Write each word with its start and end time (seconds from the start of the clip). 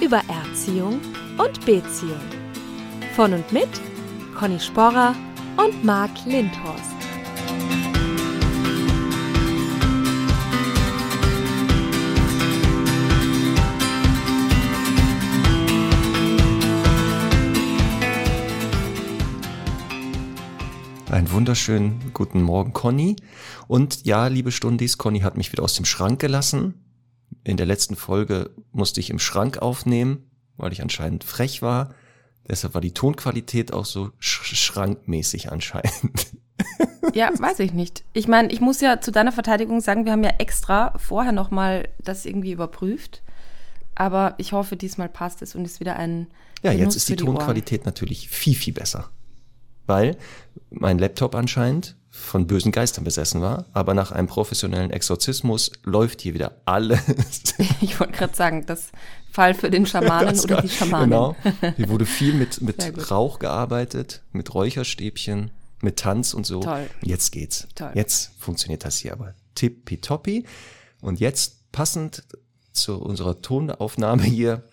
über 0.00 0.22
Erziehung 0.28 1.00
und 1.38 1.66
Beziehung. 1.66 2.20
Von 3.16 3.32
und 3.32 3.52
mit 3.52 3.68
Conny 4.38 4.60
Sporrer 4.60 5.14
und 5.56 5.84
Marc 5.84 6.10
Lindhorst. 6.24 6.84
Einen 21.10 21.32
wunderschönen 21.32 22.12
guten 22.14 22.42
Morgen, 22.42 22.72
Conny. 22.72 23.16
Und 23.66 24.06
ja, 24.06 24.28
liebe 24.28 24.52
Stundis, 24.52 24.98
Conny 24.98 25.20
hat 25.20 25.36
mich 25.36 25.50
wieder 25.50 25.64
aus 25.64 25.74
dem 25.74 25.84
Schrank 25.84 26.20
gelassen. 26.20 26.87
In 27.44 27.56
der 27.56 27.66
letzten 27.66 27.96
Folge 27.96 28.50
musste 28.72 29.00
ich 29.00 29.10
im 29.10 29.18
Schrank 29.18 29.58
aufnehmen, 29.58 30.30
weil 30.56 30.72
ich 30.72 30.82
anscheinend 30.82 31.24
frech 31.24 31.62
war. 31.62 31.94
Deshalb 32.48 32.74
war 32.74 32.80
die 32.80 32.94
Tonqualität 32.94 33.72
auch 33.72 33.84
so 33.84 34.10
sch 34.18 34.56
schrankmäßig 34.56 35.52
anscheinend. 35.52 36.26
Ja, 37.14 37.30
weiß 37.36 37.60
ich 37.60 37.72
nicht. 37.72 38.04
Ich 38.12 38.28
meine, 38.28 38.52
ich 38.52 38.60
muss 38.60 38.80
ja 38.80 39.00
zu 39.00 39.10
deiner 39.10 39.32
Verteidigung 39.32 39.80
sagen, 39.80 40.04
wir 40.04 40.12
haben 40.12 40.24
ja 40.24 40.34
extra 40.38 40.92
vorher 40.98 41.32
nochmal 41.32 41.88
das 42.02 42.26
irgendwie 42.26 42.52
überprüft. 42.52 43.22
Aber 43.94 44.34
ich 44.36 44.52
hoffe, 44.52 44.76
diesmal 44.76 45.08
passt 45.08 45.40
es 45.40 45.54
und 45.54 45.64
ist 45.64 45.80
wieder 45.80 45.96
ein. 45.96 46.26
Ja, 46.62 46.72
Genuss 46.72 46.84
jetzt 46.84 46.96
ist 46.96 47.08
die, 47.08 47.16
die 47.16 47.24
Tonqualität 47.24 47.86
natürlich 47.86 48.28
viel, 48.28 48.54
viel 48.54 48.74
besser 48.74 49.08
weil 49.88 50.16
mein 50.70 50.98
Laptop 50.98 51.34
anscheinend 51.34 51.96
von 52.18 52.46
bösen 52.46 52.72
Geistern 52.72 53.04
besessen 53.04 53.40
war, 53.40 53.66
aber 53.72 53.94
nach 53.94 54.12
einem 54.12 54.26
professionellen 54.26 54.90
Exorzismus 54.90 55.72
läuft 55.84 56.20
hier 56.20 56.34
wieder 56.34 56.60
alles. 56.64 57.00
Ich 57.80 57.98
wollte 58.00 58.12
gerade 58.12 58.34
sagen, 58.34 58.66
das 58.66 58.90
Fall 59.30 59.54
für 59.54 59.70
den 59.70 59.86
Schamanen 59.86 60.34
das 60.34 60.44
oder 60.44 60.60
die 60.62 60.68
Schamanen. 60.68 61.10
Genau. 61.10 61.36
Hier 61.76 61.88
wurde 61.88 62.06
viel 62.06 62.34
mit, 62.34 62.60
mit 62.60 63.10
Rauch 63.10 63.38
gearbeitet, 63.38 64.22
mit 64.32 64.52
Räucherstäbchen, 64.54 65.50
mit 65.80 65.98
Tanz 65.98 66.34
und 66.34 66.44
so. 66.44 66.60
Toll. 66.60 66.88
Jetzt 67.02 67.32
geht's. 67.32 67.68
Toll. 67.74 67.92
Jetzt 67.94 68.32
funktioniert 68.38 68.84
das 68.84 68.98
hier 68.98 69.12
aber 69.12 69.34
tippitoppi. 69.54 70.44
Und 71.00 71.20
jetzt 71.20 71.70
passend 71.72 72.24
zu 72.72 73.00
unserer 73.00 73.40
Tonaufnahme 73.40 74.22
hier 74.22 74.64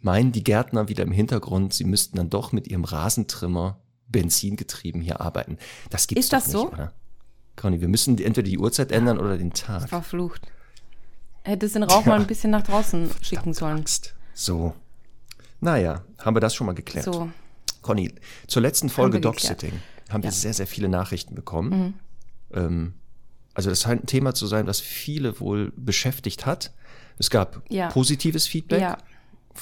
meinen 0.00 0.32
die 0.32 0.44
Gärtner 0.44 0.88
wieder 0.88 1.04
im 1.04 1.12
Hintergrund, 1.12 1.74
sie 1.74 1.84
müssten 1.84 2.16
dann 2.16 2.30
doch 2.30 2.52
mit 2.52 2.68
ihrem 2.68 2.84
Rasentrimmer 2.84 3.80
benzingetrieben 4.08 5.00
hier 5.00 5.20
arbeiten. 5.20 5.58
Das 5.90 6.06
gibt's 6.06 6.26
Ist 6.26 6.32
das 6.32 6.46
nicht, 6.46 6.52
so? 6.52 6.72
oder? 6.72 6.92
Conny, 7.56 7.80
wir 7.80 7.88
müssen 7.88 8.18
entweder 8.18 8.48
die 8.48 8.58
Uhrzeit 8.58 8.92
ändern 8.92 9.18
oder 9.18 9.36
den 9.36 9.52
Tag. 9.52 9.88
Verflucht. 9.88 10.42
Hättest 11.42 11.74
den 11.74 11.82
Rauch 11.82 12.04
ja. 12.04 12.12
mal 12.12 12.20
ein 12.20 12.26
bisschen 12.26 12.50
nach 12.50 12.62
draußen 12.62 13.10
schicken 13.20 13.52
sollen. 13.52 13.78
Angst. 13.78 14.14
So. 14.34 14.74
Naja, 15.60 16.04
haben 16.18 16.36
wir 16.36 16.40
das 16.40 16.54
schon 16.54 16.66
mal 16.66 16.74
geklärt. 16.74 17.06
So. 17.06 17.30
Conny, 17.82 18.14
zur 18.46 18.62
letzten 18.62 18.88
Folge 18.88 19.20
Dog-Sitting 19.20 19.72
haben 20.08 20.22
wir 20.22 20.30
ja. 20.30 20.36
sehr, 20.36 20.54
sehr 20.54 20.66
viele 20.66 20.88
Nachrichten 20.88 21.34
bekommen. 21.34 21.70
Mhm. 21.70 21.94
Ähm, 22.52 22.94
also 23.54 23.70
das 23.70 23.82
scheint 23.82 24.04
ein 24.04 24.06
Thema 24.06 24.34
zu 24.34 24.46
sein, 24.46 24.66
das 24.66 24.80
viele 24.80 25.40
wohl 25.40 25.72
beschäftigt 25.76 26.46
hat. 26.46 26.72
Es 27.18 27.30
gab 27.30 27.62
ja. 27.68 27.88
positives 27.88 28.46
Feedback, 28.46 28.80
ja. 28.80 28.98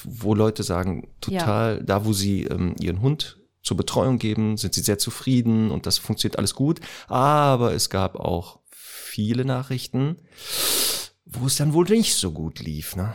wo 0.04 0.34
Leute 0.34 0.62
sagen, 0.62 1.08
total, 1.20 1.82
da 1.82 2.04
wo 2.04 2.12
sie 2.12 2.42
ähm, 2.42 2.74
ihren 2.78 3.00
Hund 3.00 3.38
zur 3.66 3.76
Betreuung 3.76 4.18
geben, 4.18 4.56
sind 4.56 4.74
sie 4.74 4.80
sehr 4.80 4.98
zufrieden 4.98 5.72
und 5.72 5.86
das 5.86 5.98
funktioniert 5.98 6.38
alles 6.38 6.54
gut. 6.54 6.80
Aber 7.08 7.72
es 7.72 7.90
gab 7.90 8.14
auch 8.14 8.60
viele 8.70 9.44
Nachrichten, 9.44 10.18
wo 11.24 11.46
es 11.46 11.56
dann 11.56 11.72
wohl 11.72 11.84
nicht 11.86 12.14
so 12.14 12.30
gut 12.30 12.60
lief. 12.60 12.94
Ne? 12.94 13.14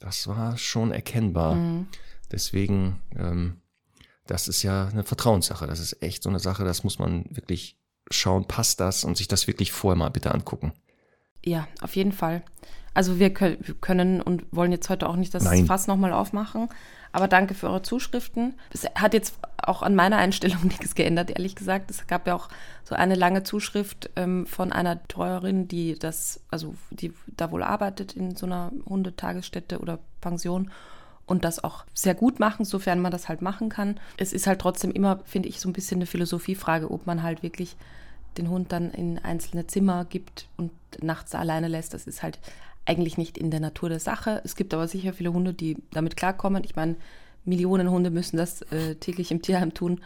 Das 0.00 0.26
war 0.26 0.58
schon 0.58 0.90
erkennbar. 0.90 1.54
Mhm. 1.54 1.86
Deswegen, 2.32 3.00
ähm, 3.16 3.60
das 4.26 4.48
ist 4.48 4.64
ja 4.64 4.88
eine 4.88 5.04
Vertrauenssache. 5.04 5.68
Das 5.68 5.78
ist 5.78 6.02
echt 6.02 6.24
so 6.24 6.28
eine 6.28 6.40
Sache, 6.40 6.64
das 6.64 6.82
muss 6.82 6.98
man 6.98 7.24
wirklich 7.30 7.78
schauen, 8.10 8.48
passt 8.48 8.80
das 8.80 9.04
und 9.04 9.16
sich 9.16 9.28
das 9.28 9.46
wirklich 9.46 9.70
vorher 9.70 9.96
mal 9.96 10.08
bitte 10.08 10.34
angucken. 10.34 10.72
Ja, 11.44 11.68
auf 11.82 11.94
jeden 11.94 12.12
Fall. 12.12 12.42
Also 12.94 13.18
wir 13.18 13.34
können 13.34 14.22
und 14.22 14.44
wollen 14.52 14.72
jetzt 14.72 14.88
heute 14.88 15.08
auch 15.08 15.16
nicht 15.16 15.34
das 15.34 15.44
Nein. 15.44 15.66
Fass 15.66 15.88
nochmal 15.88 16.12
aufmachen, 16.12 16.68
aber 17.10 17.28
danke 17.28 17.54
für 17.54 17.68
eure 17.68 17.82
Zuschriften. 17.82 18.54
Es 18.70 18.86
hat 18.94 19.14
jetzt 19.14 19.34
auch 19.56 19.82
an 19.82 19.94
meiner 19.94 20.16
Einstellung 20.16 20.62
nichts 20.64 20.94
geändert, 20.94 21.30
ehrlich 21.30 21.56
gesagt. 21.56 21.90
Es 21.90 22.06
gab 22.06 22.26
ja 22.26 22.34
auch 22.34 22.48
so 22.84 22.94
eine 22.94 23.16
lange 23.16 23.42
Zuschrift 23.42 24.10
ähm, 24.16 24.46
von 24.46 24.72
einer 24.72 25.06
Treuerin, 25.08 25.66
die 25.66 25.98
das, 25.98 26.40
also 26.50 26.74
die 26.90 27.12
da 27.36 27.50
wohl 27.50 27.64
arbeitet 27.64 28.14
in 28.14 28.36
so 28.36 28.46
einer 28.46 28.72
Hundetagesstätte 28.86 29.80
oder 29.80 29.98
Pension 30.20 30.70
und 31.26 31.44
das 31.44 31.62
auch 31.62 31.84
sehr 31.94 32.14
gut 32.14 32.38
machen, 32.38 32.64
sofern 32.64 33.00
man 33.00 33.10
das 33.10 33.28
halt 33.28 33.42
machen 33.42 33.70
kann. 33.70 33.98
Es 34.16 34.32
ist 34.32 34.46
halt 34.46 34.60
trotzdem 34.60 34.92
immer, 34.92 35.20
finde 35.24 35.48
ich, 35.48 35.60
so 35.60 35.68
ein 35.68 35.72
bisschen 35.72 35.98
eine 35.98 36.06
Philosophiefrage, 36.06 36.90
ob 36.90 37.06
man 37.06 37.22
halt 37.22 37.42
wirklich 37.42 37.76
den 38.36 38.50
Hund 38.50 38.72
dann 38.72 38.90
in 38.90 39.18
einzelne 39.18 39.66
Zimmer 39.66 40.04
gibt 40.04 40.48
und 40.56 40.72
nachts 41.00 41.34
alleine 41.34 41.68
lässt. 41.68 41.94
Das 41.94 42.06
ist 42.06 42.22
halt 42.22 42.38
eigentlich 42.86 43.18
nicht 43.18 43.38
in 43.38 43.50
der 43.50 43.60
Natur 43.60 43.88
der 43.88 44.00
Sache. 44.00 44.40
Es 44.44 44.56
gibt 44.56 44.74
aber 44.74 44.88
sicher 44.88 45.12
viele 45.12 45.32
Hunde, 45.32 45.54
die 45.54 45.76
damit 45.92 46.16
klarkommen. 46.16 46.64
Ich 46.64 46.76
meine, 46.76 46.96
Millionen 47.44 47.90
Hunde 47.90 48.10
müssen 48.10 48.36
das 48.36 48.62
äh, 48.62 48.96
täglich 48.96 49.30
im 49.30 49.42
Tierheim 49.42 49.74
tun. 49.74 50.00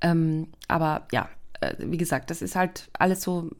Ähm, 0.00 0.48
aber 0.68 1.06
ja, 1.12 1.28
äh, 1.60 1.74
wie 1.78 1.98
gesagt, 1.98 2.30
das 2.30 2.42
ist 2.42 2.56
halt 2.56 2.88
alles 2.92 3.22
so, 3.22 3.50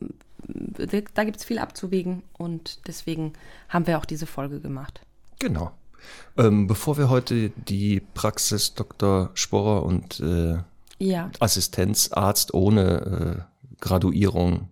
da 0.46 1.24
gibt 1.24 1.36
es 1.36 1.44
viel 1.44 1.58
abzuwägen 1.58 2.22
und 2.36 2.86
deswegen 2.86 3.34
haben 3.68 3.86
wir 3.86 3.98
auch 3.98 4.04
diese 4.04 4.26
Folge 4.26 4.60
gemacht. 4.60 5.00
Genau. 5.38 5.72
Ähm, 6.36 6.66
bevor 6.66 6.96
wir 6.96 7.10
heute 7.10 7.50
die 7.50 8.00
Praxis 8.14 8.74
Dr. 8.74 9.30
Sporrer 9.34 9.84
und 9.84 10.20
äh, 10.20 10.58
ja. 10.98 11.30
Assistenzarzt 11.40 12.54
ohne 12.54 13.46
äh, 13.46 13.76
Graduierung 13.80 14.68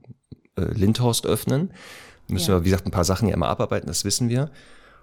äh, 0.56 0.62
Lindhorst 0.72 1.26
öffnen, 1.26 1.70
Müssen 2.28 2.50
ja. 2.50 2.58
wir, 2.58 2.64
wie 2.64 2.70
gesagt, 2.70 2.86
ein 2.86 2.90
paar 2.90 3.04
Sachen 3.04 3.28
ja 3.28 3.34
immer 3.34 3.48
abarbeiten, 3.48 3.86
das 3.86 4.04
wissen 4.04 4.28
wir. 4.28 4.50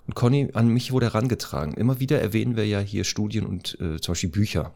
Und 0.08 0.13
Conny, 0.13 0.50
an 0.53 0.68
mich 0.68 0.91
wurde 0.91 1.08
herangetragen. 1.08 1.74
Immer 1.74 2.00
wieder 2.00 2.22
erwähnen 2.22 2.56
wir 2.56 2.68
ja 2.68 2.80
hier 2.80 3.03
Studien 3.03 3.46
und 3.46 3.80
äh, 3.80 4.00
zum 4.00 4.13
Beispiel 4.13 4.30
Bücher. 4.30 4.74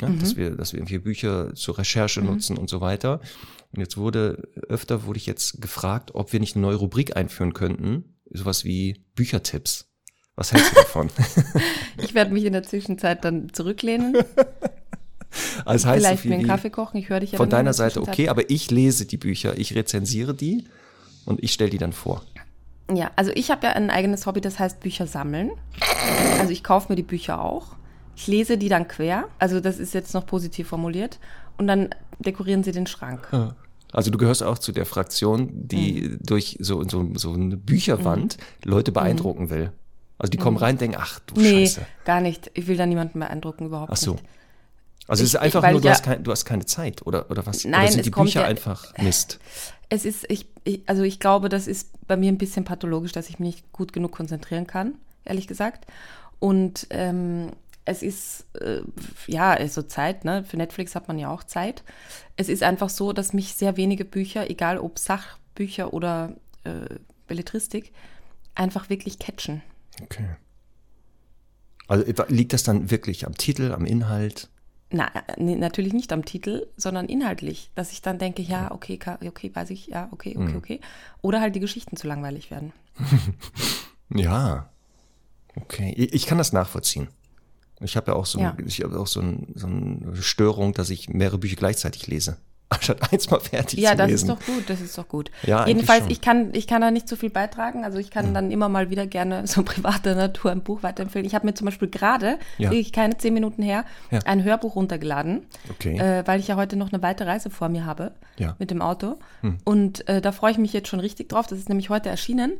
Ja, 0.00 0.08
mhm. 0.08 0.18
dass 0.18 0.36
wir, 0.36 0.50
dass 0.56 0.72
wir 0.72 0.80
irgendwie 0.80 0.98
Bücher 0.98 1.54
zur 1.54 1.78
Recherche 1.78 2.20
mhm. 2.20 2.28
nutzen 2.28 2.56
und 2.56 2.68
so 2.70 2.80
weiter. 2.80 3.20
Und 3.72 3.80
jetzt 3.80 3.96
wurde, 3.96 4.48
öfter 4.68 5.04
wurde 5.04 5.18
ich 5.18 5.26
jetzt 5.26 5.60
gefragt, 5.60 6.14
ob 6.14 6.32
wir 6.32 6.40
nicht 6.40 6.56
eine 6.56 6.62
neue 6.62 6.76
Rubrik 6.76 7.16
einführen 7.16 7.52
könnten. 7.52 8.16
Sowas 8.30 8.64
wie 8.64 9.04
Büchertipps. 9.14 9.86
Was 10.34 10.52
hältst 10.52 10.72
du 10.72 10.74
davon? 10.76 11.10
ich 11.98 12.14
werde 12.14 12.32
mich 12.32 12.44
in 12.44 12.52
der 12.52 12.62
Zwischenzeit 12.62 13.24
dann 13.24 13.52
zurücklehnen. 13.52 14.16
Also 15.66 15.88
heißt 15.88 15.98
Vielleicht 15.98 16.24
mir 16.24 16.36
einen 16.36 16.46
Kaffee 16.46 16.70
kochen, 16.70 16.96
ich 16.96 17.10
höre 17.10 17.20
dich 17.20 17.32
ja 17.32 17.36
Von 17.36 17.50
deiner 17.50 17.74
Seite 17.74 18.00
okay, 18.00 18.28
aber 18.30 18.48
ich 18.48 18.70
lese 18.70 19.04
die 19.04 19.18
Bücher, 19.18 19.58
ich 19.58 19.74
rezensiere 19.74 20.34
die 20.34 20.64
und 21.26 21.42
ich 21.42 21.52
stelle 21.52 21.70
die 21.70 21.78
dann 21.78 21.92
vor. 21.92 22.22
Ja, 22.92 23.10
also 23.16 23.32
ich 23.34 23.50
habe 23.50 23.66
ja 23.66 23.72
ein 23.72 23.90
eigenes 23.90 24.26
Hobby, 24.26 24.40
das 24.40 24.58
heißt 24.58 24.80
Bücher 24.80 25.06
sammeln. 25.06 25.50
Also 26.38 26.52
ich 26.52 26.62
kaufe 26.62 26.90
mir 26.90 26.96
die 26.96 27.02
Bücher 27.02 27.42
auch. 27.42 27.76
Ich 28.14 28.26
lese 28.28 28.56
die 28.56 28.68
dann 28.68 28.88
quer. 28.88 29.24
Also 29.38 29.60
das 29.60 29.78
ist 29.78 29.92
jetzt 29.92 30.14
noch 30.14 30.24
positiv 30.24 30.68
formuliert. 30.68 31.18
Und 31.58 31.66
dann 31.66 31.90
dekorieren 32.18 32.62
sie 32.62 32.72
den 32.72 32.86
Schrank. 32.86 33.28
Also 33.92 34.10
du 34.10 34.18
gehörst 34.18 34.42
auch 34.42 34.58
zu 34.58 34.72
der 34.72 34.86
Fraktion, 34.86 35.50
die 35.52 36.02
mhm. 36.02 36.18
durch 36.22 36.56
so, 36.60 36.82
so, 36.88 37.08
so 37.14 37.32
eine 37.32 37.56
Bücherwand 37.56 38.36
mhm. 38.38 38.70
Leute 38.70 38.92
beeindrucken 38.92 39.44
mhm. 39.44 39.50
will. 39.50 39.72
Also 40.18 40.30
die 40.30 40.38
kommen 40.38 40.56
mhm. 40.56 40.62
rein 40.62 40.74
und 40.76 40.80
denken, 40.80 40.96
ach 40.98 41.20
du 41.20 41.40
nee, 41.40 41.66
Scheiße. 41.66 41.86
gar 42.04 42.20
nicht. 42.20 42.50
Ich 42.54 42.66
will 42.68 42.76
da 42.76 42.86
niemanden 42.86 43.18
beeindrucken, 43.18 43.66
überhaupt 43.66 43.92
ach 43.92 43.96
so. 43.96 44.12
nicht. 44.12 44.24
Also 45.08 45.22
ich, 45.22 45.28
es 45.28 45.34
ist 45.34 45.40
einfach 45.40 45.64
ich, 45.64 45.70
nur, 45.70 45.80
du, 45.80 45.86
ja, 45.86 45.94
hast 45.94 46.02
kein, 46.02 46.22
du 46.22 46.30
hast 46.30 46.44
keine 46.44 46.66
Zeit, 46.66 47.06
oder, 47.06 47.30
oder 47.30 47.46
was? 47.46 47.64
Nein, 47.64 47.82
oder 47.82 47.92
sind 47.92 48.06
die 48.06 48.10
Bücher 48.10 48.40
ja, 48.40 48.46
einfach 48.46 48.92
Mist? 48.98 49.38
Es 49.88 50.04
ist, 50.04 50.28
ich, 50.30 50.46
ich, 50.64 50.82
also 50.86 51.02
ich 51.02 51.20
glaube, 51.20 51.48
das 51.48 51.68
ist 51.68 51.90
bei 52.06 52.16
mir 52.16 52.30
ein 52.32 52.38
bisschen 52.38 52.64
pathologisch, 52.64 53.12
dass 53.12 53.28
ich 53.28 53.38
mich 53.38 53.56
nicht 53.56 53.72
gut 53.72 53.92
genug 53.92 54.12
konzentrieren 54.12 54.66
kann, 54.66 54.94
ehrlich 55.24 55.46
gesagt. 55.46 55.86
Und 56.40 56.88
ähm, 56.90 57.52
es 57.84 58.02
ist, 58.02 58.46
äh, 58.60 58.80
ja, 59.28 59.52
so 59.52 59.60
also 59.60 59.82
Zeit, 59.82 60.24
ne? 60.24 60.44
Für 60.44 60.56
Netflix 60.56 60.94
hat 60.96 61.06
man 61.06 61.18
ja 61.18 61.30
auch 61.30 61.44
Zeit. 61.44 61.84
Es 62.36 62.48
ist 62.48 62.64
einfach 62.64 62.90
so, 62.90 63.12
dass 63.12 63.32
mich 63.32 63.54
sehr 63.54 63.76
wenige 63.76 64.04
Bücher, 64.04 64.50
egal 64.50 64.78
ob 64.78 64.98
Sachbücher 64.98 65.94
oder 65.94 66.34
äh, 66.64 66.96
Belletristik, 67.28 67.92
einfach 68.56 68.90
wirklich 68.90 69.20
catchen. 69.20 69.62
Okay. 70.02 70.28
Also 71.86 72.04
liegt 72.28 72.52
das 72.52 72.64
dann 72.64 72.90
wirklich 72.90 73.24
am 73.24 73.36
Titel, 73.36 73.72
am 73.72 73.86
Inhalt? 73.86 74.48
Na, 74.90 75.10
natürlich 75.36 75.92
nicht 75.92 76.12
am 76.12 76.24
Titel, 76.24 76.66
sondern 76.76 77.06
inhaltlich, 77.06 77.70
dass 77.74 77.90
ich 77.90 78.02
dann 78.02 78.18
denke, 78.18 78.42
ja, 78.42 78.70
okay, 78.70 78.98
okay, 79.26 79.50
weiß 79.52 79.70
ich, 79.70 79.88
ja, 79.88 80.08
okay, 80.12 80.36
okay, 80.36 80.52
mhm. 80.52 80.56
okay. 80.56 80.80
Oder 81.22 81.40
halt 81.40 81.56
die 81.56 81.60
Geschichten 81.60 81.96
zu 81.96 82.06
langweilig 82.06 82.50
werden. 82.52 82.72
ja, 84.14 84.70
okay. 85.56 85.92
Ich 85.92 86.26
kann 86.26 86.38
das 86.38 86.52
nachvollziehen. 86.52 87.08
Ich 87.80 87.96
habe 87.96 88.12
ja 88.12 88.16
auch 88.16 88.26
so, 88.26 88.38
ja. 88.38 88.56
ich 88.64 88.82
habe 88.82 88.98
auch 88.98 89.08
so, 89.08 89.20
ein, 89.20 89.48
so 89.54 89.66
eine 89.66 90.22
Störung, 90.22 90.72
dass 90.72 90.90
ich 90.90 91.08
mehrere 91.08 91.38
Bücher 91.38 91.56
gleichzeitig 91.56 92.06
lese 92.06 92.38
anstatt 92.68 93.12
eins 93.12 93.30
mal 93.30 93.40
fertig 93.40 93.78
ja, 93.78 93.96
zu 93.96 93.96
lesen. 93.96 93.98
Ja, 93.98 94.04
das 94.06 94.12
ist 94.12 94.28
doch 94.28 94.54
gut, 94.54 94.70
das 94.70 94.80
ist 94.80 94.98
doch 94.98 95.08
gut. 95.08 95.30
Ja, 95.44 95.66
Jedenfalls, 95.66 96.06
ich 96.08 96.20
kann, 96.20 96.50
ich 96.52 96.66
kann 96.66 96.80
da 96.80 96.90
nicht 96.90 97.08
so 97.08 97.14
viel 97.14 97.30
beitragen. 97.30 97.84
Also 97.84 97.98
ich 97.98 98.10
kann 98.10 98.30
mhm. 98.30 98.34
dann 98.34 98.50
immer 98.50 98.68
mal 98.68 98.90
wieder 98.90 99.06
gerne 99.06 99.46
so 99.46 99.62
privater 99.62 100.14
Natur 100.14 100.50
ein 100.50 100.62
Buch 100.62 100.82
weiterempfehlen. 100.82 101.26
Ich 101.26 101.34
habe 101.34 101.46
mir 101.46 101.54
zum 101.54 101.66
Beispiel 101.66 101.88
gerade, 101.88 102.38
ja. 102.58 102.70
wirklich 102.70 102.92
keine 102.92 103.16
zehn 103.18 103.34
Minuten 103.34 103.62
her, 103.62 103.84
ja. 104.10 104.20
ein 104.24 104.42
Hörbuch 104.42 104.76
runtergeladen, 104.76 105.46
okay. 105.70 105.96
äh, 105.98 106.26
weil 106.26 106.40
ich 106.40 106.48
ja 106.48 106.56
heute 106.56 106.76
noch 106.76 106.92
eine 106.92 107.02
weite 107.02 107.26
Reise 107.26 107.50
vor 107.50 107.68
mir 107.68 107.86
habe 107.86 108.12
ja. 108.38 108.56
mit 108.58 108.70
dem 108.70 108.82
Auto. 108.82 109.18
Mhm. 109.42 109.58
Und 109.64 110.08
äh, 110.08 110.20
da 110.20 110.32
freue 110.32 110.52
ich 110.52 110.58
mich 110.58 110.72
jetzt 110.72 110.88
schon 110.88 111.00
richtig 111.00 111.28
drauf. 111.28 111.46
Das 111.46 111.58
ist 111.58 111.68
nämlich 111.68 111.90
heute 111.90 112.08
erschienen. 112.08 112.54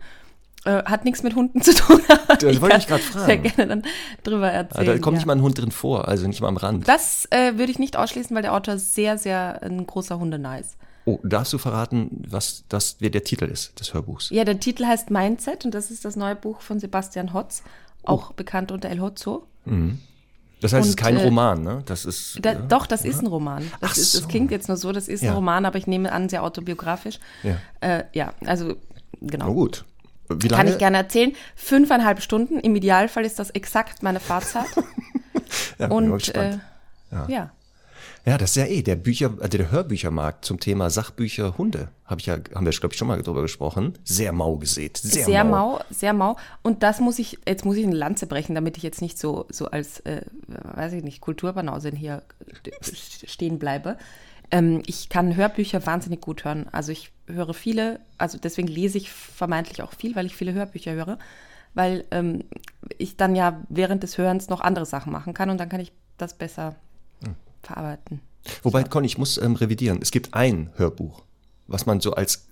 Äh, 0.66 0.82
hat 0.84 1.04
nichts 1.04 1.22
mit 1.22 1.36
Hunden 1.36 1.62
zu 1.62 1.72
tun. 1.72 2.00
das 2.40 2.60
wollte 2.60 2.78
ich 2.78 2.88
gerade 2.88 3.02
fragen. 3.02 3.26
Sehr 3.26 3.38
gerne 3.38 3.66
dann 3.68 3.82
drüber 4.24 4.50
erzählen. 4.50 4.86
da 4.86 4.98
kommt 4.98 5.14
ja. 5.14 5.18
nicht 5.18 5.26
mal 5.26 5.36
ein 5.36 5.42
Hund 5.42 5.56
drin 5.58 5.70
vor, 5.70 6.08
also 6.08 6.26
nicht 6.26 6.40
mal 6.40 6.48
am 6.48 6.56
Rand. 6.56 6.88
Das 6.88 7.28
äh, 7.30 7.56
würde 7.56 7.70
ich 7.70 7.78
nicht 7.78 7.96
ausschließen, 7.96 8.34
weil 8.34 8.42
der 8.42 8.52
Autor 8.52 8.76
sehr, 8.76 9.16
sehr 9.16 9.62
ein 9.62 9.86
großer 9.86 10.18
Hundenei 10.18 10.58
ist. 10.60 10.76
Oh, 11.04 11.20
darfst 11.22 11.52
du 11.52 11.58
verraten, 11.58 12.24
was 12.28 12.64
das, 12.68 12.96
wer 12.98 13.10
der 13.10 13.22
Titel 13.22 13.44
ist 13.44 13.78
des 13.78 13.94
Hörbuchs? 13.94 14.30
Ja, 14.30 14.44
der 14.44 14.58
Titel 14.58 14.84
heißt 14.84 15.08
Mindset 15.10 15.64
und 15.64 15.72
das 15.72 15.92
ist 15.92 16.04
das 16.04 16.16
neue 16.16 16.34
Buch 16.34 16.60
von 16.60 16.80
Sebastian 16.80 17.32
Hotz, 17.32 17.62
auch 18.02 18.30
oh. 18.30 18.34
bekannt 18.34 18.72
unter 18.72 18.88
El 18.88 19.00
Hotzo. 19.00 19.46
Mhm. 19.66 20.00
Das 20.60 20.72
heißt, 20.72 20.82
und, 20.82 20.88
es 20.88 20.88
ist 20.88 20.96
kein 20.96 21.16
äh, 21.16 21.22
Roman, 21.22 21.62
ne? 21.62 21.82
Das 21.86 22.04
ist. 22.04 22.40
Da, 22.42 22.54
ja, 22.54 22.58
doch, 22.58 22.88
das 22.88 23.02
oder? 23.02 23.10
ist 23.10 23.22
ein 23.22 23.28
Roman. 23.28 23.70
Das, 23.80 23.90
Ach 23.92 23.96
ist, 23.96 24.14
das 24.16 24.26
klingt 24.26 24.50
jetzt 24.50 24.66
nur 24.66 24.76
so, 24.76 24.90
das 24.90 25.06
ist 25.06 25.22
ja. 25.22 25.30
ein 25.30 25.36
Roman, 25.36 25.64
aber 25.64 25.78
ich 25.78 25.86
nehme 25.86 26.10
an, 26.10 26.28
sehr 26.28 26.42
autobiografisch. 26.42 27.20
Ja, 27.44 27.56
äh, 27.80 28.04
ja 28.12 28.32
also 28.44 28.74
genau. 29.20 29.46
Na 29.46 29.52
gut. 29.52 29.84
Wie 30.28 30.48
lange? 30.48 30.64
Kann 30.64 30.72
ich 30.72 30.78
gerne 30.78 30.96
erzählen. 30.98 31.32
Fünfeinhalb 31.54 32.22
Stunden. 32.22 32.58
Im 32.58 32.74
Idealfall 32.76 33.24
ist 33.24 33.38
das 33.38 33.50
exakt 33.50 34.02
meine 34.02 34.20
Fahrzeit. 34.20 34.66
ja, 35.78 35.88
und 35.88 36.34
äh, 36.34 36.58
ja. 37.10 37.26
ja. 37.28 37.50
Ja, 38.26 38.36
das 38.38 38.50
ist 38.50 38.56
ja 38.56 38.66
eh 38.66 38.82
der 38.82 38.96
Bücher, 38.96 39.34
also 39.38 39.56
der 39.56 39.70
Hörbüchermarkt 39.70 40.44
zum 40.44 40.58
Thema 40.58 40.90
Sachbücher 40.90 41.56
Hunde. 41.58 41.90
Habe 42.04 42.20
ich 42.20 42.26
ja, 42.26 42.38
haben 42.56 42.66
wir 42.66 42.72
glaube 42.72 42.92
ich 42.92 42.98
schon 42.98 43.06
mal 43.06 43.22
drüber 43.22 43.42
gesprochen. 43.42 43.96
Sehr 44.02 44.32
mau 44.32 44.56
gesät, 44.56 44.96
sehr, 44.96 45.24
sehr 45.24 45.44
mau. 45.44 45.74
mau. 45.74 45.80
sehr 45.90 46.12
mau. 46.12 46.36
Und 46.62 46.82
das 46.82 46.98
muss 46.98 47.20
ich, 47.20 47.38
jetzt 47.46 47.64
muss 47.64 47.76
ich 47.76 47.86
eine 47.86 47.94
Lanze 47.94 48.26
brechen, 48.26 48.56
damit 48.56 48.76
ich 48.78 48.82
jetzt 48.82 49.00
nicht 49.00 49.16
so 49.16 49.46
so 49.48 49.66
als, 49.66 50.00
äh, 50.00 50.22
weiß 50.48 50.94
ich 50.94 51.04
nicht, 51.04 51.20
Kulturbanausin 51.20 51.94
hier 51.94 52.22
stehen 52.82 53.60
bleibe. 53.60 53.96
Ähm, 54.50 54.82
ich 54.86 55.08
kann 55.08 55.36
Hörbücher 55.36 55.84
wahnsinnig 55.86 56.20
gut 56.20 56.44
hören. 56.44 56.66
Also 56.72 56.92
ich 56.92 57.12
höre 57.26 57.54
viele, 57.54 58.00
also 58.18 58.38
deswegen 58.38 58.68
lese 58.68 58.98
ich 58.98 59.10
vermeintlich 59.10 59.82
auch 59.82 59.92
viel, 59.92 60.14
weil 60.14 60.26
ich 60.26 60.36
viele 60.36 60.52
Hörbücher 60.52 60.92
höre, 60.92 61.18
weil 61.74 62.04
ähm, 62.10 62.44
ich 62.98 63.16
dann 63.16 63.34
ja 63.36 63.62
während 63.68 64.02
des 64.02 64.18
Hörens 64.18 64.48
noch 64.48 64.60
andere 64.60 64.86
Sachen 64.86 65.12
machen 65.12 65.34
kann 65.34 65.50
und 65.50 65.58
dann 65.58 65.68
kann 65.68 65.80
ich 65.80 65.92
das 66.16 66.34
besser 66.34 66.76
hm. 67.24 67.34
verarbeiten. 67.62 68.20
Wobei. 68.62 68.84
Conny, 68.84 69.06
ich 69.06 69.18
muss 69.18 69.38
ähm, 69.38 69.56
revidieren. 69.56 69.98
Es 70.00 70.10
gibt 70.10 70.34
ein 70.34 70.70
Hörbuch, 70.76 71.22
was 71.66 71.86
man 71.86 72.00
so 72.00 72.12
als 72.12 72.46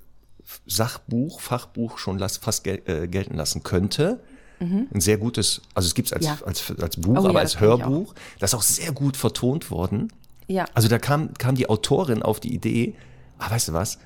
Sachbuch, 0.66 1.40
Fachbuch 1.40 1.98
schon 1.98 2.18
las, 2.18 2.36
fast 2.36 2.64
gel 2.64 2.82
äh, 2.86 3.08
gelten 3.08 3.36
lassen 3.36 3.62
könnte. 3.62 4.20
Mhm. 4.60 4.88
Ein 4.92 5.00
sehr 5.00 5.18
gutes, 5.18 5.62
also 5.74 5.86
es 5.86 5.94
gibt 5.94 6.08
es 6.08 6.12
als, 6.12 6.24
ja. 6.26 6.38
als, 6.44 6.72
als, 6.80 6.96
Buch, 6.96 7.16
oh, 7.16 7.18
aber 7.18 7.32
ja, 7.32 7.40
als 7.40 7.60
Hörbuch. 7.60 8.14
Das 8.38 8.50
ist 8.50 8.54
auch 8.54 8.62
sehr 8.62 8.92
gut 8.92 9.16
vertont 9.16 9.70
worden. 9.70 10.12
Ja. 10.46 10.66
Also 10.74 10.88
da 10.88 10.98
kam, 10.98 11.34
kam 11.34 11.54
die 11.54 11.68
Autorin 11.68 12.22
auf 12.22 12.40
die 12.40 12.54
Idee, 12.54 12.94
ah, 13.38 13.50
weißt 13.50 13.68
du 13.68 13.72
was, 13.72 13.98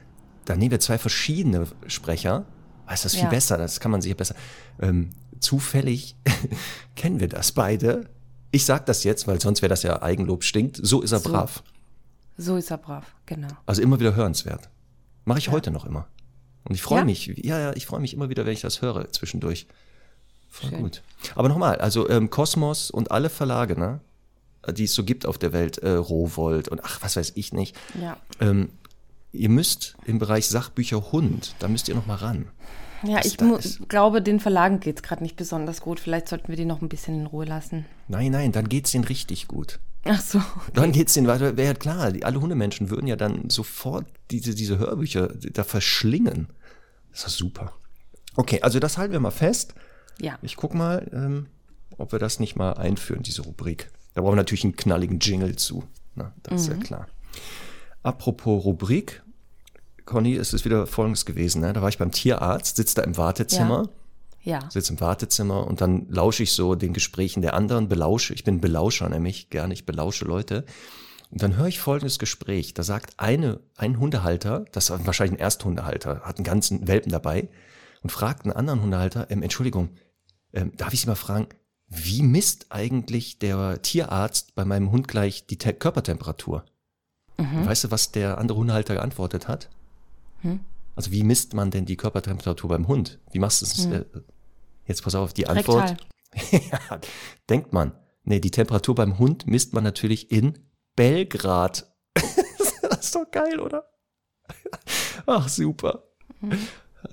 da 0.44 0.56
nehmen 0.56 0.70
wir 0.70 0.80
zwei 0.80 0.98
verschiedene 0.98 1.66
Sprecher, 1.86 2.46
weißt 2.86 3.04
du, 3.04 3.06
das 3.06 3.12
ist 3.12 3.14
viel 3.14 3.24
ja. 3.24 3.30
besser, 3.30 3.58
das 3.58 3.80
kann 3.80 3.90
man 3.90 4.00
sich 4.00 4.16
besser. 4.16 4.34
Ähm, 4.80 5.10
zufällig 5.40 6.16
kennen 6.96 7.20
wir 7.20 7.28
das 7.28 7.52
beide. 7.52 8.08
Ich 8.50 8.64
sag 8.64 8.86
das 8.86 9.04
jetzt, 9.04 9.26
weil 9.26 9.40
sonst 9.40 9.62
wäre 9.62 9.68
das 9.68 9.82
ja 9.82 10.00
Eigenlob 10.02 10.42
stinkt. 10.42 10.80
So 10.82 11.02
ist 11.02 11.12
er 11.12 11.20
so. 11.20 11.30
brav. 11.30 11.62
So 12.36 12.56
ist 12.56 12.70
er 12.70 12.78
brav, 12.78 13.04
genau. 13.26 13.48
Also 13.66 13.82
immer 13.82 14.00
wieder 14.00 14.14
hörenswert. 14.14 14.70
Mache 15.24 15.38
ich 15.38 15.46
ja. 15.46 15.52
heute 15.52 15.70
noch 15.70 15.84
immer. 15.84 16.06
Und 16.64 16.74
ich 16.74 16.82
freue 16.82 17.00
ja? 17.00 17.04
mich, 17.04 17.26
ja, 17.26 17.58
ja, 17.58 17.72
ich 17.74 17.86
freue 17.86 18.00
mich 18.00 18.14
immer 18.14 18.28
wieder, 18.28 18.46
wenn 18.46 18.52
ich 18.52 18.60
das 18.60 18.80
höre 18.80 19.10
zwischendurch. 19.10 19.66
Voll 20.48 20.70
Schön. 20.70 20.80
gut. 20.80 21.02
Aber 21.34 21.48
nochmal, 21.48 21.76
also 21.76 22.08
ähm, 22.08 22.30
Kosmos 22.30 22.90
und 22.90 23.10
alle 23.10 23.28
Verlage, 23.28 23.78
ne? 23.78 24.00
Die 24.72 24.84
es 24.84 24.94
so 24.94 25.04
gibt 25.04 25.26
auf 25.26 25.38
der 25.38 25.52
Welt, 25.52 25.78
äh, 25.78 25.90
Rowold 25.90 26.68
und 26.68 26.84
ach, 26.84 27.02
was 27.02 27.16
weiß 27.16 27.32
ich 27.36 27.52
nicht. 27.52 27.76
Ja. 28.00 28.16
Ähm, 28.40 28.70
ihr 29.32 29.48
müsst 29.48 29.96
im 30.04 30.18
Bereich 30.18 30.48
Sachbücher 30.48 31.12
Hund, 31.12 31.54
da 31.58 31.68
müsst 31.68 31.88
ihr 31.88 31.94
noch 31.94 32.06
mal 32.06 32.16
ran. 32.16 32.46
Ja, 33.04 33.20
ich 33.24 33.36
glaube, 33.88 34.22
den 34.22 34.40
Verlagen 34.40 34.80
geht 34.80 34.96
es 34.96 35.02
gerade 35.02 35.22
nicht 35.22 35.36
besonders 35.36 35.80
gut. 35.80 36.00
Vielleicht 36.00 36.28
sollten 36.28 36.48
wir 36.48 36.56
die 36.56 36.64
noch 36.64 36.82
ein 36.82 36.88
bisschen 36.88 37.20
in 37.20 37.26
Ruhe 37.26 37.44
lassen. 37.44 37.86
Nein, 38.08 38.32
nein, 38.32 38.50
dann 38.50 38.68
geht 38.68 38.86
es 38.86 38.92
denen 38.92 39.04
richtig 39.04 39.46
gut. 39.46 39.78
Ach 40.04 40.20
so. 40.20 40.38
Okay. 40.38 40.72
Dann 40.74 40.92
geht's 40.92 41.14
denen 41.14 41.26
weiter. 41.26 41.56
Wäre 41.56 41.68
ja 41.68 41.74
klar, 41.74 42.12
die, 42.12 42.24
alle 42.24 42.40
Hundemenschen 42.40 42.90
würden 42.90 43.06
ja 43.06 43.16
dann 43.16 43.50
sofort 43.50 44.06
diese, 44.30 44.54
diese 44.54 44.78
Hörbücher 44.78 45.28
da 45.28 45.64
verschlingen. 45.64 46.48
Das 47.12 47.26
ist 47.26 47.36
super. 47.36 47.72
Okay, 48.36 48.62
also 48.62 48.80
das 48.80 48.98
halten 48.98 49.12
wir 49.12 49.20
mal 49.20 49.30
fest. 49.30 49.74
Ja. 50.20 50.38
Ich 50.42 50.56
guck 50.56 50.74
mal, 50.74 51.08
ähm, 51.12 51.46
ob 51.98 52.12
wir 52.12 52.18
das 52.18 52.40
nicht 52.40 52.56
mal 52.56 52.72
einführen, 52.72 53.22
diese 53.22 53.42
Rubrik. 53.42 53.90
Da 54.18 54.22
brauchen 54.22 54.32
wir 54.32 54.38
natürlich 54.38 54.64
einen 54.64 54.74
knalligen 54.74 55.20
Jingle 55.20 55.54
zu. 55.54 55.84
Na, 56.16 56.34
das 56.42 56.50
mhm. 56.50 56.58
ist 56.58 56.68
ja 56.70 56.74
mhm. 56.74 56.82
klar. 56.82 57.06
Apropos 58.02 58.64
Rubrik, 58.64 59.22
Conny, 60.06 60.34
es 60.34 60.52
ist 60.52 60.64
wieder 60.64 60.88
folgendes 60.88 61.24
gewesen. 61.24 61.60
Ne? 61.60 61.72
Da 61.72 61.82
war 61.82 61.88
ich 61.88 61.98
beim 61.98 62.10
Tierarzt, 62.10 62.74
sitze 62.74 62.96
da 62.96 63.02
im 63.02 63.16
Wartezimmer. 63.16 63.88
Ja. 64.42 64.60
ja. 64.62 64.70
Sitze 64.72 64.94
im 64.94 65.00
Wartezimmer 65.00 65.68
und 65.68 65.80
dann 65.80 66.08
lausche 66.08 66.42
ich 66.42 66.50
so 66.50 66.74
den 66.74 66.94
Gesprächen 66.94 67.42
der 67.42 67.54
anderen, 67.54 67.86
belausche. 67.86 68.34
Ich 68.34 68.42
bin 68.42 68.60
Belauscher 68.60 69.08
nämlich, 69.08 69.50
gerne, 69.50 69.72
ich 69.72 69.86
belausche 69.86 70.24
Leute. 70.24 70.64
Und 71.30 71.40
dann 71.40 71.56
höre 71.56 71.68
ich 71.68 71.78
folgendes 71.78 72.18
Gespräch. 72.18 72.74
Da 72.74 72.82
sagt 72.82 73.20
eine, 73.20 73.60
ein 73.76 74.00
Hundehalter, 74.00 74.64
das 74.72 74.90
war 74.90 75.06
wahrscheinlich 75.06 75.38
ein 75.38 75.44
Ersthundehalter, 75.44 76.22
hat 76.22 76.38
einen 76.38 76.44
ganzen 76.44 76.88
Welpen 76.88 77.12
dabei 77.12 77.50
und 78.02 78.10
fragt 78.10 78.46
einen 78.46 78.52
anderen 78.52 78.82
Hundehalter, 78.82 79.30
ähm, 79.30 79.44
Entschuldigung, 79.44 79.90
ähm, 80.52 80.72
darf 80.76 80.92
ich 80.92 81.02
Sie 81.02 81.06
mal 81.06 81.14
fragen, 81.14 81.46
wie 81.88 82.22
misst 82.22 82.66
eigentlich 82.70 83.38
der 83.38 83.80
Tierarzt 83.82 84.54
bei 84.54 84.64
meinem 84.64 84.90
Hund 84.90 85.08
gleich 85.08 85.46
die 85.46 85.56
Te 85.56 85.72
Körpertemperatur? 85.72 86.64
Mhm. 87.38 87.66
Weißt 87.66 87.84
du, 87.84 87.90
was 87.90 88.12
der 88.12 88.38
andere 88.38 88.58
Hundehalter 88.58 88.94
geantwortet 88.94 89.48
hat? 89.48 89.70
Hm? 90.42 90.60
Also 90.94 91.12
wie 91.12 91.22
misst 91.22 91.54
man 91.54 91.70
denn 91.70 91.86
die 91.86 91.96
Körpertemperatur 91.96 92.68
beim 92.68 92.88
Hund? 92.88 93.18
Wie 93.30 93.38
machst 93.38 93.62
du 93.62 93.66
es? 93.66 93.84
Hm. 93.84 93.92
Äh, 93.92 94.04
jetzt 94.86 95.02
pass 95.02 95.14
auf, 95.14 95.32
die 95.32 95.46
Antwort. 95.46 95.96
ja, 96.50 97.00
denkt 97.48 97.72
man. 97.72 97.92
Nee, 98.24 98.40
die 98.40 98.50
Temperatur 98.50 98.94
beim 98.94 99.18
Hund 99.18 99.46
misst 99.46 99.72
man 99.72 99.84
natürlich 99.84 100.30
in 100.30 100.58
Belgrad. 100.96 101.90
das 102.14 102.98
ist 103.00 103.14
doch 103.14 103.30
geil, 103.30 103.60
oder? 103.60 103.88
Ach, 105.24 105.48
super. 105.48 106.04
Mhm. 106.40 106.58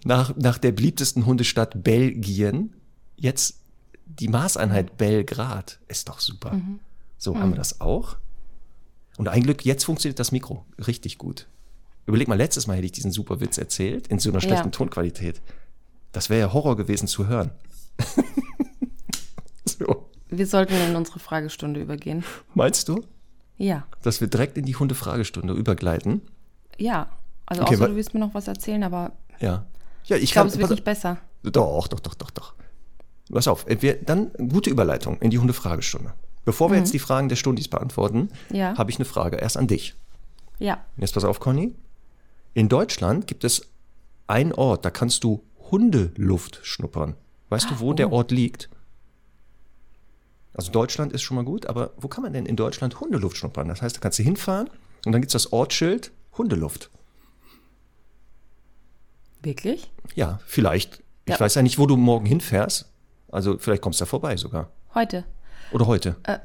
Nach, 0.03 0.35
nach 0.35 0.57
der 0.57 0.71
beliebtesten 0.71 1.25
Hundestadt 1.25 1.83
Belgien 1.83 2.75
jetzt 3.15 3.64
die 4.05 4.27
Maßeinheit 4.27 4.97
Belgrad 4.97 5.79
ist 5.87 6.09
doch 6.09 6.19
super. 6.19 6.53
Mhm. 6.53 6.79
So, 7.17 7.33
mhm. 7.33 7.39
haben 7.39 7.51
wir 7.51 7.57
das 7.57 7.81
auch? 7.81 8.17
Und 9.17 9.27
ein 9.27 9.43
Glück, 9.43 9.65
jetzt 9.65 9.85
funktioniert 9.85 10.19
das 10.19 10.31
Mikro 10.31 10.65
richtig 10.87 11.17
gut. 11.17 11.47
Überleg 12.05 12.27
mal, 12.27 12.37
letztes 12.37 12.67
Mal 12.67 12.77
hätte 12.77 12.85
ich 12.85 12.91
diesen 12.91 13.11
super 13.11 13.39
Witz 13.39 13.57
erzählt, 13.57 14.07
in 14.07 14.19
so 14.19 14.29
einer 14.29 14.41
schlechten 14.41 14.67
ja. 14.67 14.71
Tonqualität. 14.71 15.41
Das 16.11 16.29
wäre 16.29 16.41
ja 16.41 16.53
Horror 16.53 16.77
gewesen 16.77 17.07
zu 17.07 17.27
hören. 17.27 17.51
so. 19.65 20.09
Wir 20.29 20.47
sollten 20.47 20.73
in 20.73 20.95
unsere 20.95 21.19
Fragestunde 21.19 21.81
übergehen. 21.81 22.23
Meinst 22.53 22.89
du? 22.89 23.03
Ja. 23.57 23.87
Dass 24.01 24.21
wir 24.21 24.27
direkt 24.27 24.57
in 24.57 24.65
die 24.65 24.75
Hundefragestunde 24.75 25.53
übergleiten? 25.53 26.21
Ja. 26.77 27.09
Also 27.45 27.63
okay, 27.63 27.75
außer 27.75 27.87
du 27.89 27.95
willst 27.95 28.13
mir 28.13 28.19
noch 28.19 28.33
was 28.33 28.47
erzählen, 28.47 28.83
aber 28.83 29.13
ja. 29.39 29.65
Ja, 30.05 30.17
ich, 30.17 30.23
ich 30.23 30.31
glaube, 30.33 30.49
es 30.49 30.57
wird 30.57 30.69
nicht 30.69 30.83
besser. 30.83 31.17
Doch, 31.43 31.87
doch, 31.87 31.99
doch, 31.99 32.13
doch, 32.13 32.31
doch. 32.31 32.53
Pass 33.31 33.47
auf, 33.47 33.65
wir, 33.67 34.01
dann 34.01 34.31
gute 34.49 34.69
Überleitung 34.69 35.19
in 35.19 35.31
die 35.31 35.39
Hundefragestunde. 35.39 36.13
Bevor 36.45 36.69
wir 36.69 36.75
mhm. 36.75 36.83
jetzt 36.83 36.93
die 36.93 36.99
Fragen 36.99 37.27
der 37.27 37.35
Stundis 37.35 37.67
beantworten, 37.67 38.29
ja. 38.51 38.77
habe 38.77 38.91
ich 38.91 38.97
eine 38.97 39.05
Frage 39.05 39.37
erst 39.37 39.57
an 39.57 39.67
dich. 39.67 39.95
Ja. 40.59 40.85
Jetzt 40.97 41.13
pass 41.13 41.25
auf, 41.25 41.39
Conny. 41.39 41.73
In 42.53 42.69
Deutschland 42.69 43.27
gibt 43.27 43.43
es 43.43 43.67
einen 44.27 44.53
Ort, 44.53 44.85
da 44.85 44.91
kannst 44.91 45.23
du 45.23 45.43
Hundeluft 45.71 46.59
schnuppern. 46.63 47.15
Weißt 47.49 47.69
du, 47.69 47.79
wo 47.79 47.89
oh. 47.89 47.93
der 47.93 48.11
Ort 48.11 48.31
liegt? 48.31 48.69
Also 50.53 50.71
Deutschland 50.71 51.11
ist 51.11 51.21
schon 51.21 51.35
mal 51.35 51.43
gut, 51.43 51.65
aber 51.65 51.91
wo 51.97 52.07
kann 52.07 52.23
man 52.23 52.31
denn 52.31 52.45
in 52.45 52.55
Deutschland 52.55 52.99
Hundeluft 52.99 53.37
schnuppern? 53.37 53.67
Das 53.67 53.81
heißt, 53.81 53.97
da 53.97 53.99
kannst 53.99 54.19
du 54.19 54.23
hinfahren 54.23 54.69
und 55.05 55.11
dann 55.11 55.21
gibt 55.21 55.33
es 55.35 55.43
das 55.43 55.51
Ortsschild 55.51 56.11
Hundeluft. 56.37 56.89
Wirklich? 59.41 59.91
Ja, 60.15 60.39
vielleicht. 60.45 61.03
Ja. 61.27 61.35
Ich 61.35 61.39
weiß 61.39 61.55
ja 61.55 61.61
nicht, 61.61 61.77
wo 61.77 61.87
du 61.87 61.97
morgen 61.97 62.25
hinfährst. 62.25 62.89
Also 63.35 63.57
vielleicht 63.57 63.81
kommst 63.81 63.99
du 63.99 64.05
da 64.05 64.09
vorbei 64.09 64.37
sogar. 64.37 64.71
Heute. 64.93 65.25
Oder 65.71 65.87
heute? 65.87 66.15
Äh, 66.23 66.39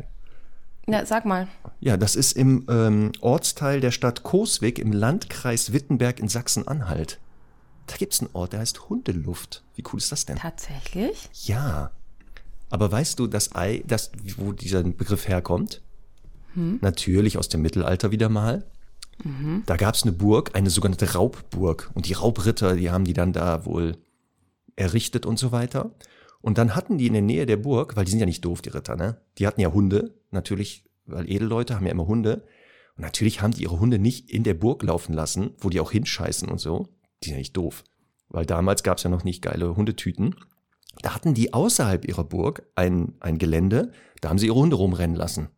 na, 0.87 1.06
sag 1.06 1.25
mal. 1.25 1.47
Ja, 1.78 1.97
das 1.97 2.16
ist 2.16 2.32
im 2.32 2.66
ähm, 2.68 3.12
Ortsteil 3.20 3.80
der 3.80 3.92
Stadt 3.92 4.25
Coswig 4.25 4.80
im 4.80 4.92
Landkreis 4.92 5.73
Wittenberg 5.73 6.18
in 6.18 6.28
Sachsen-Anhalt. 6.28 7.20
Da 7.87 7.97
gibt 7.97 8.12
es 8.12 8.20
einen 8.20 8.30
Ort, 8.32 8.54
der 8.54 8.61
heißt 8.61 8.88
Hundeluft. 8.88 9.62
Wie 9.76 9.85
cool 9.92 9.99
ist 9.99 10.11
das 10.11 10.26
denn? 10.26 10.37
Tatsächlich? 10.37 11.28
Ja. 11.44 11.92
Aber 12.70 12.90
weißt 12.90 13.20
du, 13.20 13.28
das 13.28 13.54
Ei, 13.54 13.85
das, 13.87 14.11
wo 14.37 14.52
dieser 14.52 14.82
Begriff 14.82 15.28
herkommt? 15.28 15.82
Hm? 16.54 16.78
Natürlich 16.82 17.38
aus 17.38 17.49
dem 17.49 17.62
Mittelalter 17.62 18.11
wieder 18.11 18.28
mal. 18.28 18.64
Mhm. 19.23 19.62
Da 19.66 19.76
gab 19.76 19.94
es 19.94 20.02
eine 20.02 20.12
Burg, 20.12 20.50
eine 20.54 20.70
sogenannte 20.70 21.12
Raubburg. 21.12 21.90
Und 21.94 22.09
die 22.09 22.14
Raubritter, 22.14 22.75
die 22.75 22.90
haben 22.90 23.04
die 23.04 23.12
dann 23.12 23.32
da 23.32 23.64
wohl 23.64 23.97
errichtet 24.75 25.25
und 25.25 25.38
so 25.38 25.52
weiter. 25.52 25.90
Und 26.42 26.59
dann 26.59 26.75
hatten 26.75 26.99
die 26.99 27.06
in 27.06 27.12
der 27.12 27.23
Nähe 27.23 27.47
der 27.47 27.56
Burg, 27.56 27.97
weil 27.97 28.04
die 28.04 28.11
sind 28.11 28.20
ja 28.20 28.26
nicht 28.26 28.44
doof, 28.44 28.62
die 28.62 28.70
Ritter, 28.70 28.97
ne? 28.97 29.20
Die 29.38 29.47
hatten 29.47 29.61
ja 29.61 29.73
Hunde, 29.73 30.14
natürlich, 30.30 30.85
weil 31.06 31.30
Edelleute 31.30 31.75
haben 31.75 31.87
ja 31.87 31.92
immer 31.92 32.06
Hunde. 32.06 32.44
Und 32.97 33.02
natürlich 33.02 33.42
haben 33.42 33.52
die 33.52 33.62
ihre 33.62 33.78
Hunde 33.78 33.99
nicht 33.99 34.30
in 34.30 34.42
der 34.42 34.54
Burg 34.54 34.82
laufen 34.82 35.12
lassen, 35.12 35.52
wo 35.59 35.68
die 35.68 35.80
auch 35.80 35.90
hinscheißen 35.90 36.49
und 36.49 36.59
so. 36.59 36.88
Die 37.23 37.28
sind 37.28 37.35
ja 37.35 37.38
nicht 37.38 37.56
doof. 37.56 37.85
Weil 38.28 38.47
damals 38.47 38.82
gab 38.82 38.99
es 38.99 39.04
ja 39.04 39.11
noch 39.11 39.25
nicht 39.25 39.42
geile 39.42 39.76
Hundetüten. 39.76 40.35
Da 41.02 41.14
hatten 41.14 41.35
die 41.35 41.52
außerhalb 41.52 42.06
ihrer 42.06 42.25
Burg 42.25 42.62
ein, 42.75 43.14
ein 43.20 43.38
Gelände, 43.38 43.92
da 44.20 44.30
haben 44.30 44.38
sie 44.38 44.47
ihre 44.47 44.56
Hunde 44.56 44.76
rumrennen 44.76 45.16
lassen. 45.16 45.49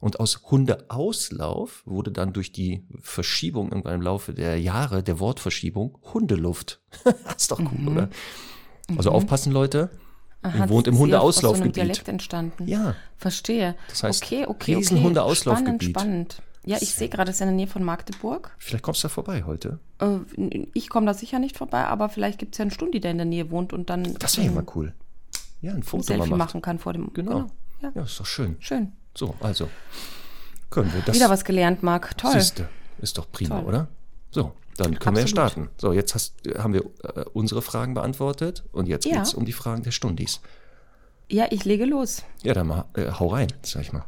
Und 0.00 0.20
aus 0.20 0.42
Hundeauslauf 0.50 1.82
wurde 1.86 2.12
dann 2.12 2.32
durch 2.32 2.52
die 2.52 2.86
Verschiebung 3.00 3.70
irgendwann 3.70 3.94
im 3.94 4.02
Laufe 4.02 4.34
der 4.34 4.60
Jahre, 4.60 5.02
der 5.02 5.18
Wortverschiebung, 5.20 5.98
Hundeluft. 6.12 6.82
das 7.04 7.42
ist 7.42 7.50
doch 7.50 7.60
cool, 7.60 7.78
mhm. 7.78 7.88
oder? 7.88 8.10
Also 8.96 9.10
mhm. 9.10 9.16
aufpassen, 9.16 9.52
Leute. 9.52 9.90
Aha, 10.46 10.68
wohnt 10.68 10.86
im 10.86 10.98
Hundeauslaufgebiet. 10.98 11.72
Aus 11.72 11.76
so 11.76 11.82
Dialekt 11.82 12.08
entstanden. 12.08 12.66
Ja. 12.68 12.94
Verstehe. 13.16 13.74
Das 13.88 14.02
heißt, 14.02 14.22
okay, 14.22 14.46
okay, 14.46 14.74
riesen 14.76 15.04
okay. 15.04 15.34
Spannend, 15.34 15.82
spannend. 15.82 16.42
Ja, 16.64 16.78
ich 16.80 16.94
sehe 16.94 17.08
gerade, 17.08 17.30
es 17.30 17.36
ist 17.36 17.40
in 17.42 17.46
der 17.46 17.54
Nähe 17.54 17.68
von 17.68 17.84
Magdeburg. 17.84 18.54
Vielleicht 18.58 18.82
kommst 18.82 19.02
du 19.04 19.08
da 19.08 19.14
vorbei 19.14 19.44
heute. 19.46 19.78
Äh, 20.00 20.18
ich 20.74 20.88
komme 20.88 21.06
da 21.06 21.14
sicher 21.14 21.38
nicht 21.38 21.56
vorbei, 21.56 21.84
aber 21.84 22.08
vielleicht 22.08 22.38
gibt 22.38 22.54
es 22.54 22.58
ja 22.58 22.64
einen 22.64 22.72
Stundi, 22.72 23.00
der 23.00 23.12
in 23.12 23.18
der 23.18 23.24
Nähe 23.24 23.50
wohnt 23.50 23.72
und 23.72 23.88
dann. 23.88 24.14
Das 24.18 24.36
wäre 24.36 24.48
ja 24.48 24.52
mal 24.52 24.66
cool. 24.74 24.92
Ja, 25.62 25.72
ein 25.72 25.84
Foto 25.84 26.12
ein 26.12 26.18
Selfie 26.18 26.34
machen 26.34 26.62
kann 26.62 26.78
vor 26.78 26.92
dem. 26.92 27.12
Genau. 27.14 27.30
genau. 27.30 27.50
Ja. 27.82 27.92
ja, 27.94 28.02
ist 28.02 28.18
doch 28.18 28.26
schön. 28.26 28.56
Schön. 28.58 28.92
So, 29.14 29.34
also 29.40 29.68
können 30.70 30.92
wir 30.92 31.02
das. 31.02 31.14
Wieder 31.14 31.30
was 31.30 31.44
gelernt, 31.44 31.82
Marc. 31.84 32.18
Toll. 32.18 32.32
Siehste, 32.32 32.68
ist 32.98 33.16
doch 33.16 33.30
prima, 33.30 33.60
Toll. 33.60 33.68
oder? 33.68 33.88
So, 34.32 34.52
dann 34.76 34.98
können 34.98 35.16
Absolut. 35.16 35.16
wir 35.16 35.20
ja 35.22 35.26
starten. 35.28 35.68
So, 35.78 35.92
jetzt 35.92 36.14
hast, 36.14 36.34
haben 36.58 36.74
wir 36.74 36.84
äh, 37.02 37.24
unsere 37.32 37.62
Fragen 37.62 37.94
beantwortet 37.94 38.64
und 38.72 38.86
jetzt 38.86 39.06
ja. 39.06 39.16
geht 39.16 39.22
es 39.22 39.34
um 39.34 39.44
die 39.44 39.52
Fragen 39.52 39.82
der 39.82 39.90
Stundis. 39.90 40.40
Ja, 41.28 41.46
ich 41.50 41.64
lege 41.64 41.84
los. 41.84 42.22
Ja, 42.42 42.54
dann 42.54 42.68
mal, 42.68 42.84
äh, 42.94 43.10
hau 43.10 43.28
rein, 43.28 43.48
sag 43.62 43.82
ich 43.82 43.92
mal. 43.92 44.04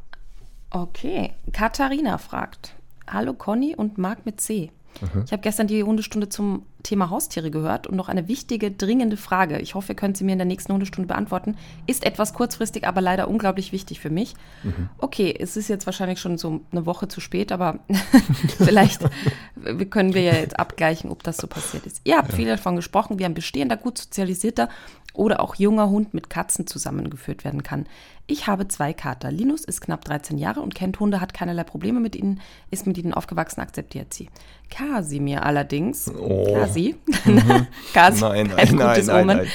Okay, 0.70 1.32
Katharina 1.52 2.18
fragt. 2.18 2.74
Hallo 3.06 3.32
Conny 3.32 3.74
und 3.74 3.98
Marc 3.98 4.26
mit 4.26 4.40
C. 4.40 4.70
Mhm. 5.00 5.22
Ich 5.24 5.32
habe 5.32 5.42
gestern 5.42 5.66
die 5.66 5.82
Hundestunde 5.82 6.28
zum 6.28 6.66
Thema 6.82 7.10
Haustiere 7.10 7.50
gehört 7.50 7.86
und 7.86 7.96
noch 7.96 8.08
eine 8.08 8.28
wichtige, 8.28 8.70
dringende 8.70 9.16
Frage. 9.16 9.58
Ich 9.58 9.74
hoffe, 9.74 9.92
ihr 9.92 9.96
könnt 9.96 10.16
sie 10.16 10.24
mir 10.24 10.32
in 10.32 10.38
der 10.38 10.46
nächsten 10.46 10.72
Hundestunde 10.72 11.08
beantworten. 11.08 11.56
Ist 11.86 12.04
etwas 12.04 12.34
kurzfristig, 12.34 12.86
aber 12.86 13.00
leider 13.00 13.28
unglaublich 13.28 13.72
wichtig 13.72 14.00
für 14.00 14.10
mich. 14.10 14.34
Mhm. 14.62 14.88
Okay, 14.98 15.34
es 15.38 15.56
ist 15.56 15.68
jetzt 15.68 15.86
wahrscheinlich 15.86 16.20
schon 16.20 16.38
so 16.38 16.60
eine 16.70 16.86
Woche 16.86 17.08
zu 17.08 17.20
spät, 17.20 17.50
aber 17.52 17.80
vielleicht 18.58 19.02
können 19.90 20.14
wir 20.14 20.22
ja 20.22 20.34
jetzt 20.34 20.58
abgleichen, 20.58 21.10
ob 21.10 21.22
das 21.22 21.38
so 21.38 21.46
passiert 21.46 21.84
ist. 21.86 22.00
Ihr 22.04 22.16
habt 22.16 22.30
ja. 22.30 22.36
viel 22.36 22.48
davon 22.48 22.76
gesprochen, 22.76 23.18
wie 23.18 23.24
ein 23.24 23.34
bestehender, 23.34 23.76
gut 23.76 23.98
sozialisierter 23.98 24.68
oder 25.18 25.40
auch 25.40 25.56
junger 25.56 25.90
Hund 25.90 26.14
mit 26.14 26.30
Katzen 26.30 26.66
zusammengeführt 26.66 27.44
werden 27.44 27.64
kann. 27.64 27.86
Ich 28.28 28.46
habe 28.46 28.68
zwei 28.68 28.92
Kater. 28.92 29.32
Linus 29.32 29.64
ist 29.64 29.80
knapp 29.80 30.04
13 30.04 30.38
Jahre 30.38 30.60
und 30.60 30.74
kennt 30.74 31.00
Hunde, 31.00 31.20
hat 31.20 31.34
keinerlei 31.34 31.64
Probleme 31.64 31.98
mit 31.98 32.14
ihnen, 32.14 32.40
ist 32.70 32.86
mit 32.86 32.98
ihnen 32.98 33.14
aufgewachsen, 33.14 33.60
akzeptiert 33.60 34.14
sie. 34.14 34.28
Kasimir 34.70 35.44
allerdings, 35.44 36.12
oh. 36.14 36.44
Kasi, 36.68 36.96
mhm. 37.24 37.66
Kasi, 37.92 38.24
nein, 38.24 38.46
nein, 38.46 38.58
ein 38.58 38.76
gutes 38.76 39.06
nein, 39.06 39.16
nein, 39.16 39.22
Omen. 39.22 39.36
Nein. 39.36 39.48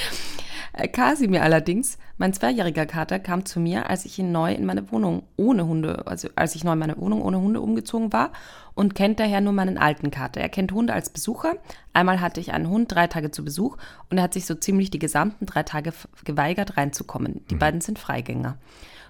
Kasimir 0.92 1.42
allerdings, 1.42 1.98
mein 2.18 2.32
zweijähriger 2.32 2.84
Kater, 2.84 3.20
kam 3.20 3.44
zu 3.44 3.60
mir, 3.60 3.88
als 3.88 4.04
ich 4.04 4.18
ihn 4.18 4.32
neu 4.32 4.52
in 4.52 4.64
meine 4.64 4.90
Wohnung 4.90 5.22
ohne 5.36 5.66
Hunde, 5.66 6.06
also 6.06 6.28
als 6.34 6.56
ich 6.56 6.64
neu 6.64 6.72
in 6.72 6.80
meine 6.80 6.98
Wohnung 6.98 7.22
ohne 7.22 7.40
Hunde 7.40 7.60
umgezogen 7.60 8.12
war 8.12 8.32
und 8.74 8.96
kennt 8.96 9.20
daher 9.20 9.40
nur 9.40 9.52
meinen 9.52 9.78
alten 9.78 10.10
Kater. 10.10 10.40
Er 10.40 10.48
kennt 10.48 10.72
Hunde 10.72 10.92
als 10.92 11.10
Besucher. 11.10 11.54
Einmal 11.92 12.20
hatte 12.20 12.40
ich 12.40 12.52
einen 12.52 12.68
Hund 12.68 12.92
drei 12.92 13.06
Tage 13.06 13.30
zu 13.30 13.44
Besuch 13.44 13.76
und 14.10 14.18
er 14.18 14.24
hat 14.24 14.34
sich 14.34 14.46
so 14.46 14.54
ziemlich 14.56 14.90
die 14.90 14.98
gesamten 14.98 15.46
drei 15.46 15.62
Tage 15.62 15.92
geweigert 16.24 16.76
reinzukommen. 16.76 17.44
Die 17.50 17.54
mhm. 17.54 17.60
beiden 17.60 17.80
sind 17.80 18.00
Freigänger. 18.00 18.58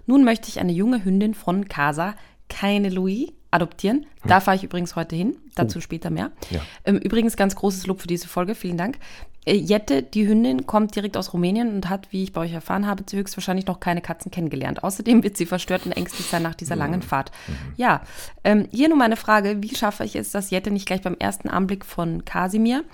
Nun 0.06 0.22
möchte 0.22 0.48
ich 0.48 0.60
eine 0.60 0.72
junge 0.72 1.02
Hündin 1.02 1.32
von 1.32 1.66
Casa, 1.68 2.14
keine 2.50 2.90
Louis, 2.90 3.32
adoptieren. 3.54 4.06
Hm. 4.22 4.28
Da 4.28 4.40
fahre 4.40 4.56
ich 4.56 4.64
übrigens 4.64 4.96
heute 4.96 5.16
hin, 5.16 5.36
dazu 5.54 5.78
oh. 5.78 5.80
später 5.80 6.10
mehr. 6.10 6.32
Ja. 6.50 6.60
Ähm, 6.84 6.96
übrigens 6.98 7.36
ganz 7.36 7.54
großes 7.54 7.86
Lob 7.86 8.00
für 8.00 8.08
diese 8.08 8.28
Folge, 8.28 8.54
vielen 8.54 8.76
Dank. 8.76 8.98
Äh, 9.46 9.54
Jette, 9.54 10.02
die 10.02 10.26
Hündin, 10.26 10.66
kommt 10.66 10.94
direkt 10.96 11.16
aus 11.16 11.32
Rumänien 11.32 11.74
und 11.74 11.88
hat, 11.88 12.08
wie 12.10 12.24
ich 12.24 12.32
bei 12.32 12.42
euch 12.42 12.52
erfahren 12.52 12.86
habe, 12.86 13.04
höchstwahrscheinlich 13.10 13.66
noch 13.66 13.80
keine 13.80 14.00
Katzen 14.00 14.30
kennengelernt. 14.30 14.82
Außerdem 14.82 15.22
wird 15.22 15.36
sie 15.36 15.46
verstört 15.46 15.86
und 15.86 15.92
ängstlich 15.92 16.26
sein 16.26 16.42
nach 16.42 16.54
dieser 16.54 16.76
langen. 16.76 17.02
Fahrt. 17.02 17.30
Mhm. 17.48 17.54
Ja, 17.76 18.02
ähm, 18.44 18.68
hier 18.70 18.88
nur 18.88 18.98
meine 18.98 19.16
Frage, 19.16 19.62
wie 19.62 19.74
schaffe 19.74 20.04
ich 20.04 20.16
es, 20.16 20.30
dass 20.30 20.50
Jette 20.50 20.70
nicht 20.70 20.86
gleich 20.86 21.02
beim 21.02 21.16
ersten 21.18 21.48
Anblick 21.48 21.84
von 21.84 22.24
Kasimir 22.24 22.84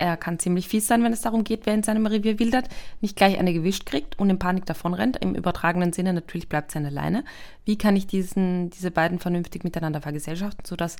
er 0.00 0.16
kann 0.16 0.38
ziemlich 0.38 0.66
fies 0.66 0.86
sein, 0.86 1.04
wenn 1.04 1.12
es 1.12 1.20
darum 1.20 1.44
geht, 1.44 1.66
wer 1.66 1.74
in 1.74 1.82
seinem 1.82 2.06
Revier 2.06 2.38
wildert, 2.38 2.68
nicht 3.00 3.16
gleich 3.16 3.38
eine 3.38 3.52
gewischt 3.52 3.84
kriegt 3.84 4.18
und 4.18 4.30
in 4.30 4.38
Panik 4.38 4.64
davonrennt. 4.64 5.18
Im 5.18 5.34
übertragenen 5.34 5.92
Sinne 5.92 6.14
natürlich 6.14 6.48
bleibt 6.48 6.70
seine 6.70 6.90
Leine. 6.90 7.22
Wie 7.66 7.76
kann 7.76 7.96
ich 7.96 8.06
diesen, 8.06 8.70
diese 8.70 8.90
beiden 8.90 9.18
vernünftig 9.18 9.62
miteinander 9.62 10.00
vergesellschaften, 10.00 10.64
sodass 10.64 10.96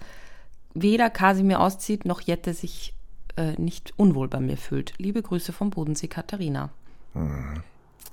weder 0.75 1.09
Kasimir 1.09 1.61
auszieht, 1.61 2.05
noch 2.05 2.21
Jette 2.21 2.53
sich 2.53 2.95
äh, 3.37 3.53
nicht 3.61 3.95
unwohl 3.97 4.29
bei 4.29 4.41
mir 4.41 4.59
fühlt. 4.59 4.93
Liebe 4.99 5.23
Grüße 5.23 5.53
vom 5.53 5.71
Bodensee, 5.71 6.09
Katharina. 6.09 6.69
Mhm. 7.15 7.63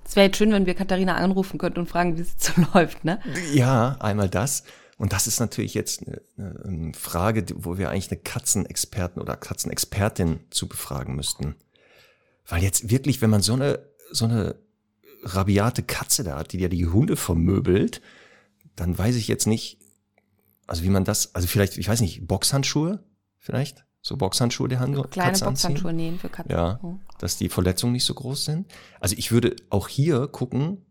Es 0.06 0.16
wäre 0.16 0.28
jetzt 0.28 0.38
schön, 0.38 0.54
wenn 0.54 0.66
wir 0.66 0.74
Katharina 0.74 1.16
anrufen 1.16 1.58
könnten 1.58 1.82
und 1.82 1.90
fragen, 1.90 2.18
wie 2.18 2.22
es 2.22 2.34
so 2.38 2.54
läuft, 2.74 3.04
ne? 3.04 3.20
Ja, 3.54 3.98
einmal 4.00 4.30
das. 4.30 4.64
Und 4.98 5.14
das 5.14 5.28
ist 5.28 5.40
natürlich 5.40 5.76
jetzt 5.76 6.04
eine, 6.08 6.22
eine 6.64 6.94
Frage, 6.94 7.46
wo 7.56 7.78
wir 7.78 7.90
eigentlich 7.90 8.12
eine 8.12 8.20
Katzenexperten 8.20 9.22
oder 9.22 9.36
Katzenexpertin 9.36 10.40
zu 10.50 10.68
befragen 10.68 11.16
müssten. 11.16 11.56
Weil 12.48 12.64
jetzt 12.64 12.90
wirklich, 12.90 13.22
wenn 13.22 13.30
man 13.30 13.42
so 13.42 13.54
eine, 13.54 13.80
so 14.12 14.26
eine 14.26 14.56
rabiate 15.24 15.84
Katze 15.84 16.24
da 16.24 16.38
hat, 16.38 16.54
die 16.54 16.60
ja 16.60 16.68
die 16.68 16.88
Hunde 16.88 17.16
vermöbelt, 17.16 18.02
dann 18.76 18.98
weiß 18.98 19.16
ich 19.16 19.28
jetzt 19.28 19.46
nicht, 19.46 19.80
also 20.66 20.84
wie 20.84 20.90
man 20.90 21.04
das, 21.04 21.36
also 21.36 21.48
vielleicht, 21.48 21.78
ich 21.78 21.88
weiß 21.88 22.02
nicht, 22.02 22.28
Boxhandschuhe 22.28 23.04
vielleicht? 23.38 23.86
So 24.02 24.18
Boxhandschuhe 24.18 24.68
der 24.68 24.80
Hand, 24.80 24.94
Kleine 25.12 25.32
Katze 25.32 25.46
Boxhandschuhe 25.46 25.94
nähen 25.94 26.18
für 26.18 26.30
Katzen. 26.30 26.52
Ja, 26.52 26.80
oh. 26.82 26.98
dass 27.20 27.38
die 27.38 27.50
Verletzungen 27.50 27.94
nicht 27.94 28.06
so 28.06 28.14
groß 28.14 28.46
sind. 28.46 28.72
Also 29.00 29.16
ich 29.18 29.32
würde 29.32 29.56
auch 29.70 29.88
hier 29.88 30.28
gucken, 30.28 30.86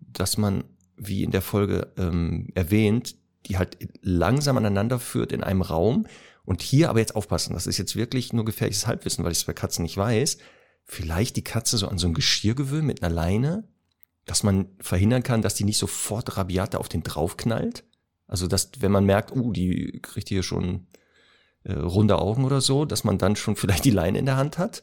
dass 0.00 0.36
man 0.36 0.64
wie 0.96 1.22
in 1.22 1.30
der 1.30 1.42
Folge 1.42 1.92
ähm, 1.96 2.48
erwähnt, 2.54 3.16
die 3.46 3.58
halt 3.58 3.76
langsam 4.02 4.56
aneinander 4.56 4.98
führt 4.98 5.32
in 5.32 5.42
einem 5.42 5.62
Raum. 5.62 6.06
Und 6.44 6.62
hier 6.62 6.90
aber 6.90 7.00
jetzt 7.00 7.16
aufpassen, 7.16 7.54
das 7.54 7.66
ist 7.66 7.78
jetzt 7.78 7.96
wirklich 7.96 8.32
nur 8.32 8.44
gefährliches 8.44 8.86
Halbwissen, 8.86 9.24
weil 9.24 9.32
ich 9.32 9.38
es 9.38 9.44
bei 9.44 9.52
Katzen 9.52 9.82
nicht 9.82 9.96
weiß. 9.96 10.38
Vielleicht 10.84 11.36
die 11.36 11.44
Katze 11.44 11.76
so 11.76 11.88
an 11.88 11.98
so 11.98 12.06
ein 12.06 12.14
Geschirr 12.14 12.54
gewöhnen 12.54 12.86
mit 12.86 13.02
einer 13.02 13.12
Leine, 13.12 13.64
dass 14.24 14.42
man 14.42 14.68
verhindern 14.80 15.22
kann, 15.22 15.42
dass 15.42 15.54
die 15.54 15.64
nicht 15.64 15.78
sofort 15.78 16.36
rabiat 16.36 16.76
auf 16.76 16.88
den 16.88 17.02
draufknallt. 17.02 17.84
Also, 18.28 18.46
dass, 18.46 18.70
wenn 18.80 18.92
man 18.92 19.04
merkt, 19.04 19.34
uh, 19.34 19.52
die 19.52 20.00
kriegt 20.02 20.28
hier 20.28 20.42
schon 20.42 20.86
äh, 21.64 21.72
runde 21.72 22.18
Augen 22.18 22.44
oder 22.44 22.60
so, 22.60 22.84
dass 22.84 23.04
man 23.04 23.18
dann 23.18 23.36
schon 23.36 23.56
vielleicht 23.56 23.84
die 23.84 23.90
Leine 23.90 24.18
in 24.18 24.26
der 24.26 24.36
Hand 24.36 24.58
hat. 24.58 24.82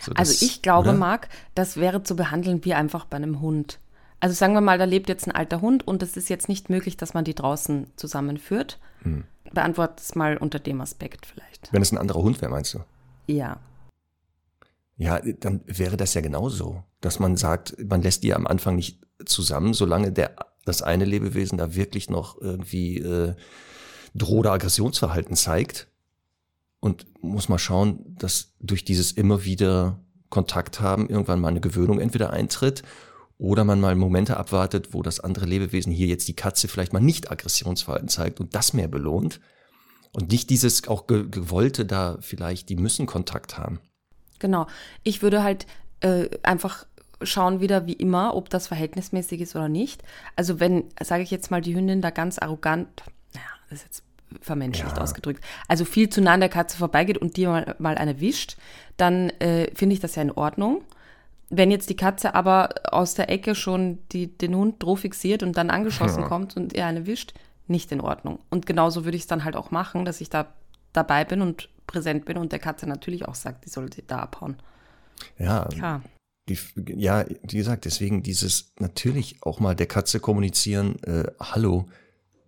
So, 0.00 0.12
also 0.12 0.44
ich 0.44 0.62
glaube, 0.62 0.90
oder? 0.90 0.98
Marc, 0.98 1.28
das 1.54 1.76
wäre 1.76 2.02
zu 2.02 2.16
behandeln 2.16 2.64
wie 2.64 2.74
einfach 2.74 3.04
bei 3.04 3.16
einem 3.16 3.40
Hund. 3.40 3.80
Also 4.22 4.36
sagen 4.36 4.54
wir 4.54 4.60
mal, 4.60 4.78
da 4.78 4.84
lebt 4.84 5.08
jetzt 5.08 5.26
ein 5.26 5.34
alter 5.34 5.60
Hund 5.60 5.84
und 5.84 6.00
es 6.00 6.16
ist 6.16 6.28
jetzt 6.28 6.48
nicht 6.48 6.70
möglich, 6.70 6.96
dass 6.96 7.12
man 7.12 7.24
die 7.24 7.34
draußen 7.34 7.88
zusammenführt. 7.96 8.78
Hm. 9.00 9.24
Beantwortet 9.52 9.98
es 9.98 10.14
mal 10.14 10.36
unter 10.36 10.60
dem 10.60 10.80
Aspekt 10.80 11.26
vielleicht. 11.26 11.72
Wenn 11.72 11.82
es 11.82 11.90
ein 11.90 11.98
anderer 11.98 12.22
Hund 12.22 12.40
wäre, 12.40 12.52
meinst 12.52 12.72
du? 12.72 12.84
Ja. 13.26 13.58
Ja, 14.96 15.18
dann 15.40 15.62
wäre 15.66 15.96
das 15.96 16.14
ja 16.14 16.20
genauso, 16.20 16.84
dass 17.00 17.18
man 17.18 17.36
sagt, 17.36 17.74
man 17.84 18.00
lässt 18.00 18.22
die 18.22 18.32
am 18.32 18.46
Anfang 18.46 18.76
nicht 18.76 19.00
zusammen, 19.26 19.74
solange 19.74 20.12
der, 20.12 20.36
das 20.64 20.82
eine 20.82 21.04
Lebewesen 21.04 21.58
da 21.58 21.74
wirklich 21.74 22.08
noch 22.08 22.40
irgendwie 22.40 22.98
äh, 22.98 23.34
Droh- 24.14 24.38
oder 24.38 24.52
Aggressionsverhalten 24.52 25.34
zeigt. 25.34 25.88
Und 26.78 27.06
muss 27.20 27.48
mal 27.48 27.58
schauen, 27.58 28.14
dass 28.20 28.52
durch 28.60 28.84
dieses 28.84 29.10
immer 29.10 29.44
wieder 29.44 29.98
Kontakt 30.30 30.80
haben 30.80 31.08
irgendwann 31.08 31.40
mal 31.40 31.48
eine 31.48 31.60
Gewöhnung 31.60 31.98
entweder 31.98 32.30
eintritt 32.30 32.84
oder 33.38 33.64
man 33.64 33.80
mal 33.80 33.96
Momente 33.96 34.36
abwartet, 34.36 34.92
wo 34.92 35.02
das 35.02 35.20
andere 35.20 35.46
Lebewesen, 35.46 35.92
hier 35.92 36.06
jetzt 36.06 36.28
die 36.28 36.36
Katze, 36.36 36.68
vielleicht 36.68 36.92
mal 36.92 37.00
nicht 37.00 37.30
Aggressionsverhalten 37.30 38.08
zeigt 38.08 38.40
und 38.40 38.54
das 38.54 38.72
mehr 38.72 38.88
belohnt. 38.88 39.40
Und 40.12 40.30
nicht 40.30 40.50
dieses 40.50 40.86
auch 40.88 41.06
gewollte 41.06 41.86
da 41.86 42.18
vielleicht, 42.20 42.68
die 42.68 42.76
müssen 42.76 43.06
Kontakt 43.06 43.56
haben. 43.56 43.80
Genau. 44.38 44.66
Ich 45.02 45.22
würde 45.22 45.42
halt 45.42 45.66
äh, 46.00 46.28
einfach 46.42 46.86
schauen 47.22 47.60
wieder 47.60 47.86
wie 47.86 47.92
immer, 47.92 48.34
ob 48.34 48.50
das 48.50 48.66
verhältnismäßig 48.66 49.40
ist 49.40 49.56
oder 49.56 49.68
nicht. 49.68 50.02
Also 50.36 50.60
wenn, 50.60 50.84
sage 51.00 51.22
ich 51.22 51.30
jetzt 51.30 51.50
mal, 51.50 51.60
die 51.60 51.74
Hündin 51.74 52.02
da 52.02 52.10
ganz 52.10 52.38
arrogant, 52.38 52.88
naja, 53.32 53.46
das 53.70 53.78
ist 53.78 53.84
jetzt 53.84 54.04
vermenschlicht 54.40 54.96
ja. 54.96 55.02
ausgedrückt, 55.02 55.44
also 55.68 55.84
viel 55.84 56.08
zu 56.08 56.20
nah 56.20 56.32
an 56.32 56.40
der 56.40 56.48
Katze 56.48 56.76
vorbeigeht 56.76 57.18
und 57.18 57.36
dir 57.36 57.50
mal, 57.50 57.76
mal 57.78 57.96
eine 57.96 58.20
wischt, 58.20 58.56
dann 58.96 59.30
äh, 59.40 59.70
finde 59.74 59.94
ich 59.94 60.00
das 60.00 60.14
ja 60.14 60.22
in 60.22 60.32
Ordnung. 60.32 60.82
Wenn 61.54 61.70
jetzt 61.70 61.90
die 61.90 61.96
Katze 61.96 62.34
aber 62.34 62.70
aus 62.90 63.12
der 63.12 63.28
Ecke 63.28 63.54
schon 63.54 63.98
die, 64.10 64.26
den 64.26 64.54
Hund 64.54 64.82
droh 64.82 64.96
fixiert 64.96 65.42
und 65.42 65.54
dann 65.58 65.68
angeschossen 65.68 66.22
ja. 66.22 66.28
kommt 66.28 66.56
und 66.56 66.74
er 66.74 66.86
eine 66.86 67.06
wischt, 67.06 67.34
nicht 67.66 67.92
in 67.92 68.00
Ordnung. 68.00 68.38
Und 68.48 68.64
genauso 68.64 69.04
würde 69.04 69.16
ich 69.16 69.24
es 69.24 69.28
dann 69.28 69.44
halt 69.44 69.54
auch 69.54 69.70
machen, 69.70 70.06
dass 70.06 70.22
ich 70.22 70.30
da 70.30 70.54
dabei 70.94 71.26
bin 71.26 71.42
und 71.42 71.68
präsent 71.86 72.24
bin 72.24 72.38
und 72.38 72.52
der 72.52 72.58
Katze 72.58 72.86
natürlich 72.86 73.28
auch 73.28 73.34
sagt, 73.34 73.66
die 73.66 73.68
sollte 73.68 74.02
da 74.02 74.20
abhauen. 74.20 74.56
Ja, 75.38 75.66
Klar. 75.66 76.02
Die, 76.48 76.58
ja, 76.96 77.24
wie 77.28 77.56
gesagt, 77.56 77.84
deswegen 77.84 78.22
dieses 78.22 78.72
natürlich 78.78 79.42
auch 79.42 79.60
mal 79.60 79.76
der 79.76 79.86
Katze 79.86 80.20
kommunizieren, 80.20 81.00
äh, 81.04 81.30
hallo, 81.38 81.88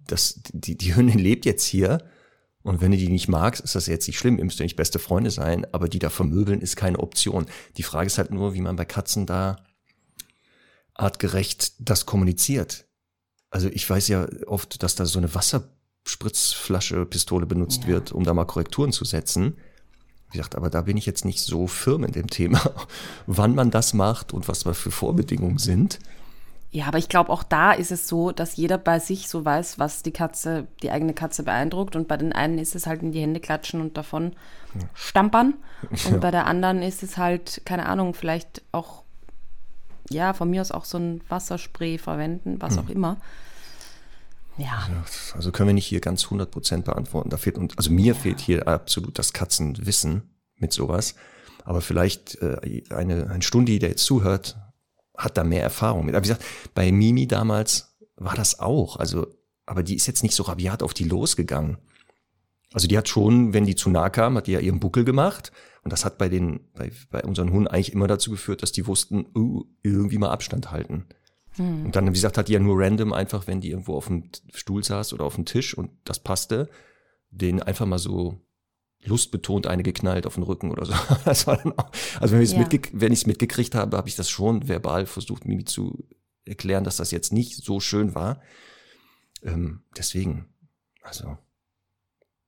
das, 0.06 0.40
die, 0.52 0.76
die 0.76 0.96
Hündin 0.96 1.18
lebt 1.18 1.44
jetzt 1.44 1.64
hier 1.64 1.99
und 2.64 2.80
wenn 2.80 2.90
du 2.90 2.97
die 2.97 3.11
nicht 3.11 3.28
magst, 3.28 3.62
ist 3.62 3.75
das 3.75 3.87
jetzt 3.87 4.06
nicht 4.06 4.18
schlimm, 4.18 4.38
ihr 4.38 4.44
müsst 4.44 4.59
ja 4.59 4.64
nicht 4.64 4.76
beste 4.76 4.99
Freunde 4.99 5.30
sein, 5.30 5.66
aber 5.73 5.87
die 5.87 5.99
da 5.99 6.09
vermöbeln 6.09 6.62
ist 6.62 6.76
keine 6.76 6.99
Option. 6.99 7.47
Die 7.76 7.83
Frage 7.83 8.06
ist 8.06 8.16
halt 8.16 8.30
nur, 8.30 8.54
wie 8.54 8.62
man 8.62 8.76
bei 8.76 8.87
Katzen 8.87 9.26
da 9.26 9.56
artgerecht 10.94 11.75
das 11.78 12.06
kommuniziert. 12.06 12.87
Also 13.50 13.68
ich 13.68 13.88
weiß 13.88 14.09
ja 14.09 14.26
oft, 14.47 14.83
dass 14.83 14.94
da 14.94 15.04
so 15.04 15.18
eine 15.18 15.35
Wasserspritzflasche, 15.35 17.04
Pistole 17.04 17.44
benutzt 17.44 17.83
ja. 17.83 17.88
wird, 17.88 18.12
um 18.12 18.25
da 18.25 18.33
mal 18.33 18.47
Korrekturen 18.47 18.92
zu 18.92 19.04
setzen. 19.04 19.59
Wie 20.30 20.38
gesagt, 20.38 20.56
aber 20.56 20.71
da 20.71 20.83
bin 20.83 20.97
ich 20.97 21.04
jetzt 21.04 21.26
nicht 21.26 21.40
so 21.40 21.66
firm 21.66 22.02
in 22.02 22.12
dem 22.12 22.28
Thema, 22.28 22.62
wann 23.26 23.54
man 23.54 23.71
das 23.71 23.92
macht 23.92 24.33
und 24.33 24.49
was 24.49 24.61
da 24.61 24.73
für 24.73 24.90
Vorbedingungen 24.90 25.59
sind. 25.59 25.99
Ja, 26.74 26.86
aber 26.88 26.98
ich 26.98 27.08
glaube, 27.08 27.30
auch 27.30 27.44
da 27.44 27.70
ist 27.70 27.92
es 27.92 28.08
so, 28.08 28.32
dass 28.32 28.56
jeder 28.56 28.78
bei 28.78 28.98
sich 28.98 29.28
so 29.28 29.44
weiß, 29.44 29.78
was 29.78 30.02
die 30.02 30.10
Katze, 30.10 30.66
die 30.82 30.90
eigene 30.90 31.14
Katze 31.14 31.44
beeindruckt. 31.44 31.94
Und 31.94 32.08
bei 32.08 32.16
den 32.16 32.32
einen 32.32 32.58
ist 32.58 32.74
es 32.74 32.88
halt 32.88 33.00
in 33.00 33.12
die 33.12 33.20
Hände 33.20 33.38
klatschen 33.38 33.80
und 33.80 33.96
davon 33.96 34.34
stampern. 34.92 35.54
Und 35.90 36.04
ja. 36.04 36.16
bei 36.16 36.32
der 36.32 36.46
anderen 36.46 36.82
ist 36.82 37.04
es 37.04 37.16
halt, 37.16 37.62
keine 37.64 37.86
Ahnung, 37.86 38.12
vielleicht 38.12 38.62
auch, 38.72 39.04
ja, 40.10 40.32
von 40.32 40.50
mir 40.50 40.62
aus 40.62 40.72
auch 40.72 40.84
so 40.84 40.98
ein 40.98 41.20
Wasserspray 41.28 41.96
verwenden, 41.96 42.56
was 42.60 42.76
hm. 42.76 42.84
auch 42.84 42.88
immer. 42.88 43.18
Ja. 44.56 44.88
Also 45.36 45.52
können 45.52 45.68
wir 45.68 45.74
nicht 45.74 45.86
hier 45.86 46.00
ganz 46.00 46.24
100 46.24 46.50
Prozent 46.50 46.86
beantworten. 46.86 47.30
Da 47.30 47.36
fehlt, 47.36 47.56
also 47.76 47.92
mir 47.92 48.14
ja. 48.14 48.14
fehlt 48.14 48.40
hier 48.40 48.66
absolut 48.66 49.16
das 49.16 49.32
Katzenwissen 49.32 50.22
mit 50.56 50.72
sowas. 50.72 51.14
Aber 51.64 51.80
vielleicht 51.80 52.42
äh, 52.42 52.82
eine, 52.90 53.30
ein 53.30 53.42
Stundi, 53.42 53.78
der 53.78 53.90
jetzt 53.90 54.04
zuhört, 54.04 54.56
hat 55.16 55.37
da 55.37 55.44
mehr 55.44 55.62
Erfahrung 55.62 56.06
mit. 56.06 56.14
Aber 56.14 56.25
wie 56.25 56.28
gesagt, 56.28 56.44
bei 56.75 56.90
Mimi 56.92 57.26
damals 57.26 57.97
war 58.16 58.35
das 58.35 58.61
auch. 58.61 58.97
Also, 58.97 59.26
aber 59.66 59.83
die 59.83 59.94
ist 59.94 60.06
jetzt 60.06 60.23
nicht 60.23 60.35
so 60.35 60.44
rabiat 60.44 60.83
auf 60.83 60.94
die 60.94 61.04
losgegangen. 61.04 61.78
Also 62.73 62.88
die 62.88 62.99
hat 62.99 63.09
schon, 63.09 63.52
wenn 63.52 63.66
die 63.66 63.76
zu 63.76 63.88
nah 63.90 64.11
kam, 64.11 64.37
hat 64.37 64.49
die 64.49 64.52
ja 64.52 64.61
ihren 64.61 64.80
Buckel 64.80 65.04
gemacht. 65.04 65.52
Und 65.83 65.92
das 65.92 66.04
hat 66.04 66.18
bei 66.18 66.28
den, 66.28 66.61
bei, 66.75 66.90
bei 67.11 67.23
unseren 67.23 67.52
Hunden 67.52 67.68
eigentlich 67.68 67.92
immer 67.92 68.09
dazu 68.09 68.30
geführt, 68.30 68.62
dass 68.62 68.73
die 68.73 68.87
wussten, 68.87 69.26
uh, 69.37 69.64
irgendwie 69.83 70.18
mal 70.18 70.30
Abstand 70.30 70.71
halten. 70.71 71.06
Hm. 71.56 71.87
Und 71.87 71.97
dann, 71.97 72.09
wie 72.09 72.12
gesagt, 72.12 72.38
hat 72.38 72.49
die 72.49 72.54
ja 72.54 72.59
nur 72.59 72.78
random 72.78 73.12
einfach, 73.12 73.47
wenn 73.47 73.61
die 73.61 73.71
irgendwo 73.71 73.94
auf 73.94 74.06
dem 74.06 74.30
Stuhl 74.52 74.83
saß 74.83 75.12
oder 75.12 75.25
auf 75.25 75.37
dem 75.37 75.44
Tisch 75.44 75.76
und 75.76 75.90
das 76.04 76.18
passte, 76.18 76.68
den 77.30 77.62
einfach 77.62 77.87
mal 77.87 77.99
so 77.99 78.40
lustbetont 79.04 79.66
eine 79.66 79.82
geknallt 79.82 80.26
auf 80.26 80.34
den 80.34 80.42
Rücken 80.42 80.70
oder 80.70 80.87
so. 80.87 80.94
Das 81.25 81.46
war 81.46 81.56
dann 81.56 81.73
auch, 81.78 81.90
also 82.20 82.34
wenn 82.34 82.42
ich 82.42 82.52
es 82.52 82.73
ja. 82.73 82.80
wenn 82.92 83.12
ich's 83.12 83.26
mitgekriegt 83.26 83.75
habe, 83.75 83.96
habe 83.96 84.08
ich 84.08 84.16
das 84.16 84.30
schon 84.30 84.68
verbal 84.68 85.06
versucht, 85.06 85.46
mir 85.46 85.64
zu 85.64 86.06
erklären, 86.44 86.84
dass 86.84 86.96
das 86.96 87.11
jetzt 87.11 87.32
nicht 87.32 87.64
so 87.64 87.80
schön 87.80 88.14
war. 88.14 88.40
Ähm, 89.42 89.82
deswegen, 89.96 90.46
also 91.02 91.38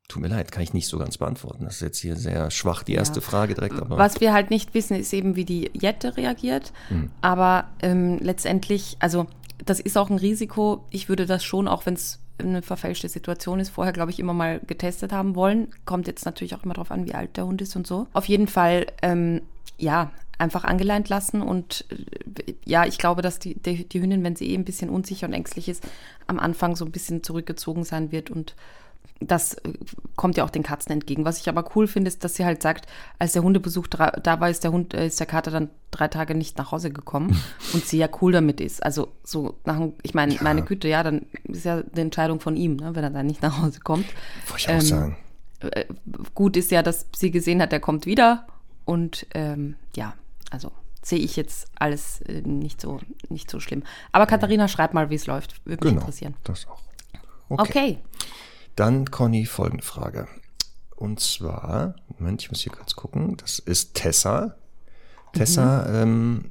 Tut 0.09 0.23
mir 0.23 0.29
leid, 0.29 0.53
kann 0.53 0.63
ich 0.63 0.73
nicht 0.73 0.87
so 0.87 0.99
ganz 0.99 1.19
beantworten. 1.19 1.65
Das 1.65 1.77
ist 1.77 1.81
jetzt 1.81 1.99
hier 1.99 2.17
sehr 2.17 2.51
schwach, 2.53 2.85
die 2.85 2.95
erste 2.95 3.19
ja. 3.19 3.27
Frage 3.27 3.55
direkt. 3.55 3.75
Aber 3.75 3.99
Was 3.99 4.21
wir 4.21 4.33
halt 4.33 4.51
nicht 4.51 4.73
wissen, 4.73 4.97
ist 4.97 5.13
eben, 5.13 5.35
wie 5.35 5.45
die 5.45 5.71
Jette 5.73 6.17
reagiert. 6.17 6.73
Mhm. 6.91 7.11
Aber 7.23 7.69
ähm, 7.83 8.19
letztendlich, 8.21 8.97
also 9.01 9.27
das 9.65 9.81
ist 9.81 9.99
auch 9.99 10.09
ein 10.09 10.19
Risiko. 10.19 10.87
Ich 10.91 11.09
würde 11.09 11.27
das 11.27 11.43
schon, 11.43 11.67
auch 11.67 11.87
wenn 11.87 11.95
es 11.95 12.21
eine 12.39 12.63
verfälschte 12.63 13.09
Situation 13.09 13.61
ist, 13.61 13.71
vorher, 13.71 13.93
glaube 13.93 14.11
ich, 14.11 14.19
immer 14.19 14.35
mal 14.35 14.61
getestet 14.67 15.13
haben 15.13 15.35
wollen. 15.35 15.69
Kommt 15.85 16.07
jetzt 16.07 16.25
natürlich 16.25 16.55
auch 16.55 16.65
immer 16.65 16.75
darauf 16.75 16.91
an, 16.91 17.07
wie 17.07 17.15
alt 17.15 17.37
der 17.37 17.47
Hund 17.47 17.63
ist 17.63 17.77
und 17.77 17.87
so. 17.87 18.07
Auf 18.13 18.27
jeden 18.27 18.49
Fall, 18.49 18.87
ähm, 19.03 19.43
ja, 19.79 20.11
einfach 20.39 20.65
angeleint 20.65 21.09
lassen. 21.09 21.43
Und 21.43 21.85
äh, 21.91 22.55
ja, 22.65 22.85
ich 22.85 22.99
glaube, 22.99 23.23
dass 23.23 23.39
die, 23.39 23.55
die, 23.55 23.89
die 23.89 24.01
Hündin, 24.01 24.23
wenn 24.23 24.37
sie 24.37 24.51
eh 24.51 24.55
ein 24.55 24.65
bisschen 24.65 24.91
unsicher 24.91 25.27
und 25.27 25.33
ängstlich 25.33 25.69
ist, 25.69 25.85
am 26.27 26.39
Anfang 26.39 26.77
so 26.77 26.85
ein 26.85 26.93
bisschen 26.93 27.23
zurückgezogen 27.23 27.85
sein 27.85 28.13
wird 28.13 28.31
und 28.31 28.55
das 29.21 29.55
äh, 29.55 29.73
kommt 30.15 30.37
ja 30.37 30.45
auch 30.45 30.51
den 30.51 30.63
Katzen 30.63 30.93
entgegen. 30.93 31.25
Was 31.25 31.39
ich 31.39 31.49
aber 31.49 31.65
cool 31.75 31.87
finde, 31.87 32.09
ist, 32.09 32.25
dass 32.25 32.35
sie 32.35 32.45
halt 32.45 32.63
sagt, 32.63 32.87
als 33.19 33.33
der 33.33 33.43
Hundebesuch 33.43 33.87
da 33.87 34.41
war, 34.41 34.51
ist 34.51 34.65
der 34.65 34.73
Hund, 34.73 34.95
äh, 34.95 35.07
ist 35.07 35.19
der 35.19 35.27
Kater 35.27 35.51
dann 35.51 35.71
drei 35.91 36.09
Tage 36.09 36.35
nicht 36.35 36.59
nach 36.59 36.73
Hause 36.73 36.91
gekommen 36.91 37.41
und 37.73 37.85
sie 37.85 37.99
ja 37.99 38.09
cool 38.21 38.33
damit 38.33 38.61
ist. 38.61 38.83
Also 38.83 39.09
so 39.23 39.55
nach, 39.65 39.81
ich 40.03 40.15
meine, 40.15 40.35
ja. 40.35 40.43
meine 40.43 40.63
Güte, 40.63 40.89
ja, 40.89 41.03
dann 41.03 41.27
ist 41.45 41.65
ja 41.65 41.83
die 41.83 42.01
Entscheidung 42.01 42.41
von 42.41 42.57
ihm, 42.57 42.77
ne, 42.77 42.95
wenn 42.95 43.05
er 43.05 43.11
dann 43.11 43.27
nicht 43.27 43.43
nach 43.43 43.61
Hause 43.63 43.81
kommt. 43.81 44.07
Wollte 44.49 44.59
ich 44.59 44.69
auch 44.69 44.73
ähm, 44.73 44.81
sagen. 44.81 45.17
Äh, 45.61 45.87
gut 46.35 46.57
ist 46.57 46.71
ja, 46.71 46.83
dass 46.83 47.07
sie 47.15 47.31
gesehen 47.31 47.63
hat, 47.63 47.73
er 47.73 47.81
kommt 47.81 48.07
wieder 48.07 48.47
und 48.85 49.27
ähm, 49.35 49.77
ja, 49.95 50.15
also 50.51 50.71
sehe 51.03 51.19
ich 51.19 51.37
jetzt 51.37 51.69
alles 51.77 52.21
nicht 52.27 52.81
so 52.81 53.01
nicht 53.29 53.51
so 53.51 53.61
schlimm. 53.61 53.85
Aber 54.13 54.27
Katharina, 54.27 54.69
schreib 54.69 54.93
mal, 54.93 55.09
wie 55.09 55.15
es 55.15 55.27
läuft. 55.27 55.65
Würde 55.65 55.85
mich 55.85 55.93
genau, 55.93 56.01
interessieren. 56.01 56.35
Das 56.45 56.67
auch. 56.67 56.81
Okay. 57.49 57.63
okay. 57.63 57.99
Dann, 58.77 59.11
Conny, 59.11 59.47
folgende 59.47 59.83
Frage. 59.83 60.29
Und 60.95 61.19
zwar, 61.21 61.97
Moment, 62.19 62.43
ich 62.43 62.51
muss 62.51 62.61
hier 62.61 62.73
kurz 62.73 62.95
gucken, 62.95 63.37
das 63.39 63.59
ist 63.59 63.95
Tessa. 63.95 64.57
Tessa 65.33 65.87
mhm. 65.89 65.95
ähm, 65.95 66.51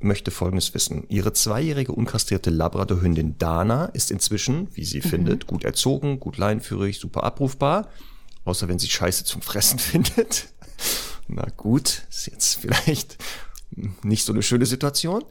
möchte 0.00 0.30
Folgendes 0.30 0.74
wissen. 0.74 1.04
Ihre 1.08 1.32
zweijährige 1.32 1.92
unkastrierte 1.92 2.50
Labradorhündin 2.50 3.38
Dana 3.38 3.86
ist 3.86 4.10
inzwischen, 4.10 4.68
wie 4.74 4.84
sie 4.84 4.98
mhm. 4.98 5.08
findet, 5.08 5.46
gut 5.46 5.64
erzogen, 5.64 6.20
gut 6.20 6.36
leinführig, 6.36 6.98
super 6.98 7.22
abrufbar. 7.22 7.88
Außer 8.44 8.68
wenn 8.68 8.78
sie 8.78 8.88
Scheiße 8.88 9.24
zum 9.24 9.40
Fressen 9.40 9.78
findet. 9.80 10.48
Na 11.28 11.46
gut, 11.56 12.06
ist 12.10 12.26
jetzt 12.26 12.54
vielleicht 12.56 13.18
nicht 14.02 14.24
so 14.24 14.32
eine 14.32 14.42
schöne 14.42 14.66
Situation. 14.66 15.24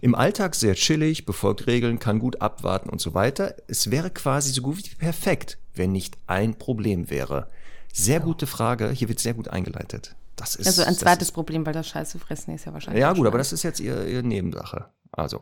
Im 0.00 0.14
Alltag 0.14 0.54
sehr 0.54 0.74
chillig, 0.74 1.26
befolgt 1.26 1.66
Regeln, 1.66 1.98
kann 1.98 2.18
gut 2.18 2.40
abwarten 2.40 2.88
und 2.88 3.00
so 3.00 3.14
weiter. 3.14 3.54
Es 3.66 3.90
wäre 3.90 4.10
quasi 4.10 4.52
so 4.52 4.62
gut 4.62 4.78
wie 4.78 4.94
perfekt, 4.94 5.58
wenn 5.74 5.92
nicht 5.92 6.16
ein 6.26 6.58
Problem 6.58 7.10
wäre. 7.10 7.48
Sehr 7.92 8.20
gute 8.20 8.46
Frage, 8.46 8.90
hier 8.90 9.08
wird 9.08 9.20
sehr 9.20 9.34
gut 9.34 9.48
eingeleitet. 9.48 10.14
Das 10.36 10.54
ist, 10.54 10.66
also 10.68 10.82
ein 10.82 10.94
zweites 10.94 11.28
ist, 11.28 11.34
Problem, 11.34 11.66
weil 11.66 11.72
das 11.72 11.88
Scheiße 11.88 12.18
fressen 12.18 12.54
ist 12.54 12.64
ja 12.64 12.72
wahrscheinlich. 12.72 13.00
Ja 13.00 13.12
gut, 13.12 13.26
aber 13.26 13.38
das 13.38 13.52
ist 13.52 13.64
jetzt 13.64 13.80
ihre, 13.80 14.08
ihre 14.08 14.22
Nebensache. 14.22 14.86
Also, 15.10 15.40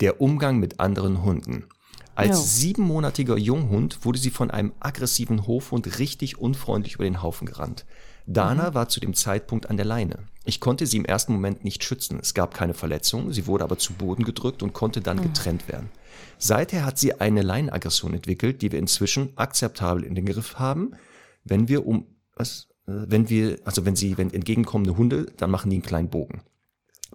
der 0.00 0.20
Umgang 0.20 0.58
mit 0.58 0.80
anderen 0.80 1.22
Hunden. 1.22 1.64
Als 2.14 2.30
jo. 2.30 2.42
siebenmonatiger 2.42 3.36
Junghund 3.36 4.04
wurde 4.04 4.18
sie 4.18 4.30
von 4.30 4.50
einem 4.50 4.72
aggressiven 4.80 5.46
Hofhund 5.46 5.98
richtig 5.98 6.38
unfreundlich 6.38 6.94
über 6.94 7.04
den 7.04 7.22
Haufen 7.22 7.46
gerannt. 7.46 7.84
Dana 8.28 8.70
mhm. 8.70 8.74
war 8.74 8.88
zu 8.88 9.00
dem 9.00 9.14
Zeitpunkt 9.14 9.70
an 9.70 9.76
der 9.78 9.86
Leine. 9.86 10.18
Ich 10.44 10.60
konnte 10.60 10.86
sie 10.86 10.98
im 10.98 11.06
ersten 11.06 11.32
Moment 11.32 11.64
nicht 11.64 11.82
schützen. 11.82 12.18
Es 12.20 12.34
gab 12.34 12.54
keine 12.54 12.74
Verletzung, 12.74 13.32
sie 13.32 13.46
wurde 13.46 13.64
aber 13.64 13.78
zu 13.78 13.94
Boden 13.94 14.24
gedrückt 14.24 14.62
und 14.62 14.74
konnte 14.74 15.00
dann 15.00 15.16
mhm. 15.16 15.22
getrennt 15.22 15.66
werden. 15.68 15.88
Seither 16.38 16.84
hat 16.84 16.98
sie 16.98 17.20
eine 17.20 17.42
Leinenaggression 17.42 18.14
entwickelt, 18.14 18.60
die 18.60 18.70
wir 18.70 18.78
inzwischen 18.78 19.32
akzeptabel 19.36 20.04
in 20.04 20.14
den 20.14 20.26
Griff 20.26 20.58
haben. 20.58 20.92
Wenn 21.44 21.68
wir 21.68 21.86
um 21.86 22.06
was, 22.36 22.68
äh, 22.86 22.92
wenn 22.92 23.30
wir, 23.30 23.58
also 23.64 23.86
wenn 23.86 23.96
sie, 23.96 24.18
wenn 24.18 24.32
entgegenkommende 24.32 24.96
Hunde, 24.96 25.26
dann 25.38 25.50
machen 25.50 25.70
die 25.70 25.76
einen 25.76 25.82
kleinen 25.82 26.10
Bogen. 26.10 26.42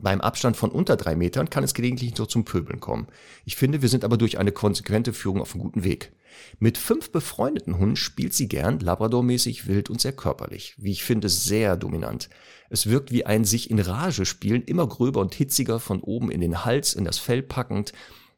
Beim 0.02 0.22
Abstand 0.22 0.58
von 0.58 0.72
unter 0.72 0.98
drei 0.98 1.16
Metern 1.16 1.52
kann 1.52 1.64
es 1.64 1.76
gelegentlich 1.76 2.14
so 2.18 2.26
zum 2.26 2.46
Pöbeln 2.46 2.80
kommen. 2.80 3.08
Ich 3.46 3.56
finde, 3.56 3.84
wir 3.84 3.90
sind 3.90 4.04
aber 4.04 4.18
durch 4.18 4.40
eine 4.40 4.52
konsequente 4.52 5.14
Führung 5.14 5.40
auf 5.40 5.54
einem 5.54 5.62
guten 5.62 5.84
Weg. 5.84 6.12
Mit 6.60 6.78
fünf 6.78 7.12
befreundeten 7.12 7.78
Hunden 7.78 7.96
spielt 7.96 8.34
sie 8.34 8.48
gern, 8.48 8.80
Labrador-mäßig, 8.80 9.68
wild 9.68 9.90
und 9.90 10.02
sehr 10.02 10.14
körperlich. 10.14 10.76
Wie 10.78 10.92
ich 10.92 11.04
finde, 11.04 11.30
sehr 11.30 11.78
dominant. 11.78 12.30
Es 12.70 12.88
wirkt 12.88 13.12
wie 13.12 13.26
ein 13.26 13.46
sich 13.46 13.70
in 13.70 13.80
Rage 13.80 14.26
spielen, 14.26 14.64
immer 14.64 14.88
gröber 14.88 15.22
und 15.22 15.36
hitziger, 15.36 15.80
von 15.80 16.02
oben 16.02 16.32
in 16.32 16.42
den 16.42 16.66
Hals, 16.66 16.94
in 16.94 17.06
das 17.06 17.20
Fell 17.20 17.44
packend. 17.44 17.94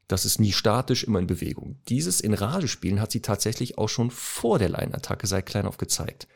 Das 0.07 0.25
ist 0.25 0.39
nie 0.39 0.51
statisch, 0.51 1.03
immer 1.03 1.19
in 1.19 1.27
Bewegung. 1.27 1.79
Dieses 1.89 2.21
in 2.21 2.33
Rage 2.33 2.67
spielen 2.67 3.01
hat 3.01 3.11
sie 3.11 3.21
tatsächlich 3.21 3.77
auch 3.77 3.89
schon 3.89 4.11
vor 4.11 4.59
der 4.59 4.69
Leinenattacke 4.69 5.25
seit 5.25 5.45
klein 5.45 5.65
auf 5.65 5.77
gezeigt. 5.77 6.27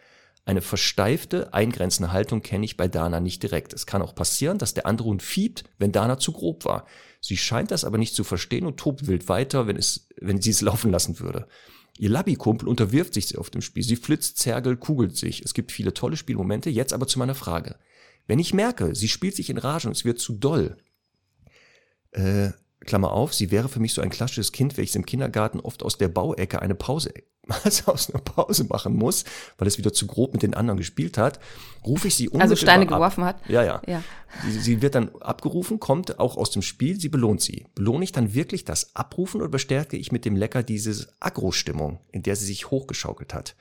Eine 0.45 0.62
versteifte, 0.62 1.54
eingrenzende 1.54 2.12
Haltung 2.12 2.41
kenne 2.41 2.65
ich 2.65 2.76
bei 2.76 2.88
Dana 2.88 3.19
nicht 3.19 3.43
direkt. 3.43 3.72
Es 3.74 3.86
kann 3.86 4.02
auch 4.02 4.15
passieren, 4.15 4.58
dass 4.58 4.74
der 4.74 4.88
andere 4.88 5.10
Hund 5.10 5.22
fiebt, 5.22 5.63
wenn 5.78 5.91
Dana 5.91 6.17
zu 6.17 6.32
grob 6.32 6.65
war. 6.65 6.88
Sie 7.21 7.38
scheint 7.38 7.71
das 7.71 7.84
aber 7.84 7.97
nicht 7.97 8.15
zu 8.15 8.23
verstehen 8.23 8.65
und 8.65 8.77
tobt 8.77 9.08
wild 9.08 9.27
weiter, 9.27 9.67
wenn, 9.67 9.75
es, 9.75 10.08
wenn 10.17 10.41
sie 10.41 10.51
es 10.51 10.62
laufen 10.62 10.91
lassen 10.91 11.19
würde. 11.19 11.47
Ihr 11.97 12.10
Labby-Kumpel 12.10 12.67
unterwirft 12.67 13.13
sich 13.13 13.38
auf 13.38 13.49
dem 13.49 13.62
Spiel. 13.62 13.84
Sie 13.84 13.97
flitzt, 13.97 14.38
zergelt, 14.38 14.79
kugelt 14.79 15.17
sich. 15.17 15.41
Es 15.41 15.53
gibt 15.53 15.71
viele 15.71 15.93
tolle 15.93 16.15
Spielmomente. 16.15 16.69
Jetzt 16.69 16.93
aber 16.93 17.08
zu 17.08 17.19
meiner 17.19 17.36
Frage. 17.36 17.75
Wenn 18.25 18.39
ich 18.39 18.53
merke, 18.53 18.95
sie 18.95 19.10
spielt 19.10 19.36
sich 19.36 19.49
in 19.49 19.58
Rage 19.58 19.88
und 19.88 19.97
es 19.97 20.05
wird 20.05 20.19
zu 20.19 20.34
doll, 20.34 20.77
äh, 22.12 22.51
Klammer 22.86 23.12
auf, 23.12 23.34
sie 23.34 23.51
wäre 23.51 23.67
für 23.67 23.82
mich 23.82 23.93
so 23.93 24.01
ein 24.01 24.10
klassisches 24.10 24.51
Kind, 24.51 24.77
welches 24.77 24.95
im 24.95 25.05
Kindergarten 25.05 25.60
oft 25.60 25.84
aus 25.84 25.97
der 25.97 26.08
Bauecke 26.08 26.62
eine 26.62 26.75
Pause, 26.75 27.13
also 27.63 27.91
aus 27.91 28.10
einer 28.10 28.21
Pause 28.21 28.65
machen 28.65 28.95
muss, 28.95 29.25
weil 29.58 29.67
es 29.67 29.78
wieder 29.78 29.93
zu 29.93 30.08
grob 30.08 30.34
mit 30.34 30.43
den 30.43 30.54
anderen 30.54 30.78
gespielt 30.78 31.17
hat, 31.17 31.39
rufe 31.86 32.08
ich 32.08 32.15
sie 32.15 32.28
unmittelbar 32.28 32.52
Also 32.52 32.56
Steine 32.56 32.84
ab. 32.84 32.89
geworfen 32.89 33.23
hat? 33.23 33.49
Ja, 33.49 33.63
ja. 33.63 33.82
ja. 33.88 34.04
Sie, 34.43 34.60
sie, 34.60 34.82
wird 34.82 34.95
dann 34.95 35.10
abgerufen, 35.15 35.80
kommt 35.80 36.19
auch 36.19 36.38
aus 36.38 36.52
dem 36.52 36.62
Spiel, 36.62 36.99
sie 36.99 37.10
belohnt 37.10 37.41
sie. 37.41 37.65
Belohne 37.75 38.04
ich 38.04 38.12
dann 38.12 38.34
wirklich 38.34 38.65
das 38.65 38.95
Abrufen 38.95 39.41
oder 39.41 39.49
bestärke 39.49 39.97
ich 39.97 40.12
mit 40.12 40.25
dem 40.25 40.36
Lecker 40.36 40.63
diese 40.63 41.08
Agro-Stimmung, 41.19 41.99
in 42.12 42.23
der 42.23 42.36
sie 42.36 42.45
sich 42.45 42.69
hochgeschaukelt 42.69 43.34
hat? 43.34 43.56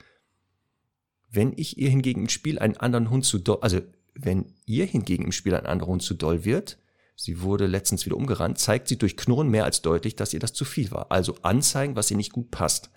Wenn 1.31 1.53
ich 1.55 1.77
ihr 1.77 1.89
hingegen 1.89 2.21
im 2.21 2.29
Spiel 2.29 2.59
einen 2.59 2.77
anderen 2.77 3.09
Hund 3.09 3.25
zu 3.25 3.39
doll, 3.39 3.59
also 3.61 3.81
wenn 4.13 4.53
ihr 4.65 4.85
hingegen 4.85 5.25
im 5.25 5.31
Spiel 5.31 5.55
ein 5.55 5.65
anderer 5.65 5.89
Hund 5.89 6.03
zu 6.03 6.13
doll 6.13 6.43
wird, 6.43 6.77
sie 7.15 7.41
wurde 7.41 7.67
letztens 7.67 8.05
wieder 8.05 8.17
umgerannt, 8.17 8.59
zeigt 8.59 8.87
sie 8.87 8.97
durch 8.97 9.17
Knurren 9.17 9.49
mehr 9.49 9.65
als 9.65 9.81
deutlich, 9.81 10.15
dass 10.15 10.33
ihr 10.33 10.39
das 10.39 10.53
zu 10.53 10.65
viel 10.65 10.91
war. 10.91 11.11
Also 11.11 11.35
anzeigen, 11.41 11.95
was 11.95 12.11
ihr 12.11 12.17
nicht 12.17 12.33
gut 12.33 12.51
passt. 12.51 12.89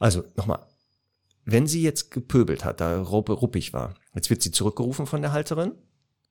Also 0.00 0.24
nochmal, 0.34 0.66
wenn 1.44 1.68
sie 1.68 1.82
jetzt 1.82 2.10
gepöbelt 2.10 2.64
hat, 2.64 2.80
da 2.80 3.00
ruppig 3.00 3.72
war, 3.72 3.94
jetzt 4.14 4.30
wird 4.30 4.42
sie 4.42 4.50
zurückgerufen 4.50 5.06
von 5.06 5.22
der 5.22 5.32
Halterin 5.32 5.72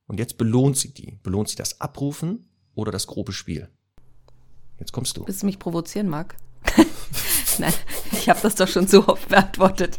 und 0.08 0.19
jetzt 0.19 0.38
belohnt 0.38 0.75
sie 0.75 0.93
die. 0.93 1.19
Belohnt 1.23 1.47
sie 1.47 1.55
das 1.55 1.79
Abrufen 1.79 2.49
oder 2.75 2.91
das 2.91 3.08
grobe 3.08 3.32
Spiel? 3.32 3.69
Jetzt 4.79 4.91
kommst 4.91 5.15
du. 5.15 5.25
Willst 5.27 5.43
du 5.43 5.45
mich 5.45 5.60
provozieren, 5.60 6.10
Marc? 6.10 6.36
Nein, 7.60 7.73
ich 8.12 8.27
habe 8.29 8.39
das 8.41 8.55
doch 8.55 8.67
schon 8.67 8.88
so 8.88 9.08
oft 9.08 9.29
beantwortet. 9.29 9.97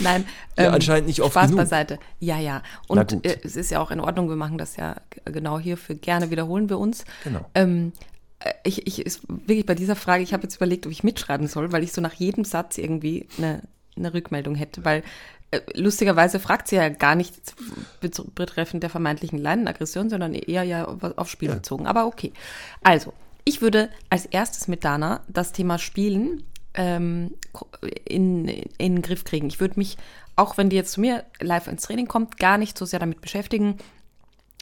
Nein. 0.00 0.24
Ja, 0.56 0.66
ähm, 0.66 0.74
anscheinend 0.74 1.08
nicht 1.08 1.20
oft 1.20 1.32
Spaß 1.32 1.46
genug. 1.46 1.58
beiseite. 1.58 1.98
Ja, 2.20 2.38
ja. 2.38 2.62
Und 2.86 3.26
äh, 3.26 3.38
es 3.42 3.56
ist 3.56 3.70
ja 3.70 3.80
auch 3.80 3.90
in 3.90 4.00
Ordnung, 4.00 4.28
wir 4.28 4.36
machen 4.36 4.56
das 4.56 4.76
ja 4.76 4.96
genau 5.24 5.58
hierfür. 5.58 5.96
Gerne 5.96 6.30
wiederholen 6.30 6.68
wir 6.68 6.78
uns. 6.78 7.04
Genau. 7.24 7.44
Ähm, 7.54 7.92
äh, 7.96 8.13
ich, 8.64 8.86
ich 8.86 9.04
ist 9.04 9.22
wirklich 9.28 9.66
bei 9.66 9.74
dieser 9.74 9.96
Frage, 9.96 10.22
ich 10.22 10.32
habe 10.32 10.42
jetzt 10.42 10.56
überlegt, 10.56 10.86
ob 10.86 10.92
ich 10.92 11.04
mitschreiben 11.04 11.46
soll, 11.46 11.72
weil 11.72 11.82
ich 11.82 11.92
so 11.92 12.00
nach 12.00 12.14
jedem 12.14 12.44
Satz 12.44 12.78
irgendwie 12.78 13.26
eine, 13.38 13.62
eine 13.96 14.12
Rückmeldung 14.12 14.54
hätte, 14.54 14.84
weil 14.84 15.02
äh, 15.50 15.60
lustigerweise 15.74 16.40
fragt 16.40 16.68
sie 16.68 16.76
ja 16.76 16.88
gar 16.88 17.14
nichts 17.14 17.54
betreffend 18.34 18.82
der 18.82 18.90
vermeintlichen 18.90 19.38
Leinenaggression, 19.38 20.10
sondern 20.10 20.34
eher 20.34 20.64
ja 20.64 20.84
auf 20.84 21.30
Spiel 21.30 21.48
ja. 21.48 21.54
bezogen. 21.54 21.86
Aber 21.86 22.06
okay. 22.06 22.32
Also, 22.82 23.12
ich 23.44 23.60
würde 23.60 23.90
als 24.10 24.26
erstes 24.26 24.68
mit 24.68 24.84
Dana 24.84 25.22
das 25.28 25.52
Thema 25.52 25.78
Spielen 25.78 26.44
ähm, 26.74 27.34
in, 28.04 28.48
in 28.48 28.96
den 28.96 29.02
Griff 29.02 29.24
kriegen. 29.24 29.46
Ich 29.46 29.60
würde 29.60 29.78
mich, 29.78 29.96
auch 30.36 30.56
wenn 30.56 30.70
die 30.70 30.76
jetzt 30.76 30.92
zu 30.92 31.00
mir 31.00 31.24
live 31.40 31.68
ins 31.68 31.82
Training 31.82 32.08
kommt, 32.08 32.38
gar 32.38 32.58
nicht 32.58 32.76
so 32.76 32.84
sehr 32.84 32.98
damit 32.98 33.20
beschäftigen, 33.20 33.78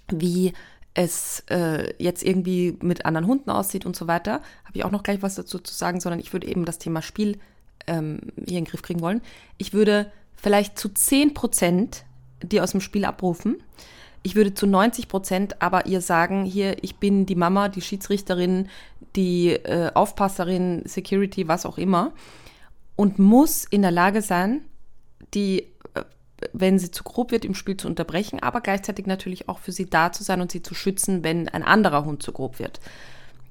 wie 0.08 0.52
es 0.94 1.40
äh, 1.50 1.94
jetzt 1.98 2.22
irgendwie 2.22 2.76
mit 2.82 3.06
anderen 3.06 3.26
Hunden 3.26 3.50
aussieht 3.50 3.86
und 3.86 3.96
so 3.96 4.06
weiter. 4.06 4.42
Habe 4.64 4.76
ich 4.76 4.84
auch 4.84 4.90
noch 4.90 5.02
gleich 5.02 5.22
was 5.22 5.34
dazu 5.34 5.58
zu 5.58 5.74
sagen, 5.74 6.00
sondern 6.00 6.20
ich 6.20 6.32
würde 6.32 6.46
eben 6.46 6.64
das 6.64 6.78
Thema 6.78 7.02
Spiel 7.02 7.38
ähm, 7.86 8.20
hier 8.36 8.58
in 8.58 8.64
den 8.64 8.70
Griff 8.70 8.82
kriegen 8.82 9.00
wollen. 9.00 9.22
Ich 9.58 9.72
würde 9.72 10.10
vielleicht 10.36 10.78
zu 10.78 10.88
10 10.88 11.34
Prozent 11.34 12.04
die 12.44 12.60
aus 12.60 12.72
dem 12.72 12.80
Spiel 12.80 13.04
abrufen 13.04 13.62
ich 14.22 14.36
würde 14.36 14.54
zu 14.54 14.66
90 14.66 15.08
Prozent 15.08 15.62
aber 15.62 15.86
ihr 15.86 16.00
sagen, 16.00 16.44
hier, 16.44 16.82
ich 16.82 16.96
bin 16.96 17.26
die 17.26 17.34
Mama, 17.34 17.68
die 17.68 17.80
Schiedsrichterin, 17.80 18.68
die 19.16 19.50
äh, 19.50 19.90
Aufpasserin, 19.94 20.82
Security, 20.86 21.48
was 21.48 21.66
auch 21.66 21.78
immer. 21.78 22.12
Und 22.94 23.18
muss 23.18 23.64
in 23.64 23.82
der 23.82 23.90
Lage 23.90 24.22
sein, 24.22 24.62
die, 25.34 25.66
äh, 25.94 26.04
wenn 26.52 26.78
sie 26.78 26.90
zu 26.90 27.04
grob 27.04 27.30
wird, 27.30 27.44
im 27.44 27.54
Spiel 27.54 27.76
zu 27.76 27.88
unterbrechen, 27.88 28.40
aber 28.40 28.60
gleichzeitig 28.60 29.06
natürlich 29.06 29.48
auch 29.48 29.58
für 29.58 29.72
sie 29.72 29.88
da 29.88 30.12
zu 30.12 30.22
sein 30.22 30.40
und 30.40 30.52
sie 30.52 30.62
zu 30.62 30.74
schützen, 30.74 31.24
wenn 31.24 31.48
ein 31.48 31.62
anderer 31.62 32.04
Hund 32.04 32.22
zu 32.22 32.32
grob 32.32 32.58
wird. 32.58 32.80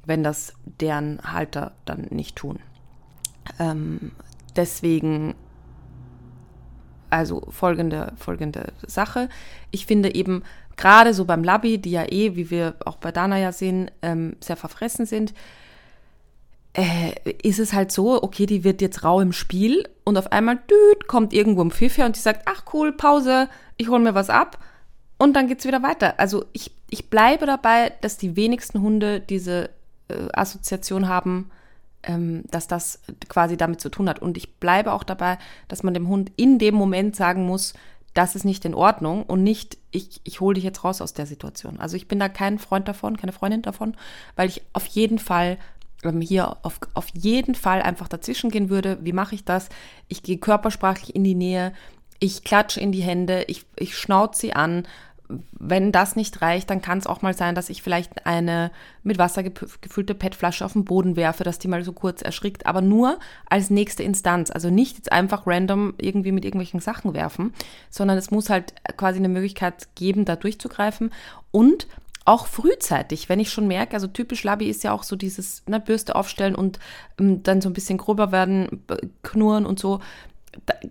Wenn 0.06 0.24
das 0.24 0.54
deren 0.66 1.22
Halter 1.24 1.74
dann 1.86 2.08
nicht 2.10 2.36
tun. 2.36 2.60
Ähm, 3.60 4.12
deswegen 4.56 5.36
also 7.12 7.46
folgende, 7.50 8.14
folgende 8.16 8.74
Sache. 8.88 9.30
Ich 9.70 9.86
finde 9.86 10.16
eben, 10.16 10.44
gerade 10.78 11.14
so 11.14 11.26
beim 11.26 11.44
Labby, 11.44 11.78
die 11.78 11.92
ja 11.92 12.06
eh, 12.10 12.36
wie 12.36 12.50
wir 12.50 12.76
auch 12.86 12.96
bei 12.96 13.12
Dana 13.12 13.38
ja 13.38 13.52
sehen, 13.52 13.92
ähm, 14.02 14.38
sehr 14.40 14.56
verfressen 14.56 15.06
sind, 15.06 15.34
äh, 16.74 17.14
ist 17.44 17.60
es 17.60 17.74
halt 17.74 17.92
so, 17.92 18.22
okay, 18.24 18.46
die 18.46 18.64
wird 18.64 18.82
jetzt 18.82 19.04
rau 19.04 19.20
im 19.20 19.34
Spiel 19.34 19.88
und 20.04 20.18
auf 20.18 20.32
einmal 20.32 20.56
düt, 20.58 21.08
kommt 21.08 21.34
irgendwo 21.34 21.64
ein 21.64 21.72
Pfiff 21.72 21.98
her 21.98 22.06
und 22.06 22.16
die 22.16 22.22
sagt, 22.22 22.44
ach 22.46 22.64
cool, 22.74 22.94
Pause, 22.94 23.50
ich 23.78 23.90
hole 23.90 24.00
mir 24.00 24.16
was 24.16 24.30
ab 24.30 24.58
und 25.18 25.34
dann 25.34 25.48
geht 25.48 25.60
es 25.60 25.66
wieder 25.66 25.84
weiter. 25.84 26.20
Also 26.20 26.46
ich, 26.54 26.72
ich 26.90 27.10
bleibe 27.10 27.46
dabei, 27.46 27.92
dass 28.02 28.18
die 28.18 28.36
wenigsten 28.36 28.82
Hunde 28.82 29.20
diese 29.20 29.70
äh, 30.08 30.30
Assoziation 30.34 31.08
haben, 31.08 31.52
ähm, 32.04 32.44
dass 32.50 32.68
das 32.68 33.00
quasi 33.28 33.58
damit 33.58 33.82
zu 33.82 33.90
tun 33.90 34.10
hat. 34.10 34.20
Und 34.20 34.38
ich 34.38 34.56
bleibe 34.56 34.94
auch 34.94 35.04
dabei, 35.04 35.38
dass 35.68 35.84
man 35.84 35.94
dem 35.94 36.08
Hund 36.08 36.32
in 36.38 36.58
dem 36.58 36.76
Moment 36.76 37.16
sagen 37.16 37.46
muss, 37.46 37.74
das 38.14 38.36
ist 38.36 38.46
nicht 38.46 38.66
in 38.66 38.74
Ordnung 38.74 39.24
und 39.24 39.44
nicht, 39.44 39.78
ich, 39.92 40.20
ich 40.24 40.42
hole 40.42 40.56
dich 40.56 40.64
jetzt 40.64 40.84
raus 40.84 41.02
aus 41.02 41.14
der 41.14 41.26
Situation. 41.26 41.80
Also 41.80 41.96
ich 41.96 42.08
bin 42.08 42.20
da 42.20 42.28
kein 42.28 42.60
Freund 42.60 42.88
davon, 42.88 43.16
keine 43.16 43.32
Freundin 43.32 43.62
davon, 43.62 43.96
weil 44.36 44.50
ich 44.50 44.64
auf 44.74 44.86
jeden 44.88 45.20
Fall 45.20 45.58
hier 46.22 46.58
auf, 46.64 46.80
auf 46.94 47.08
jeden 47.14 47.56
Fall 47.56 47.82
einfach 47.82 48.08
dazwischen 48.08 48.50
gehen 48.50 48.70
würde. 48.70 48.98
Wie 49.02 49.14
mache 49.14 49.36
ich 49.36 49.46
das? 49.46 49.70
Ich 50.08 50.24
gehe 50.24 50.38
körpersprachlich 50.38 51.16
in 51.16 51.24
die 51.24 51.36
Nähe, 51.36 51.74
ich 52.20 52.44
klatsche 52.44 52.80
in 52.80 52.92
die 52.92 53.02
Hände, 53.02 53.46
ich, 53.48 53.66
ich 53.76 53.98
schnauze 53.98 54.42
sie 54.42 54.54
an 54.54 54.84
wenn 55.52 55.92
das 55.92 56.16
nicht 56.16 56.42
reicht, 56.42 56.70
dann 56.70 56.82
kann 56.82 56.98
es 56.98 57.08
auch 57.08 57.22
mal 57.22 57.34
sein, 57.34 57.56
dass 57.56 57.70
ich 57.70 57.82
vielleicht 57.82 58.26
eine 58.26 58.72
mit 59.04 59.18
Wasser 59.18 59.44
gefüllte 59.44 60.16
PET-Flasche 60.16 60.66
auf 60.66 60.74
den 60.74 60.86
Boden 60.86 61.16
werfe, 61.16 61.44
dass 61.44 61.60
die 61.60 61.68
mal 61.68 61.84
so 61.84 61.94
kurz 61.94 62.22
erschrickt, 62.22 62.66
aber 62.66 62.82
nur 62.82 63.20
als 63.50 63.70
nächste 63.70 64.04
Instanz. 64.04 64.52
Also 64.52 64.70
nicht 64.70 64.98
jetzt 64.98 65.12
einfach 65.12 65.48
random 65.48 65.94
irgendwie 66.00 66.32
mit 66.32 66.46
irgendwelchen 66.46 66.80
Sachen 66.80 67.14
werfen, 67.14 67.54
sondern 67.90 68.18
es 68.18 68.32
muss 68.32 68.50
halt 68.50 68.74
quasi 68.98 69.20
eine 69.20 69.30
Möglichkeit 69.30 69.96
geben, 69.96 70.26
da 70.26 70.36
durchzugreifen 70.36 71.12
und 71.52 71.88
auch 72.26 72.48
frühzeitig, 72.48 73.30
wenn 73.30 73.40
ich 73.40 73.52
schon 73.52 73.68
merke, 73.68 73.96
also 73.96 74.08
typisch 74.08 74.44
Labi 74.44 74.70
ist 74.70 74.84
ja 74.84 74.92
auch 74.92 75.04
so 75.04 75.16
dieses 75.16 75.64
ne, 75.68 75.80
Bürste 75.80 76.16
aufstellen 76.16 76.56
und 76.56 76.80
ähm, 77.20 77.44
dann 77.44 77.62
so 77.62 77.70
ein 77.70 77.74
bisschen 77.74 77.98
grober 77.98 78.32
werden, 78.32 78.84
knurren 79.24 79.66
und 79.66 79.80
so, 79.80 80.00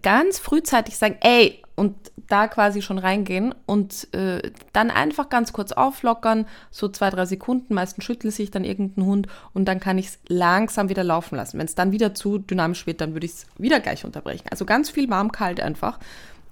ganz 0.02 0.38
frühzeitig 0.38 0.96
sagen, 0.96 1.16
ey, 1.20 1.62
und 1.76 1.96
da 2.28 2.46
quasi 2.46 2.82
schon 2.82 2.98
reingehen 2.98 3.54
und 3.66 4.12
äh, 4.14 4.52
dann 4.72 4.90
einfach 4.90 5.28
ganz 5.28 5.52
kurz 5.52 5.72
auflockern, 5.72 6.46
so 6.70 6.88
zwei, 6.88 7.10
drei 7.10 7.24
Sekunden, 7.26 7.74
meistens 7.74 8.04
schüttelt 8.04 8.34
sich 8.34 8.50
dann 8.50 8.64
irgendein 8.64 9.04
Hund 9.06 9.26
und 9.52 9.64
dann 9.66 9.80
kann 9.80 9.98
ich 9.98 10.06
es 10.06 10.18
langsam 10.28 10.88
wieder 10.88 11.04
laufen 11.04 11.36
lassen. 11.36 11.58
Wenn 11.58 11.66
es 11.66 11.74
dann 11.74 11.92
wieder 11.92 12.14
zu 12.14 12.38
dynamisch 12.38 12.86
wird, 12.86 13.00
dann 13.00 13.14
würde 13.14 13.26
ich 13.26 13.32
es 13.32 13.46
wieder 13.58 13.80
gleich 13.80 14.04
unterbrechen. 14.04 14.46
Also 14.50 14.64
ganz 14.64 14.90
viel 14.90 15.08
warm-kalt 15.10 15.60
einfach. 15.60 15.98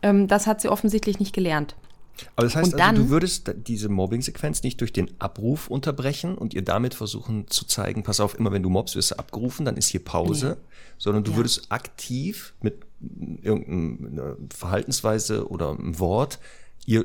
Ähm, 0.02 0.28
das 0.28 0.46
hat 0.46 0.60
sie 0.60 0.68
offensichtlich 0.68 1.20
nicht 1.20 1.34
gelernt. 1.34 1.76
Aber 2.36 2.46
das 2.46 2.56
heißt 2.56 2.74
also, 2.74 3.02
du 3.02 3.10
würdest 3.10 3.52
diese 3.66 3.88
Mobbing-Sequenz 3.88 4.62
nicht 4.62 4.80
durch 4.80 4.92
den 4.92 5.10
Abruf 5.20 5.68
unterbrechen 5.68 6.36
und 6.36 6.54
ihr 6.54 6.62
damit 6.62 6.94
versuchen 6.94 7.48
zu 7.48 7.66
zeigen, 7.66 8.02
pass 8.02 8.20
auf, 8.20 8.38
immer 8.38 8.52
wenn 8.52 8.62
du 8.62 8.70
mobst, 8.70 8.96
wirst 8.96 9.12
du 9.12 9.18
abgerufen, 9.18 9.64
dann 9.64 9.76
ist 9.76 9.88
hier 9.88 10.04
Pause, 10.04 10.58
nee. 10.60 10.66
sondern 10.98 11.24
du 11.24 11.32
ja. 11.32 11.36
würdest 11.36 11.70
aktiv 11.70 12.54
mit 12.60 12.84
irgendeiner 13.42 14.36
Verhaltensweise 14.50 15.48
oder 15.48 15.70
einem 15.70 15.98
Wort 15.98 16.38
ihr 16.86 17.04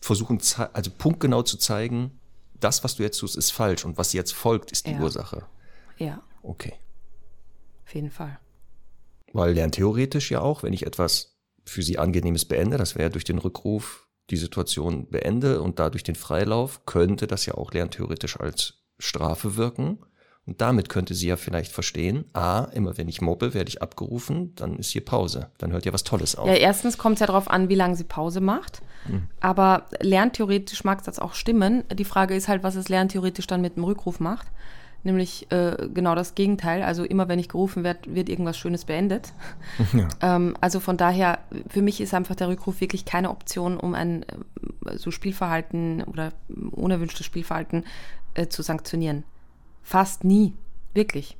versuchen, 0.00 0.40
also 0.72 0.90
punktgenau 0.96 1.42
zu 1.42 1.58
zeigen, 1.58 2.18
das, 2.60 2.84
was 2.84 2.96
du 2.96 3.02
jetzt 3.02 3.18
tust, 3.18 3.36
ist 3.36 3.50
falsch 3.50 3.84
und 3.84 3.98
was 3.98 4.12
jetzt 4.12 4.32
folgt, 4.32 4.72
ist 4.72 4.86
die 4.86 4.92
ja. 4.92 5.00
Ursache. 5.00 5.44
Ja. 5.98 6.22
Okay. 6.42 6.74
Auf 7.84 7.94
jeden 7.94 8.10
Fall. 8.10 8.38
Weil 9.32 9.54
lerntheoretisch 9.54 10.30
ja 10.30 10.40
auch, 10.40 10.62
wenn 10.62 10.72
ich 10.72 10.86
etwas 10.86 11.36
für 11.64 11.82
sie 11.82 11.98
angenehmes 11.98 12.44
beende, 12.44 12.78
das 12.78 12.96
wäre 12.96 13.10
durch 13.10 13.24
den 13.24 13.38
Rückruf 13.38 14.05
die 14.30 14.36
Situation 14.36 15.06
beende 15.08 15.60
und 15.60 15.78
dadurch 15.78 16.02
den 16.02 16.14
Freilauf, 16.14 16.84
könnte 16.86 17.26
das 17.26 17.46
ja 17.46 17.54
auch 17.54 17.72
lerntheoretisch 17.72 18.40
als 18.40 18.74
Strafe 18.98 19.56
wirken. 19.56 19.98
Und 20.46 20.60
damit 20.60 20.88
könnte 20.88 21.12
sie 21.14 21.26
ja 21.26 21.36
vielleicht 21.36 21.72
verstehen, 21.72 22.24
a, 22.32 22.64
immer 22.72 22.96
wenn 22.96 23.08
ich 23.08 23.20
mobbe, 23.20 23.52
werde 23.52 23.68
ich 23.68 23.82
abgerufen, 23.82 24.54
dann 24.54 24.78
ist 24.78 24.90
hier 24.90 25.04
Pause. 25.04 25.50
Dann 25.58 25.72
hört 25.72 25.84
ja 25.84 25.92
was 25.92 26.04
Tolles 26.04 26.36
auf. 26.36 26.46
Ja, 26.46 26.54
erstens 26.54 26.98
kommt 26.98 27.14
es 27.14 27.20
ja 27.20 27.26
darauf 27.26 27.50
an, 27.50 27.68
wie 27.68 27.74
lange 27.74 27.96
sie 27.96 28.04
Pause 28.04 28.40
macht. 28.40 28.80
Mhm. 29.08 29.26
Aber 29.40 29.86
lerntheoretisch 30.00 30.84
mag 30.84 31.02
das 31.02 31.18
auch 31.18 31.34
stimmen. 31.34 31.82
Die 31.92 32.04
Frage 32.04 32.36
ist 32.36 32.46
halt, 32.46 32.62
was 32.62 32.76
es 32.76 32.88
lerntheoretisch 32.88 33.48
dann 33.48 33.60
mit 33.60 33.74
dem 33.74 33.82
Rückruf 33.82 34.20
macht. 34.20 34.46
Nämlich 35.06 35.46
äh, 35.52 35.88
genau 35.94 36.16
das 36.16 36.34
Gegenteil. 36.34 36.82
Also 36.82 37.04
immer 37.04 37.28
wenn 37.28 37.38
ich 37.38 37.48
gerufen 37.48 37.84
werde, 37.84 38.12
wird 38.12 38.28
irgendwas 38.28 38.58
Schönes 38.58 38.84
beendet. 38.84 39.32
Ja. 39.92 40.08
Ähm, 40.20 40.56
also 40.60 40.80
von 40.80 40.96
daher, 40.96 41.38
für 41.68 41.80
mich 41.80 42.00
ist 42.00 42.12
einfach 42.12 42.34
der 42.34 42.48
Rückruf 42.48 42.80
wirklich 42.80 43.04
keine 43.04 43.30
Option, 43.30 43.78
um 43.78 43.94
ein 43.94 44.24
äh, 44.24 44.98
so 44.98 45.12
Spielverhalten 45.12 46.02
oder 46.02 46.32
unerwünschtes 46.72 47.24
Spielverhalten 47.24 47.84
äh, 48.34 48.48
zu 48.48 48.62
sanktionieren. 48.62 49.22
Fast 49.82 50.24
nie. 50.24 50.54
Wirklich. 50.92 51.36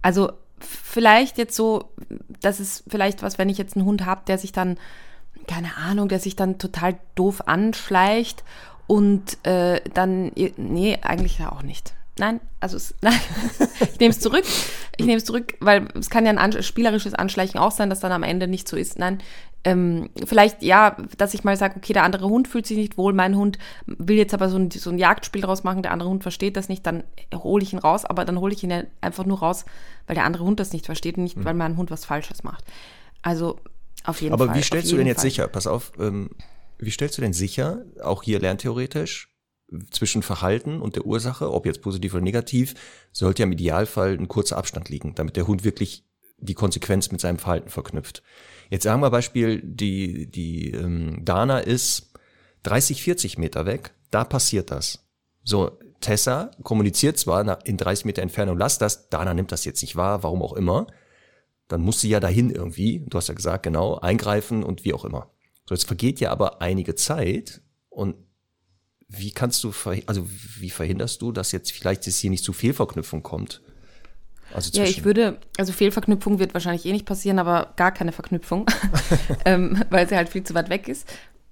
Also 0.00 0.30
vielleicht 0.60 1.38
jetzt 1.38 1.56
so, 1.56 1.90
das 2.40 2.60
ist 2.60 2.84
vielleicht 2.86 3.22
was, 3.22 3.36
wenn 3.36 3.48
ich 3.48 3.58
jetzt 3.58 3.76
einen 3.76 3.84
Hund 3.84 4.06
habe, 4.06 4.22
der 4.28 4.38
sich 4.38 4.52
dann, 4.52 4.78
keine 5.48 5.76
Ahnung, 5.76 6.08
der 6.08 6.20
sich 6.20 6.36
dann 6.36 6.58
total 6.58 6.98
doof 7.16 7.48
anschleicht 7.48 8.44
Und 8.86 9.44
äh, 9.44 9.80
dann, 9.92 10.32
nee, 10.56 10.98
eigentlich 11.02 11.38
ja 11.40 11.50
auch 11.50 11.62
nicht. 11.62 11.94
Nein, 12.18 12.40
also 12.60 12.76
es, 12.76 12.94
nein, 13.02 13.18
ich 13.80 13.98
nehme 14.00 14.10
es 14.10 14.20
zurück. 14.20 14.44
Ich 14.96 15.06
nehme 15.06 15.18
es 15.18 15.24
zurück, 15.24 15.54
weil 15.60 15.88
es 15.98 16.10
kann 16.10 16.24
ja 16.24 16.32
ein 16.32 16.38
an, 16.38 16.62
spielerisches 16.62 17.14
Anschleichen 17.14 17.60
auch 17.60 17.70
sein, 17.70 17.88
dass 17.88 18.00
dann 18.00 18.12
am 18.12 18.24
Ende 18.24 18.48
nicht 18.48 18.66
so 18.66 18.76
ist. 18.76 18.98
Nein, 18.98 19.20
ähm, 19.64 20.10
vielleicht 20.24 20.62
ja, 20.62 20.96
dass 21.16 21.34
ich 21.34 21.44
mal 21.44 21.56
sage, 21.56 21.74
okay, 21.76 21.92
der 21.92 22.04
andere 22.04 22.26
Hund 22.28 22.48
fühlt 22.48 22.66
sich 22.66 22.76
nicht 22.76 22.96
wohl, 22.96 23.12
mein 23.12 23.36
Hund 23.36 23.58
will 23.86 24.16
jetzt 24.16 24.34
aber 24.34 24.48
so 24.48 24.56
ein, 24.56 24.70
so 24.70 24.90
ein 24.90 24.98
Jagdspiel 24.98 25.42
draus 25.42 25.64
machen, 25.64 25.82
der 25.82 25.92
andere 25.92 26.08
Hund 26.08 26.22
versteht 26.22 26.56
das 26.56 26.68
nicht, 26.68 26.86
dann 26.86 27.04
hole 27.34 27.62
ich 27.62 27.72
ihn 27.72 27.78
raus, 27.78 28.04
aber 28.04 28.24
dann 28.24 28.38
hole 28.38 28.54
ich 28.54 28.62
ihn 28.62 28.70
ja 28.70 28.84
einfach 29.00 29.26
nur 29.26 29.40
raus, 29.40 29.64
weil 30.06 30.14
der 30.14 30.24
andere 30.24 30.44
Hund 30.44 30.60
das 30.60 30.72
nicht 30.72 30.86
versteht 30.86 31.16
und 31.16 31.24
nicht, 31.24 31.36
mhm. 31.36 31.44
weil 31.44 31.54
mein 31.54 31.76
Hund 31.76 31.90
was 31.90 32.04
Falsches 32.04 32.44
macht. 32.44 32.64
Also 33.22 33.58
auf 34.04 34.20
jeden 34.20 34.32
aber 34.32 34.44
Fall. 34.44 34.50
Aber 34.50 34.58
wie 34.58 34.64
stellst 34.64 34.92
du 34.92 34.96
denn 34.96 35.06
jetzt 35.06 35.20
Fall. 35.20 35.30
sicher, 35.30 35.48
pass 35.48 35.66
auf, 35.66 35.92
ähm, 35.98 36.30
wie 36.78 36.90
stellst 36.90 37.18
du 37.18 37.22
denn 37.22 37.32
sicher, 37.32 37.82
auch 38.02 38.22
hier 38.22 38.38
lerntheoretisch, 38.38 39.28
zwischen 39.90 40.22
Verhalten 40.22 40.80
und 40.80 40.96
der 40.96 41.04
Ursache, 41.04 41.52
ob 41.52 41.66
jetzt 41.66 41.82
positiv 41.82 42.14
oder 42.14 42.22
negativ, 42.22 42.74
sollte 43.12 43.42
ja 43.42 43.46
im 43.46 43.52
Idealfall 43.52 44.12
ein 44.12 44.28
kurzer 44.28 44.56
Abstand 44.56 44.88
liegen, 44.88 45.14
damit 45.14 45.36
der 45.36 45.46
Hund 45.46 45.64
wirklich 45.64 46.04
die 46.38 46.54
Konsequenz 46.54 47.10
mit 47.10 47.20
seinem 47.20 47.38
Verhalten 47.38 47.68
verknüpft. 47.68 48.22
Jetzt 48.70 48.84
sagen 48.84 49.02
wir 49.02 49.10
Beispiel, 49.10 49.60
die, 49.62 50.30
die 50.30 50.70
ähm, 50.70 51.24
Dana 51.24 51.58
ist 51.58 52.12
30, 52.62 53.02
40 53.02 53.38
Meter 53.38 53.66
weg, 53.66 53.92
da 54.10 54.24
passiert 54.24 54.70
das. 54.70 55.06
So, 55.44 55.78
Tessa 56.00 56.50
kommuniziert 56.62 57.18
zwar 57.18 57.66
in 57.66 57.76
30 57.76 58.04
Meter 58.04 58.22
Entfernung, 58.22 58.56
lass 58.56 58.78
das, 58.78 59.08
Dana 59.08 59.34
nimmt 59.34 59.52
das 59.52 59.64
jetzt 59.64 59.82
nicht 59.82 59.96
wahr, 59.96 60.22
warum 60.22 60.42
auch 60.42 60.52
immer. 60.52 60.86
Dann 61.66 61.82
muss 61.82 62.00
sie 62.00 62.08
ja 62.08 62.20
dahin 62.20 62.50
irgendwie, 62.50 63.04
du 63.06 63.18
hast 63.18 63.28
ja 63.28 63.34
gesagt, 63.34 63.64
genau, 63.64 63.96
eingreifen 63.96 64.62
und 64.62 64.84
wie 64.84 64.94
auch 64.94 65.04
immer. 65.04 65.30
So, 65.68 65.74
jetzt 65.74 65.86
vergeht 65.86 66.20
ja 66.20 66.30
aber 66.30 66.62
einige 66.62 66.94
Zeit 66.94 67.60
und 67.88 68.14
wie 69.08 69.30
kannst 69.30 69.64
du, 69.64 69.72
also 70.06 70.28
wie 70.58 70.70
verhinderst 70.70 71.22
du, 71.22 71.32
dass 71.32 71.52
jetzt 71.52 71.72
vielleicht 71.72 72.06
es 72.06 72.18
hier 72.18 72.30
nicht 72.30 72.44
zu 72.44 72.52
Fehlverknüpfung 72.52 73.22
kommt? 73.22 73.62
Also 74.52 74.70
ja, 74.78 74.84
ich 74.84 75.04
würde, 75.04 75.38
also 75.58 75.72
Fehlverknüpfung 75.72 76.38
wird 76.38 76.54
wahrscheinlich 76.54 76.86
eh 76.86 76.92
nicht 76.92 77.06
passieren, 77.06 77.38
aber 77.38 77.74
gar 77.76 77.92
keine 77.92 78.12
Verknüpfung, 78.12 78.66
ähm, 79.44 79.82
weil 79.90 80.08
sie 80.08 80.16
halt 80.16 80.30
viel 80.30 80.42
zu 80.42 80.54
weit 80.54 80.70
weg 80.70 80.88
ist. 80.88 81.06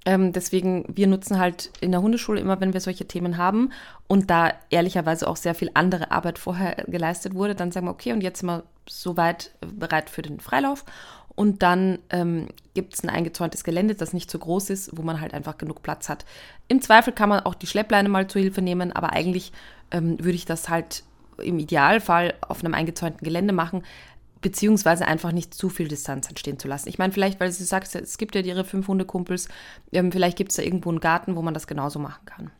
Ähm, 0.06 0.32
deswegen, 0.32 0.84
wir 0.88 1.06
nutzen 1.06 1.38
halt 1.38 1.70
in 1.80 1.90
der 1.90 2.00
Hundeschule 2.00 2.40
immer, 2.40 2.60
wenn 2.60 2.72
wir 2.72 2.80
solche 2.80 3.06
Themen 3.06 3.38
haben 3.38 3.72
und 4.06 4.30
da 4.30 4.52
ehrlicherweise 4.70 5.28
auch 5.28 5.36
sehr 5.36 5.54
viel 5.54 5.70
andere 5.74 6.10
Arbeit 6.10 6.38
vorher 6.38 6.84
geleistet 6.86 7.34
wurde, 7.34 7.54
dann 7.54 7.72
sagen 7.72 7.86
wir, 7.86 7.90
okay, 7.90 8.12
und 8.12 8.22
jetzt 8.22 8.40
sind 8.40 8.48
wir 8.48 8.62
soweit 8.88 9.50
bereit 9.60 10.08
für 10.08 10.22
den 10.22 10.40
Freilauf. 10.40 10.84
Und 11.36 11.62
dann 11.62 11.98
ähm, 12.10 12.48
gibt 12.74 12.94
es 12.94 13.04
ein 13.04 13.10
eingezäuntes 13.10 13.62
Gelände, 13.62 13.94
das 13.94 14.12
nicht 14.12 14.30
so 14.30 14.38
groß 14.38 14.70
ist, 14.70 14.96
wo 14.96 15.02
man 15.02 15.20
halt 15.20 15.34
einfach 15.34 15.58
genug 15.58 15.82
Platz 15.82 16.08
hat. 16.08 16.24
Im 16.66 16.80
Zweifel 16.80 17.12
kann 17.12 17.28
man 17.28 17.40
auch 17.40 17.54
die 17.54 17.66
Schleppleine 17.66 18.08
mal 18.08 18.26
zur 18.26 18.40
Hilfe 18.40 18.62
nehmen, 18.62 18.90
aber 18.90 19.12
eigentlich 19.12 19.52
ähm, 19.90 20.18
würde 20.18 20.34
ich 20.34 20.46
das 20.46 20.68
halt 20.68 21.04
im 21.38 21.58
Idealfall 21.58 22.34
auf 22.40 22.64
einem 22.64 22.74
eingezäunten 22.74 23.22
Gelände 23.22 23.52
machen, 23.52 23.84
beziehungsweise 24.40 25.06
einfach 25.06 25.32
nicht 25.32 25.54
zu 25.54 25.68
viel 25.68 25.88
Distanz 25.88 26.28
entstehen 26.28 26.58
zu 26.58 26.68
lassen. 26.68 26.88
Ich 26.88 26.98
meine, 26.98 27.12
vielleicht, 27.12 27.38
weil 27.40 27.48
du 27.48 27.54
sagst, 27.54 27.94
es 27.94 28.18
gibt 28.18 28.34
ja 28.34 28.40
ihre 28.40 28.64
fünf 28.64 28.88
Hundekumpels, 28.88 29.48
ähm, 29.92 30.12
vielleicht 30.12 30.38
gibt 30.38 30.52
es 30.52 30.56
da 30.56 30.62
irgendwo 30.62 30.88
einen 30.88 31.00
Garten, 31.00 31.36
wo 31.36 31.42
man 31.42 31.54
das 31.54 31.66
genauso 31.66 31.98
machen 31.98 32.24
kann. 32.24 32.50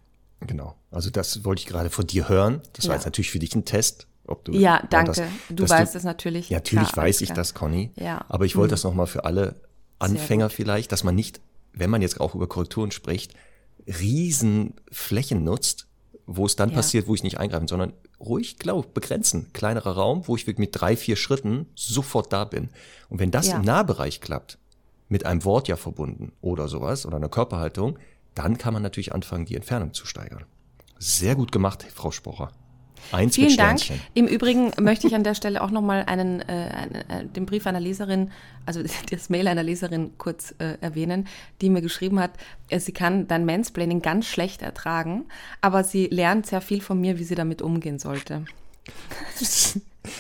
Genau. 0.41 0.75
Also 0.91 1.11
das 1.11 1.45
wollte 1.45 1.61
ich 1.61 1.67
gerade 1.67 1.91
von 1.91 2.07
dir 2.07 2.29
hören. 2.29 2.61
Das 2.75 2.85
ja. 2.85 2.91
war 2.91 2.97
jetzt 2.97 3.07
natürlich 3.07 3.31
für 3.31 3.39
dich 3.39 3.55
ein 3.55 3.65
Test. 3.65 4.07
Ob 4.27 4.45
du, 4.45 4.53
ja, 4.53 4.83
danke. 4.91 5.13
Das, 5.13 5.29
du 5.51 5.69
weißt 5.69 5.95
es 5.95 6.05
natürlich. 6.05 6.51
Ja, 6.51 6.59
natürlich 6.59 6.93
klar, 6.93 7.07
weiß 7.07 7.21
ich 7.21 7.29
klar. 7.29 7.37
das, 7.37 7.55
Conny. 7.55 7.93
Ja. 7.97 8.25
Aber 8.29 8.45
ich 8.45 8.57
wollte 8.57 8.73
mhm. 8.73 8.75
das 8.75 8.85
nochmal 8.85 9.07
für 9.07 9.25
alle 9.25 9.61
Anfänger 9.99 10.51
vielleicht, 10.51 10.93
dass 10.93 11.05
man 11.05 11.15
nicht, 11.15 11.41
wenn 11.73 11.91
man 11.91 12.03
jetzt 12.03 12.21
auch 12.21 12.35
über 12.35 12.49
Korrekturen 12.49 12.91
spricht, 12.91 13.35
Riesenflächen 13.87 15.45
nutzt, 15.45 15.87
wo 16.27 16.45
es 16.45 16.57
dann 16.57 16.71
ja. 16.71 16.77
passiert, 16.77 17.07
wo 17.07 17.15
ich 17.15 17.23
nicht 17.23 17.39
eingreifen, 17.39 17.69
sondern 17.69 17.93
ruhig, 18.19 18.59
glaub, 18.59 18.95
begrenzen. 18.95 19.53
Kleinerer 19.53 19.93
Raum, 19.93 20.27
wo 20.27 20.37
ich 20.37 20.47
mit 20.47 20.71
drei, 20.73 20.97
vier 20.97 21.17
Schritten 21.17 21.67
sofort 21.75 22.33
da 22.33 22.45
bin. 22.45 22.71
Und 23.09 23.21
wenn 23.21 23.31
das 23.31 23.49
ja. 23.49 23.57
im 23.57 23.63
Nahbereich 23.63 24.21
klappt, 24.21 24.59
mit 25.09 25.25
einem 25.25 25.45
Wort 25.45 25.69
ja 25.69 25.77
verbunden 25.77 26.33
oder 26.41 26.67
sowas 26.67 27.07
oder 27.07 27.17
einer 27.17 27.29
Körperhaltung, 27.29 27.99
dann 28.35 28.59
kann 28.59 28.75
man 28.75 28.83
natürlich 28.83 29.15
anfangen, 29.15 29.47
die 29.47 29.55
Entfernung 29.55 29.93
zu 29.95 30.05
steigern. 30.05 30.45
Sehr 30.99 31.37
gut 31.37 31.53
gemacht, 31.53 31.87
Frau 31.95 32.11
Spocher. 32.11 32.51
Eins 33.13 33.37
Vielen 33.37 33.57
Dank. 33.57 33.81
Im 34.15 34.27
Übrigen 34.27 34.73
möchte 34.81 35.07
ich 35.07 35.15
an 35.15 35.25
der 35.25 35.35
Stelle 35.35 35.63
auch 35.63 35.71
nochmal 35.71 36.05
einen, 36.07 36.41
äh, 36.41 36.45
einen, 36.45 36.95
äh, 36.95 37.27
den 37.27 37.47
Brief 37.47 37.67
einer 37.67 37.81
Leserin, 37.81 38.31
also 38.65 38.83
das 39.11 39.31
Mail 39.31 39.49
einer 39.49 39.63
Leserin 39.63 40.13
kurz 40.19 40.55
äh, 40.59 40.77
erwähnen, 40.81 41.27
die 41.61 41.71
mir 41.71 41.83
geschrieben 41.83 42.19
hat, 42.19 42.33
äh, 42.69 42.81
sie 42.81 42.93
kann 42.93 43.29
dein 43.29 43.45
Mansplaining 43.45 44.03
ganz 44.03 44.27
schlecht 44.27 44.63
ertragen, 44.63 45.27
aber 45.61 45.85
sie 45.85 46.07
lernt 46.07 46.47
sehr 46.47 46.61
viel 46.61 46.81
von 46.81 47.01
mir, 47.01 47.19
wie 47.19 47.25
sie 47.25 47.35
damit 47.35 47.63
umgehen 47.63 47.99
sollte. 47.99 48.45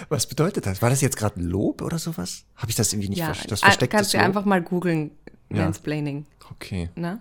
Was 0.09 0.27
bedeutet 0.27 0.67
das? 0.67 0.83
War 0.83 0.91
das 0.91 1.01
jetzt 1.01 1.17
gerade 1.17 1.41
Lob 1.41 1.81
oder 1.83 1.99
sowas? 1.99 2.45
Habe 2.57 2.71
ich 2.71 2.77
das 2.77 2.93
irgendwie 2.93 3.11
nicht 3.11 3.19
ja, 3.21 3.27
versteckt? 3.27 3.53
Das 3.53 3.61
versteckt 3.61 3.93
kannst 3.93 4.15
du 4.15 4.19
einfach 4.19 4.45
mal 4.45 4.61
googeln, 4.61 5.13
Mansplaining. 5.49 6.27
Ja. 6.41 6.51
Okay. 6.51 6.91
Na? 6.97 7.21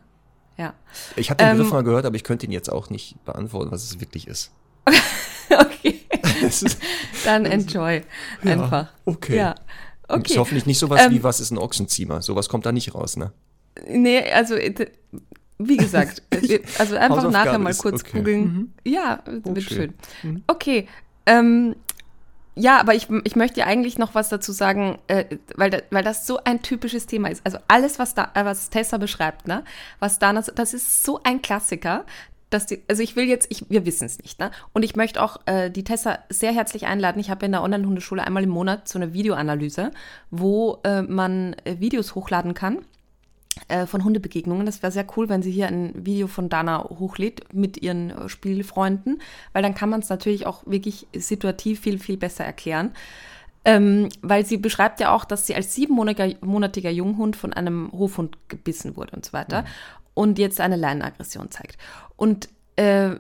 Ja. 0.57 0.73
Ich 1.15 1.29
habe 1.29 1.43
den 1.43 1.51
Begriff 1.51 1.67
ähm, 1.67 1.73
mal 1.73 1.83
gehört, 1.83 2.05
aber 2.05 2.15
ich 2.15 2.23
könnte 2.23 2.45
ihn 2.45 2.51
jetzt 2.51 2.71
auch 2.71 2.89
nicht 2.89 3.23
beantworten, 3.25 3.71
was 3.71 3.83
es 3.83 3.99
wirklich 3.99 4.27
ist. 4.27 4.51
okay. 5.59 6.01
Dann 7.25 7.45
enjoy 7.45 8.01
ja, 8.43 8.51
einfach. 8.51 8.87
Okay. 9.05 9.37
Ja. 9.37 9.55
Okay. 10.07 10.33
Ist 10.33 10.37
hoffentlich 10.37 10.65
nicht 10.65 10.79
sowas 10.79 11.01
ähm, 11.03 11.11
wie, 11.11 11.23
was 11.23 11.39
ist 11.39 11.51
ein 11.51 11.57
Ochsenziemer? 11.57 12.21
Sowas 12.21 12.49
kommt 12.49 12.65
da 12.65 12.71
nicht 12.71 12.93
raus, 12.93 13.17
ne? 13.17 13.31
Nee, 13.87 14.31
also 14.31 14.55
wie 15.57 15.77
gesagt, 15.77 16.21
also 16.79 16.95
einfach 16.95 17.29
nachher 17.29 17.59
mal 17.59 17.73
kurz 17.73 18.01
okay. 18.01 18.19
googeln. 18.19 18.41
Mhm. 18.41 18.73
Ja, 18.83 19.23
wird 19.25 19.45
oh, 19.45 19.55
schön. 19.61 19.63
schön. 19.63 19.93
Mhm. 20.31 20.43
Okay. 20.47 20.87
Ähm, 21.25 21.75
ja, 22.57 22.79
aber 22.79 22.95
ich, 22.95 23.09
ich 23.25 23.35
möchte 23.35 23.65
eigentlich 23.65 23.97
noch 23.97 24.15
was 24.15 24.29
dazu 24.29 24.53
sagen, 24.53 24.97
äh, 25.07 25.25
weil, 25.55 25.83
weil 25.89 26.03
das 26.03 26.25
so 26.25 26.39
ein 26.43 26.61
typisches 26.61 27.05
Thema 27.05 27.29
ist. 27.29 27.45
Also 27.45 27.57
alles, 27.67 27.99
was 27.99 28.13
da, 28.13 28.31
was 28.33 28.69
Tessa 28.69 28.97
beschreibt, 28.97 29.47
ne, 29.47 29.63
was 29.99 30.19
da, 30.19 30.31
das 30.31 30.73
ist 30.73 31.03
so 31.03 31.19
ein 31.23 31.41
Klassiker 31.41 32.05
dass 32.55 32.65
die, 32.65 32.81
also 32.87 33.03
ich 33.03 33.15
will 33.15 33.25
jetzt, 33.25 33.47
ich, 33.51 33.69
wir 33.69 33.85
wissen 33.85 34.05
es 34.05 34.17
nicht, 34.19 34.39
ne? 34.39 34.51
Und 34.73 34.83
ich 34.83 34.95
möchte 34.95 35.21
auch 35.21 35.37
äh, 35.45 35.69
die 35.69 35.83
Tessa 35.83 36.19
sehr 36.29 36.53
herzlich 36.53 36.87
einladen. 36.87 37.19
Ich 37.19 37.29
habe 37.29 37.45
in 37.45 37.51
der 37.51 37.61
Online-Hundeschule 37.61 38.23
einmal 38.23 38.43
im 38.43 38.49
Monat 38.49 38.87
so 38.87 38.97
eine 38.97 39.13
Videoanalyse, 39.13 39.91
wo 40.31 40.79
äh, 40.83 41.01
man 41.01 41.55
äh, 41.65 41.79
Videos 41.79 42.15
hochladen 42.15 42.53
kann 42.53 42.79
äh, 43.67 43.85
von 43.85 44.03
Hundebegegnungen. 44.03 44.65
Das 44.65 44.81
wäre 44.81 44.91
sehr 44.91 45.05
cool, 45.15 45.29
wenn 45.29 45.41
sie 45.41 45.51
hier 45.51 45.67
ein 45.67 45.91
Video 46.05 46.27
von 46.27 46.49
Dana 46.49 46.83
hochlädt 46.83 47.53
mit 47.53 47.81
ihren 47.81 48.11
äh, 48.11 48.29
Spielfreunden, 48.29 49.21
weil 49.53 49.63
dann 49.63 49.75
kann 49.75 49.89
man 49.89 49.99
es 49.99 50.09
natürlich 50.09 50.45
auch 50.45 50.63
wirklich 50.65 51.07
situativ 51.13 51.81
viel, 51.81 51.99
viel 51.99 52.17
besser 52.17 52.45
erklären. 52.45 52.91
Ähm, 53.67 54.09
weil 54.21 54.45
sie 54.45 54.57
beschreibt 54.57 54.99
ja 54.99 55.11
auch, 55.11 55.25
dass 55.25 55.47
sie 55.47 55.55
als 55.55 55.73
siebenmonatiger 55.73 56.91
Junghund 56.91 57.35
von 57.35 57.51
einem 57.51 57.91
Hofhund 57.91 58.37
gebissen 58.47 58.95
wurde 58.95 59.15
und 59.15 59.25
so 59.25 59.33
weiter. 59.33 59.63
Mhm. 59.63 59.67
Und 60.13 60.39
jetzt 60.39 60.61
eine 60.61 60.77
Leinenaggression 60.77 61.49
zeigt. 61.49 61.77
Und 62.17 62.49
äh, 62.75 63.15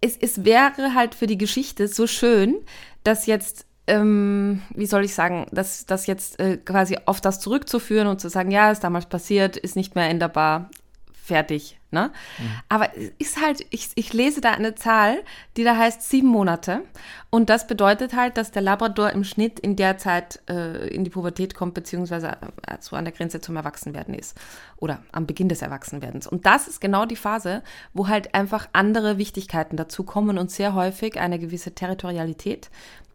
es, 0.00 0.16
es 0.16 0.44
wäre 0.44 0.94
halt 0.94 1.14
für 1.14 1.26
die 1.26 1.38
Geschichte 1.38 1.88
so 1.88 2.06
schön, 2.06 2.56
dass 3.02 3.26
jetzt 3.26 3.66
ähm, 3.88 4.62
wie 4.74 4.86
soll 4.86 5.04
ich 5.04 5.14
sagen, 5.14 5.46
dass 5.50 5.86
das 5.86 6.06
jetzt 6.06 6.38
äh, 6.38 6.58
quasi 6.58 6.98
auf 7.06 7.20
das 7.20 7.40
zurückzuführen 7.40 8.06
und 8.06 8.20
zu 8.20 8.28
sagen, 8.28 8.50
ja, 8.50 8.70
ist 8.70 8.84
damals 8.84 9.06
passiert, 9.06 9.56
ist 9.56 9.76
nicht 9.76 9.94
mehr 9.94 10.08
änderbar, 10.08 10.70
fertig. 11.24 11.77
Ne? 11.90 12.10
Mhm. 12.38 12.50
Aber 12.68 12.90
ist 13.18 13.40
halt, 13.40 13.64
ich, 13.70 13.90
ich 13.94 14.12
lese 14.12 14.42
da 14.42 14.52
eine 14.52 14.74
Zahl, 14.74 15.22
die 15.56 15.64
da 15.64 15.76
heißt 15.76 16.02
sieben 16.02 16.28
Monate. 16.28 16.82
Und 17.30 17.48
das 17.48 17.66
bedeutet 17.66 18.14
halt, 18.14 18.36
dass 18.36 18.50
der 18.50 18.60
Labrador 18.60 19.10
im 19.10 19.24
Schnitt 19.24 19.58
in 19.58 19.74
der 19.74 19.96
Zeit 19.96 20.40
äh, 20.50 20.88
in 20.88 21.04
die 21.04 21.10
Pubertät 21.10 21.54
kommt, 21.54 21.72
beziehungsweise 21.72 22.28
äh, 22.66 22.76
so 22.80 22.94
an 22.94 23.04
der 23.04 23.14
Grenze 23.14 23.40
zum 23.40 23.56
Erwachsenwerden 23.56 24.12
ist. 24.12 24.38
Oder 24.76 25.02
am 25.12 25.26
Beginn 25.26 25.48
des 25.48 25.62
Erwachsenwerdens. 25.62 26.26
Und 26.26 26.44
das 26.44 26.68
ist 26.68 26.80
genau 26.80 27.06
die 27.06 27.16
Phase, 27.16 27.62
wo 27.94 28.08
halt 28.08 28.34
einfach 28.34 28.68
andere 28.74 29.16
Wichtigkeiten 29.16 29.76
dazu 29.76 30.04
kommen 30.04 30.36
und 30.36 30.50
sehr 30.50 30.74
häufig 30.74 31.18
eine 31.18 31.38
gewisse 31.38 31.74
Territorialität, 31.74 32.70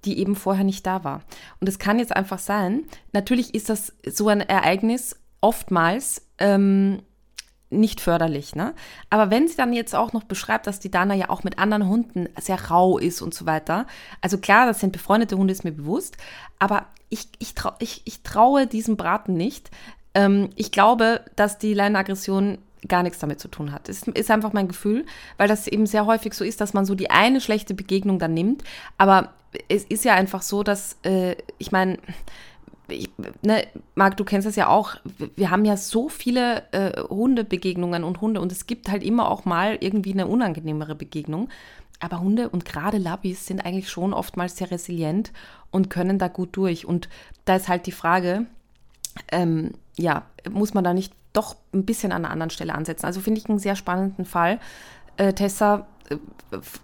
die 0.06 0.18
eben 0.18 0.36
vorher 0.36 0.64
nicht 0.64 0.86
da 0.88 1.04
war. 1.04 1.22
Und 1.60 1.70
es 1.70 1.78
kann 1.78 2.00
jetzt 2.00 2.16
einfach 2.16 2.40
sein, 2.40 2.86
natürlich 3.12 3.54
ist 3.54 3.70
das 3.70 3.94
so 4.08 4.30
ein 4.30 4.42
Ereignis 4.42 5.16
oftmals. 5.42 6.26
Ähm, 6.40 7.04
nicht 7.80 8.02
förderlich. 8.02 8.56
Ne? 8.56 8.74
Aber 9.10 9.30
wenn 9.30 9.48
sie 9.48 9.58
dann 9.58 9.74
jetzt 9.74 9.96
auch 9.96 10.14
noch 10.14 10.24
beschreibt, 10.24 10.68
dass 10.68 10.80
die 10.80 10.92
Dana 10.92 11.14
ja 11.14 11.30
auch 11.30 11.44
mit 11.44 11.60
anderen 11.60 11.88
Hunden 11.88 12.30
sehr 12.40 12.70
rau 12.70 12.98
ist 12.98 13.22
und 13.22 13.34
so 13.34 13.46
weiter, 13.46 13.86
also 14.22 14.38
klar, 14.38 14.66
das 14.66 14.80
sind 14.80 14.94
befreundete 14.94 15.38
Hunde, 15.38 15.52
ist 15.52 15.64
mir 15.64 15.72
bewusst, 15.72 16.18
aber 16.60 16.88
ich, 17.10 17.28
ich, 17.40 17.54
trau, 17.54 17.72
ich, 17.80 18.02
ich 18.06 18.24
traue 18.24 18.68
diesem 18.68 18.98
Braten 18.98 19.34
nicht. 19.34 19.70
Ähm, 20.14 20.50
ich 20.56 20.72
glaube, 20.72 21.22
dass 21.36 21.58
die 21.58 21.74
Leinenaggression 21.74 22.58
gar 22.88 23.04
nichts 23.04 23.20
damit 23.20 23.40
zu 23.40 23.48
tun 23.48 23.72
hat. 23.72 23.90
Es 23.90 24.04
ist 24.04 24.32
einfach 24.32 24.54
mein 24.54 24.68
Gefühl, 24.68 25.06
weil 25.38 25.48
das 25.48 25.68
eben 25.68 25.86
sehr 25.86 26.06
häufig 26.06 26.34
so 26.34 26.44
ist, 26.44 26.60
dass 26.62 26.74
man 26.74 26.86
so 26.86 26.96
die 26.96 27.10
eine 27.10 27.40
schlechte 27.42 27.74
Begegnung 27.74 28.20
dann 28.20 28.34
nimmt. 28.34 28.64
Aber 28.98 29.34
es 29.70 29.84
ist 29.84 30.06
ja 30.06 30.16
einfach 30.16 30.42
so, 30.42 30.64
dass, 30.64 30.98
äh, 31.04 31.36
ich 31.58 31.72
meine, 31.72 31.98
ich, 32.88 33.10
ne, 33.42 33.66
Marc, 33.96 34.18
du 34.18 34.24
kennst 34.24 34.48
das 34.48 34.56
ja 34.56 34.68
auch. 34.68 34.96
Wir 35.36 35.52
haben 35.52 35.66
ja 35.66 35.78
so 35.78 36.10
viele 36.10 36.64
äh, 36.72 37.02
Hundebegegnungen 37.02 38.04
und 38.04 38.22
Hunde 38.22 38.42
und 38.42 38.52
es 38.52 38.68
gibt 38.68 38.90
halt 38.90 39.04
immer 39.04 39.30
auch 39.30 39.46
mal 39.46 39.78
irgendwie 39.80 40.14
eine 40.14 40.28
unangenehmere 40.28 40.96
Begegnung. 40.96 41.50
Aber 42.00 42.20
Hunde 42.20 42.50
und 42.50 42.66
gerade 42.66 42.98
Labis 42.98 43.46
sind 43.46 43.66
eigentlich 43.66 43.90
schon 43.90 44.14
oftmals 44.14 44.58
sehr 44.58 44.72
resilient 44.72 45.32
und 45.72 45.90
können 45.90 46.20
da 46.20 46.28
gut 46.28 46.50
durch. 46.58 46.86
Und 46.86 47.08
da 47.46 47.56
ist 47.56 47.70
halt 47.70 47.86
die 47.86 47.94
Frage, 47.94 48.46
ähm, 49.32 49.72
ja, 49.98 50.24
muss 50.50 50.74
man 50.74 50.84
da 50.84 50.94
nicht 50.94 51.14
doch 51.32 51.56
ein 51.74 51.86
bisschen 51.86 52.12
an 52.12 52.26
einer 52.26 52.32
anderen 52.32 52.50
Stelle 52.50 52.76
ansetzen? 52.76 53.06
Also 53.06 53.22
finde 53.22 53.40
ich 53.40 53.50
einen 53.50 53.60
sehr 53.60 53.76
spannenden 53.76 54.26
Fall. 54.26 54.60
Äh, 55.18 55.34
Tessa 55.34 55.88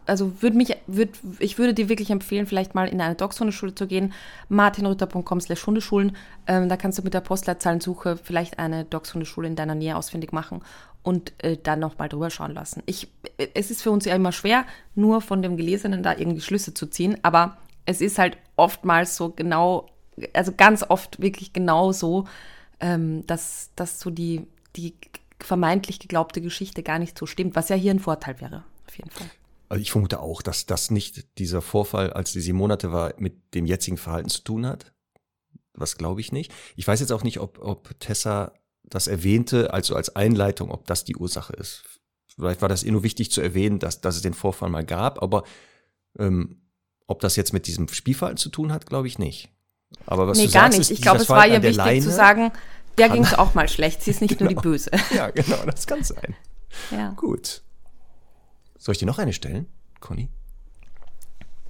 also 0.06 0.42
würde 0.42 0.58
mich, 0.58 0.76
würd, 0.88 1.10
ich 1.40 1.58
würde 1.58 1.74
dir 1.74 1.90
wirklich 1.90 2.10
empfehlen, 2.10 2.46
vielleicht 2.46 2.76
mal 2.76 2.88
in 2.88 3.02
eine 3.02 3.16
Dachshundeschule 3.16 3.76
zu 3.76 3.88
gehen, 3.88 4.14
martinrütter.com 4.48 5.42
slash 5.42 5.66
Hundeschulen. 5.66 6.16
Ähm, 6.48 6.70
da 6.70 6.78
kannst 6.78 6.98
du 6.98 7.04
mit 7.04 7.14
der 7.14 7.22
Postleitzahlensuche 7.22 8.18
vielleicht 8.18 8.60
eine 8.60 8.86
Dachshundeschule 8.86 9.48
in 9.48 9.56
deiner 9.56 9.76
Nähe 9.76 9.96
ausfindig 9.96 10.32
machen 10.32 10.62
und 11.04 11.34
äh, 11.44 11.58
dann 11.62 11.80
nochmal 11.80 12.10
drüber 12.10 12.30
schauen 12.30 12.54
lassen. 12.54 12.84
Ich, 12.86 13.08
es 13.54 13.72
ist 13.72 13.82
für 13.82 13.92
uns 13.92 14.06
ja 14.06 14.16
immer 14.16 14.32
schwer, 14.32 14.66
nur 14.96 15.22
von 15.22 15.42
dem 15.42 15.58
Gelesenen 15.58 16.04
da 16.04 16.16
irgendwie 16.16 16.42
Schlüsse 16.42 16.74
zu 16.74 16.88
ziehen, 16.88 17.18
aber 17.22 17.58
es 17.86 18.02
ist 18.02 18.20
halt 18.20 18.38
oftmals 18.56 19.16
so 19.16 19.30
genau, 19.30 19.88
also 20.34 20.52
ganz 20.56 20.84
oft 20.88 21.22
wirklich 21.22 21.54
genau 21.54 21.92
so, 21.92 22.26
ähm, 22.80 23.26
dass, 23.28 23.72
dass 23.76 24.00
so 24.00 24.10
die, 24.10 24.48
die 24.76 24.96
vermeintlich 25.40 26.00
geglaubte 26.00 26.42
Geschichte 26.42 26.84
gar 26.84 27.00
nicht 27.00 27.18
so 27.18 27.26
stimmt, 27.26 27.56
was 27.56 27.70
ja 27.70 27.76
hier 27.76 27.92
ein 27.92 28.00
Vorteil 28.00 28.40
wäre 28.42 28.64
auf 28.90 28.98
jeden 28.98 29.12
Fall. 29.12 29.30
Also 29.70 29.82
ich 29.82 29.92
vermute 29.92 30.20
auch, 30.20 30.42
dass 30.42 30.66
das 30.66 30.90
nicht 30.90 31.38
dieser 31.38 31.62
Vorfall, 31.62 32.12
als 32.12 32.32
die 32.32 32.42
sieben 32.42 32.58
Monate 32.58 32.92
war, 32.92 33.14
mit 33.18 33.54
dem 33.54 33.66
jetzigen 33.66 33.98
Verhalten 33.98 34.30
zu 34.30 34.42
tun 34.42 34.66
hat. 34.66 34.92
Was 35.74 35.96
glaube 35.96 36.22
ich 36.22 36.32
nicht. 36.32 36.52
Ich 36.76 36.88
weiß 36.88 37.00
jetzt 37.00 37.12
auch 37.12 37.24
nicht, 37.24 37.40
ob, 37.40 37.60
ob 37.60 37.98
Tessa 38.00 38.54
das 38.84 39.08
erwähnte, 39.08 39.72
also 39.72 39.96
als 39.96 40.16
Einleitung, 40.16 40.72
ob 40.72 40.88
das 40.88 41.06
die 41.06 41.16
Ursache 41.16 41.54
ist. 41.54 41.84
Vielleicht 42.36 42.62
war 42.62 42.70
das 42.70 42.84
eh 42.84 42.92
nur 42.92 43.04
wichtig 43.04 43.32
zu 43.32 43.42
erwähnen, 43.42 43.78
dass, 43.78 44.02
dass 44.02 44.16
es 44.16 44.22
den 44.24 44.34
Vorfall 44.34 44.70
mal 44.70 44.86
gab, 44.86 45.22
aber 45.22 45.44
ähm, 46.18 46.62
ob 47.06 47.20
das 47.20 47.36
jetzt 47.36 47.54
mit 47.54 47.68
diesem 47.68 47.88
Spielverhalten 47.88 48.38
zu 48.38 48.50
tun 48.50 48.72
hat, 48.72 48.88
glaube 48.88 49.08
ich 49.08 49.20
nicht. 49.20 49.50
Aber 50.06 50.28
was 50.28 50.38
nee, 50.38 50.48
du 50.48 50.52
gar 50.52 50.64
sagst, 50.64 50.80
nicht. 50.80 50.92
Ich 50.92 51.02
glaube, 51.02 51.22
es 51.22 51.30
war 51.30 51.48
ihr 51.48 51.62
wichtig 51.62 51.78
Leine 51.78 52.02
zu 52.02 52.12
sagen, 52.12 52.52
der 52.98 53.10
ging 53.10 53.24
es 53.24 53.34
auch 53.38 53.54
mal 53.54 53.70
schlecht. 53.70 54.02
Sie 54.02 54.12
ist 54.12 54.22
nicht 54.22 54.38
genau. 54.38 54.44
nur 54.44 54.50
die 54.50 54.56
genau. 54.56 54.74
Böse. 54.74 54.92
Ja, 55.16 55.30
genau, 55.30 55.64
das 55.66 55.86
kann 55.86 56.04
sein. 56.04 56.36
Ja. 56.92 57.12
Gut. 57.12 57.62
Soll 58.80 58.94
ich 58.94 59.00
dir 59.00 59.06
noch 59.06 59.20
eine 59.20 59.34
stellen, 59.34 59.68
Conny? 60.00 60.30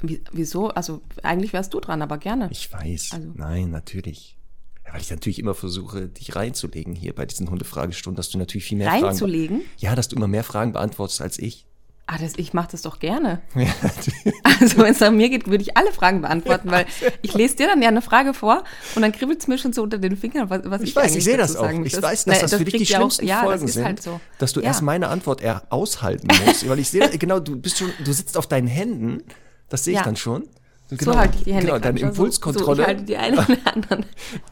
Wieso? 0.01 0.69
Also 0.69 1.01
eigentlich 1.23 1.51
wärst 1.51 1.73
du 1.73 1.81
dran, 1.81 2.01
aber 2.01 2.17
gerne. 2.17 2.47
Ich 2.51 2.71
weiß. 2.71 3.09
Also. 3.13 3.31
Nein, 3.33 3.71
natürlich. 3.71 4.37
Ja, 4.85 4.93
weil 4.93 5.01
ich 5.01 5.09
natürlich 5.09 5.39
immer 5.39 5.55
versuche, 5.55 6.07
dich 6.07 6.35
reinzulegen 6.35 6.95
hier 6.95 7.13
bei 7.13 7.25
diesen 7.25 7.49
Hundefragestunden, 7.49 8.15
dass 8.15 8.29
du 8.29 8.37
natürlich 8.37 8.63
viel 8.63 8.77
mehr 8.77 8.87
reinzulegen? 8.87 9.09
Fragen. 9.09 9.19
Reinzulegen? 9.19 9.61
Ja, 9.77 9.95
dass 9.95 10.07
du 10.07 10.15
immer 10.15 10.27
mehr 10.27 10.45
Fragen 10.45 10.71
beantwortest 10.71 11.21
als 11.21 11.37
ich. 11.37 11.65
Ah, 12.11 12.17
das, 12.19 12.33
ich 12.37 12.53
mache 12.53 12.69
das 12.71 12.81
doch 12.81 12.97
gerne. 12.99 13.39
Ja, 13.59 13.71
also 14.59 14.79
wenn 14.79 14.93
es 14.93 14.99
nach 14.99 15.11
mir 15.11 15.29
geht, 15.29 15.47
würde 15.47 15.61
ich 15.61 15.77
alle 15.77 15.91
Fragen 15.91 16.21
beantworten, 16.21 16.71
weil 16.71 16.87
ich 17.21 17.35
lese 17.35 17.57
dir 17.57 17.67
dann 17.67 17.83
ja 17.83 17.89
eine 17.89 18.01
Frage 18.01 18.33
vor 18.33 18.63
und 18.95 19.03
dann 19.03 19.11
kribbelt 19.11 19.41
es 19.41 19.47
mir 19.47 19.59
schon 19.59 19.73
so 19.73 19.83
unter 19.83 19.99
den 19.99 20.17
Fingern, 20.17 20.49
was, 20.49 20.61
was 20.63 20.81
ich, 20.81 20.89
ich 20.89 20.95
weiß, 20.95 21.15
ich 21.15 21.23
sehe 21.23 21.37
das 21.37 21.55
auch. 21.55 21.69
Ich 21.69 21.93
das, 21.93 22.01
weiß, 22.01 22.25
dass 22.25 22.35
ne, 22.35 22.41
das, 22.41 22.51
das 22.51 22.57
für 22.57 22.65
dich 22.65 22.77
die 22.77 22.85
schlimmsten 22.87 23.25
auch, 23.25 23.29
ja, 23.29 23.43
Folgen 23.43 23.67
sind, 23.67 23.85
halt 23.85 24.01
so. 24.01 24.19
dass 24.39 24.53
du 24.53 24.61
ja. 24.61 24.67
erst 24.67 24.81
meine 24.81 25.09
Antwort 25.09 25.41
eher 25.41 25.63
aushalten 25.69 26.27
musst, 26.45 26.67
weil 26.67 26.79
ich 26.79 26.89
sehe, 26.89 27.07
genau, 27.19 27.39
du 27.39 27.55
bist 27.55 27.77
schon, 27.77 27.91
du 28.03 28.11
sitzt 28.11 28.37
auf 28.37 28.47
deinen 28.47 28.67
Händen, 28.67 29.21
das 29.67 29.83
sehe 29.83 29.93
ich 29.93 29.99
ja. 29.99 30.05
dann 30.05 30.15
schon. 30.15 30.47
Genau, 30.89 31.13
so 31.13 31.19
halte 31.19 31.37
ich 31.37 31.43
die 31.43 31.53
Hände. 31.53 31.67
Genau, 31.67 31.79
deine 31.79 31.99
Impulskontrolle. 31.99 32.77
So, 32.77 32.81
ich 32.81 32.87
halte 32.87 33.03
die 33.03 33.17
eine 33.17 33.37
und 33.37 33.49
die 33.49 33.67
anderen. 33.67 34.05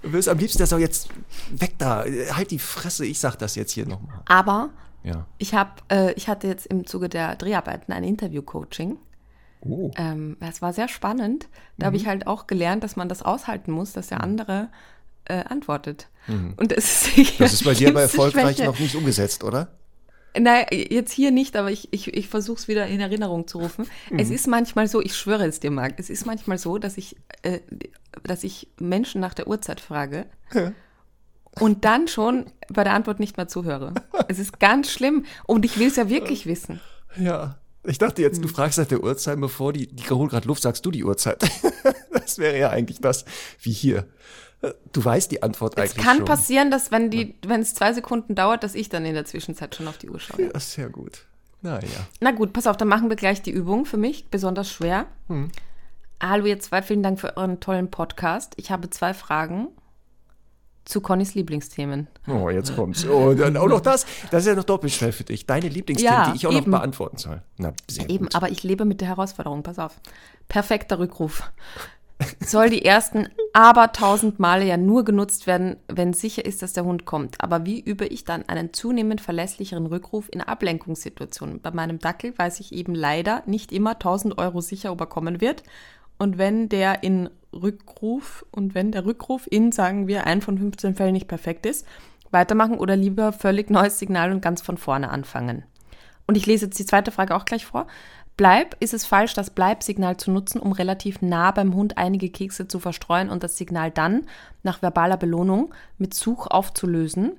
Du 0.03 0.13
wirst 0.13 0.29
am 0.29 0.37
liebsten 0.37 0.59
das 0.59 0.71
auch 0.71 0.77
jetzt 0.77 1.09
weg 1.49 1.73
da. 1.79 2.05
Halt 2.33 2.51
die 2.51 2.59
Fresse, 2.59 3.05
ich 3.05 3.19
sag 3.19 3.37
das 3.37 3.55
jetzt 3.55 3.71
hier 3.71 3.87
nochmal. 3.87 4.21
Aber 4.27 4.69
ja. 5.07 5.25
Ich, 5.37 5.53
hab, 5.53 5.83
äh, 5.91 6.11
ich 6.13 6.27
hatte 6.27 6.47
jetzt 6.47 6.65
im 6.67 6.85
Zuge 6.85 7.09
der 7.09 7.35
Dreharbeiten 7.35 7.93
ein 7.93 8.03
Interview-Coaching. 8.03 8.97
Oh. 9.61 9.91
Ähm, 9.97 10.37
das 10.39 10.61
war 10.61 10.73
sehr 10.73 10.87
spannend. 10.87 11.47
Da 11.77 11.85
mhm. 11.85 11.87
habe 11.87 11.97
ich 11.97 12.07
halt 12.07 12.27
auch 12.27 12.47
gelernt, 12.47 12.83
dass 12.83 12.95
man 12.95 13.09
das 13.09 13.23
aushalten 13.23 13.71
muss, 13.71 13.93
dass 13.93 14.07
der 14.07 14.19
mhm. 14.19 14.23
andere 14.25 14.69
äh, 15.25 15.43
antwortet. 15.45 16.09
Mhm. 16.27 16.53
Und 16.57 16.71
das 16.71 17.07
ist, 17.17 17.39
das 17.39 17.53
ist 17.53 17.63
bei 17.63 17.73
dir 17.73 17.89
aber 17.89 18.01
erfolgreich 18.01 18.57
Schwäche. 18.57 18.65
noch 18.69 18.79
nicht 18.79 18.95
umgesetzt, 18.95 19.43
oder? 19.43 19.69
Nein, 20.39 20.65
jetzt 20.71 21.11
hier 21.11 21.31
nicht, 21.31 21.55
aber 21.55 21.71
ich, 21.71 21.87
ich, 21.91 22.13
ich 22.13 22.27
versuche 22.27 22.59
es 22.59 22.67
wieder 22.67 22.85
in 22.85 22.99
Erinnerung 22.99 23.47
zu 23.47 23.59
rufen. 23.59 23.87
Mhm. 24.11 24.19
Es 24.19 24.29
ist 24.29 24.45
manchmal 24.45 24.87
so, 24.87 25.01
ich 25.01 25.15
schwöre 25.15 25.47
es 25.47 25.59
dir, 25.59 25.71
Marc, 25.71 25.95
es 25.97 26.11
ist 26.11 26.25
manchmal 26.25 26.59
so, 26.59 26.77
dass 26.77 26.97
ich, 26.97 27.15
äh, 27.41 27.59
dass 28.23 28.43
ich 28.43 28.67
Menschen 28.79 29.19
nach 29.21 29.33
der 29.33 29.47
Uhrzeit 29.47 29.79
frage. 29.79 30.27
Ja 30.53 30.73
und 31.59 31.85
dann 31.85 32.07
schon 32.07 32.45
bei 32.69 32.83
der 32.83 32.93
Antwort 32.93 33.19
nicht 33.19 33.37
mehr 33.37 33.47
zuhöre. 33.47 33.93
Es 34.27 34.39
ist 34.39 34.59
ganz 34.59 34.91
schlimm 34.91 35.25
und 35.45 35.65
ich 35.65 35.77
will 35.79 35.87
es 35.87 35.95
ja 35.95 36.09
wirklich 36.09 36.45
wissen. 36.45 36.81
Ja. 37.17 37.57
Ich 37.83 37.97
dachte 37.97 38.21
jetzt, 38.21 38.39
du 38.39 38.47
hm. 38.47 38.53
fragst 38.53 38.77
nach 38.77 38.85
der 38.85 39.01
Uhrzeit, 39.01 39.39
bevor 39.39 39.71
die, 39.71 39.87
die 39.87 40.09
holt 40.09 40.31
gerade 40.31 40.47
Luft, 40.47 40.61
sagst 40.61 40.85
du 40.85 40.91
die 40.91 41.05
Uhrzeit. 41.05 41.41
das 42.11 42.37
wäre 42.37 42.59
ja 42.59 42.69
eigentlich 42.69 42.99
das, 42.99 43.23
wie 43.61 43.71
hier. 43.71 44.05
Du 44.91 45.05
weißt 45.05 45.31
die 45.31 45.41
Antwort 45.41 45.73
es 45.73 45.77
eigentlich. 45.77 45.97
Es 45.97 46.03
kann 46.03 46.17
schon. 46.17 46.25
passieren, 46.25 46.71
dass 46.71 46.91
wenn 46.91 47.09
die, 47.09 47.35
wenn 47.45 47.61
es 47.61 47.75
zwei 47.75 47.93
Sekunden 47.93 48.35
dauert, 48.35 48.63
dass 48.63 48.75
ich 48.75 48.89
dann 48.89 49.05
in 49.05 49.13
der 49.13 49.23
Zwischenzeit 49.23 49.75
schon 49.75 49.87
auf 49.87 49.97
die 49.97 50.09
Uhr 50.09 50.19
schaue. 50.19 50.51
Ja, 50.53 50.59
sehr 50.59 50.89
gut. 50.89 51.25
Naja. 51.61 51.87
Na 52.19 52.31
gut, 52.31 52.53
pass 52.53 52.67
auf, 52.67 52.75
dann 52.75 52.87
machen 52.87 53.09
wir 53.09 53.15
gleich 53.15 53.41
die 53.41 53.51
Übung 53.51 53.85
für 53.85 53.97
mich, 53.97 54.27
besonders 54.29 54.69
schwer. 54.69 55.05
Hm. 55.27 55.51
Hallo 56.21 56.45
ihr 56.45 56.59
zwei, 56.59 56.81
vielen 56.81 57.03
Dank 57.03 57.19
für 57.19 57.37
euren 57.37 57.59
tollen 57.59 57.89
Podcast. 57.89 58.53
Ich 58.57 58.71
habe 58.71 58.89
zwei 58.89 59.13
Fragen 59.13 59.69
zu 60.88 61.02
Connys 61.02 61.36
Lieblingsthemen. 61.36 62.08
Oh, 62.28 62.50
jetzt 62.50 62.76
kommt's. 62.76 63.06
Oh, 63.06 63.34
dann 63.34 63.58
auch 63.58 63.67
noch 63.67 63.82
das. 63.82 64.06
Das 64.32 64.43
ist 64.43 64.47
ja 64.47 64.56
noch 64.56 64.63
doppelt 64.63 64.93
schwer 64.93 65.12
für 65.12 65.23
dich. 65.23 65.45
Deine 65.45 65.67
Lieblingsthemen, 65.67 66.17
ja, 66.17 66.32
die 66.32 66.38
ich 66.38 66.47
auch 66.47 66.52
eben. 66.52 66.71
noch 66.71 66.80
beantworten 66.80 67.17
soll. 67.17 67.41
Na, 67.58 67.73
sehr 67.89 68.10
eben, 68.10 68.26
gut. 68.26 68.36
aber 68.36 68.50
ich 68.50 68.63
lebe 68.63 68.86
mit 68.86 69.02
der 69.02 69.10
Herausforderung. 69.10 69.63
Pass 69.63 69.80
auf. 69.80 70.00
Perfekter 70.47 71.00
Rückruf. 71.00 71.43
Soll 72.39 72.69
die 72.69 72.84
ersten 72.84 73.28
aber 73.54 73.91
tausend 73.91 74.39
Male 74.39 74.65
ja 74.65 74.78
nur 74.78 75.06
genutzt 75.06 75.45
werden, 75.45 75.78
wenn 75.88 76.13
sicher 76.13 76.45
ist, 76.45 76.62
dass 76.62 76.73
der 76.73 76.86
Hund 76.86 77.06
kommt. 77.06 77.41
Aber 77.41 77.65
wie 77.65 77.80
übe 77.80 78.06
ich 78.06 78.23
dann 78.23 78.47
einen 78.47 78.73
zunehmend 78.73 79.21
verlässlicheren 79.21 79.86
Rückruf 79.86 80.28
in 80.32 80.41
Ablenkungssituationen? 80.41 81.62
Bei 81.62 81.71
meinem 81.71 82.00
Dackel 82.00 82.36
weiß 82.38 82.60
ich 82.60 82.71
eben 82.71 82.95
leider 82.95 83.43
nicht 83.45 83.71
immer 83.71 83.91
1000 83.91 84.38
Euro 84.38 84.62
sicher, 84.62 84.91
ob 84.91 85.02
er 85.02 85.08
kommen 85.08 85.41
wird. 85.41 85.63
Und 86.17 86.38
wenn 86.38 86.69
der 86.69 87.04
in 87.04 87.30
Rückruf 87.61 88.45
und 88.51 88.75
wenn 88.75 88.91
der 88.91 89.05
Rückruf 89.05 89.47
in, 89.49 89.71
sagen 89.71 90.07
wir, 90.07 90.25
ein 90.25 90.41
von 90.41 90.57
15 90.57 90.95
Fällen 90.95 91.13
nicht 91.13 91.27
perfekt 91.27 91.65
ist, 91.65 91.85
weitermachen 92.31 92.77
oder 92.77 92.95
lieber 92.95 93.31
völlig 93.33 93.69
neues 93.69 93.99
Signal 93.99 94.31
und 94.31 94.41
ganz 94.41 94.61
von 94.61 94.77
vorne 94.77 95.09
anfangen. 95.09 95.63
Und 96.27 96.35
ich 96.35 96.45
lese 96.45 96.65
jetzt 96.65 96.79
die 96.79 96.85
zweite 96.85 97.11
Frage 97.11 97.35
auch 97.35 97.45
gleich 97.45 97.65
vor. 97.65 97.87
Bleib, 98.35 98.75
ist 98.79 98.93
es 98.93 99.05
falsch, 99.05 99.33
das 99.33 99.49
Bleib-Signal 99.49 100.17
zu 100.17 100.29
nutzen, 100.29 100.59
um 100.59 100.71
relativ 100.71 101.21
nah 101.21 101.49
beim 101.51 101.73
Hund 101.73 101.97
einige 101.97 102.29
Kekse 102.29 102.67
zu 102.67 102.79
verstreuen 102.79 103.29
und 103.29 103.43
das 103.43 103.57
Signal 103.57 103.89
dann 103.89 104.27
nach 104.61 104.81
verbaler 104.83 105.17
Belohnung 105.17 105.73
mit 105.97 106.13
Such 106.13 106.45
aufzulösen, 106.45 107.31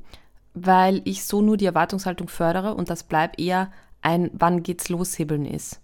weil 0.55 1.03
ich 1.05 1.25
so 1.25 1.41
nur 1.41 1.57
die 1.57 1.67
Erwartungshaltung 1.67 2.29
fördere 2.29 2.75
und 2.75 2.91
das 2.91 3.05
Bleib 3.05 3.39
eher 3.39 3.71
ein 4.03 4.31
Wann 4.33 4.65
geht's 4.65 4.89
los 4.89 5.15
Hibbeln 5.15 5.47
ist. 5.47 5.81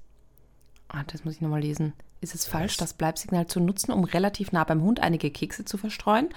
Ah, 0.89 1.05
das 1.07 1.25
muss 1.25 1.35
ich 1.35 1.41
nochmal 1.41 1.61
lesen. 1.61 1.93
Ist 2.25 2.35
es 2.35 2.47
falsch, 2.47 2.79
das 2.79 2.95
Bleibsignal 2.95 3.49
zu 3.49 3.61
nutzen, 3.61 3.93
um 3.93 4.03
relativ 4.05 4.51
nah 4.51 4.65
beim 4.65 4.81
Hund 4.81 4.99
einige 4.99 5.31
Kekse 5.31 5.67
zu 5.67 5.77
verstreuen 5.77 6.31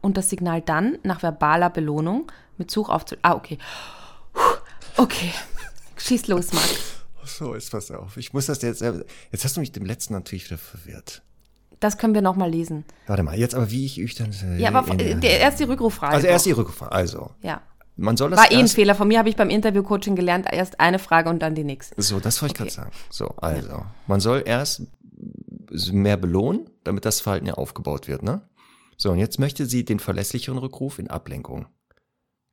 und 0.00 0.16
das 0.16 0.30
Signal 0.30 0.60
dann 0.60 0.98
nach 1.02 1.20
verbaler 1.20 1.68
Belohnung 1.68 2.30
mit 2.58 2.70
Such 2.70 2.88
aufzu... 2.88 3.16
Ah, 3.22 3.32
okay. 3.32 3.58
Okay. 4.96 5.32
Schieß 5.96 6.28
los, 6.28 6.52
Marc. 6.52 6.68
So, 7.24 7.56
jetzt 7.56 7.72
pass 7.72 7.90
auf. 7.90 8.16
Ich 8.18 8.32
muss 8.32 8.46
das 8.46 8.62
jetzt... 8.62 8.82
Jetzt 8.82 9.44
hast 9.44 9.56
du 9.56 9.60
mich 9.60 9.72
dem 9.72 9.84
letzten 9.84 10.14
natürlich 10.14 10.48
wieder 10.48 10.58
verwirrt. 10.58 11.22
Das 11.80 11.98
können 11.98 12.14
wir 12.14 12.22
nochmal 12.22 12.48
lesen. 12.48 12.84
Warte 13.08 13.24
mal, 13.24 13.36
jetzt 13.36 13.56
aber 13.56 13.68
wie 13.72 13.84
ich 13.84 14.00
euch 14.00 14.14
dann... 14.14 14.32
Ja, 14.60 14.72
aber 14.72 14.96
erst 14.96 15.58
die 15.58 15.64
Rückruffrage. 15.64 16.14
Also 16.14 16.28
erst 16.28 16.46
die 16.46 16.52
Rückruffrage, 16.52 16.92
also. 16.92 17.32
Ja. 17.42 17.62
Man 17.96 18.16
soll 18.16 18.30
das 18.30 18.38
War 18.38 18.52
eh 18.52 18.58
ein 18.58 18.68
Fehler. 18.68 18.94
Von 18.94 19.08
mir 19.08 19.18
habe 19.18 19.28
ich 19.28 19.34
beim 19.34 19.50
Interview-Coaching 19.50 20.14
gelernt, 20.14 20.46
erst 20.48 20.78
eine 20.78 21.00
Frage 21.00 21.30
und 21.30 21.40
dann 21.40 21.56
die 21.56 21.64
nächste. 21.64 22.00
So, 22.00 22.20
das 22.20 22.40
wollte 22.40 22.54
ich 22.54 22.60
okay. 22.60 22.70
gerade 22.70 22.90
sagen. 22.90 22.96
So, 23.10 23.34
also. 23.38 23.84
Man 24.06 24.20
soll 24.20 24.44
erst 24.46 24.82
mehr 25.92 26.16
belohnen, 26.16 26.70
damit 26.84 27.04
das 27.04 27.20
Verhalten 27.20 27.46
ja 27.46 27.54
aufgebaut 27.54 28.08
wird, 28.08 28.22
ne? 28.22 28.42
So, 28.96 29.10
und 29.10 29.18
jetzt 29.18 29.38
möchte 29.40 29.66
sie 29.66 29.84
den 29.84 29.98
verlässlicheren 29.98 30.58
Rückruf 30.58 30.98
in 30.98 31.08
Ablenkung. 31.08 31.66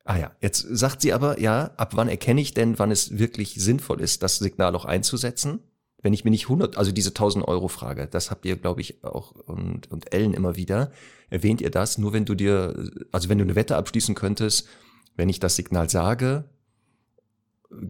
Ah 0.04 0.18
ja, 0.18 0.32
jetzt 0.42 0.62
sagt 0.62 1.02
sie 1.02 1.14
aber, 1.14 1.40
ja, 1.40 1.72
ab 1.78 1.96
wann 1.96 2.10
erkenne 2.10 2.42
ich 2.42 2.56
denn, 2.56 2.80
wann 2.80 2.90
es 2.90 3.20
wirklich 3.20 3.54
sinnvoll 3.56 4.02
ist, 4.02 4.24
das 4.24 4.40
Signal 4.40 4.76
auch 4.76 4.86
einzusetzen? 4.86 5.60
Wenn 6.02 6.14
ich 6.14 6.24
mir 6.24 6.32
nicht 6.32 6.46
100, 6.46 6.78
also 6.78 6.92
diese 6.92 7.10
1000 7.10 7.48
Euro 7.48 7.68
Frage, 7.68 8.08
das 8.08 8.32
habt 8.32 8.46
ihr, 8.46 8.56
glaube 8.56 8.82
ich, 8.82 9.04
auch 9.04 9.32
und, 9.32 9.92
und 9.92 10.14
Ellen 10.14 10.34
immer 10.34 10.56
wieder, 10.56 10.92
erwähnt 11.30 11.62
ihr 11.62 11.70
das, 11.70 11.98
nur 11.98 12.14
wenn 12.14 12.26
du 12.26 12.34
dir, 12.34 12.90
also 13.12 13.30
wenn 13.30 13.38
du 13.38 13.44
eine 13.44 13.56
Wette 13.56 13.76
abschließen 13.76 14.16
könntest, 14.16 14.68
wenn 15.16 15.30
ich 15.30 15.40
das 15.40 15.58
Signal 15.58 15.90
sage 15.90 16.46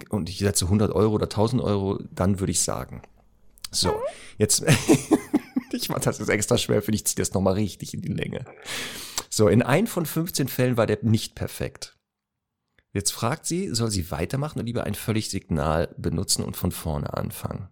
und 0.09 0.27
ich 0.27 0.39
setze 0.39 0.65
100 0.65 0.91
Euro 0.91 1.13
oder 1.13 1.27
1000 1.27 1.61
Euro, 1.61 1.99
dann 2.11 2.39
würde 2.39 2.51
ich 2.51 2.61
sagen. 2.61 3.03
So, 3.71 4.01
jetzt, 4.37 4.63
ich 5.71 5.89
mache 5.89 6.01
das 6.01 6.19
jetzt 6.19 6.29
extra 6.29 6.57
schwer 6.57 6.81
für 6.81 6.91
dich, 6.91 7.05
ziehe 7.05 7.15
das 7.17 7.33
nochmal 7.33 7.53
richtig 7.53 7.93
in 7.93 8.01
die 8.01 8.13
Länge. 8.13 8.45
So, 9.29 9.47
in 9.47 9.61
ein 9.61 9.87
von 9.87 10.05
15 10.05 10.47
Fällen 10.47 10.77
war 10.77 10.87
der 10.87 10.99
nicht 11.03 11.35
perfekt. 11.35 11.97
Jetzt 12.91 13.11
fragt 13.11 13.45
sie, 13.45 13.73
soll 13.73 13.91
sie 13.91 14.09
weitermachen 14.09 14.59
oder 14.59 14.65
lieber 14.65 14.83
ein 14.83 14.95
völlig 14.95 15.29
Signal 15.29 15.93
benutzen 15.97 16.43
und 16.43 16.57
von 16.57 16.71
vorne 16.71 17.13
anfangen? 17.13 17.69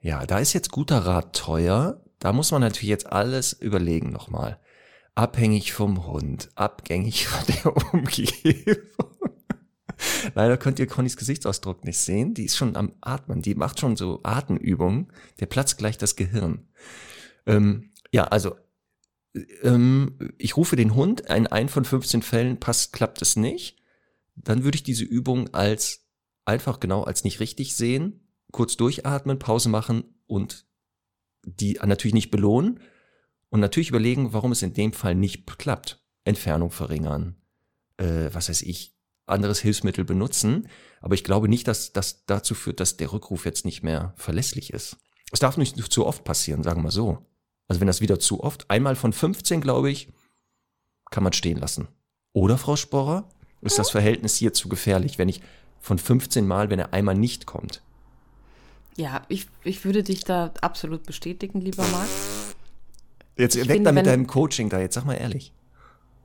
Ja, 0.00 0.26
da 0.26 0.38
ist 0.38 0.52
jetzt 0.52 0.70
guter 0.70 0.98
Rat 0.98 1.34
teuer. 1.34 2.04
Da 2.18 2.34
muss 2.34 2.50
man 2.50 2.60
natürlich 2.60 2.90
jetzt 2.90 3.10
alles 3.10 3.54
überlegen 3.54 4.12
nochmal. 4.12 4.60
Abhängig 5.14 5.72
vom 5.72 6.06
Hund, 6.06 6.50
abhängig 6.56 7.26
von 7.26 7.46
der 7.46 7.76
Umgebung. 7.94 9.13
Leider 10.34 10.56
könnt 10.56 10.78
ihr 10.78 10.86
Connys 10.86 11.16
Gesichtsausdruck 11.16 11.84
nicht 11.84 11.98
sehen. 11.98 12.34
Die 12.34 12.44
ist 12.44 12.56
schon 12.56 12.76
am 12.76 12.92
Atmen. 13.00 13.42
Die 13.42 13.54
macht 13.54 13.80
schon 13.80 13.96
so 13.96 14.20
Atemübungen. 14.22 15.12
Der 15.40 15.46
platzt 15.46 15.78
gleich 15.78 15.98
das 15.98 16.16
Gehirn. 16.16 16.68
Ähm, 17.46 17.90
ja, 18.12 18.24
also 18.24 18.56
ähm, 19.62 20.18
ich 20.38 20.56
rufe 20.56 20.76
den 20.76 20.94
Hund. 20.94 21.22
In 21.22 21.46
ein 21.46 21.68
von 21.68 21.84
15 21.84 22.22
Fällen 22.22 22.60
passt, 22.60 22.92
klappt 22.92 23.22
es 23.22 23.36
nicht. 23.36 23.78
Dann 24.36 24.64
würde 24.64 24.76
ich 24.76 24.82
diese 24.82 25.04
Übung 25.04 25.52
als 25.54 26.06
einfach 26.44 26.80
genau 26.80 27.02
als 27.02 27.24
nicht 27.24 27.40
richtig 27.40 27.74
sehen. 27.74 28.28
Kurz 28.52 28.76
durchatmen, 28.76 29.38
Pause 29.38 29.68
machen 29.68 30.04
und 30.26 30.66
die 31.44 31.78
natürlich 31.84 32.14
nicht 32.14 32.30
belohnen. 32.30 32.80
Und 33.50 33.60
natürlich 33.60 33.90
überlegen, 33.90 34.32
warum 34.32 34.52
es 34.52 34.62
in 34.62 34.74
dem 34.74 34.92
Fall 34.92 35.14
nicht 35.14 35.46
klappt. 35.58 36.04
Entfernung 36.24 36.70
verringern, 36.70 37.36
äh, 37.98 38.30
was 38.32 38.48
weiß 38.48 38.62
ich, 38.62 38.93
anderes 39.26 39.60
Hilfsmittel 39.60 40.04
benutzen. 40.04 40.68
Aber 41.00 41.14
ich 41.14 41.24
glaube 41.24 41.48
nicht, 41.48 41.68
dass 41.68 41.92
das 41.92 42.24
dazu 42.26 42.54
führt, 42.54 42.80
dass 42.80 42.96
der 42.96 43.12
Rückruf 43.12 43.44
jetzt 43.44 43.64
nicht 43.64 43.82
mehr 43.82 44.14
verlässlich 44.16 44.72
ist. 44.72 44.96
Es 45.32 45.40
darf 45.40 45.56
nicht 45.56 45.76
zu 45.92 46.06
oft 46.06 46.24
passieren, 46.24 46.62
sagen 46.62 46.82
wir 46.82 46.90
so. 46.90 47.18
Also 47.68 47.80
wenn 47.80 47.86
das 47.86 48.00
wieder 48.00 48.18
zu 48.18 48.42
oft, 48.42 48.70
einmal 48.70 48.96
von 48.96 49.12
15, 49.12 49.60
glaube 49.60 49.90
ich, 49.90 50.08
kann 51.10 51.24
man 51.24 51.32
stehen 51.32 51.58
lassen. 51.58 51.88
Oder, 52.32 52.58
Frau 52.58 52.76
Sporrer, 52.76 53.28
ist 53.60 53.78
das 53.78 53.90
Verhältnis 53.90 54.36
hier 54.36 54.52
zu 54.52 54.68
gefährlich, 54.68 55.18
wenn 55.18 55.28
ich 55.28 55.40
von 55.80 55.98
15 55.98 56.46
Mal, 56.46 56.70
wenn 56.70 56.78
er 56.78 56.92
einmal 56.92 57.14
nicht 57.14 57.46
kommt? 57.46 57.82
Ja, 58.96 59.22
ich, 59.28 59.46
ich 59.64 59.84
würde 59.84 60.02
dich 60.02 60.24
da 60.24 60.52
absolut 60.60 61.04
bestätigen, 61.04 61.60
lieber 61.60 61.84
Marc. 61.88 62.08
Jetzt 63.36 63.56
ich 63.56 63.68
weg 63.68 63.82
da 63.82 63.92
mit 63.92 64.06
deinem 64.06 64.26
Coaching 64.26 64.68
da, 64.68 64.80
jetzt 64.80 64.94
sag 64.94 65.04
mal 65.04 65.14
ehrlich. 65.14 65.52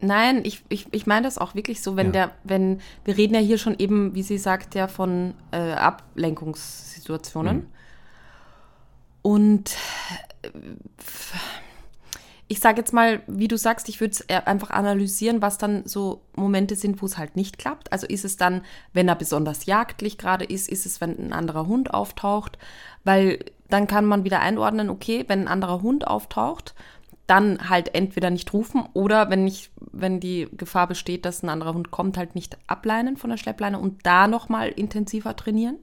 Nein, 0.02 0.41
ich, 0.43 0.64
ich, 0.70 0.88
ich 0.91 1.08
meine 1.08 1.24
das 1.28 1.38
auch 1.38 1.56
wirklich 1.56 1.82
so, 1.82 1.97
wenn 1.97 2.08
ja. 2.08 2.12
der, 2.12 2.32
wenn, 2.43 2.80
wir 3.04 3.18
reden 3.18 3.34
ja 3.34 3.41
hier 3.41 3.58
schon 3.58 3.78
eben, 3.78 4.16
wie 4.16 4.24
sie 4.24 4.38
sagt, 4.38 4.76
ja 4.76 4.88
von 4.88 5.34
äh, 5.52 5.74
Ablenkungssituationen. 5.74 7.58
Mhm. 7.58 7.68
Und 9.22 9.76
äh, 10.41 10.50
ich 12.52 12.62
sage 12.62 12.80
jetzt 12.80 12.93
mal, 12.93 13.22
wie 13.28 13.47
du 13.47 13.58
sagst, 13.58 13.89
ich 13.89 14.02
würde 14.02 14.14
es 14.14 14.28
einfach 14.28 14.72
analysieren, 14.72 15.39
was 15.41 15.60
dann 15.60 15.86
so 15.86 16.24
Momente 16.36 16.76
sind, 16.76 17.00
wo 17.00 17.06
es 17.06 17.18
halt 17.18 17.36
nicht 17.36 17.60
klappt. 17.60 17.91
Also 17.93 18.08
ist 18.08 18.26
es 18.26 18.38
dann, 18.38 18.64
wenn 18.91 19.08
er 19.08 19.16
besonders 19.16 19.68
jagdlich 19.68 20.18
gerade 20.18 20.45
ist, 20.45 20.68
ist 20.68 20.88
es, 20.88 21.00
wenn 21.00 21.16
ein 21.20 21.32
anderer 21.32 21.68
Hund 21.68 21.93
auftaucht, 21.93 22.58
weil 23.04 23.45
dann 23.68 23.86
kann 23.86 24.06
man 24.06 24.24
wieder 24.24 24.39
einordnen, 24.39 24.89
okay, 24.89 25.26
wenn 25.28 25.41
ein 25.41 25.47
anderer 25.47 25.84
Hund 25.84 26.08
auftaucht, 26.08 26.74
dann 27.30 27.70
halt 27.70 27.94
entweder 27.94 28.30
nicht 28.30 28.52
rufen 28.54 28.84
oder 28.94 29.30
wenn 29.30 29.44
nicht, 29.44 29.72
wenn 29.92 30.20
die 30.20 30.48
Gefahr 30.58 30.88
besteht, 30.88 31.26
dass 31.26 31.44
ein 31.44 31.50
anderer 31.50 31.74
Hund 31.74 31.92
kommt, 31.92 32.18
halt 32.18 32.36
nicht 32.36 32.58
ableinen 32.68 33.18
von 33.18 33.30
der 33.30 33.38
Schleppleine 33.38 33.80
und 33.80 34.06
da 34.06 34.28
nochmal 34.28 34.70
intensiver 34.70 35.36
trainieren. 35.36 35.78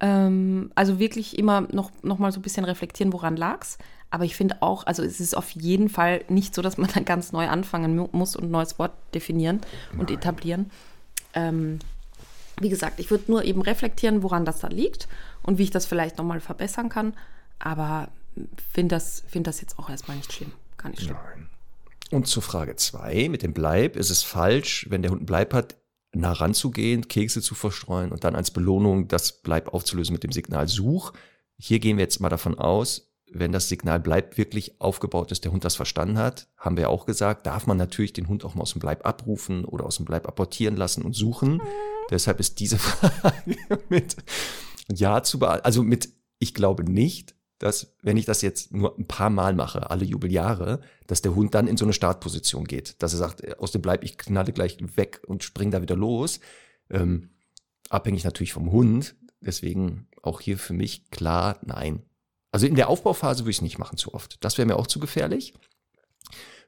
Ähm, 0.00 0.70
also 0.74 0.98
wirklich 0.98 1.38
immer 1.38 1.62
noch, 1.72 1.90
noch 2.02 2.18
mal 2.18 2.32
so 2.32 2.40
ein 2.40 2.42
bisschen 2.42 2.64
reflektieren, 2.64 3.12
woran 3.12 3.36
lag's. 3.36 3.78
Aber 4.10 4.24
ich 4.24 4.36
finde 4.36 4.56
auch, 4.60 4.86
also 4.86 5.02
es 5.02 5.20
ist 5.20 5.36
auf 5.36 5.50
jeden 5.50 5.88
Fall 5.88 6.24
nicht 6.28 6.54
so, 6.54 6.62
dass 6.62 6.78
man 6.78 6.90
dann 6.94 7.04
ganz 7.04 7.32
neu 7.32 7.48
anfangen 7.48 8.08
muss 8.12 8.36
und 8.36 8.44
ein 8.44 8.50
neues 8.50 8.78
Wort 8.78 8.92
definieren 9.12 9.60
Nein. 9.90 10.00
und 10.00 10.10
etablieren. 10.10 10.70
Ähm, 11.34 11.78
wie 12.60 12.68
gesagt, 12.68 13.00
ich 13.00 13.10
würde 13.10 13.30
nur 13.30 13.44
eben 13.44 13.60
reflektieren, 13.60 14.22
woran 14.22 14.44
das 14.44 14.60
da 14.60 14.68
liegt 14.68 15.08
und 15.42 15.58
wie 15.58 15.64
ich 15.64 15.70
das 15.70 15.86
vielleicht 15.86 16.18
nochmal 16.18 16.40
verbessern 16.40 16.88
kann. 16.88 17.14
Aber 17.58 18.08
finde 18.72 18.96
das, 18.96 19.24
find 19.26 19.46
das 19.46 19.60
jetzt 19.60 19.78
auch 19.78 19.90
erstmal 19.90 20.16
nicht 20.16 20.32
schlimm. 20.32 20.52
Gar 20.76 20.90
nicht 20.90 21.02
schlimm. 21.02 21.16
Nein. 21.36 21.48
Und 22.10 22.26
zur 22.26 22.42
Frage 22.42 22.76
zwei 22.76 23.28
mit 23.28 23.42
dem 23.42 23.54
Bleib. 23.54 23.96
Ist 23.96 24.10
es 24.10 24.22
falsch, 24.22 24.86
wenn 24.90 25.02
der 25.02 25.10
Hund 25.10 25.20
einen 25.20 25.26
Bleib 25.26 25.54
hat, 25.54 25.76
nah 26.12 26.32
ranzugehen, 26.32 27.08
Kekse 27.08 27.42
zu 27.42 27.54
verstreuen 27.54 28.12
und 28.12 28.24
dann 28.24 28.36
als 28.36 28.50
Belohnung 28.50 29.08
das 29.08 29.42
Bleib 29.42 29.72
aufzulösen 29.74 30.12
mit 30.12 30.22
dem 30.22 30.32
Signal 30.32 30.68
Such? 30.68 31.12
Hier 31.58 31.78
gehen 31.78 31.96
wir 31.96 32.04
jetzt 32.04 32.20
mal 32.20 32.28
davon 32.28 32.58
aus, 32.58 33.14
wenn 33.34 33.52
das 33.52 33.68
Signal 33.68 34.00
Bleib 34.00 34.36
wirklich 34.38 34.80
aufgebaut 34.80 35.32
ist, 35.32 35.44
der 35.44 35.52
Hund 35.52 35.64
das 35.64 35.76
verstanden 35.76 36.18
hat, 36.18 36.46
haben 36.56 36.76
wir 36.76 36.88
auch 36.88 37.04
gesagt, 37.06 37.46
darf 37.46 37.66
man 37.66 37.76
natürlich 37.76 38.12
den 38.12 38.28
Hund 38.28 38.44
auch 38.44 38.54
mal 38.54 38.62
aus 38.62 38.72
dem 38.72 38.80
Bleib 38.80 39.04
abrufen 39.06 39.64
oder 39.64 39.84
aus 39.84 39.96
dem 39.96 40.04
Bleib 40.04 40.28
apportieren 40.28 40.76
lassen 40.76 41.02
und 41.02 41.14
suchen. 41.14 41.54
Mhm. 41.54 41.62
Deshalb 42.10 42.38
ist 42.38 42.60
diese 42.60 42.78
Frage 42.78 43.56
mit 43.88 44.16
Ja 44.92 45.22
zu 45.22 45.38
beantworten, 45.38 45.64
also 45.64 45.82
mit 45.82 46.10
Ich 46.38 46.54
glaube 46.54 46.84
nicht, 46.84 47.33
dass, 47.58 47.94
wenn 48.02 48.16
ich 48.16 48.24
das 48.24 48.42
jetzt 48.42 48.72
nur 48.72 48.98
ein 48.98 49.06
paar 49.06 49.30
Mal 49.30 49.54
mache, 49.54 49.90
alle 49.90 50.04
Jubeljahre, 50.04 50.80
dass 51.06 51.22
der 51.22 51.34
Hund 51.34 51.54
dann 51.54 51.68
in 51.68 51.76
so 51.76 51.84
eine 51.84 51.92
Startposition 51.92 52.64
geht. 52.64 53.02
Dass 53.02 53.12
er 53.12 53.18
sagt, 53.18 53.42
äh, 53.42 53.54
aus 53.58 53.72
dem 53.72 53.82
Bleib, 53.82 54.02
ich 54.04 54.18
knalle 54.18 54.52
gleich 54.52 54.78
weg 54.96 55.22
und 55.26 55.44
spring 55.44 55.70
da 55.70 55.80
wieder 55.80 55.96
los. 55.96 56.40
Ähm, 56.90 57.30
abhängig 57.90 58.24
natürlich 58.24 58.52
vom 58.52 58.72
Hund. 58.72 59.14
Deswegen 59.40 60.08
auch 60.22 60.40
hier 60.40 60.58
für 60.58 60.72
mich 60.72 61.10
klar, 61.10 61.58
nein. 61.64 62.02
Also 62.50 62.66
in 62.66 62.74
der 62.74 62.88
Aufbauphase 62.88 63.42
würde 63.42 63.50
ich 63.50 63.58
es 63.58 63.62
nicht 63.62 63.78
machen 63.78 63.98
zu 63.98 64.14
oft. 64.14 64.42
Das 64.44 64.58
wäre 64.58 64.66
mir 64.66 64.76
auch 64.76 64.86
zu 64.86 64.98
gefährlich. 64.98 65.54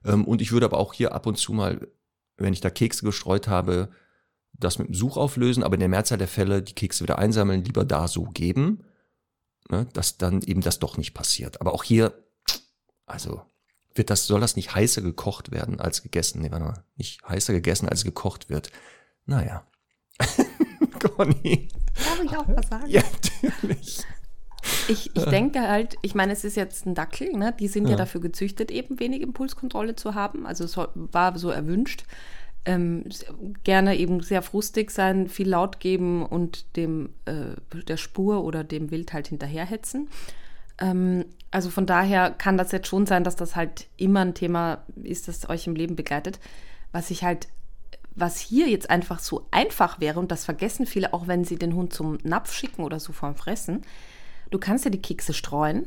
Ähm, 0.04 0.24
und 0.24 0.40
ich 0.40 0.52
würde 0.52 0.66
aber 0.66 0.78
auch 0.78 0.92
hier 0.92 1.14
ab 1.14 1.26
und 1.26 1.36
zu 1.36 1.52
mal, 1.52 1.88
wenn 2.36 2.52
ich 2.52 2.60
da 2.60 2.70
Kekse 2.70 3.04
gestreut 3.04 3.48
habe, 3.48 3.88
das 4.52 4.78
mit 4.78 4.88
dem 4.88 4.94
Such 4.94 5.16
auflösen, 5.16 5.62
aber 5.62 5.74
in 5.74 5.80
der 5.80 5.88
Mehrzahl 5.88 6.18
der 6.18 6.28
Fälle 6.28 6.62
die 6.62 6.74
Kekse 6.74 7.02
wieder 7.02 7.18
einsammeln, 7.18 7.64
lieber 7.64 7.84
da 7.84 8.08
so 8.08 8.24
geben 8.24 8.84
ne, 9.70 9.86
dass 9.92 10.18
dann 10.18 10.42
eben 10.42 10.60
das 10.60 10.78
doch 10.78 10.96
nicht 10.96 11.14
passiert. 11.14 11.60
Aber 11.60 11.74
auch 11.74 11.84
hier, 11.84 12.24
also 13.06 13.42
wird 13.94 14.10
das, 14.10 14.26
soll 14.26 14.40
das 14.40 14.56
nicht 14.56 14.74
heißer 14.74 15.02
gekocht 15.02 15.50
werden 15.50 15.80
als 15.80 16.02
gegessen? 16.02 16.42
Nee, 16.42 16.50
warte 16.50 16.64
mal, 16.64 16.84
nicht 16.96 17.22
heißer 17.26 17.52
gegessen 17.52 17.88
als 17.88 18.04
gekocht 18.04 18.50
wird. 18.50 18.70
Naja. 19.24 19.66
Conny. 21.00 21.68
Darf 21.94 22.22
ich 22.22 22.36
auch 22.36 22.48
was 22.48 22.68
sagen? 22.68 22.88
Ja, 22.88 23.02
natürlich. 23.42 24.04
Ich, 24.88 25.14
ich 25.14 25.24
denke 25.24 25.60
halt, 25.60 25.96
ich 26.02 26.14
meine, 26.14 26.32
es 26.32 26.44
ist 26.44 26.56
jetzt 26.56 26.86
ein 26.86 26.94
Dackel, 26.94 27.32
ne? 27.32 27.54
die 27.58 27.68
sind 27.68 27.84
ja. 27.84 27.92
ja 27.92 27.96
dafür 27.96 28.20
gezüchtet, 28.20 28.70
eben 28.70 28.98
wenig 28.98 29.22
Impulskontrolle 29.22 29.96
zu 29.96 30.14
haben. 30.14 30.46
Also 30.46 30.64
es 30.64 30.76
war 30.76 31.38
so 31.38 31.50
erwünscht 31.50 32.04
ähm, 32.66 33.04
gerne 33.64 33.96
eben 33.96 34.20
sehr 34.20 34.42
frustig 34.42 34.90
sein, 34.90 35.28
viel 35.28 35.48
laut 35.48 35.80
geben 35.80 36.26
und 36.26 36.76
dem 36.76 37.10
äh, 37.24 37.54
der 37.84 37.96
Spur 37.96 38.44
oder 38.44 38.64
dem 38.64 38.90
Wild 38.90 39.12
halt 39.12 39.28
hinterherhetzen. 39.28 40.08
Ähm, 40.78 41.24
also 41.50 41.70
von 41.70 41.86
daher 41.86 42.30
kann 42.30 42.58
das 42.58 42.72
jetzt 42.72 42.88
schon 42.88 43.06
sein, 43.06 43.24
dass 43.24 43.36
das 43.36 43.56
halt 43.56 43.86
immer 43.96 44.20
ein 44.20 44.34
Thema 44.34 44.84
ist, 45.02 45.28
das 45.28 45.48
euch 45.48 45.66
im 45.66 45.76
Leben 45.76 45.96
begleitet. 45.96 46.40
Was 46.92 47.10
ich 47.10 47.24
halt, 47.24 47.48
was 48.14 48.38
hier 48.38 48.68
jetzt 48.68 48.90
einfach 48.90 49.20
so 49.20 49.46
einfach 49.52 50.00
wäre, 50.00 50.18
und 50.18 50.32
das 50.32 50.44
vergessen 50.44 50.86
viele, 50.86 51.14
auch 51.14 51.28
wenn 51.28 51.44
sie 51.44 51.56
den 51.56 51.74
Hund 51.74 51.92
zum 51.92 52.18
Napf 52.24 52.52
schicken 52.52 52.82
oder 52.82 52.98
so 53.00 53.12
vorm 53.12 53.36
Fressen, 53.36 53.82
du 54.50 54.58
kannst 54.58 54.84
ja 54.84 54.90
die 54.90 55.00
Kekse 55.00 55.32
streuen, 55.32 55.86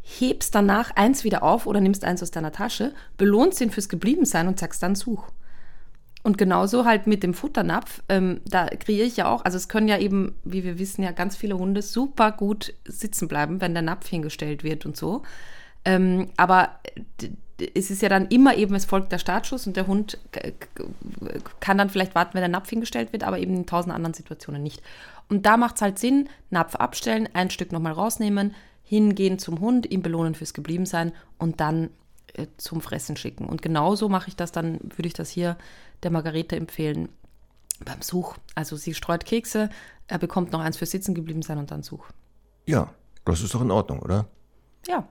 hebst 0.00 0.54
danach 0.54 0.90
eins 0.96 1.22
wieder 1.24 1.42
auf 1.42 1.66
oder 1.66 1.80
nimmst 1.80 2.04
eins 2.04 2.22
aus 2.22 2.30
deiner 2.30 2.52
Tasche, 2.52 2.94
belohnst 3.18 3.60
ihn 3.60 3.70
fürs 3.70 3.88
Gebliebensein 3.88 4.48
und 4.48 4.58
sagst 4.58 4.82
dann 4.82 4.94
Such. 4.94 5.28
Und 6.24 6.38
genauso 6.38 6.86
halt 6.86 7.06
mit 7.06 7.22
dem 7.22 7.34
Futternapf, 7.34 8.02
ähm, 8.08 8.40
da 8.46 8.66
kreiere 8.66 9.06
ich 9.06 9.18
ja 9.18 9.28
auch, 9.28 9.44
also 9.44 9.58
es 9.58 9.68
können 9.68 9.88
ja 9.88 9.98
eben, 9.98 10.34
wie 10.42 10.64
wir 10.64 10.78
wissen, 10.78 11.02
ja 11.02 11.12
ganz 11.12 11.36
viele 11.36 11.58
Hunde 11.58 11.82
super 11.82 12.32
gut 12.32 12.72
sitzen 12.86 13.28
bleiben, 13.28 13.60
wenn 13.60 13.74
der 13.74 13.82
Napf 13.82 14.08
hingestellt 14.08 14.64
wird 14.64 14.86
und 14.86 14.96
so. 14.96 15.22
Ähm, 15.84 16.30
aber 16.38 16.80
es 17.74 17.90
ist 17.90 18.00
ja 18.00 18.08
dann 18.08 18.28
immer 18.28 18.56
eben, 18.56 18.74
es 18.74 18.86
folgt 18.86 19.12
der 19.12 19.18
Startschuss 19.18 19.66
und 19.66 19.76
der 19.76 19.86
Hund 19.86 20.18
kann 21.60 21.76
dann 21.76 21.90
vielleicht 21.90 22.14
warten, 22.14 22.32
wenn 22.32 22.40
der 22.40 22.48
Napf 22.48 22.70
hingestellt 22.70 23.12
wird, 23.12 23.22
aber 23.22 23.38
eben 23.38 23.54
in 23.54 23.66
tausend 23.66 23.94
anderen 23.94 24.14
Situationen 24.14 24.62
nicht. 24.62 24.82
Und 25.28 25.44
da 25.44 25.58
macht 25.58 25.76
es 25.76 25.82
halt 25.82 25.98
Sinn, 25.98 26.30
Napf 26.48 26.74
abstellen, 26.74 27.28
ein 27.34 27.50
Stück 27.50 27.70
nochmal 27.70 27.92
rausnehmen, 27.92 28.54
hingehen 28.82 29.38
zum 29.38 29.60
Hund, 29.60 29.90
ihm 29.90 30.00
belohnen 30.00 30.34
fürs 30.34 30.54
Gebliebensein 30.54 31.12
und 31.36 31.60
dann 31.60 31.90
äh, 32.34 32.46
zum 32.56 32.80
Fressen 32.80 33.16
schicken. 33.16 33.46
Und 33.46 33.62
genauso 33.62 34.08
mache 34.08 34.28
ich 34.28 34.36
das 34.36 34.52
dann, 34.52 34.80
würde 34.82 35.06
ich 35.06 35.14
das 35.14 35.30
hier 35.30 35.56
der 36.04 36.10
Margarete 36.10 36.56
empfehlen 36.56 37.08
beim 37.84 38.02
Such. 38.02 38.36
Also 38.54 38.76
sie 38.76 38.94
streut 38.94 39.24
Kekse, 39.24 39.70
er 40.06 40.18
bekommt 40.18 40.52
noch 40.52 40.60
eins 40.60 40.76
für 40.76 40.86
Sitzen 40.86 41.14
geblieben 41.14 41.42
sein 41.42 41.58
und 41.58 41.70
dann 41.70 41.82
Such. 41.82 42.06
Ja, 42.66 42.94
das 43.24 43.42
ist 43.42 43.54
doch 43.54 43.62
in 43.62 43.70
Ordnung, 43.70 44.00
oder? 44.00 44.26
Ja. 44.86 45.08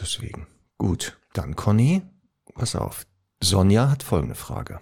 Deswegen. 0.00 0.46
Gut, 0.76 1.18
dann 1.32 1.56
Conny, 1.56 2.02
pass 2.54 2.76
auf. 2.76 3.04
Sonja 3.42 3.90
hat 3.90 4.02
folgende 4.02 4.34
Frage. 4.34 4.80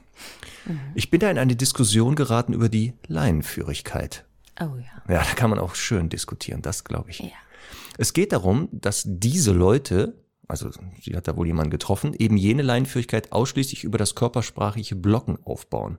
Mhm. 0.67 0.81
Ich 0.95 1.11
bin 1.11 1.21
da 1.21 1.31
in 1.31 1.39
eine 1.39 1.57
Diskussion 1.57 2.15
geraten 2.15 2.53
über 2.53 2.69
die 2.69 2.95
Leinenführigkeit. 3.07 4.25
Oh 4.61 4.77
ja. 4.77 5.15
Ja, 5.15 5.23
da 5.23 5.35
kann 5.35 5.51
man 5.51 5.59
auch 5.59 5.75
schön 5.75 6.09
diskutieren, 6.09 6.63
das 6.63 6.85
glaube 6.85 7.11
ich. 7.11 7.21
Ja. 7.21 7.29
Es 7.99 8.13
geht 8.13 8.33
darum, 8.33 8.69
dass 8.73 9.05
diese 9.07 9.53
Leute 9.53 10.15
also 10.49 10.71
sie 11.01 11.17
hat 11.17 11.29
da 11.29 11.37
wohl 11.37 11.47
jemanden 11.47 11.71
getroffen, 11.71 12.15
eben 12.15 12.37
jene 12.37 12.63
Leinenführigkeit 12.63 13.33
ausschließlich 13.33 13.85
über 13.85 13.99
das 13.99 14.15
körpersprachliche 14.15 14.97
Blocken 14.97 15.39
aufbauen. 15.45 15.99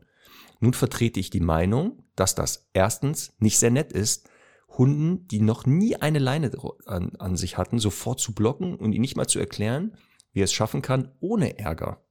Nun 0.59 0.73
vertrete 0.73 1.19
ich 1.19 1.29
die 1.29 1.39
Meinung, 1.39 2.03
dass 2.15 2.35
das 2.35 2.69
erstens 2.73 3.33
nicht 3.39 3.59
sehr 3.59 3.71
nett 3.71 3.91
ist, 3.91 4.29
Hunden, 4.69 5.27
die 5.27 5.41
noch 5.41 5.65
nie 5.65 5.95
eine 5.95 6.19
Leine 6.19 6.51
an, 6.85 7.15
an 7.17 7.35
sich 7.35 7.57
hatten, 7.57 7.79
sofort 7.79 8.19
zu 8.19 8.33
blocken 8.33 8.75
und 8.75 8.91
ihnen 8.91 9.01
nicht 9.01 9.17
mal 9.17 9.27
zu 9.27 9.39
erklären, 9.39 9.97
wie 10.33 10.41
er 10.41 10.45
es 10.45 10.53
schaffen 10.53 10.81
kann, 10.81 11.11
ohne 11.19 11.57
Ärger. 11.57 12.05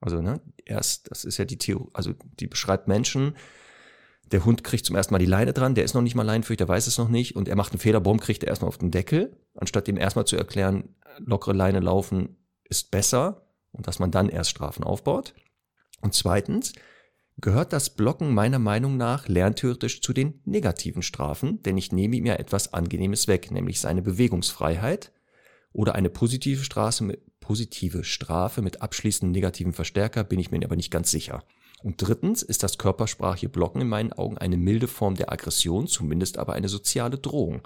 Also, 0.00 0.20
ne, 0.20 0.40
erst, 0.64 1.10
das 1.10 1.24
ist 1.24 1.38
ja 1.38 1.44
die 1.44 1.58
Theorie, 1.58 1.90
also 1.92 2.12
die 2.40 2.46
beschreibt 2.46 2.88
Menschen, 2.88 3.36
der 4.32 4.44
Hund 4.44 4.64
kriegt 4.64 4.84
zum 4.84 4.96
ersten 4.96 5.14
Mal 5.14 5.18
die 5.18 5.26
Leine 5.26 5.52
dran, 5.52 5.74
der 5.74 5.84
ist 5.84 5.94
noch 5.94 6.02
nicht 6.02 6.14
mal 6.14 6.22
leinenfähig, 6.22 6.58
der 6.58 6.68
weiß 6.68 6.86
es 6.86 6.98
noch 6.98 7.08
nicht 7.08 7.36
und 7.36 7.48
er 7.48 7.56
macht 7.56 7.72
einen 7.72 7.80
Fehler, 7.80 8.00
Baum 8.00 8.18
kriegt 8.18 8.42
er 8.42 8.48
erstmal 8.48 8.68
auf 8.68 8.78
den 8.78 8.90
Deckel, 8.90 9.36
anstatt 9.54 9.88
ihm 9.88 9.96
erstmal 9.96 10.26
zu 10.26 10.36
erklären, 10.36 10.96
lockere 11.18 11.54
Leine 11.54 11.80
laufen 11.80 12.36
ist 12.68 12.90
besser 12.90 13.46
und 13.72 13.86
dass 13.86 13.98
man 13.98 14.10
dann 14.10 14.28
erst 14.28 14.50
Strafen 14.50 14.84
aufbaut. 14.84 15.34
Und 16.00 16.14
zweitens 16.14 16.72
gehört 17.38 17.72
das 17.72 17.90
Blocken 17.90 18.34
meiner 18.34 18.58
Meinung 18.58 18.96
nach 18.96 19.28
lerntheoretisch 19.28 20.00
zu 20.00 20.12
den 20.12 20.40
negativen 20.44 21.02
Strafen, 21.02 21.62
denn 21.62 21.76
ich 21.76 21.92
nehme 21.92 22.16
ihm 22.16 22.26
ja 22.26 22.34
etwas 22.34 22.72
Angenehmes 22.72 23.28
weg, 23.28 23.50
nämlich 23.50 23.80
seine 23.80 24.02
Bewegungsfreiheit 24.02 25.12
oder 25.72 25.94
eine 25.94 26.08
positive 26.08 26.64
Strafe 26.64 27.04
mit, 27.04 27.40
positive 27.40 28.04
Strafe 28.04 28.62
mit 28.62 28.80
abschließendem 28.82 29.32
negativen 29.32 29.72
Verstärker, 29.72 30.24
bin 30.24 30.40
ich 30.40 30.50
mir 30.50 30.64
aber 30.64 30.76
nicht 30.76 30.90
ganz 30.90 31.10
sicher. 31.10 31.44
Und 31.86 32.02
drittens 32.02 32.42
ist 32.42 32.64
das 32.64 32.78
körpersprachliche 32.78 33.48
Blocken 33.48 33.80
in 33.80 33.88
meinen 33.88 34.12
Augen 34.12 34.36
eine 34.38 34.56
milde 34.56 34.88
Form 34.88 35.14
der 35.14 35.30
Aggression, 35.30 35.86
zumindest 35.86 36.36
aber 36.36 36.54
eine 36.54 36.68
soziale 36.68 37.16
Drohung. 37.16 37.62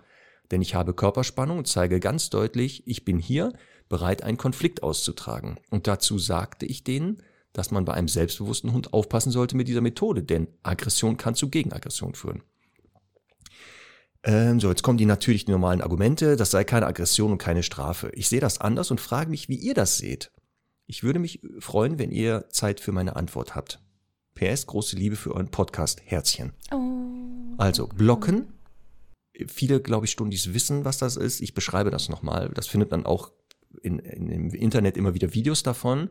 Denn 0.51 0.61
ich 0.61 0.75
habe 0.75 0.93
Körperspannung 0.93 1.57
und 1.57 1.69
zeige 1.69 2.01
ganz 2.01 2.29
deutlich, 2.29 2.87
ich 2.87 3.07
bin 3.07 3.19
hier, 3.19 3.55
bereit, 3.89 4.23
einen 4.23 4.37
Konflikt 4.37 4.83
auszutragen. 4.83 5.59
Und 5.71 5.87
dazu 5.87 6.19
sagte 6.19 6.67
ich 6.67 6.85
denen, 6.85 7.23
dass 7.55 7.71
man 7.71 7.87
bei 7.87 7.95
einem 7.95 8.09
selbstbewussten 8.09 8.75
Hund 8.75 8.93
aufpassen 8.93 9.31
sollte 9.31 9.57
mit 9.57 9.69
dieser 9.69 9.81
Methode, 9.81 10.23
denn 10.23 10.49
Aggression 10.63 11.17
kann 11.17 11.35
zu 11.35 11.49
Gegenaggression 11.49 12.15
führen. 12.15 12.43
Ähm, 14.23 14.61
so, 14.61 14.69
jetzt 14.69 14.83
kommen 14.83 14.99
die 14.99 15.07
natürlich 15.07 15.49
normalen 15.49 15.81
Argumente, 15.81 16.37
das 16.37 16.51
sei 16.51 16.65
keine 16.65 16.89
Aggression 16.89 17.33
und 17.33 17.39
keine 17.39 17.63
Strafe. 17.63 18.11
Ich 18.13 18.29
sehe 18.29 18.41
das 18.41 18.61
anders 18.61 18.91
und 18.91 19.01
frage 19.01 19.31
mich, 19.31 19.49
wie 19.49 19.57
ihr 19.57 19.73
das 19.73 19.97
seht. 19.97 20.31
Ich 20.85 21.03
würde 21.03 21.21
mich 21.21 21.41
freuen, 21.59 21.99
wenn 21.99 22.11
ihr 22.11 22.51
Zeit 22.51 22.81
für 22.81 22.93
meine 22.93 23.17
Antwort 23.17 23.55
habt. 23.55 23.81
PS, 24.41 24.67
große 24.67 24.97
Liebe 24.97 25.17
für 25.17 25.35
euren 25.35 25.51
Podcast. 25.51 26.01
Herzchen. 26.07 26.53
Oh. 26.73 26.79
Also, 27.59 27.89
blocken. 27.89 28.55
Viele, 29.47 29.81
glaube 29.81 30.07
ich, 30.07 30.13
Stundis 30.13 30.55
wissen, 30.55 30.87
was 30.87 30.97
das 30.97 31.17
ist. 31.17 31.43
Ich 31.43 31.53
beschreibe 31.53 31.91
das 31.91 32.09
nochmal. 32.09 32.51
Das 32.55 32.67
findet 32.67 32.91
man 32.91 33.05
auch 33.05 33.33
in, 33.83 33.99
in, 33.99 34.31
im 34.31 34.51
Internet 34.51 34.97
immer 34.97 35.13
wieder 35.15 35.35
Videos 35.35 35.63
davon. 35.63 36.09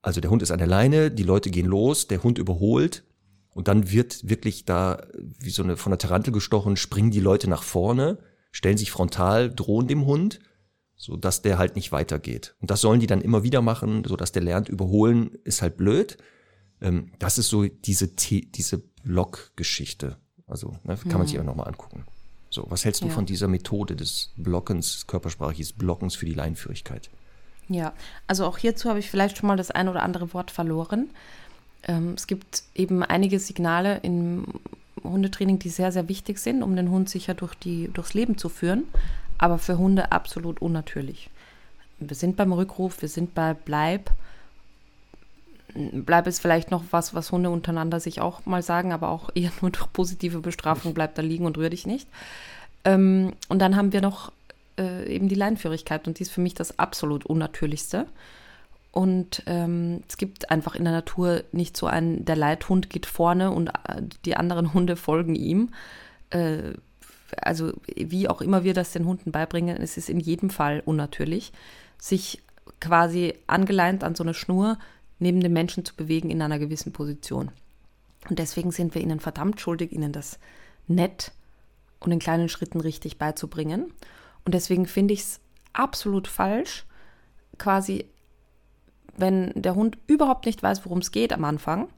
Also 0.00 0.20
der 0.20 0.30
Hund 0.30 0.42
ist 0.42 0.50
an 0.50 0.58
der 0.58 0.66
Leine, 0.66 1.10
die 1.10 1.22
Leute 1.22 1.50
gehen 1.50 1.66
los, 1.66 2.08
der 2.08 2.22
Hund 2.22 2.38
überholt 2.38 3.04
und 3.54 3.68
dann 3.68 3.90
wird 3.90 4.28
wirklich 4.28 4.64
da 4.64 5.06
wie 5.38 5.50
so 5.50 5.62
eine 5.62 5.76
von 5.76 5.90
der 5.92 5.98
Tarantel 5.98 6.32
gestochen, 6.32 6.76
springen 6.76 7.10
die 7.10 7.20
Leute 7.20 7.48
nach 7.48 7.62
vorne, 7.62 8.18
stellen 8.52 8.76
sich 8.76 8.90
frontal, 8.90 9.50
drohen 9.50 9.88
dem 9.88 10.04
Hund, 10.04 10.40
so 10.96 11.16
dass 11.16 11.40
der 11.40 11.56
halt 11.56 11.76
nicht 11.76 11.90
weitergeht. 11.90 12.54
Und 12.60 12.70
das 12.70 12.82
sollen 12.82 13.00
die 13.00 13.06
dann 13.06 13.22
immer 13.22 13.44
wieder 13.44 13.62
machen, 13.62 14.04
so 14.04 14.16
dass 14.16 14.32
der 14.32 14.42
lernt, 14.42 14.68
überholen 14.68 15.38
ist 15.44 15.62
halt 15.62 15.78
blöd. 15.78 16.18
Ähm, 16.80 17.12
das 17.18 17.38
ist 17.38 17.48
so 17.48 17.64
diese, 17.64 18.08
diese 18.08 18.82
Blockgeschichte. 19.04 20.16
Also 20.46 20.76
ne, 20.84 20.96
kann 20.96 21.12
man 21.12 21.22
mhm. 21.22 21.26
sich 21.26 21.36
aber 21.36 21.46
nochmal 21.46 21.68
angucken. 21.68 22.04
So, 22.50 22.66
was 22.68 22.84
hältst 22.84 23.02
du 23.02 23.06
ja. 23.06 23.12
von 23.12 23.26
dieser 23.26 23.48
Methode 23.48 23.96
des 23.96 24.32
Blockens, 24.36 25.06
körpersprachliches 25.06 25.72
Blockens 25.72 26.14
für 26.14 26.26
die 26.26 26.34
Leinführigkeit? 26.34 27.10
Ja, 27.68 27.92
also 28.26 28.46
auch 28.46 28.58
hierzu 28.58 28.88
habe 28.88 28.98
ich 28.98 29.10
vielleicht 29.10 29.38
schon 29.38 29.48
mal 29.48 29.56
das 29.56 29.70
ein 29.70 29.88
oder 29.88 30.02
andere 30.02 30.32
Wort 30.34 30.50
verloren. 30.50 31.10
Ähm, 31.82 32.14
es 32.16 32.26
gibt 32.26 32.62
eben 32.74 33.02
einige 33.02 33.38
Signale 33.40 33.98
im 34.02 34.46
Hundetraining, 35.02 35.58
die 35.58 35.68
sehr, 35.68 35.92
sehr 35.92 36.08
wichtig 36.08 36.38
sind, 36.38 36.62
um 36.62 36.76
den 36.76 36.90
Hund 36.90 37.08
sicher 37.08 37.34
durch 37.34 37.54
die, 37.54 37.88
durchs 37.92 38.14
Leben 38.14 38.38
zu 38.38 38.48
führen, 38.48 38.84
aber 39.38 39.58
für 39.58 39.78
Hunde 39.78 40.12
absolut 40.12 40.62
unnatürlich. 40.62 41.30
Wir 41.98 42.16
sind 42.16 42.36
beim 42.36 42.52
Rückruf, 42.52 43.02
wir 43.02 43.08
sind 43.08 43.34
bei 43.34 43.54
Bleib, 43.54 44.10
Bleib 45.74 46.26
ist 46.26 46.40
vielleicht 46.40 46.70
noch 46.70 46.84
was, 46.90 47.14
was 47.14 47.32
Hunde 47.32 47.50
untereinander 47.50 48.00
sich 48.00 48.20
auch 48.20 48.46
mal 48.46 48.62
sagen, 48.62 48.92
aber 48.92 49.08
auch 49.08 49.30
eher 49.34 49.50
nur 49.60 49.70
durch 49.70 49.92
positive 49.92 50.40
Bestrafung, 50.40 50.94
bleib 50.94 51.14
da 51.14 51.22
liegen 51.22 51.46
und 51.46 51.58
rühr 51.58 51.70
dich 51.70 51.86
nicht. 51.86 52.08
Ähm, 52.84 53.32
und 53.48 53.58
dann 53.60 53.76
haben 53.76 53.92
wir 53.92 54.00
noch 54.00 54.32
äh, 54.78 55.06
eben 55.12 55.28
die 55.28 55.34
Leinführigkeit 55.34 56.06
und 56.06 56.18
die 56.18 56.22
ist 56.22 56.32
für 56.32 56.40
mich 56.40 56.54
das 56.54 56.78
absolut 56.78 57.26
Unnatürlichste. 57.26 58.06
Und 58.92 59.42
ähm, 59.46 60.04
es 60.08 60.16
gibt 60.16 60.50
einfach 60.50 60.76
in 60.76 60.84
der 60.84 60.92
Natur 60.92 61.42
nicht 61.50 61.76
so 61.76 61.86
einen, 61.86 62.24
der 62.24 62.36
Leithund 62.36 62.90
geht 62.90 63.06
vorne 63.06 63.50
und 63.50 63.68
äh, 63.68 64.02
die 64.24 64.36
anderen 64.36 64.72
Hunde 64.72 64.94
folgen 64.94 65.34
ihm. 65.34 65.70
Äh, 66.30 66.74
also 67.36 67.72
wie 67.86 68.28
auch 68.28 68.40
immer 68.40 68.62
wir 68.62 68.74
das 68.74 68.92
den 68.92 69.06
Hunden 69.06 69.32
beibringen, 69.32 69.76
es 69.78 69.96
ist 69.96 70.08
in 70.08 70.20
jedem 70.20 70.50
Fall 70.50 70.80
unnatürlich, 70.84 71.52
sich 71.98 72.42
quasi 72.80 73.34
angeleint 73.46 74.04
an 74.04 74.14
so 74.14 74.22
eine 74.22 74.34
Schnur 74.34 74.78
neben 75.18 75.40
dem 75.40 75.52
Menschen 75.52 75.84
zu 75.84 75.94
bewegen 75.94 76.30
in 76.30 76.42
einer 76.42 76.58
gewissen 76.58 76.92
Position. 76.92 77.50
Und 78.28 78.38
deswegen 78.38 78.70
sind 78.70 78.94
wir 78.94 79.02
ihnen 79.02 79.20
verdammt 79.20 79.60
schuldig, 79.60 79.92
ihnen 79.92 80.12
das 80.12 80.38
nett 80.86 81.32
und 82.00 82.12
in 82.12 82.18
kleinen 82.18 82.48
Schritten 82.48 82.80
richtig 82.80 83.18
beizubringen. 83.18 83.92
Und 84.44 84.54
deswegen 84.54 84.86
finde 84.86 85.14
ich 85.14 85.20
es 85.20 85.40
absolut 85.72 86.28
falsch, 86.28 86.84
quasi, 87.58 88.06
wenn 89.16 89.52
der 89.54 89.74
Hund 89.74 89.98
überhaupt 90.06 90.46
nicht 90.46 90.62
weiß, 90.62 90.84
worum 90.84 90.98
es 90.98 91.12
geht 91.12 91.32
am 91.32 91.44
Anfang. 91.44 91.88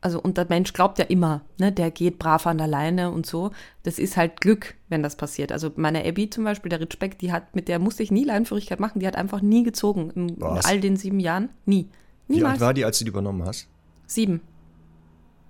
Also, 0.00 0.20
und 0.20 0.38
der 0.38 0.46
Mensch 0.48 0.72
glaubt 0.72 0.98
ja 1.00 1.04
immer, 1.06 1.40
ne, 1.58 1.72
der 1.72 1.90
geht 1.90 2.20
brav 2.20 2.46
an 2.46 2.58
der 2.58 2.68
Leine 2.68 3.10
und 3.10 3.26
so. 3.26 3.50
Das 3.82 3.98
ist 3.98 4.16
halt 4.16 4.40
Glück, 4.40 4.76
wenn 4.88 5.02
das 5.02 5.16
passiert. 5.16 5.50
Also, 5.50 5.72
meine 5.74 6.06
Abby 6.06 6.30
zum 6.30 6.44
Beispiel, 6.44 6.68
der 6.68 6.80
Ritschbeck, 6.80 7.18
die 7.18 7.32
hat, 7.32 7.56
mit 7.56 7.66
der 7.66 7.80
musste 7.80 8.04
ich 8.04 8.12
nie 8.12 8.22
Leinführigkeit 8.22 8.78
machen, 8.78 9.00
die 9.00 9.08
hat 9.08 9.16
einfach 9.16 9.40
nie 9.40 9.64
gezogen. 9.64 10.10
In, 10.10 10.28
in 10.28 10.42
all 10.42 10.78
den 10.78 10.96
sieben 10.96 11.18
Jahren. 11.18 11.48
Nie. 11.66 11.88
Niemals. 12.28 12.42
Wie 12.42 12.52
alt 12.52 12.60
war 12.60 12.74
die, 12.74 12.84
als 12.84 12.98
du 12.98 13.04
die 13.04 13.10
übernommen 13.10 13.44
hast? 13.44 13.68
Sieben. 14.06 14.40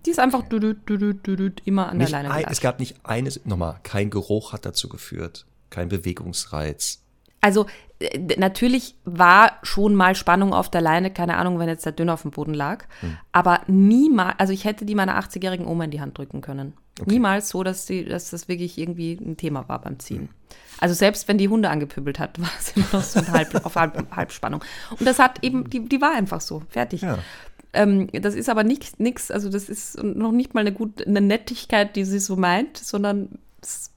Die 0.07 0.11
ist 0.11 0.21
einfach 0.21 0.43
du, 0.43 0.59
du, 0.59 0.75
du, 0.75 1.13
du, 1.15 1.53
immer 1.65 1.89
an 1.89 1.99
nicht 1.99 2.13
der 2.13 2.23
Leine. 2.23 2.35
Ein, 2.35 2.45
es 2.49 2.61
gab 2.61 2.79
nicht 2.79 2.97
eines, 3.05 3.45
nochmal, 3.45 3.81
kein 3.83 4.11
Geruch 4.11 4.53
hat 4.53 4.65
dazu 4.65 4.89
geführt, 4.89 5.45
kein 5.71 5.89
Bewegungsreiz. 5.89 7.03
Also 7.41 7.67
äh, 7.99 8.37
natürlich 8.37 8.97
war 9.05 9.59
schon 9.63 9.95
mal 9.95 10.15
Spannung 10.15 10.53
auf 10.53 10.71
der 10.71 10.81
Leine, 10.81 11.13
keine 11.13 11.37
Ahnung, 11.37 11.59
wenn 11.59 11.69
jetzt 11.69 11.85
der 11.85 11.93
Dünner 11.93 12.15
auf 12.15 12.23
dem 12.23 12.31
Boden 12.31 12.55
lag. 12.55 12.87
Hm. 13.01 13.19
Aber 13.33 13.61
niemals, 13.67 14.39
also 14.39 14.53
ich 14.53 14.65
hätte 14.65 14.85
die 14.85 14.95
meiner 14.95 15.21
80-jährigen 15.21 15.67
Oma 15.67 15.85
in 15.85 15.91
die 15.91 16.01
Hand 16.01 16.17
drücken 16.17 16.41
können. 16.41 16.75
Okay. 17.01 17.11
Niemals 17.11 17.51
so, 17.51 17.63
dass, 17.63 17.87
sie, 17.87 18.05
dass 18.05 18.31
das 18.31 18.49
wirklich 18.49 18.79
irgendwie 18.79 19.13
ein 19.13 19.37
Thema 19.37 19.69
war 19.69 19.81
beim 19.81 19.99
Ziehen. 19.99 20.23
Hm. 20.23 20.29
Also 20.81 20.95
selbst 20.95 21.27
wenn 21.29 21.39
die 21.39 21.49
Hunde 21.49 21.71
angepübelt 21.71 22.19
hat, 22.19 22.41
war 22.41 22.51
es 22.59 22.73
immer 22.77 22.87
noch 22.93 23.03
so 23.03 23.27
Halb, 23.29 23.55
auf 23.65 23.77
Halb, 23.77 24.07
Halbspannung. 24.15 24.65
Und 24.91 25.07
das 25.07 25.19
hat 25.19 25.43
eben, 25.43 25.69
die, 25.69 25.89
die 25.89 26.01
war 26.01 26.13
einfach 26.13 26.41
so, 26.41 26.63
fertig. 26.69 27.03
Ja. 27.03 27.19
Ähm, 27.73 28.09
das 28.13 28.35
ist 28.35 28.49
aber 28.49 28.65
nichts, 28.65 29.31
also 29.31 29.51
das 29.51 29.69
ist 29.69 30.03
noch 30.03 30.33
nicht 30.33 30.55
mal 30.55 30.61
eine 30.61 30.73
gute, 30.73 31.07
eine 31.07 31.21
Nettigkeit, 31.21 31.97
die 31.97 32.05
sie 32.05 32.19
so 32.19 32.37
meint, 32.37 32.79
sondern 32.79 33.39
es 33.61 33.91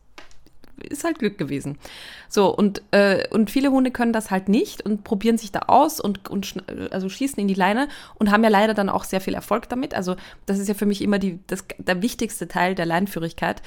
ist 0.89 1.03
halt 1.03 1.19
Glück 1.19 1.37
gewesen. 1.37 1.77
So, 2.29 2.55
und, 2.55 2.81
äh, 2.91 3.27
und 3.29 3.49
viele 3.49 3.71
Hunde 3.71 3.91
können 3.91 4.13
das 4.13 4.31
halt 4.31 4.49
nicht 4.49 4.85
und 4.85 5.03
probieren 5.03 5.37
sich 5.37 5.51
da 5.51 5.59
aus 5.67 5.99
und, 5.99 6.29
und 6.29 6.63
also 6.91 7.09
schießen 7.09 7.39
in 7.39 7.47
die 7.47 7.53
Leine 7.53 7.87
und 8.15 8.31
haben 8.31 8.43
ja 8.43 8.49
leider 8.49 8.73
dann 8.73 8.89
auch 8.89 9.03
sehr 9.03 9.21
viel 9.21 9.33
Erfolg 9.33 9.69
damit. 9.69 9.93
Also, 9.93 10.15
das 10.45 10.59
ist 10.59 10.67
ja 10.67 10.73
für 10.73 10.85
mich 10.85 11.01
immer 11.01 11.19
die, 11.19 11.39
das, 11.47 11.65
der 11.77 12.01
wichtigste 12.01 12.47
Teil 12.47 12.75
der 12.75 12.85
Leinführigkeit, 12.85 13.61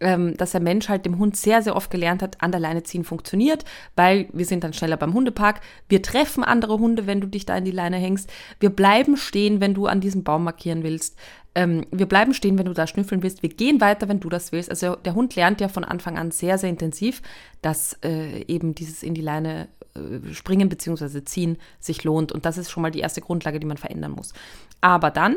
ähm, 0.00 0.36
dass 0.36 0.52
der 0.52 0.60
Mensch 0.60 0.88
halt 0.88 1.04
dem 1.04 1.18
Hund 1.18 1.36
sehr, 1.36 1.62
sehr 1.62 1.76
oft 1.76 1.90
gelernt 1.90 2.22
hat, 2.22 2.42
an 2.42 2.50
der 2.50 2.60
Leine 2.60 2.82
ziehen 2.82 3.04
funktioniert, 3.04 3.64
weil 3.96 4.28
wir 4.32 4.44
sind 4.44 4.64
dann 4.64 4.72
schneller 4.72 4.96
beim 4.96 5.14
Hundepark. 5.14 5.60
Wir 5.88 6.02
treffen 6.02 6.42
andere 6.42 6.78
Hunde, 6.78 7.06
wenn 7.06 7.20
du 7.20 7.26
dich 7.26 7.46
da 7.46 7.56
in 7.56 7.64
die 7.64 7.70
Leine 7.70 7.96
hängst. 7.96 8.30
Wir 8.58 8.70
bleiben 8.70 9.16
stehen, 9.16 9.60
wenn 9.60 9.74
du 9.74 9.86
an 9.86 10.00
diesem 10.00 10.24
Baum 10.24 10.44
markieren 10.44 10.82
willst. 10.82 11.16
Ähm, 11.54 11.84
wir 11.90 12.06
bleiben 12.06 12.32
stehen, 12.32 12.58
wenn 12.58 12.66
du 12.66 12.72
da 12.72 12.86
schnüffeln 12.86 13.22
willst. 13.22 13.42
Wir 13.42 13.50
gehen 13.50 13.80
weiter, 13.80 14.08
wenn 14.08 14.20
du 14.20 14.28
das 14.28 14.52
willst. 14.52 14.70
Also 14.70 14.96
der 14.96 15.14
Hund 15.14 15.34
lernt 15.36 15.60
ja 15.60 15.68
von 15.68 15.84
Anfang 15.84 16.16
an 16.16 16.30
sehr, 16.30 16.58
sehr 16.58 16.70
intensiv, 16.70 17.22
dass 17.60 17.98
äh, 18.04 18.44
eben 18.44 18.74
dieses 18.74 19.02
in 19.02 19.14
die 19.14 19.20
Leine 19.20 19.68
äh, 19.94 20.32
springen 20.32 20.68
bzw. 20.68 21.24
ziehen 21.24 21.58
sich 21.80 22.04
lohnt. 22.04 22.32
Und 22.32 22.46
das 22.46 22.56
ist 22.56 22.70
schon 22.70 22.82
mal 22.82 22.90
die 22.90 23.00
erste 23.00 23.20
Grundlage, 23.20 23.58
die 23.58 23.66
man 23.66 23.76
verändern 23.76 24.12
muss. 24.12 24.32
Aber 24.80 25.10
dann 25.10 25.36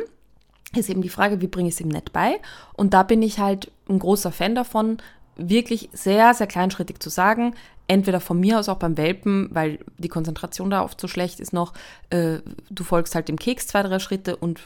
ist 0.76 0.90
eben 0.90 1.02
die 1.02 1.10
Frage, 1.10 1.42
wie 1.42 1.48
bringe 1.48 1.70
ich 1.70 1.76
es 1.76 1.82
ihm 1.82 1.90
nett 1.90 2.14
bei? 2.14 2.40
Und 2.74 2.94
da 2.94 3.04
bin 3.04 3.22
ich 3.22 3.40
halt 3.40 3.72
ein 3.90 4.00
großer 4.00 4.32
Fan 4.32 4.56
davon, 4.56 4.98
wirklich 5.36 5.90
sehr, 5.94 6.34
sehr 6.34 6.48
kleinschrittig 6.48 7.00
zu 7.00 7.10
sagen, 7.10 7.56
entweder 7.88 8.20
von 8.20 8.40
mir 8.40 8.60
aus 8.60 8.70
auch 8.70 8.78
beim 8.78 8.98
Welpen, 8.98 9.50
weil 9.52 9.80
die 9.98 10.08
Konzentration 10.08 10.70
da 10.70 10.84
oft 10.84 11.00
so 11.00 11.08
schlecht 11.08 11.40
ist 11.40 11.54
noch, 11.54 11.74
äh, 12.10 12.40
du 12.70 12.84
folgst 12.84 13.16
halt 13.16 13.28
dem 13.28 13.38
Keks 13.38 13.68
zwei, 13.68 13.84
drei 13.84 14.00
Schritte 14.00 14.36
und 14.38 14.62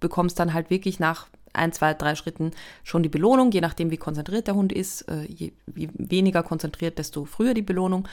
bekommst 0.00 0.38
dann 0.38 0.54
halt 0.54 0.70
wirklich 0.70 0.98
nach 0.98 1.26
ein, 1.52 1.72
zwei, 1.72 1.94
drei 1.94 2.14
Schritten 2.14 2.52
schon 2.82 3.02
die 3.02 3.08
Belohnung, 3.08 3.50
je 3.50 3.60
nachdem, 3.60 3.90
wie 3.90 3.98
konzentriert 3.98 4.46
der 4.46 4.54
Hund 4.54 4.72
ist. 4.72 5.02
Äh, 5.02 5.24
je, 5.24 5.52
je 5.74 5.88
weniger 5.94 6.42
konzentriert, 6.42 6.98
desto 6.98 7.24
früher 7.24 7.54
die 7.54 7.62
Belohnung. 7.62 8.08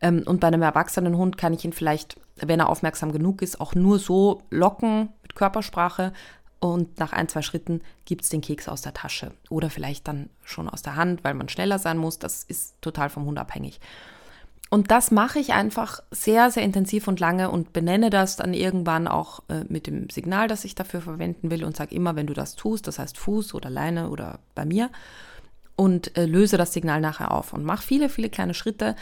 Ähm, 0.00 0.22
und 0.26 0.40
bei 0.40 0.48
einem 0.48 0.62
erwachsenen 0.62 1.16
Hund 1.16 1.38
kann 1.38 1.54
ich 1.54 1.64
ihn 1.64 1.72
vielleicht, 1.72 2.16
wenn 2.36 2.60
er 2.60 2.68
aufmerksam 2.68 3.12
genug 3.12 3.40
ist, 3.40 3.60
auch 3.60 3.74
nur 3.74 3.98
so 3.98 4.42
locken 4.50 5.08
mit 5.22 5.34
Körpersprache. 5.34 6.12
Und 6.62 7.00
nach 7.00 7.12
ein, 7.12 7.28
zwei 7.28 7.42
Schritten 7.42 7.80
gibt 8.04 8.22
es 8.22 8.28
den 8.28 8.40
Keks 8.40 8.68
aus 8.68 8.82
der 8.82 8.94
Tasche. 8.94 9.32
Oder 9.50 9.68
vielleicht 9.68 10.06
dann 10.06 10.30
schon 10.44 10.68
aus 10.68 10.82
der 10.82 10.94
Hand, 10.94 11.24
weil 11.24 11.34
man 11.34 11.48
schneller 11.48 11.80
sein 11.80 11.98
muss. 11.98 12.20
Das 12.20 12.44
ist 12.44 12.80
total 12.80 13.10
vom 13.10 13.24
Hund 13.24 13.36
abhängig. 13.36 13.80
Und 14.70 14.92
das 14.92 15.10
mache 15.10 15.40
ich 15.40 15.54
einfach 15.54 16.04
sehr, 16.12 16.52
sehr 16.52 16.62
intensiv 16.62 17.08
und 17.08 17.18
lange 17.18 17.50
und 17.50 17.72
benenne 17.72 18.10
das 18.10 18.36
dann 18.36 18.54
irgendwann 18.54 19.08
auch 19.08 19.42
äh, 19.48 19.64
mit 19.68 19.88
dem 19.88 20.08
Signal, 20.08 20.46
das 20.46 20.64
ich 20.64 20.76
dafür 20.76 21.00
verwenden 21.00 21.50
will 21.50 21.64
und 21.64 21.76
sage 21.76 21.96
immer, 21.96 22.14
wenn 22.14 22.28
du 22.28 22.32
das 22.32 22.54
tust, 22.54 22.86
das 22.86 23.00
heißt 23.00 23.18
Fuß 23.18 23.54
oder 23.54 23.68
Leine 23.68 24.08
oder 24.08 24.38
bei 24.54 24.64
mir 24.64 24.88
und 25.74 26.16
äh, 26.16 26.26
löse 26.26 26.58
das 26.58 26.72
Signal 26.72 27.00
nachher 27.00 27.32
auf 27.32 27.52
und 27.52 27.64
mache 27.64 27.82
viele, 27.82 28.08
viele 28.08 28.30
kleine 28.30 28.54
Schritte 28.54 28.94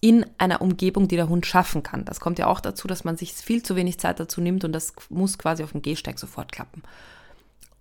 in 0.00 0.24
einer 0.38 0.62
Umgebung, 0.62 1.08
die 1.08 1.16
der 1.16 1.28
Hund 1.28 1.44
schaffen 1.44 1.82
kann. 1.82 2.04
Das 2.04 2.20
kommt 2.20 2.38
ja 2.38 2.46
auch 2.46 2.60
dazu, 2.60 2.88
dass 2.88 3.04
man 3.04 3.16
sich 3.16 3.32
viel 3.34 3.62
zu 3.62 3.76
wenig 3.76 3.98
Zeit 3.98 4.18
dazu 4.18 4.40
nimmt 4.40 4.64
und 4.64 4.72
das 4.72 4.94
muss 5.10 5.38
quasi 5.38 5.62
auf 5.62 5.72
dem 5.72 5.82
Gehsteig 5.82 6.18
sofort 6.18 6.52
klappen. 6.52 6.82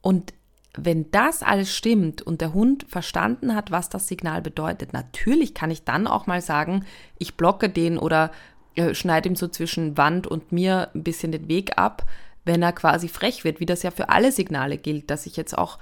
Und 0.01 0.33
wenn 0.75 1.09
das 1.11 1.41
alles 1.41 1.75
stimmt 1.75 2.21
und 2.21 2.41
der 2.41 2.53
Hund 2.53 2.85
verstanden 2.87 3.55
hat, 3.55 3.71
was 3.71 3.89
das 3.89 4.07
Signal 4.07 4.41
bedeutet, 4.41 4.93
natürlich 4.93 5.53
kann 5.53 5.71
ich 5.71 5.83
dann 5.83 6.07
auch 6.07 6.27
mal 6.27 6.41
sagen, 6.41 6.85
ich 7.17 7.35
blocke 7.35 7.69
den 7.69 7.97
oder 7.97 8.31
äh, 8.75 8.93
schneide 8.93 9.29
ihm 9.29 9.35
so 9.35 9.47
zwischen 9.47 9.97
Wand 9.97 10.27
und 10.27 10.51
mir 10.51 10.89
ein 10.93 11.03
bisschen 11.03 11.31
den 11.31 11.47
Weg 11.47 11.77
ab, 11.77 12.05
wenn 12.45 12.61
er 12.61 12.73
quasi 12.73 13.07
frech 13.07 13.43
wird, 13.43 13.59
wie 13.59 13.65
das 13.65 13.83
ja 13.83 13.91
für 13.91 14.09
alle 14.09 14.31
Signale 14.31 14.77
gilt, 14.77 15.09
dass 15.09 15.25
ich 15.25 15.37
jetzt 15.37 15.57
auch, 15.57 15.79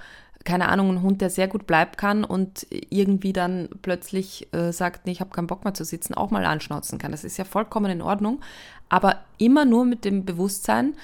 keine 0.48 0.70
Ahnung, 0.70 0.88
ein 0.88 1.02
Hund, 1.02 1.20
der 1.20 1.28
sehr 1.28 1.46
gut 1.46 1.66
bleiben 1.66 1.90
kann 1.98 2.24
und 2.24 2.66
irgendwie 2.70 3.34
dann 3.34 3.68
plötzlich 3.82 4.48
äh, 4.54 4.72
sagt, 4.72 5.04
nee, 5.04 5.12
ich 5.12 5.20
habe 5.20 5.28
keinen 5.28 5.46
Bock 5.46 5.62
mehr 5.62 5.74
zu 5.74 5.84
sitzen, 5.84 6.14
auch 6.14 6.30
mal 6.30 6.46
anschnauzen 6.46 6.98
kann. 6.98 7.12
Das 7.12 7.22
ist 7.22 7.36
ja 7.36 7.44
vollkommen 7.44 7.90
in 7.90 8.00
Ordnung, 8.00 8.40
aber 8.88 9.16
immer 9.36 9.66
nur 9.66 9.84
mit 9.84 10.06
dem 10.06 10.24
Bewusstsein, 10.24 10.94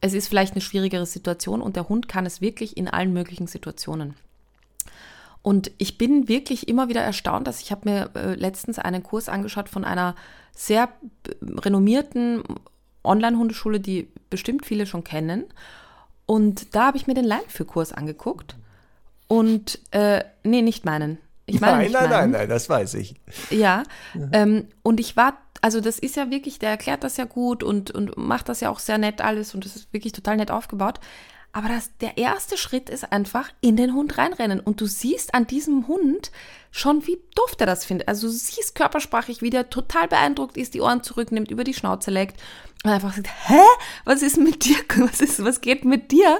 es 0.00 0.14
ist 0.14 0.26
vielleicht 0.26 0.54
eine 0.54 0.62
schwierigere 0.62 1.06
Situation 1.06 1.62
und 1.62 1.76
der 1.76 1.88
Hund 1.88 2.08
kann 2.08 2.26
es 2.26 2.40
wirklich 2.40 2.76
in 2.76 2.88
allen 2.88 3.12
möglichen 3.12 3.46
Situationen. 3.46 4.14
Und 5.42 5.70
ich 5.78 5.96
bin 5.96 6.26
wirklich 6.26 6.66
immer 6.66 6.88
wieder 6.88 7.02
erstaunt, 7.02 7.46
dass 7.46 7.60
ich 7.60 7.70
habe 7.70 7.88
mir 7.88 8.10
äh, 8.16 8.34
letztens 8.34 8.80
einen 8.80 9.04
Kurs 9.04 9.28
angeschaut 9.28 9.68
von 9.68 9.84
einer 9.84 10.16
sehr 10.52 10.88
renommierten 11.40 12.42
Online-Hundeschule, 13.04 13.78
die 13.78 14.08
bestimmt 14.28 14.66
viele 14.66 14.86
schon 14.86 15.04
kennen. 15.04 15.44
Und 16.26 16.74
da 16.74 16.86
habe 16.86 16.96
ich 16.96 17.06
mir 17.06 17.14
den 17.14 17.24
Leinführkurs 17.24 17.92
angeguckt. 17.92 18.56
Und, 19.28 19.78
äh, 19.92 20.24
nee, 20.42 20.62
nicht 20.62 20.84
meinen. 20.84 21.18
Ich 21.46 21.60
meine 21.60 21.84
nein, 21.84 21.92
nein, 21.92 22.10
nein, 22.10 22.30
nein, 22.32 22.48
das 22.48 22.68
weiß 22.68 22.94
ich. 22.94 23.14
Ja, 23.50 23.84
mhm. 24.12 24.30
ähm, 24.32 24.68
und 24.82 25.00
ich 25.00 25.16
war 25.16 25.38
also 25.60 25.80
das 25.80 25.98
ist 25.98 26.16
ja 26.16 26.30
wirklich, 26.30 26.58
der 26.58 26.70
erklärt 26.70 27.04
das 27.04 27.16
ja 27.16 27.24
gut 27.24 27.62
und, 27.62 27.90
und 27.90 28.16
macht 28.16 28.48
das 28.48 28.60
ja 28.60 28.70
auch 28.70 28.78
sehr 28.78 28.98
nett 28.98 29.20
alles 29.20 29.54
und 29.54 29.64
das 29.64 29.76
ist 29.76 29.92
wirklich 29.92 30.12
total 30.12 30.36
nett 30.36 30.50
aufgebaut. 30.50 31.00
Aber 31.52 31.68
das, 31.68 31.90
der 31.98 32.18
erste 32.18 32.58
Schritt 32.58 32.90
ist 32.90 33.10
einfach 33.10 33.50
in 33.60 33.76
den 33.76 33.94
Hund 33.94 34.18
reinrennen. 34.18 34.60
Und 34.60 34.80
du 34.82 34.86
siehst 34.86 35.34
an 35.34 35.46
diesem 35.46 35.88
Hund 35.88 36.30
schon, 36.70 37.06
wie 37.06 37.18
doof 37.34 37.56
der 37.56 37.66
das 37.66 37.86
findet. 37.86 38.06
Also 38.06 38.26
du 38.26 38.32
siehst 38.32 38.74
körpersprachlich, 38.74 39.40
wie 39.40 39.50
der 39.50 39.70
total 39.70 40.08
beeindruckt 40.08 40.58
ist, 40.58 40.74
die 40.74 40.82
Ohren 40.82 41.02
zurücknimmt, 41.02 41.50
über 41.50 41.64
die 41.64 41.74
Schnauze 41.74 42.10
leckt 42.10 42.38
und 42.84 42.90
einfach 42.90 43.12
sagt, 43.12 43.28
hä? 43.48 43.60
Was 44.04 44.22
ist 44.22 44.36
mit 44.36 44.64
dir? 44.64 44.76
Was, 44.98 45.20
ist, 45.20 45.44
was 45.44 45.60
geht 45.60 45.84
mit 45.84 46.12
dir? 46.12 46.38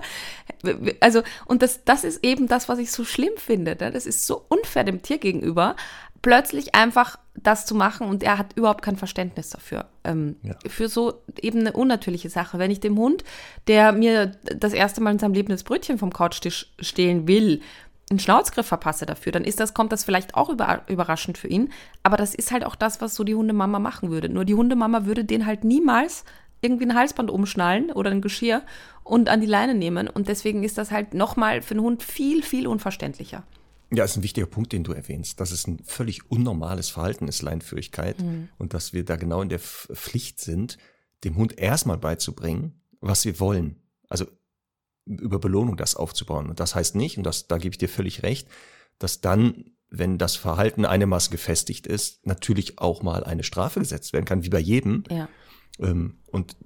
Also, 1.01 1.23
und 1.47 1.63
das, 1.63 1.85
das 1.85 2.05
ist 2.05 2.25
eben 2.25 2.47
das, 2.47 2.69
was 2.69 2.79
ich 2.79 2.91
so 2.91 3.05
schlimm 3.05 3.33
finde. 3.37 3.77
Ne? 3.79 3.91
Das 3.91 4.07
ist 4.07 4.27
so 4.27 4.45
unfair 4.49 4.85
dem 4.85 5.03
Tier 5.03 5.19
gegenüber 5.19 5.77
plötzlich 6.23 6.75
einfach 6.75 7.19
das 7.35 7.67
zu 7.67 7.75
machen 7.75 8.09
und 8.09 8.23
er 8.23 8.39
hat 8.39 8.57
überhaupt 8.57 8.83
kein 8.83 8.97
Verständnis 8.97 9.51
dafür. 9.51 9.87
Ähm, 10.03 10.37
ja. 10.43 10.57
Für 10.67 10.89
so 10.89 11.23
eben 11.41 11.61
eine 11.61 11.73
unnatürliche 11.73 12.31
Sache. 12.31 12.59
Wenn 12.59 12.71
ich 12.71 12.81
dem 12.81 12.99
Hund, 12.99 13.23
der 13.69 13.93
mir 13.93 14.33
das 14.43 14.73
erste 14.73 15.01
Mal 15.01 15.13
in 15.13 15.19
seinem 15.21 15.35
Leben 15.35 15.51
das 15.51 15.63
Brötchen 15.63 15.99
vom 15.99 16.13
Couchtisch 16.13 16.73
stehlen 16.81 17.29
will, 17.29 17.61
einen 18.11 18.19
Schnauzgriff 18.19 18.67
verpasse 18.67 19.07
dafür, 19.07 19.33
dann 19.33 19.45
ist 19.45 19.61
das, 19.61 19.75
kommt 19.75 19.93
das 19.93 20.05
vielleicht 20.05 20.35
auch 20.35 20.49
über, 20.49 20.83
überraschend 20.89 21.37
für 21.37 21.49
ihn. 21.49 21.71
Aber 22.03 22.17
das 22.17 22.35
ist 22.35 22.51
halt 22.53 22.65
auch 22.65 22.75
das, 22.75 23.01
was 23.01 23.15
so 23.15 23.25
die 23.25 23.35
Hundemama 23.35 23.79
machen 23.79 24.11
würde. 24.11 24.29
Nur 24.29 24.45
die 24.45 24.55
Hundemama 24.55 25.05
würde 25.05 25.25
den 25.25 25.47
halt 25.47 25.65
niemals 25.65 26.25
irgendwie 26.61 26.87
ein 26.87 26.95
Halsband 26.95 27.31
umschnallen 27.31 27.93
oder 27.93 28.11
ein 28.11 28.23
Geschirr 28.23 28.63
und 29.05 29.29
an 29.29 29.41
die 29.41 29.47
Leine 29.47 29.75
nehmen. 29.75 30.09
Und 30.09 30.29
deswegen 30.29 30.65
ist 30.65 30.79
das 30.79 30.91
halt 30.91 31.15
nochmal 31.15 31.63
für 31.63 31.75
den 31.75 31.83
Hund 31.83 32.03
viel, 32.03 32.43
viel 32.43 32.67
unverständlicher. 32.67 33.45
Ja, 33.91 34.05
ist 34.05 34.17
ein 34.17 34.23
wichtiger 34.23 34.47
Punkt, 34.47 34.73
den 34.73 34.85
du 34.85 34.93
erwähnst, 34.93 35.41
dass 35.41 35.51
es 35.51 35.67
ein 35.67 35.79
völlig 35.85 36.31
unnormales 36.31 36.91
Verhalten 36.91 37.27
ist, 37.27 37.41
Leinführigkeit, 37.41 38.21
mhm. 38.21 38.49
und 38.59 38.75
dass 38.75 38.93
wir 38.93 39.05
da 39.05 39.17
genau 39.17 39.41
in 39.41 39.49
der 39.49 39.61
Pflicht 39.61 40.41
sind, 40.41 40.77
dem 41.25 41.37
Hund 41.37 41.59
erstmal 41.59 41.97
beizubringen, 41.97 42.83
was 43.01 43.25
wir 43.25 43.41
wollen. 43.41 43.77
Also 44.11 44.27
über 45.09 45.39
Belohnung 45.39 45.77
das 45.77 45.95
aufzubauen. 45.95 46.49
Und 46.49 46.61
das 46.61 46.75
heißt 46.75 46.95
nicht, 46.95 47.19
und 47.19 47.25
das, 47.25 47.47
da 47.47 47.59
gebe 47.59 47.73
ich 47.75 47.79
dir 47.79 47.89
völlig 47.89 48.23
recht, 48.23 48.49
dass 48.99 49.21
dann, 49.21 49.73
wenn 49.91 50.19
das 50.19 50.37
Verhalten 50.37 50.85
einigermaßen 50.85 51.31
gefestigt 51.31 51.87
ist, 51.87 52.27
natürlich 52.27 52.79
auch 52.79 53.03
mal 53.03 53.25
eine 53.25 53.43
Strafe 53.43 53.81
gesetzt 53.81 54.13
werden 54.13 54.25
kann, 54.25 54.45
wie 54.45 54.51
bei 54.51 54.59
jedem. 54.59 55.05
Ja. 55.11 55.29
Ähm, 55.81 56.19
und 56.31 56.57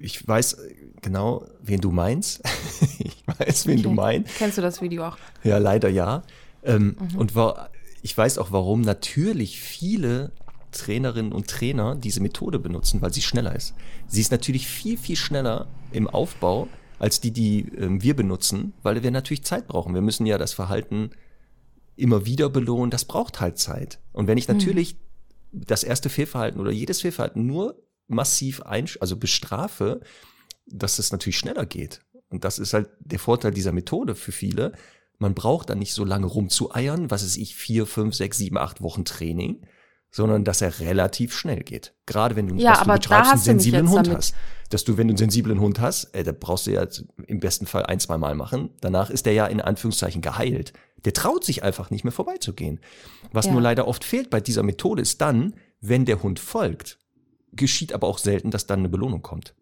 ich 0.00 0.26
weiß 0.26 0.58
genau, 1.02 1.46
wen 1.60 1.80
du 1.80 1.90
meinst. 1.90 2.42
ich 2.98 3.22
weiß, 3.26 3.66
wen 3.66 3.74
okay. 3.74 3.82
du 3.82 3.90
meinst. 3.90 4.36
Kennst 4.36 4.58
du 4.58 4.62
das 4.62 4.80
Video 4.80 5.06
auch? 5.06 5.18
Ja, 5.42 5.58
leider 5.58 5.88
ja. 5.88 6.22
Ähm, 6.62 6.96
mhm. 6.98 7.18
Und 7.18 7.34
war, 7.34 7.70
ich 8.02 8.16
weiß 8.16 8.38
auch, 8.38 8.52
warum 8.52 8.82
natürlich 8.82 9.60
viele 9.60 10.32
Trainerinnen 10.72 11.32
und 11.32 11.48
Trainer 11.48 11.96
diese 11.96 12.20
Methode 12.20 12.58
benutzen, 12.58 13.02
weil 13.02 13.12
sie 13.12 13.22
schneller 13.22 13.54
ist. 13.54 13.74
Sie 14.06 14.20
ist 14.20 14.30
natürlich 14.30 14.66
viel, 14.66 14.96
viel 14.96 15.16
schneller 15.16 15.66
im 15.92 16.08
Aufbau 16.08 16.68
als 17.00 17.20
die, 17.20 17.32
die 17.32 17.66
ähm, 17.76 18.02
wir 18.02 18.14
benutzen, 18.14 18.74
weil 18.82 19.02
wir 19.02 19.10
natürlich 19.10 19.42
Zeit 19.42 19.66
brauchen. 19.66 19.94
Wir 19.94 20.02
müssen 20.02 20.26
ja 20.26 20.38
das 20.38 20.52
Verhalten 20.52 21.10
immer 21.96 22.26
wieder 22.26 22.50
belohnen. 22.50 22.90
Das 22.90 23.06
braucht 23.06 23.40
halt 23.40 23.58
Zeit. 23.58 23.98
Und 24.12 24.26
wenn 24.26 24.38
ich 24.38 24.46
mhm. 24.46 24.58
natürlich 24.58 24.94
mhm. 25.50 25.64
das 25.66 25.82
erste 25.82 26.10
Fehlverhalten 26.10 26.60
oder 26.60 26.70
jedes 26.70 27.00
Fehlverhalten 27.00 27.46
nur 27.46 27.82
massiv 28.06 28.62
einsch 28.62 28.98
also 29.00 29.16
bestrafe, 29.16 30.00
dass 30.66 30.98
es 30.98 31.10
natürlich 31.10 31.38
schneller 31.38 31.64
geht. 31.64 32.02
Und 32.28 32.44
das 32.44 32.58
ist 32.58 32.74
halt 32.74 32.90
der 33.00 33.18
Vorteil 33.18 33.52
dieser 33.52 33.72
Methode 33.72 34.14
für 34.14 34.32
viele, 34.32 34.72
man 35.18 35.34
braucht 35.34 35.70
dann 35.70 35.78
nicht 35.78 35.94
so 35.94 36.04
lange 36.04 36.26
rumzueiern, 36.26 37.10
was 37.10 37.22
ist 37.22 37.36
ich, 37.36 37.54
vier, 37.54 37.86
fünf, 37.86 38.14
sechs, 38.14 38.38
sieben, 38.38 38.56
acht 38.56 38.80
Wochen 38.82 39.04
Training, 39.04 39.66
sondern 40.10 40.44
dass 40.44 40.60
er 40.60 40.80
relativ 40.80 41.36
schnell 41.36 41.62
geht. 41.62 41.94
Gerade 42.06 42.36
wenn 42.36 42.48
du, 42.48 42.56
ja, 42.56 42.72
dass 42.72 42.84
du 42.84 42.92
betreibst 42.92 43.32
einen 43.32 43.40
sensiblen 43.40 43.88
Hund 43.88 44.06
damit. 44.06 44.18
hast. 44.18 44.34
Dass 44.70 44.84
du, 44.84 44.96
wenn 44.96 45.08
du 45.08 45.12
einen 45.12 45.18
sensiblen 45.18 45.60
Hund 45.60 45.80
hast, 45.80 46.14
äh, 46.14 46.22
da 46.22 46.32
brauchst 46.32 46.66
du 46.66 46.72
ja 46.72 46.86
im 47.26 47.40
besten 47.40 47.66
Fall 47.66 47.86
ein, 47.86 47.98
zwei 47.98 48.18
Mal 48.18 48.34
machen. 48.34 48.70
Danach 48.80 49.10
ist 49.10 49.26
der 49.26 49.32
ja 49.32 49.46
in 49.46 49.60
Anführungszeichen 49.60 50.22
geheilt. 50.22 50.72
Der 51.04 51.12
traut 51.12 51.44
sich 51.44 51.62
einfach 51.62 51.90
nicht 51.90 52.04
mehr 52.04 52.12
vorbeizugehen. 52.12 52.80
Was 53.32 53.46
ja. 53.46 53.52
nur 53.52 53.60
leider 53.60 53.88
oft 53.88 54.04
fehlt 54.04 54.30
bei 54.30 54.40
dieser 54.40 54.62
Methode 54.62 55.02
ist 55.02 55.20
dann, 55.20 55.54
wenn 55.80 56.04
der 56.04 56.22
Hund 56.22 56.38
folgt, 56.38 56.98
geschieht 57.52 57.92
aber 57.92 58.06
auch 58.06 58.18
selten, 58.18 58.50
dass 58.50 58.66
dann 58.66 58.80
eine 58.80 58.88
Belohnung 58.88 59.22
kommt. 59.22 59.54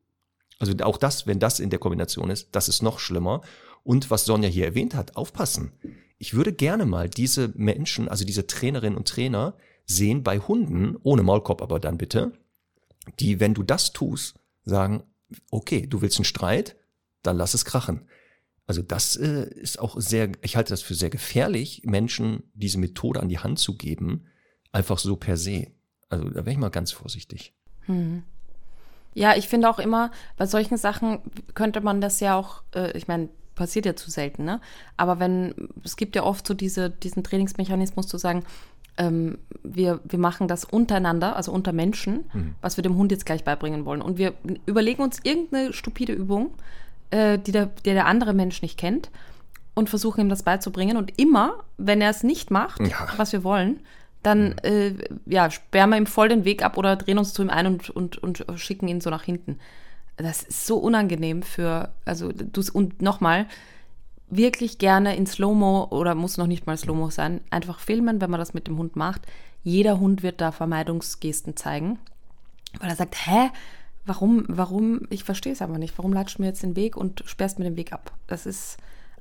Also 0.59 0.75
auch 0.83 0.97
das, 0.97 1.27
wenn 1.27 1.39
das 1.39 1.61
in 1.61 1.71
der 1.71 1.79
Kombination 1.79 2.31
ist, 2.31 2.49
das 2.53 2.69
ist 2.69 2.83
noch 2.83 2.99
schlimmer. 2.99 3.43
Und 3.85 4.11
was 4.11 4.25
Sonja 4.25 4.49
hier 4.49 4.67
erwähnt 4.67 4.95
hat, 4.95 5.17
aufpassen. 5.17 5.73
Ich 6.19 6.35
würde 6.35 6.53
gerne 6.53 6.85
mal 6.85 7.09
diese 7.09 7.53
Menschen, 7.55 8.09
also 8.09 8.25
diese 8.25 8.47
Trainerinnen 8.47 8.99
und 8.99 9.09
Trainer, 9.09 9.55
sehen 9.89 10.23
bei 10.23 10.39
Hunden, 10.39 10.97
ohne 11.03 11.23
Maulkorb 11.23 11.63
aber 11.63 11.81
dann 11.81 11.99
bitte, 11.99 12.33
die, 13.19 13.41
wenn 13.41 13.55
du 13.55 13.63
das 13.63 13.93
tust, 13.93 14.39
sagen, 14.65 15.03
okay, 15.51 15.87
du 15.87 16.03
willst 16.03 16.19
einen 16.19 16.25
Streit, 16.25 16.77
dann 17.23 17.37
lass 17.37 17.55
es 17.55 17.65
krachen. 17.65 18.09
Also 18.67 18.83
das 18.83 19.17
äh, 19.17 19.49
ist 19.55 19.79
auch 19.79 19.99
sehr, 19.99 20.31
ich 20.43 20.57
halte 20.57 20.75
das 20.75 20.83
für 20.83 20.95
sehr 20.95 21.11
gefährlich, 21.11 21.83
Menschen 21.85 22.43
diese 22.53 22.79
Methode 22.79 23.21
an 23.21 23.31
die 23.31 23.39
Hand 23.39 23.59
zu 23.59 23.77
geben, 23.77 24.27
einfach 24.73 24.99
so 24.99 25.17
per 25.17 25.39
se. 25.39 25.69
Also 26.11 26.29
da 26.29 26.37
wäre 26.37 26.53
ich 26.53 26.59
mal 26.59 26.69
ganz 26.69 26.93
vorsichtig. 26.93 27.55
Hm. 27.87 28.25
Ja, 29.15 29.37
ich 29.37 29.49
finde 29.49 29.71
auch 29.71 29.79
immer, 29.79 30.13
bei 30.37 30.47
solchen 30.47 30.77
Sachen 30.77 31.21
könnte 31.55 31.81
man 31.81 32.03
das 32.03 32.21
ja 32.21 32.37
auch, 32.37 32.63
äh, 32.75 32.97
ich 32.97 33.09
meine, 33.09 33.31
passiert 33.55 33.87
ja 33.87 33.97
zu 33.97 34.11
selten, 34.11 34.45
ne? 34.45 34.61
Aber 34.97 35.19
wenn, 35.19 35.55
es 35.83 35.97
gibt 35.97 36.15
ja 36.15 36.23
oft 36.23 36.47
so 36.47 36.55
diese, 36.55 36.91
diesen 36.91 37.25
Trainingsmechanismus 37.25 38.07
zu 38.07 38.17
sagen, 38.17 38.45
ähm, 38.99 39.39
wir, 39.63 40.01
wir 40.05 40.19
machen 40.19 40.49
das 40.49 40.65
untereinander, 40.65 41.37
also 41.37 41.53
unter 41.53 41.73
Menschen, 41.73 42.25
mhm. 42.33 42.55
was 42.61 42.77
wir 42.77 42.83
dem 42.83 42.97
Hund 42.97 43.11
jetzt 43.11 43.27
gleich 43.27 43.45
beibringen 43.45 43.85
wollen. 43.85 44.03
Und 44.03 44.19
wir 44.19 44.35
überlegen 44.67 45.03
uns 45.03 45.21
irgendeine 45.23 45.73
stupide 45.73 46.13
Übung, 46.13 46.51
äh, 47.11 47.39
die, 47.39 47.53
der, 47.53 47.67
die 47.67 47.95
der 47.95 48.07
andere 48.07 48.35
Mensch 48.35 48.63
nicht 48.63 48.79
kennt 48.79 49.11
und 49.75 49.89
versuchen 49.89 50.23
ihm 50.23 50.29
das 50.29 50.43
beizubringen. 50.43 50.97
Und 50.97 51.19
immer, 51.19 51.65
wenn 51.77 52.01
er 52.01 52.11
es 52.11 52.23
nicht 52.23 52.51
macht, 52.51 52.81
ja. 52.81 53.09
was 53.17 53.33
wir 53.33 53.45
wollen, 53.45 53.81
dann 54.23 54.49
mhm. 54.49 54.55
äh, 54.65 54.95
ja, 55.27 55.51
sperren 55.51 55.91
wir 55.91 55.97
ihm 55.97 56.07
voll 56.07 56.29
den 56.29 56.45
Weg 56.45 56.63
ab 56.65 56.77
oder 56.77 56.97
drehen 56.97 57.19
uns 57.19 57.33
zu 57.33 57.43
ihm 57.43 57.51
ein 57.51 57.67
und, 57.67 57.91
und, 57.91 58.19
und 58.19 58.45
schicken 58.57 58.89
ihn 58.89 59.01
so 59.01 59.11
nach 59.11 59.23
hinten 59.23 59.59
das 60.19 60.43
ist 60.43 60.67
so 60.67 60.77
unangenehm 60.77 61.43
für, 61.43 61.91
also 62.05 62.31
du 62.33 62.63
und 62.73 63.01
nochmal, 63.01 63.47
wirklich 64.31 64.79
gerne 64.79 65.17
in 65.17 65.27
Slow-Mo 65.27 65.89
oder 65.91 66.15
muss 66.15 66.37
noch 66.37 66.47
nicht 66.47 66.67
mal 66.67 66.77
Slow-Mo 66.77 67.11
sein, 67.11 67.41
einfach 67.51 67.81
filmen, 67.81 68.21
wenn 68.21 68.31
man 68.31 68.41
das 68.41 68.55
mit 68.55 68.67
dem 68.67 68.79
Hund 68.79 68.97
macht. 68.97 69.23
Jeder 69.63 69.99
Hund 69.99 70.23
wird 70.23 70.41
da 70.41 70.53
Vermeidungsgesten 70.53 71.57
zeigen, 71.57 71.99
weil 72.81 72.91
er 72.91 72.97
sagt, 72.97 73.27
hä, 73.27 73.51
warum, 74.05 74.45
warum, 74.49 75.03
ich 75.11 75.25
verstehe 75.25 75.53
es 75.53 75.63
aber 75.63 75.79
nicht, 75.79 75.97
warum 75.99 76.13
latscht 76.13 76.39
mir 76.39 76.47
jetzt 76.47 76.63
den 76.63 76.77
Weg 76.77 76.97
und 76.97 77.23
sperrst 77.27 77.59
mir 77.59 77.65
den 77.65 77.77
Weg 77.77 77.93
ab? 77.93 78.13
Das 78.27 78.47
ist 78.47 78.77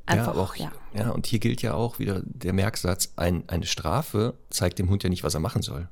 einfach, 0.05 0.35
ja, 0.35 0.41
auch, 0.41 0.55
ja. 0.55 0.71
ja. 0.93 1.09
und 1.11 1.27
hier 1.27 1.39
gilt 1.39 1.61
ja 1.61 1.73
auch 1.73 1.99
wieder 1.99 2.21
der 2.23 2.53
Merksatz, 2.53 3.13
ein, 3.15 3.43
eine 3.47 3.65
Strafe 3.65 4.35
zeigt 4.49 4.79
dem 4.79 4.89
Hund 4.89 5.03
ja 5.03 5.09
nicht, 5.09 5.23
was 5.23 5.33
er 5.33 5.39
machen 5.39 5.61
soll. 5.61 5.89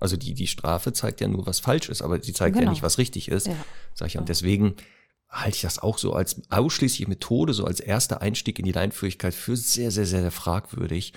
Also 0.00 0.16
die, 0.16 0.32
die 0.32 0.46
Strafe 0.46 0.92
zeigt 0.92 1.20
ja 1.20 1.28
nur, 1.28 1.46
was 1.46 1.60
falsch 1.60 1.90
ist, 1.90 2.00
aber 2.00 2.22
sie 2.22 2.32
zeigt 2.32 2.54
genau. 2.54 2.66
ja 2.66 2.70
nicht, 2.70 2.82
was 2.82 2.96
richtig 2.96 3.28
ist, 3.28 3.48
ja. 3.48 3.54
sag 3.94 4.08
ich. 4.08 4.16
Und 4.16 4.28
deswegen 4.28 4.76
halte 5.30 5.56
ich 5.56 5.62
das 5.62 5.78
auch 5.78 5.98
so 5.98 6.12
als 6.12 6.42
ausschließliche 6.50 7.08
Methode, 7.08 7.52
so 7.52 7.64
als 7.64 7.80
erster 7.80 8.20
Einstieg 8.20 8.58
in 8.58 8.64
die 8.64 8.72
Leinführigkeit 8.72 9.32
für 9.32 9.56
sehr, 9.56 9.90
sehr, 9.90 10.06
sehr, 10.06 10.22
sehr 10.22 10.30
fragwürdig. 10.30 11.12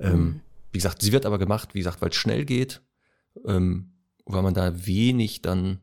Ähm, 0.00 0.10
mhm. 0.10 0.14
Ähm, 0.14 0.40
wie 0.72 0.78
gesagt, 0.78 1.02
sie 1.02 1.12
wird 1.12 1.26
aber 1.26 1.38
gemacht, 1.38 1.74
wie 1.74 1.78
gesagt, 1.78 2.00
weil 2.00 2.10
es 2.10 2.16
schnell 2.16 2.44
geht, 2.44 2.82
ähm, 3.46 3.92
weil 4.24 4.42
man 4.42 4.54
da 4.54 4.86
wenig 4.86 5.42
dann 5.42 5.80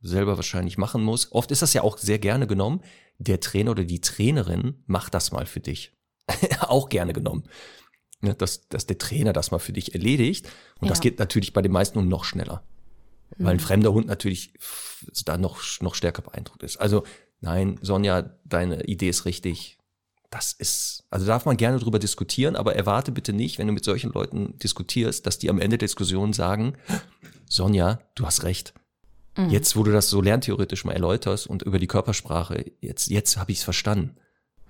selber 0.00 0.36
wahrscheinlich 0.36 0.76
machen 0.76 1.02
muss. 1.02 1.32
Oft 1.32 1.50
ist 1.50 1.62
das 1.62 1.72
ja 1.72 1.82
auch 1.82 1.98
sehr 1.98 2.18
gerne 2.18 2.46
genommen. 2.46 2.82
Der 3.18 3.40
Trainer 3.40 3.72
oder 3.72 3.84
die 3.84 4.00
Trainerin 4.00 4.82
macht 4.86 5.14
das 5.14 5.32
mal 5.32 5.46
für 5.46 5.60
dich. 5.60 5.96
auch 6.60 6.88
gerne 6.88 7.12
genommen. 7.12 7.44
Ja, 8.22 8.34
dass, 8.34 8.68
dass 8.68 8.86
der 8.86 8.98
Trainer 8.98 9.32
das 9.32 9.50
mal 9.50 9.58
für 9.58 9.72
dich 9.72 9.94
erledigt. 9.94 10.48
Und 10.80 10.86
ja. 10.86 10.90
das 10.90 11.00
geht 11.00 11.18
natürlich 11.18 11.52
bei 11.52 11.62
den 11.62 11.72
meisten 11.72 11.98
Hunden 11.98 12.10
noch 12.10 12.24
schneller 12.24 12.64
weil 13.36 13.52
ein 13.52 13.56
mhm. 13.56 13.60
fremder 13.60 13.92
Hund 13.92 14.06
natürlich 14.06 14.54
da 15.24 15.36
noch, 15.36 15.60
noch 15.80 15.94
stärker 15.94 16.22
beeindruckt 16.22 16.62
ist. 16.62 16.78
Also 16.78 17.04
nein, 17.40 17.78
Sonja, 17.82 18.34
deine 18.44 18.84
Idee 18.84 19.08
ist 19.08 19.24
richtig. 19.24 19.78
Das 20.30 20.52
ist, 20.52 21.04
also 21.10 21.26
darf 21.26 21.46
man 21.46 21.56
gerne 21.56 21.78
drüber 21.78 21.98
diskutieren, 21.98 22.54
aber 22.54 22.74
erwarte 22.74 23.12
bitte 23.12 23.32
nicht, 23.32 23.58
wenn 23.58 23.66
du 23.66 23.72
mit 23.72 23.84
solchen 23.84 24.12
Leuten 24.12 24.58
diskutierst, 24.58 25.26
dass 25.26 25.38
die 25.38 25.48
am 25.48 25.58
Ende 25.58 25.78
der 25.78 25.86
Diskussion 25.86 26.34
sagen, 26.34 26.74
Sonja, 27.48 28.00
du 28.14 28.26
hast 28.26 28.42
recht. 28.44 28.74
Mhm. 29.36 29.50
Jetzt, 29.50 29.76
wo 29.76 29.84
du 29.84 29.92
das 29.92 30.10
so 30.10 30.20
lerntheoretisch 30.20 30.84
mal 30.84 30.92
erläuterst 30.92 31.46
und 31.46 31.62
über 31.62 31.78
die 31.78 31.86
Körpersprache, 31.86 32.72
jetzt, 32.80 33.08
jetzt 33.08 33.38
habe 33.38 33.52
ich 33.52 33.58
es 33.58 33.64
verstanden. 33.64 34.16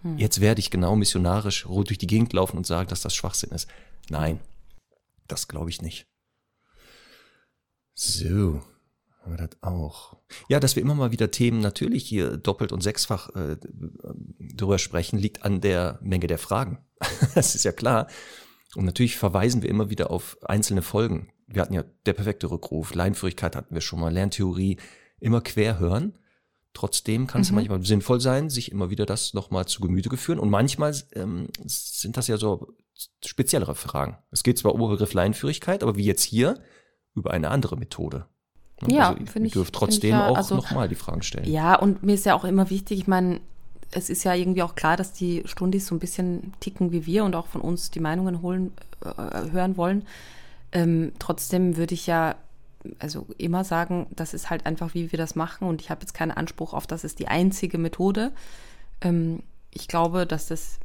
Mhm. 0.02 0.18
Jetzt 0.18 0.40
werde 0.40 0.60
ich 0.60 0.70
genau 0.70 0.94
missionarisch 0.94 1.66
durch 1.66 1.98
die 1.98 2.06
Gegend 2.06 2.32
laufen 2.32 2.56
und 2.56 2.66
sagen, 2.66 2.88
dass 2.88 3.00
das 3.00 3.14
Schwachsinn 3.14 3.50
ist. 3.50 3.68
Nein, 4.10 4.38
das 5.26 5.48
glaube 5.48 5.70
ich 5.70 5.82
nicht. 5.82 6.06
So, 8.00 8.62
haben 9.22 9.32
wir 9.32 9.48
das 9.48 9.60
auch. 9.60 10.16
Ja, 10.48 10.60
dass 10.60 10.76
wir 10.76 10.82
immer 10.82 10.94
mal 10.94 11.10
wieder 11.10 11.32
Themen 11.32 11.58
natürlich 11.58 12.04
hier 12.04 12.36
doppelt 12.36 12.70
und 12.70 12.80
sechsfach 12.80 13.34
äh, 13.34 13.56
drüber 14.38 14.78
sprechen, 14.78 15.18
liegt 15.18 15.42
an 15.42 15.60
der 15.60 15.98
Menge 16.00 16.28
der 16.28 16.38
Fragen. 16.38 16.78
das 17.34 17.56
ist 17.56 17.64
ja 17.64 17.72
klar. 17.72 18.06
Und 18.76 18.84
natürlich 18.84 19.16
verweisen 19.16 19.62
wir 19.62 19.68
immer 19.68 19.90
wieder 19.90 20.12
auf 20.12 20.38
einzelne 20.42 20.82
Folgen. 20.82 21.32
Wir 21.48 21.60
hatten 21.60 21.74
ja 21.74 21.82
der 22.06 22.12
perfekte 22.12 22.48
Rückruf, 22.52 22.94
Leinführigkeit 22.94 23.56
hatten 23.56 23.74
wir 23.74 23.80
schon 23.80 23.98
mal, 23.98 24.12
Lerntheorie, 24.12 24.78
immer 25.18 25.40
quer 25.40 25.80
hören. 25.80 26.16
Trotzdem 26.74 27.26
kann 27.26 27.40
es 27.40 27.50
mhm. 27.50 27.56
manchmal 27.56 27.84
sinnvoll 27.84 28.20
sein, 28.20 28.48
sich 28.48 28.70
immer 28.70 28.90
wieder 28.90 29.06
das 29.06 29.34
nochmal 29.34 29.66
zu 29.66 29.80
Gemüte 29.80 30.08
geführen. 30.08 30.38
Und 30.38 30.50
manchmal 30.50 30.94
ähm, 31.14 31.48
sind 31.64 32.16
das 32.16 32.28
ja 32.28 32.36
so 32.36 32.76
speziellere 33.24 33.74
Fragen. 33.74 34.18
Es 34.30 34.44
geht 34.44 34.56
zwar 34.56 34.72
um 34.72 34.82
Oberbegriff 34.82 35.14
Leinführigkeit, 35.14 35.82
aber 35.82 35.96
wie 35.96 36.04
jetzt 36.04 36.22
hier, 36.22 36.62
über 37.18 37.32
eine 37.32 37.50
andere 37.50 37.76
Methode. 37.76 38.26
Ja, 38.86 39.10
also, 39.10 39.26
finde 39.26 39.48
ich. 39.48 39.54
Ihr 39.54 39.60
dürft 39.60 39.74
trotzdem 39.74 40.10
ja, 40.10 40.28
auch 40.28 40.36
also, 40.36 40.54
nochmal 40.54 40.88
die 40.88 40.94
Fragen 40.94 41.22
stellen. 41.22 41.50
Ja, 41.50 41.74
und 41.74 42.02
mir 42.02 42.14
ist 42.14 42.26
ja 42.26 42.34
auch 42.34 42.44
immer 42.44 42.70
wichtig, 42.70 43.00
ich 43.00 43.06
meine, 43.08 43.40
es 43.90 44.10
ist 44.10 44.24
ja 44.24 44.34
irgendwie 44.34 44.62
auch 44.62 44.74
klar, 44.74 44.96
dass 44.96 45.12
die 45.12 45.42
Stundis 45.46 45.86
so 45.86 45.94
ein 45.94 45.98
bisschen 45.98 46.52
ticken 46.60 46.92
wie 46.92 47.06
wir 47.06 47.24
und 47.24 47.34
auch 47.34 47.46
von 47.46 47.60
uns 47.60 47.90
die 47.90 48.00
Meinungen 48.00 48.42
holen, 48.42 48.72
äh, 49.04 49.50
hören 49.50 49.76
wollen. 49.76 50.06
Ähm, 50.72 51.12
trotzdem 51.18 51.76
würde 51.76 51.94
ich 51.94 52.06
ja 52.06 52.36
also 52.98 53.26
immer 53.38 53.64
sagen, 53.64 54.06
das 54.10 54.34
ist 54.34 54.50
halt 54.50 54.66
einfach, 54.66 54.94
wie 54.94 55.10
wir 55.10 55.16
das 55.16 55.34
machen 55.34 55.66
und 55.66 55.80
ich 55.80 55.90
habe 55.90 56.02
jetzt 56.02 56.14
keinen 56.14 56.30
Anspruch 56.30 56.74
auf, 56.74 56.86
das 56.86 57.04
ist 57.04 57.18
die 57.18 57.28
einzige 57.28 57.78
Methode. 57.78 58.32
Ähm, 59.00 59.42
ich 59.72 59.88
glaube, 59.88 60.26
dass 60.26 60.46
das 60.46 60.78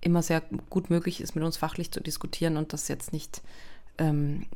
immer 0.00 0.22
sehr 0.22 0.42
gut 0.70 0.90
möglich 0.90 1.20
ist, 1.20 1.34
mit 1.34 1.44
uns 1.44 1.56
fachlich 1.56 1.90
zu 1.90 2.00
diskutieren 2.00 2.56
und 2.56 2.72
das 2.72 2.88
jetzt 2.88 3.12
nicht 3.12 3.42
ähm, 3.98 4.46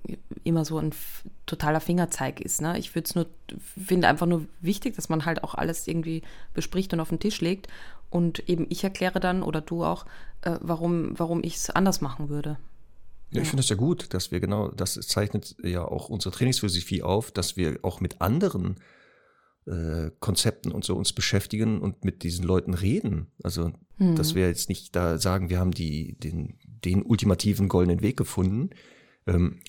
immer 0.45 0.65
so 0.65 0.79
ein 0.79 0.93
totaler 1.47 1.81
Fingerzeig 1.81 2.41
ist. 2.41 2.61
Ne? 2.61 2.79
Ich 2.79 2.95
würde 2.95 3.07
es 3.07 3.15
nur, 3.15 3.27
finde 3.59 4.09
einfach 4.09 4.27
nur 4.27 4.47
wichtig, 4.61 4.97
dass 4.97 5.09
man 5.09 5.25
halt 5.25 5.45
auch 5.45 5.55
alles 5.55 5.87
irgendwie 5.87 6.23
bespricht 6.55 6.93
und 6.93 7.01
auf 7.01 7.09
den 7.09 7.21
Tisch 7.21 7.41
legt. 7.41 7.69
Und 8.11 8.49
eben 8.49 8.67
ich 8.71 8.85
erkläre 8.85 9.21
dann 9.21 9.43
oder 9.43 9.61
du 9.61 9.85
auch, 9.85 10.07
äh, 10.43 10.57
warum, 10.61 11.19
warum 11.19 11.43
ich 11.43 11.57
es 11.57 11.71
anders 11.71 12.01
machen 12.01 12.29
würde. 12.29 12.59
Ja, 13.31 13.43
ich 13.43 13.49
finde 13.49 13.61
es 13.61 13.69
ja 13.69 13.77
gut, 13.77 14.15
dass 14.15 14.31
wir 14.31 14.41
genau, 14.41 14.69
das 14.69 14.95
zeichnet 14.95 15.55
ja 15.63 15.85
auch 15.85 16.09
unsere 16.09 16.35
Trainingsphilosophie 16.35 17.03
auf, 17.03 17.31
dass 17.31 17.59
wir 17.59 17.79
auch 17.83 18.01
mit 18.01 18.23
anderen 18.23 18.77
äh, 19.67 20.11
Konzepten 20.19 20.73
und 20.73 20.85
so 20.85 20.97
uns 20.97 21.13
beschäftigen 21.13 21.81
und 21.81 22.05
mit 22.05 22.23
diesen 22.23 22.47
Leuten 22.47 22.73
reden. 22.73 23.27
Also, 23.43 23.73
hm. 23.99 24.17
dass 24.17 24.35
wir 24.35 24.49
jetzt 24.49 24.71
nicht 24.71 24.97
da 24.97 25.19
sagen, 25.19 25.51
wir 25.51 25.59
haben 25.59 25.73
die, 25.73 26.19
den, 26.19 26.59
den 26.65 27.03
ultimativen 27.03 27.69
goldenen 27.69 28.01
Weg 28.01 28.17
gefunden, 28.17 28.71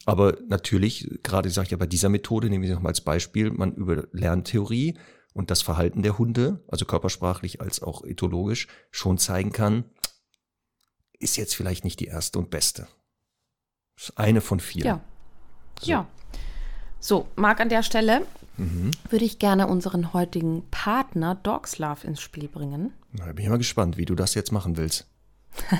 aber 0.06 0.38
natürlich, 0.48 1.10
gerade 1.24 1.50
sage 1.50 1.66
ich 1.66 1.72
ja 1.72 1.78
bei 1.78 1.88
dieser 1.88 2.10
Methode, 2.10 2.50
nehmen 2.50 2.64
wir 2.64 2.74
nochmal 2.74 2.92
als 2.92 3.02
Beispiel, 3.02 3.52
man 3.52 3.74
über 3.74 4.08
Lerntheorie 4.12 4.98
und 5.34 5.52
das 5.52 5.62
Verhalten 5.62 6.02
der 6.02 6.18
Hunde, 6.18 6.64
also 6.68 6.86
körpersprachlich 6.86 7.62
als 7.62 7.82
auch 7.82 8.04
ethologisch, 8.04 8.68
schon 8.92 9.18
zeigen 9.18 9.52
kann, 9.52 9.86
ist 11.20 11.38
jetzt 11.38 11.56
vielleicht 11.56 11.84
nicht 11.84 12.00
die 12.00 12.06
erste 12.06 12.40
und 12.40 12.50
beste. 12.50 12.88
Das 13.96 14.10
ist 14.10 14.18
eine 14.18 14.42
von 14.42 14.60
vier. 14.60 14.86
Ja. 14.86 15.02
So. 15.80 15.92
Ja. 15.92 16.08
So, 17.02 17.28
Marc, 17.36 17.60
an 17.60 17.70
der 17.70 17.84
Stelle 17.84 18.26
mhm. 18.58 18.92
würde 19.10 19.26
ich 19.26 19.40
gerne 19.40 19.68
unseren 19.68 20.14
heutigen 20.14 20.64
Partner 20.70 21.36
Dogs 21.36 21.78
Love 21.80 22.06
ins 22.08 22.22
Spiel 22.22 22.48
bringen. 22.48 22.94
Na, 23.12 23.26
bin 23.32 23.44
ich 23.44 23.50
mal 23.50 23.58
gespannt, 23.58 23.98
wie 23.98 24.06
du 24.06 24.16
das 24.16 24.36
jetzt 24.36 24.52
machen 24.52 24.78
willst. 24.78 25.08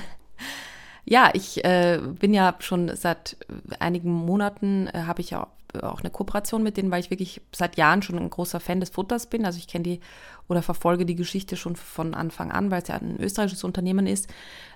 Ja, 1.10 1.30
ich 1.32 1.64
äh, 1.64 1.98
bin 2.00 2.32
ja 2.32 2.54
schon 2.60 2.94
seit 2.94 3.36
einigen 3.80 4.12
Monaten, 4.12 4.86
äh, 4.86 5.06
habe 5.08 5.22
ich 5.22 5.30
ja 5.30 5.48
auch 5.82 6.00
eine 6.00 6.10
Kooperation 6.10 6.62
mit 6.62 6.76
denen, 6.76 6.92
weil 6.92 7.00
ich 7.00 7.10
wirklich 7.10 7.40
seit 7.52 7.76
Jahren 7.76 8.00
schon 8.02 8.16
ein 8.16 8.30
großer 8.30 8.60
Fan 8.60 8.78
des 8.78 8.90
Futters 8.90 9.26
bin. 9.26 9.44
Also 9.44 9.58
ich 9.58 9.66
kenne 9.66 9.82
die 9.82 10.00
oder 10.46 10.62
verfolge 10.62 11.04
die 11.04 11.16
Geschichte 11.16 11.56
schon 11.56 11.74
von 11.74 12.14
Anfang 12.14 12.52
an, 12.52 12.70
weil 12.70 12.82
es 12.82 12.88
ja 12.88 12.94
ein 12.94 13.18
österreichisches 13.18 13.64
Unternehmen 13.64 14.06
ist. 14.06 14.28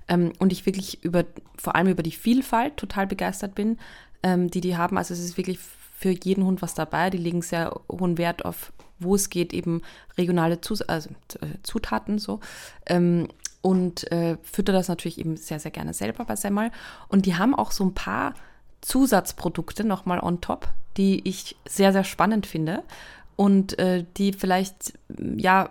Ähm, 0.09 0.33
und 0.41 0.53
ich 0.53 0.67
wirklich 0.67 1.05
über, 1.05 1.25
vor 1.57 1.77
allem 1.77 1.87
über 1.87 2.03
die 2.03 2.11
Vielfalt 2.11 2.79
total 2.79 3.07
begeistert 3.07 3.55
bin, 3.55 3.79
ähm, 4.25 4.51
die 4.51 4.61
die 4.61 4.77
haben. 4.77 4.99
Also 4.99 5.15
es 5.15 5.21
ist 5.21 5.37
wirklich 5.37 5.61
für 5.61 6.11
jeden 6.11 6.45
Hund 6.45 6.63
was 6.63 6.75
dabei. 6.75 7.11
Die 7.11 7.19
legen 7.19 7.43
sehr 7.43 7.81
hohen 7.89 8.19
Wert 8.19 8.45
auf, 8.45 8.73
wo 9.05 9.15
es 9.15 9.31
geht, 9.31 9.53
eben 9.53 9.83
regionale 10.19 10.61
Zus 10.61 10.83
also, 10.83 11.11
äh, 11.41 11.47
Zutaten 11.63 12.19
so. 12.19 12.41
Ähm, 12.87 13.29
und 13.63 14.11
äh, 14.13 14.37
fütter 14.43 14.73
das 14.73 14.89
natürlich 14.89 15.19
eben 15.19 15.37
sehr, 15.37 15.59
sehr 15.59 15.71
gerne 15.71 15.95
selber 15.95 16.25
bei 16.25 16.37
Semmel. 16.37 16.71
Und 17.09 17.25
die 17.25 17.37
haben 17.37 17.55
auch 17.55 17.71
so 17.71 17.85
ein 17.85 17.95
paar 17.95 18.35
Zusatzprodukte 18.83 19.85
nochmal 19.85 20.21
on 20.21 20.43
top, 20.43 20.69
die 20.99 21.27
ich 21.27 21.57
sehr, 21.67 21.93
sehr 21.93 22.05
spannend 22.05 22.47
finde 22.47 22.83
und 23.37 23.79
äh, 23.79 24.05
die 24.19 24.33
vielleicht, 24.35 24.93
ja, 25.37 25.71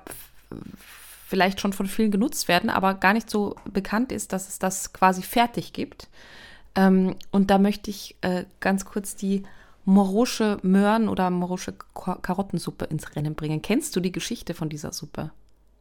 vielleicht 1.28 1.62
schon 1.62 1.74
von 1.74 1.88
vielen 1.88 2.12
genutzt 2.12 2.48
werden, 2.48 2.70
aber 2.70 2.96
gar 2.96 3.14
nicht 3.14 3.30
so 3.30 3.56
bekannt 3.66 4.12
ist, 4.12 4.34
dass 4.34 4.50
es 4.50 4.60
das 4.60 4.94
quasi 4.94 5.22
fertig 5.22 5.74
gibt. 5.74 6.08
Ähm, 6.76 7.16
und 7.32 7.52
da 7.52 7.60
möchte 7.60 7.92
ich 7.92 8.16
äh, 8.22 8.46
ganz 8.60 8.86
kurz 8.86 9.16
die 9.16 9.44
morosche 9.86 10.58
Möhren- 10.62 11.10
oder 11.10 11.30
morosche 11.30 11.74
Karottensuppe 11.74 12.86
ins 12.86 13.16
Rennen 13.16 13.36
bringen. 13.36 13.62
Kennst 13.62 13.96
du 13.96 14.00
die 14.00 14.12
Geschichte 14.12 14.54
von 14.54 14.70
dieser 14.70 14.94
Suppe? 14.94 15.32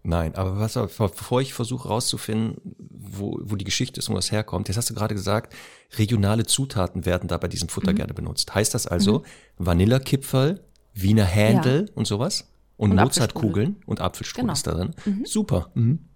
Nein, 0.04 0.34
aber 0.34 0.58
was, 0.58 0.74
bevor 0.74 1.40
ich 1.40 1.54
versuche 1.54 1.86
rauszufinden, 1.88 2.56
wo, 2.90 3.38
wo 3.40 3.54
die 3.54 3.64
Geschichte 3.64 4.00
ist 4.00 4.08
und 4.08 4.14
wo 4.14 4.18
das 4.18 4.32
herkommt, 4.32 4.68
jetzt 4.68 4.76
hast 4.76 4.90
du 4.90 4.94
gerade 4.94 5.14
gesagt, 5.14 5.54
regionale 5.96 6.44
Zutaten 6.44 7.06
werden 7.06 7.28
da 7.28 7.38
bei 7.38 7.46
diesem 7.46 7.68
Futter 7.68 7.92
mhm. 7.92 7.96
gerne 7.96 8.14
benutzt. 8.14 8.52
Heißt 8.52 8.74
das 8.74 8.88
also 8.88 9.20
mhm. 9.20 9.24
Vanillekipferl, 9.58 10.60
Wiener 10.94 11.24
Händel 11.24 11.86
ja. 11.86 11.92
und 11.94 12.06
sowas? 12.06 12.48
Und, 12.76 12.90
und 12.90 12.96
Mozartkugeln 12.96 13.76
und 13.86 14.00
Apfelstrudel 14.00 14.42
genau. 14.42 14.52
ist 14.54 14.66
da 14.66 14.72
drin. 14.72 14.94
Mhm. 15.04 15.24
Super. 15.24 15.70
Mhm. 15.74 16.08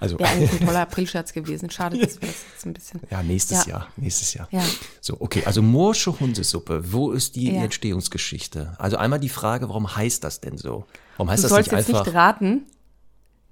Also 0.00 0.18
wäre 0.18 0.30
eigentlich 0.30 0.60
ein 0.60 0.66
toller 0.66 0.80
Aprilscherz 0.82 1.32
gewesen. 1.32 1.70
Schade, 1.70 1.98
dass 1.98 2.20
wir 2.20 2.28
das 2.28 2.44
jetzt 2.52 2.66
ein 2.66 2.72
bisschen. 2.72 3.00
Ja, 3.10 3.22
nächstes 3.22 3.66
ja. 3.66 3.72
Jahr. 3.72 3.88
Nächstes 3.96 4.34
Jahr. 4.34 4.48
Ja. 4.50 4.62
So, 5.00 5.16
okay. 5.20 5.42
Also 5.44 5.62
Morsche 5.62 6.18
Hundesuppe. 6.18 6.92
Wo 6.92 7.12
ist 7.12 7.36
die 7.36 7.52
ja. 7.52 7.62
Entstehungsgeschichte? 7.62 8.74
Also 8.78 8.96
einmal 8.96 9.20
die 9.20 9.28
Frage, 9.28 9.68
warum 9.68 9.94
heißt 9.94 10.24
das 10.24 10.40
denn 10.40 10.58
so? 10.58 10.84
Warum 11.16 11.30
heißt 11.30 11.44
du 11.44 11.48
das 11.48 11.58
nicht 11.58 11.72
einfach? 11.72 11.86
Du 11.86 11.92
sollst 11.92 12.06
jetzt 12.06 12.06
nicht 12.06 12.14
raten. 12.14 12.66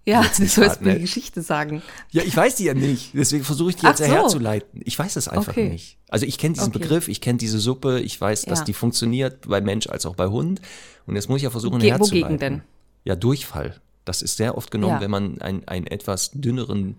Ja, 0.07 0.25
du 0.37 0.47
sollst 0.47 0.83
mir 0.83 0.95
die 0.95 1.01
Geschichte 1.01 1.43
sagen. 1.43 1.83
Ja, 2.13 2.23
ich 2.23 2.37
weiß 2.37 2.57
die 2.57 2.65
ja 2.65 2.75
nicht. 2.75 3.11
Deswegen 3.13 3.43
versuche 3.43 3.71
ich 3.71 3.77
die 3.77 3.87
jetzt 3.87 3.99
so. 3.99 4.05
herzuleiten. 4.05 4.81
Ich 4.85 4.97
weiß 4.97 5.17
es 5.17 5.27
einfach 5.27 5.53
okay. 5.53 5.69
nicht. 5.69 5.99
Also 6.09 6.27
ich 6.27 6.39
kenne 6.39 6.55
diesen 6.55 6.69
okay. 6.69 6.79
Begriff, 6.79 7.09
ich 7.09 7.21
kenne 7.21 7.39
diese 7.39 7.59
Suppe, 7.59 8.01
ich 8.01 8.19
weiß, 8.21 8.43
dass 8.43 8.61
ja. 8.61 8.65
die 8.65 8.73
funktioniert 8.73 9.49
bei 9.49 9.61
Mensch 9.61 9.89
als 9.89 10.07
auch 10.07 10.15
bei 10.15 10.29
Hund. 10.29 10.63
Und 11.07 11.17
jetzt 11.17 11.29
muss 11.29 11.39
ich 11.39 11.43
ja 11.43 11.51
versuchen, 11.51 11.81
Ge 11.81 11.91
herzuleiten. 11.91 12.23
Wogegen 12.23 12.39
denn? 12.39 12.63
Ja, 13.05 13.17
Durchfall. 13.17 13.81
Das 14.07 14.23
ist 14.23 14.39
sehr 14.39 14.57
oft 14.57 14.71
genommen, 14.71 14.95
ja. 14.95 15.01
wenn 15.03 15.11
man 15.11 15.43
einen, 15.43 15.69
einen 15.69 15.87
etwas 15.87 16.31
dünneren, 16.33 16.99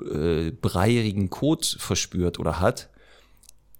äh, 0.00 0.52
breierigen 0.52 1.30
Kot 1.30 1.76
verspürt 1.80 2.38
oder 2.38 2.60
hat. 2.60 2.88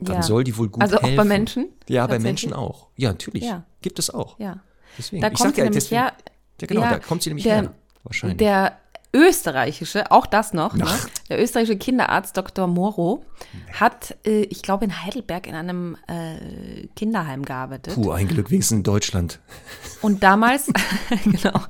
Dann 0.01 0.16
ja. 0.16 0.22
soll 0.22 0.44
die 0.44 0.57
wohl 0.57 0.68
gut 0.68 0.82
also 0.82 0.94
helfen. 0.94 1.07
Also 1.07 1.20
auch 1.20 1.24
bei 1.24 1.28
Menschen? 1.28 1.68
Ja, 1.88 2.07
bei 2.07 2.18
Menschen 2.18 2.53
auch. 2.53 2.88
Ja, 2.96 3.11
natürlich. 3.11 3.44
Ja. 3.44 3.64
Gibt 3.82 3.99
es 3.99 4.11
auch. 4.11 4.38
Ja. 4.40 4.61
Deswegen. 4.96 5.22
Da 5.22 5.30
kommt 5.30 5.55
sie 5.55 5.61
ja, 5.61 5.64
nämlich 5.64 5.84
deswegen, 5.84 6.03
her. 6.03 6.12
Ja, 6.61 6.66
genau, 6.66 6.80
da 6.80 6.99
kommt 6.99 7.22
sie 7.22 7.30
nämlich 7.30 7.44
der, 7.44 7.62
her. 7.62 7.74
Wahrscheinlich. 8.03 8.38
Der 8.38 8.78
österreichische, 9.14 10.11
auch 10.11 10.26
das 10.26 10.52
noch, 10.52 10.74
ne? 10.74 10.86
der 11.28 11.42
österreichische 11.42 11.78
Kinderarzt 11.78 12.36
Dr. 12.36 12.66
Moro 12.66 13.24
hat, 13.72 14.16
äh, 14.26 14.42
ich 14.42 14.62
glaube, 14.62 14.84
in 14.84 15.02
Heidelberg 15.02 15.46
in 15.46 15.54
einem 15.54 15.96
äh, 16.06 16.86
Kinderheim 16.94 17.44
gearbeitet. 17.44 17.94
Puh, 17.94 18.11
ein 18.11 18.28
Glück 18.28 18.50
wenigstens 18.50 18.78
in 18.78 18.82
Deutschland. 18.82 19.40
Und 20.02 20.22
damals, 20.22 20.66
genau, 21.24 21.61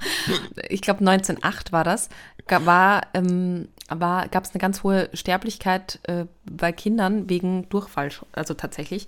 ich 0.69 0.81
glaube 0.81 1.01
1908 1.01 1.71
war 1.71 1.85
das, 1.85 2.09
war, 2.49 3.03
ähm, 3.15 3.69
war, 3.89 4.27
gab 4.29 4.45
es 4.45 4.51
eine 4.51 4.61
ganz 4.61 4.83
hohe 4.83 5.09
Sterblichkeit 5.13 6.01
äh, 6.05 6.25
bei 6.45 6.73
Kindern 6.73 7.29
wegen 7.29 7.69
Durchfall, 7.69 8.11
also 8.33 8.55
tatsächlich. 8.55 9.07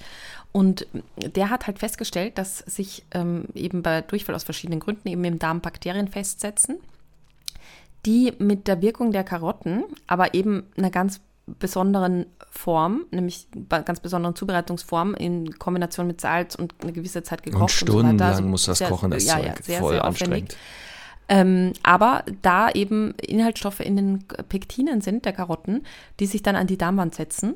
Und 0.52 0.86
der 1.16 1.50
hat 1.50 1.66
halt 1.66 1.78
festgestellt, 1.78 2.38
dass 2.38 2.58
sich 2.58 3.04
ähm, 3.12 3.46
eben 3.54 3.82
bei 3.82 4.02
Durchfall 4.02 4.34
aus 4.34 4.44
verschiedenen 4.44 4.80
Gründen 4.80 5.08
eben 5.08 5.24
im 5.24 5.38
Darm 5.38 5.60
Bakterien 5.60 6.08
festsetzen 6.08 6.78
die 8.06 8.32
mit 8.38 8.68
der 8.68 8.82
Wirkung 8.82 9.12
der 9.12 9.24
Karotten, 9.24 9.84
aber 10.06 10.34
eben 10.34 10.64
einer 10.76 10.90
ganz 10.90 11.20
besonderen 11.58 12.26
Form, 12.50 13.06
nämlich 13.10 13.48
bei 13.54 13.82
ganz 13.82 14.00
besonderen 14.00 14.36
Zubereitungsform 14.36 15.14
in 15.14 15.58
Kombination 15.58 16.06
mit 16.06 16.20
Salz 16.20 16.54
und 16.54 16.74
eine 16.82 16.92
gewisse 16.92 17.22
Zeit 17.22 17.42
gekocht 17.42 17.62
und 17.62 17.70
stundenlang 17.70 18.18
so 18.18 18.24
also 18.24 18.42
muss 18.42 18.66
das 18.66 18.78
sehr, 18.78 18.88
kochen, 18.88 19.10
das 19.10 19.24
ja, 19.26 19.34
Zeug. 19.34 19.46
Ja, 19.46 19.54
sehr, 19.62 19.80
voll 19.80 19.94
sehr 19.94 20.04
anstrengend. 20.04 20.56
Ähm, 21.28 21.72
aber 21.82 22.24
da 22.42 22.70
eben 22.70 23.14
Inhaltsstoffe 23.20 23.80
in 23.80 23.96
den 23.96 24.24
Pektinen 24.48 25.00
sind, 25.00 25.24
der 25.24 25.32
Karotten, 25.32 25.84
die 26.18 26.26
sich 26.26 26.42
dann 26.42 26.56
an 26.56 26.66
die 26.66 26.76
Darmwand 26.78 27.14
setzen 27.14 27.54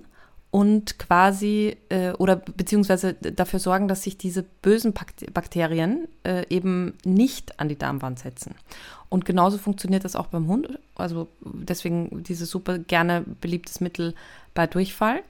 und 0.55 1.01
quasi 1.01 1.77
äh, 1.89 2.13
oder 2.13 2.37
beziehungsweise 2.37 3.15
dafür 3.15 3.59
sorgen, 3.59 3.89
dass 3.89 4.05
sich 4.05 4.17
diese 4.17 4.45
bösen 4.45 4.95
Bakterien 5.33 6.07
äh, 6.23 6.47
eben 6.49 6.95
nicht 7.05 7.59
an 7.59 7.69
die 7.69 7.77
Darmwand 7.77 8.21
setzen. 8.21 8.55
Und 9.09 9.25
genauso 9.25 9.59
funktioniert 9.59 10.05
das 10.05 10.15
auch 10.15 10.29
beim 10.29 10.47
Hund. 10.47 10.79
Also 10.95 11.27
deswegen 11.43 12.23
dieses 12.23 12.51
super 12.51 12.79
gerne 12.79 13.25
beliebtes 13.41 13.81
Mittel 13.81 14.15
bei 14.55 14.69
Durchfall. 14.69 15.23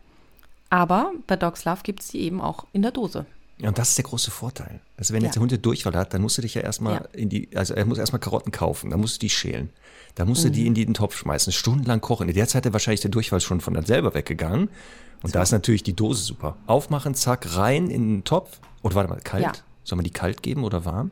Aber 0.68 1.12
bei 1.26 1.36
Dogs 1.36 1.64
Love 1.64 1.80
gibt 1.84 2.00
es 2.00 2.08
die 2.08 2.20
eben 2.20 2.42
auch 2.42 2.66
in 2.74 2.82
der 2.82 2.90
Dose. 2.90 3.24
Ja, 3.58 3.68
und 3.68 3.78
das 3.78 3.90
ist 3.90 3.98
der 3.98 4.04
große 4.04 4.30
Vorteil. 4.30 4.80
Also 4.96 5.14
wenn 5.14 5.22
ja. 5.22 5.26
jetzt 5.26 5.36
der 5.36 5.42
Hund 5.42 5.64
Durchfall 5.64 5.94
hat, 5.94 6.12
dann 6.12 6.22
musst 6.22 6.38
du 6.38 6.42
dich 6.42 6.54
ja 6.54 6.62
erstmal 6.62 6.94
ja. 6.94 7.00
in 7.12 7.28
die, 7.28 7.48
also 7.56 7.74
er 7.74 7.84
muss 7.84 7.98
erstmal 7.98 8.20
Karotten 8.20 8.50
kaufen, 8.50 8.90
dann 8.90 9.00
musst 9.00 9.16
du 9.16 9.20
die 9.20 9.30
schälen. 9.30 9.70
Dann 10.16 10.28
musst 10.28 10.44
du 10.44 10.50
die 10.50 10.62
mhm. 10.62 10.66
in 10.68 10.74
den 10.74 10.94
Topf 10.94 11.16
schmeißen, 11.16 11.52
stundenlang 11.52 12.00
kochen. 12.00 12.28
In 12.28 12.34
der 12.34 12.48
Zeit 12.48 12.66
ist 12.66 12.72
wahrscheinlich 12.72 13.00
der 13.00 13.10
Durchfall 13.10 13.40
schon 13.40 13.60
von 13.60 13.74
dann 13.74 13.84
selber 13.84 14.14
weggegangen. 14.14 14.68
Und 15.22 15.30
so. 15.30 15.34
da 15.34 15.42
ist 15.42 15.52
natürlich 15.52 15.82
die 15.82 15.94
Dose 15.94 16.22
super. 16.22 16.56
Aufmachen, 16.66 17.14
zack, 17.14 17.56
rein 17.56 17.90
in 17.90 18.08
den 18.08 18.24
Topf. 18.24 18.60
Oder 18.82 18.96
warte 18.96 19.10
mal, 19.10 19.20
kalt? 19.20 19.42
Ja. 19.42 19.52
Soll 19.82 19.96
man 19.96 20.04
die 20.04 20.10
kalt 20.10 20.42
geben 20.42 20.64
oder 20.64 20.84
warm? 20.84 21.10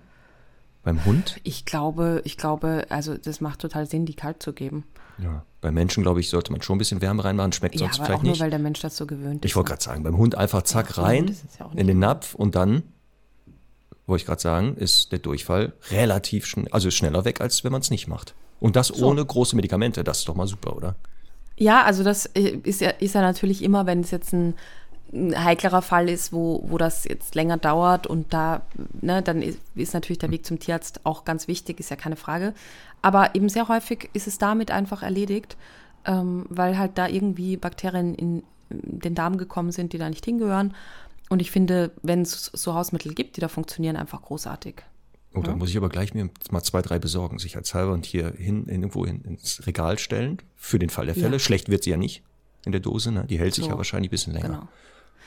Beim 0.82 1.04
Hund? 1.04 1.40
Ich 1.44 1.64
glaube, 1.64 2.22
ich 2.24 2.36
glaube, 2.36 2.86
also 2.88 3.16
das 3.16 3.40
macht 3.40 3.60
total 3.60 3.86
Sinn, 3.86 4.04
die 4.04 4.14
kalt 4.14 4.42
zu 4.42 4.52
geben. 4.52 4.84
Ja. 5.18 5.44
Bei 5.60 5.70
Menschen, 5.70 6.02
glaube 6.02 6.20
ich, 6.20 6.28
sollte 6.28 6.52
man 6.52 6.60
schon 6.62 6.76
ein 6.76 6.78
bisschen 6.78 7.00
Wärme 7.00 7.24
reinmachen, 7.24 7.52
schmeckt 7.52 7.78
sonst 7.78 7.98
ja, 7.98 8.04
aber 8.04 8.06
vielleicht 8.06 8.20
auch 8.20 8.24
nur, 8.24 8.40
weil 8.40 8.50
der 8.50 8.58
Mensch 8.58 8.80
das 8.80 8.96
so 8.96 9.06
gewöhnt 9.06 9.44
ist. 9.44 9.50
Ich 9.50 9.56
wollte 9.56 9.68
ne? 9.68 9.70
gerade 9.70 9.84
sagen, 9.84 10.02
beim 10.02 10.16
Hund 10.16 10.34
einfach 10.34 10.62
zack 10.62 10.96
ja, 10.96 11.02
rein 11.02 11.36
ja 11.58 11.70
in 11.74 11.86
den 11.86 11.98
Napf 11.98 12.34
und 12.34 12.54
dann, 12.54 12.82
wollte 14.06 14.22
ich 14.22 14.26
gerade 14.26 14.40
sagen, 14.40 14.76
ist 14.76 15.12
der 15.12 15.20
Durchfall 15.20 15.72
relativ 15.90 16.46
schnell, 16.46 16.68
also 16.72 16.90
schneller 16.90 17.24
weg, 17.24 17.40
als 17.40 17.62
wenn 17.64 17.72
man 17.72 17.80
es 17.80 17.90
nicht 17.90 18.08
macht. 18.08 18.34
Und 18.58 18.76
das 18.76 18.88
so. 18.88 19.06
ohne 19.06 19.24
große 19.24 19.56
Medikamente, 19.56 20.04
das 20.04 20.20
ist 20.20 20.28
doch 20.28 20.34
mal 20.34 20.46
super, 20.46 20.76
oder? 20.76 20.96
Ja, 21.56 21.84
also 21.84 22.02
das 22.02 22.26
äh, 22.26 22.58
ist 22.62 22.80
ja, 22.80 22.90
ist 22.90 23.14
ja 23.14 23.20
natürlich 23.20 23.62
immer, 23.62 23.86
wenn 23.86 24.00
es 24.00 24.10
jetzt 24.10 24.32
ein, 24.32 24.54
ein 25.12 25.44
heiklerer 25.44 25.82
Fall 25.82 26.08
ist, 26.08 26.32
wo, 26.32 26.64
wo 26.66 26.78
das 26.78 27.04
jetzt 27.04 27.34
länger 27.34 27.58
dauert 27.58 28.06
und 28.06 28.32
da, 28.32 28.62
ne, 29.00 29.22
dann 29.22 29.42
ist, 29.42 29.58
ist 29.74 29.94
natürlich 29.94 30.18
der 30.18 30.30
Weg 30.30 30.46
zum 30.46 30.58
Tierarzt 30.58 31.00
auch 31.04 31.24
ganz 31.24 31.48
wichtig, 31.48 31.80
ist 31.80 31.90
ja 31.90 31.96
keine 31.96 32.16
Frage. 32.16 32.54
Aber 33.02 33.34
eben 33.34 33.48
sehr 33.48 33.68
häufig 33.68 34.08
ist 34.14 34.26
es 34.26 34.38
damit 34.38 34.70
einfach 34.70 35.02
erledigt, 35.02 35.56
ähm, 36.06 36.46
weil 36.48 36.78
halt 36.78 36.92
da 36.96 37.08
irgendwie 37.08 37.56
Bakterien 37.56 38.14
in 38.14 38.42
den 38.70 39.14
Darm 39.14 39.36
gekommen 39.36 39.70
sind, 39.70 39.92
die 39.92 39.98
da 39.98 40.08
nicht 40.08 40.24
hingehören. 40.24 40.74
Und 41.28 41.40
ich 41.40 41.50
finde, 41.50 41.90
wenn 42.02 42.22
es 42.22 42.50
so 42.52 42.74
Hausmittel 42.74 43.14
gibt, 43.14 43.36
die 43.36 43.40
da 43.40 43.48
funktionieren, 43.48 43.96
einfach 43.96 44.22
großartig. 44.22 44.76
Oh, 45.34 45.40
dann 45.40 45.52
ja. 45.52 45.56
muss 45.56 45.70
ich 45.70 45.76
aber 45.76 45.88
gleich 45.88 46.14
mir 46.14 46.28
mal 46.50 46.62
zwei, 46.62 46.82
drei 46.82 46.98
besorgen, 46.98 47.38
sicherheitshalber 47.38 47.92
und 47.92 48.04
hier 48.04 48.32
hin, 48.36 48.66
irgendwo 48.66 49.06
hin, 49.06 49.22
ins 49.24 49.66
Regal 49.66 49.98
stellen, 49.98 50.38
für 50.56 50.78
den 50.78 50.90
Fall 50.90 51.06
der 51.06 51.14
Fälle. 51.14 51.32
Ja. 51.32 51.38
Schlecht 51.38 51.70
wird 51.70 51.84
sie 51.84 51.90
ja 51.90 51.96
nicht 51.96 52.22
in 52.64 52.72
der 52.72 52.80
Dose, 52.80 53.12
ne? 53.12 53.24
Die 53.28 53.38
hält 53.38 53.54
sich 53.54 53.64
so. 53.64 53.70
ja 53.70 53.76
wahrscheinlich 53.76 54.08
ein 54.08 54.12
bisschen 54.12 54.34
länger. 54.34 54.48
Genau. 54.48 54.68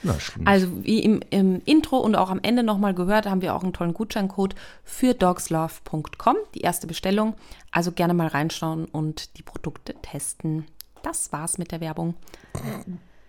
Na, 0.05 0.17
also 0.45 0.83
wie 0.83 0.99
im, 0.99 1.21
im, 1.31 1.61
Intro 1.65 1.97
und 1.97 2.15
auch 2.15 2.29
am 2.29 2.39
Ende 2.41 2.63
nochmal 2.63 2.93
gehört, 2.93 3.25
haben 3.25 3.41
wir 3.41 3.55
auch 3.55 3.63
einen 3.63 3.73
tollen 3.73 3.93
Gutscheincode 3.93 4.55
für 4.83 5.13
dogslove.com, 5.13 6.37
die 6.53 6.61
erste 6.61 6.87
Bestellung. 6.87 7.35
Also 7.71 7.91
gerne 7.91 8.13
mal 8.13 8.27
reinschauen 8.27 8.85
und 8.85 9.37
die 9.37 9.43
Produkte 9.43 9.95
testen. 10.01 10.65
Das 11.03 11.31
war's 11.31 11.57
mit 11.57 11.71
der 11.71 11.81
Werbung. 11.81 12.15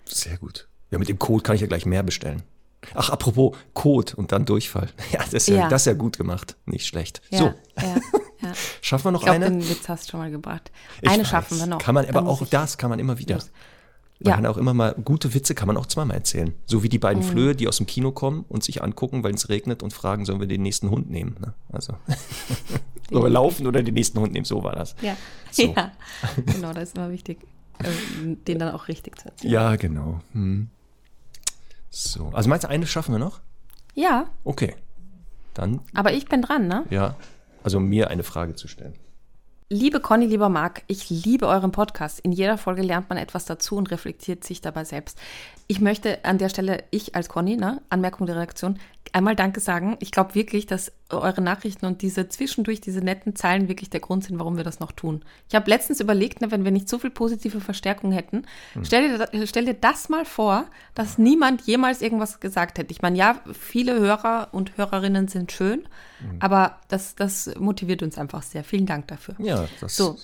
Sehr 0.04 0.36
gut. 0.38 0.68
Ja, 0.90 0.98
mit 0.98 1.08
dem 1.08 1.18
Code 1.18 1.42
kann 1.42 1.56
ich 1.56 1.62
ja 1.62 1.66
gleich 1.66 1.86
mehr 1.86 2.02
bestellen. 2.02 2.42
Ach, 2.94 3.10
apropos 3.10 3.56
Code 3.74 4.14
und 4.16 4.32
dann 4.32 4.44
Durchfall. 4.44 4.88
Ja, 5.12 5.20
das 5.20 5.32
ist 5.32 5.48
ja, 5.48 5.56
ja. 5.56 5.68
Das 5.68 5.82
ist 5.82 5.86
ja 5.86 5.94
gut 5.94 6.18
gemacht. 6.18 6.56
Nicht 6.66 6.86
schlecht. 6.86 7.20
Ja, 7.30 7.38
so. 7.38 7.44
Ja, 7.44 7.96
ja. 8.48 8.52
Schaffen 8.80 9.06
wir 9.06 9.12
noch 9.12 9.20
ich 9.20 9.24
glaub, 9.24 9.36
eine? 9.36 9.50
Den 9.50 9.68
Witz 9.68 9.88
hast 9.88 10.06
du 10.06 10.10
schon 10.12 10.20
mal 10.20 10.30
gebracht. 10.30 10.70
Ich 11.00 11.08
eine 11.08 11.22
weiß. 11.22 11.28
schaffen 11.28 11.58
wir 11.58 11.66
noch. 11.66 11.78
Kann 11.78 11.94
man, 11.94 12.06
aber 12.06 12.28
auch 12.28 12.46
das 12.46 12.78
kann 12.78 12.90
man 12.90 12.98
immer 12.98 13.18
wieder. 13.18 13.36
Los. 13.36 13.50
Man 14.18 14.30
ja. 14.30 14.36
kann 14.36 14.46
auch 14.46 14.56
immer 14.56 14.72
mal, 14.72 14.94
gute 15.04 15.34
Witze 15.34 15.54
kann 15.54 15.66
man 15.66 15.76
auch 15.76 15.86
zweimal 15.86 16.16
erzählen. 16.16 16.54
So 16.64 16.82
wie 16.82 16.88
die 16.88 16.98
beiden 16.98 17.22
mhm. 17.22 17.28
Flöhe, 17.28 17.54
die 17.54 17.68
aus 17.68 17.76
dem 17.76 17.86
Kino 17.86 18.12
kommen 18.12 18.46
und 18.48 18.64
sich 18.64 18.82
angucken, 18.82 19.22
weil 19.22 19.34
es 19.34 19.50
regnet 19.50 19.82
und 19.82 19.92
fragen, 19.92 20.24
sollen 20.24 20.40
wir 20.40 20.46
den 20.46 20.62
nächsten 20.62 20.90
Hund 20.90 21.10
nehmen? 21.10 21.36
Ne? 21.38 21.52
Also, 21.70 21.94
sollen 23.10 23.24
wir 23.24 23.30
laufen 23.30 23.66
oder 23.66 23.82
den 23.82 23.94
nächsten 23.94 24.18
Hund 24.18 24.32
nehmen? 24.32 24.46
So 24.46 24.64
war 24.64 24.74
das. 24.74 24.96
Ja, 25.02 25.16
so. 25.50 25.62
ja. 25.76 25.92
genau, 26.46 26.72
das 26.72 26.84
ist 26.84 26.96
immer 26.96 27.10
wichtig, 27.10 27.38
äh, 27.78 28.36
den 28.46 28.58
dann 28.58 28.74
auch 28.74 28.88
richtig 28.88 29.18
zu 29.18 29.26
erzählen. 29.26 29.52
Ja, 29.52 29.76
genau. 29.76 30.20
Hm. 30.32 30.70
So, 31.90 32.28
also 32.32 32.48
meinst 32.48 32.64
du, 32.64 32.68
eine 32.68 32.86
schaffen 32.86 33.12
wir 33.12 33.18
noch? 33.18 33.40
Ja. 33.94 34.28
Okay. 34.44 34.76
Dann. 35.52 35.80
Aber 35.94 36.12
ich 36.12 36.26
bin 36.26 36.42
dran, 36.42 36.68
ne? 36.68 36.84
Ja. 36.90 37.16
Also 37.62 37.80
mir 37.80 38.08
eine 38.08 38.22
Frage 38.22 38.54
zu 38.54 38.68
stellen. 38.68 38.94
Liebe 39.68 39.98
Conny, 39.98 40.26
lieber 40.26 40.48
Marc, 40.48 40.84
ich 40.86 41.10
liebe 41.10 41.48
euren 41.48 41.72
Podcast. 41.72 42.20
In 42.20 42.30
jeder 42.30 42.56
Folge 42.56 42.82
lernt 42.82 43.08
man 43.08 43.18
etwas 43.18 43.46
dazu 43.46 43.74
und 43.74 43.90
reflektiert 43.90 44.44
sich 44.44 44.60
dabei 44.60 44.84
selbst. 44.84 45.18
Ich 45.68 45.80
möchte 45.80 46.24
an 46.24 46.38
der 46.38 46.48
Stelle, 46.48 46.84
ich 46.90 47.16
als 47.16 47.28
Conny, 47.28 47.56
ne, 47.56 47.82
Anmerkung 47.88 48.26
der 48.26 48.36
Redaktion, 48.36 48.78
einmal 49.12 49.34
Danke 49.34 49.58
sagen. 49.58 49.96
Ich 49.98 50.12
glaube 50.12 50.36
wirklich, 50.36 50.66
dass 50.66 50.92
eure 51.10 51.40
Nachrichten 51.40 51.86
und 51.86 52.02
diese 52.02 52.28
zwischendurch, 52.28 52.80
diese 52.80 53.00
netten 53.00 53.34
Zeilen 53.34 53.66
wirklich 53.66 53.90
der 53.90 54.00
Grund 54.00 54.22
sind, 54.22 54.38
warum 54.38 54.56
wir 54.56 54.64
das 54.64 54.78
noch 54.78 54.92
tun. 54.92 55.24
Ich 55.48 55.56
habe 55.56 55.68
letztens 55.68 56.00
überlegt, 56.00 56.40
ne, 56.40 56.52
wenn 56.52 56.64
wir 56.64 56.70
nicht 56.70 56.88
so 56.88 57.00
viel 57.00 57.10
positive 57.10 57.60
Verstärkung 57.60 58.12
hätten, 58.12 58.46
hm. 58.74 58.84
stell, 58.84 59.18
dir, 59.18 59.46
stell 59.46 59.64
dir 59.64 59.74
das 59.74 60.08
mal 60.08 60.24
vor, 60.24 60.66
dass 60.94 61.18
niemand 61.18 61.62
jemals 61.62 62.00
irgendwas 62.00 62.38
gesagt 62.38 62.78
hätte. 62.78 62.92
Ich 62.92 63.02
meine, 63.02 63.18
ja, 63.18 63.40
viele 63.52 63.98
Hörer 63.98 64.48
und 64.52 64.76
Hörerinnen 64.76 65.26
sind 65.26 65.50
schön, 65.50 65.88
hm. 66.18 66.36
aber 66.38 66.78
das, 66.88 67.16
das 67.16 67.52
motiviert 67.58 68.04
uns 68.04 68.18
einfach 68.18 68.42
sehr. 68.42 68.62
Vielen 68.62 68.86
Dank 68.86 69.08
dafür. 69.08 69.34
Ja, 69.38 69.66
das 69.80 69.96
so. 69.96 70.16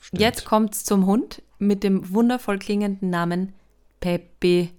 Stimmt. 0.00 0.20
Jetzt 0.20 0.44
kommt 0.44 0.74
es 0.74 0.84
zum 0.84 1.06
Hund 1.06 1.42
mit 1.58 1.82
dem 1.84 2.12
wundervoll 2.12 2.58
klingenden 2.58 3.10
Namen 3.10 3.52
Pepe. 4.00 4.70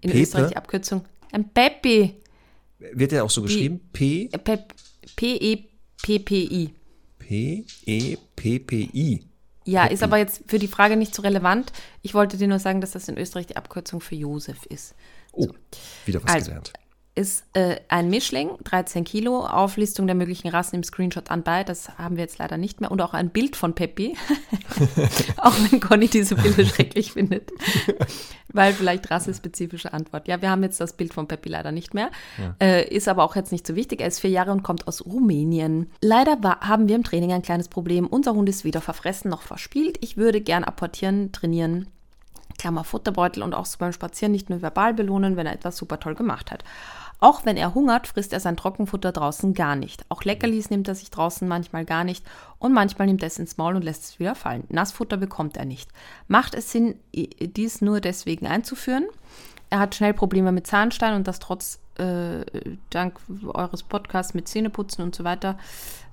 In 0.00 0.10
Pepe? 0.10 0.20
Österreich 0.20 0.48
die 0.48 0.56
Abkürzung 0.56 1.04
ein 1.32 1.48
Peppi. 1.50 2.14
Wird 2.78 3.12
der 3.12 3.24
auch 3.24 3.30
so 3.30 3.42
geschrieben? 3.42 3.80
P? 3.92 4.28
P-E-P-P-I. 5.16 6.70
P-E-P-P-I. 7.18 9.22
Ja, 9.64 9.86
ist 9.86 10.02
aber 10.02 10.18
jetzt 10.18 10.42
für 10.46 10.58
die 10.58 10.68
Frage 10.68 10.96
nicht 10.96 11.14
so 11.14 11.22
relevant. 11.22 11.72
Ich 12.02 12.14
wollte 12.14 12.36
dir 12.36 12.48
nur 12.48 12.60
sagen, 12.60 12.80
dass 12.80 12.92
das 12.92 13.08
in 13.08 13.18
Österreich 13.18 13.46
die 13.46 13.56
Abkürzung 13.56 14.00
für 14.00 14.14
Josef 14.14 14.64
ist. 14.66 14.94
Oh, 15.32 15.48
wieder 16.04 16.22
was 16.22 16.32
also, 16.32 16.46
gelernt 16.46 16.72
ist 17.16 17.44
äh, 17.54 17.76
ein 17.88 18.10
Mischling, 18.10 18.50
13 18.64 19.04
Kilo, 19.04 19.40
Auflistung 19.40 20.06
der 20.06 20.14
möglichen 20.14 20.48
Rassen 20.48 20.76
im 20.76 20.84
Screenshot 20.84 21.30
anbei. 21.30 21.64
Das 21.64 21.98
haben 21.98 22.16
wir 22.16 22.22
jetzt 22.22 22.38
leider 22.38 22.58
nicht 22.58 22.82
mehr. 22.82 22.90
Und 22.90 23.00
auch 23.00 23.14
ein 23.14 23.30
Bild 23.30 23.56
von 23.56 23.74
Peppi. 23.74 24.16
auch 25.38 25.54
wenn 25.70 25.80
Conny 25.80 26.08
diese 26.08 26.36
Bilder 26.36 26.66
schrecklich 26.66 27.12
findet. 27.12 27.50
Weil 28.52 28.74
vielleicht 28.74 29.10
rassespezifische 29.10 29.94
Antwort. 29.94 30.28
Ja, 30.28 30.42
wir 30.42 30.50
haben 30.50 30.62
jetzt 30.62 30.78
das 30.78 30.92
Bild 30.92 31.14
von 31.14 31.26
Peppi 31.26 31.48
leider 31.48 31.72
nicht 31.72 31.94
mehr. 31.94 32.10
Ja. 32.38 32.54
Äh, 32.60 32.94
ist 32.94 33.08
aber 33.08 33.24
auch 33.24 33.34
jetzt 33.34 33.50
nicht 33.50 33.66
so 33.66 33.74
wichtig. 33.76 34.02
Er 34.02 34.08
ist 34.08 34.20
vier 34.20 34.30
Jahre 34.30 34.52
und 34.52 34.62
kommt 34.62 34.86
aus 34.86 35.06
Rumänien. 35.06 35.90
Leider 36.02 36.42
war, 36.42 36.60
haben 36.60 36.86
wir 36.86 36.96
im 36.96 37.04
Training 37.04 37.32
ein 37.32 37.42
kleines 37.42 37.68
Problem. 37.68 38.06
Unser 38.06 38.34
Hund 38.34 38.48
ist 38.48 38.64
weder 38.64 38.82
verfressen 38.82 39.30
noch 39.30 39.40
verspielt. 39.40 39.96
Ich 40.02 40.18
würde 40.18 40.42
gern 40.42 40.64
apportieren, 40.64 41.32
trainieren. 41.32 41.88
Klammer 42.58 42.84
Futterbeutel 42.84 43.42
und 43.42 43.54
auch 43.54 43.66
so 43.66 43.78
beim 43.78 43.92
Spazieren 43.92 44.32
nicht 44.32 44.50
nur 44.50 44.62
verbal 44.62 44.94
belohnen, 44.94 45.36
wenn 45.36 45.46
er 45.46 45.52
etwas 45.52 45.76
super 45.76 46.00
toll 46.00 46.14
gemacht 46.14 46.50
hat. 46.50 46.64
Auch 47.18 47.44
wenn 47.44 47.56
er 47.56 47.74
hungert, 47.74 48.06
frisst 48.06 48.32
er 48.32 48.40
sein 48.40 48.56
Trockenfutter 48.56 49.12
draußen 49.12 49.54
gar 49.54 49.74
nicht. 49.74 50.04
Auch 50.08 50.24
Leckerlis 50.24 50.70
nimmt 50.70 50.88
er 50.88 50.94
sich 50.94 51.10
draußen 51.10 51.48
manchmal 51.48 51.84
gar 51.84 52.04
nicht 52.04 52.24
und 52.58 52.72
manchmal 52.72 53.06
nimmt 53.06 53.22
er 53.22 53.28
es 53.28 53.38
ins 53.38 53.56
Maul 53.56 53.76
und 53.76 53.84
lässt 53.84 54.04
es 54.04 54.18
wieder 54.18 54.34
fallen. 54.34 54.64
Nassfutter 54.68 55.16
bekommt 55.16 55.56
er 55.56 55.64
nicht. 55.64 55.90
Macht 56.28 56.54
es 56.54 56.70
Sinn, 56.70 56.96
dies 57.14 57.80
nur 57.80 58.00
deswegen 58.00 58.46
einzuführen? 58.46 59.06
Er 59.70 59.78
hat 59.78 59.94
schnell 59.94 60.14
Probleme 60.14 60.52
mit 60.52 60.66
Zahnstein 60.66 61.14
und 61.14 61.26
das 61.26 61.38
trotz 61.38 61.80
äh, 61.98 62.44
dank 62.90 63.18
eures 63.46 63.82
Podcasts 63.82 64.34
mit 64.34 64.48
Zähneputzen 64.48 65.02
und 65.02 65.14
so 65.14 65.24
weiter. 65.24 65.58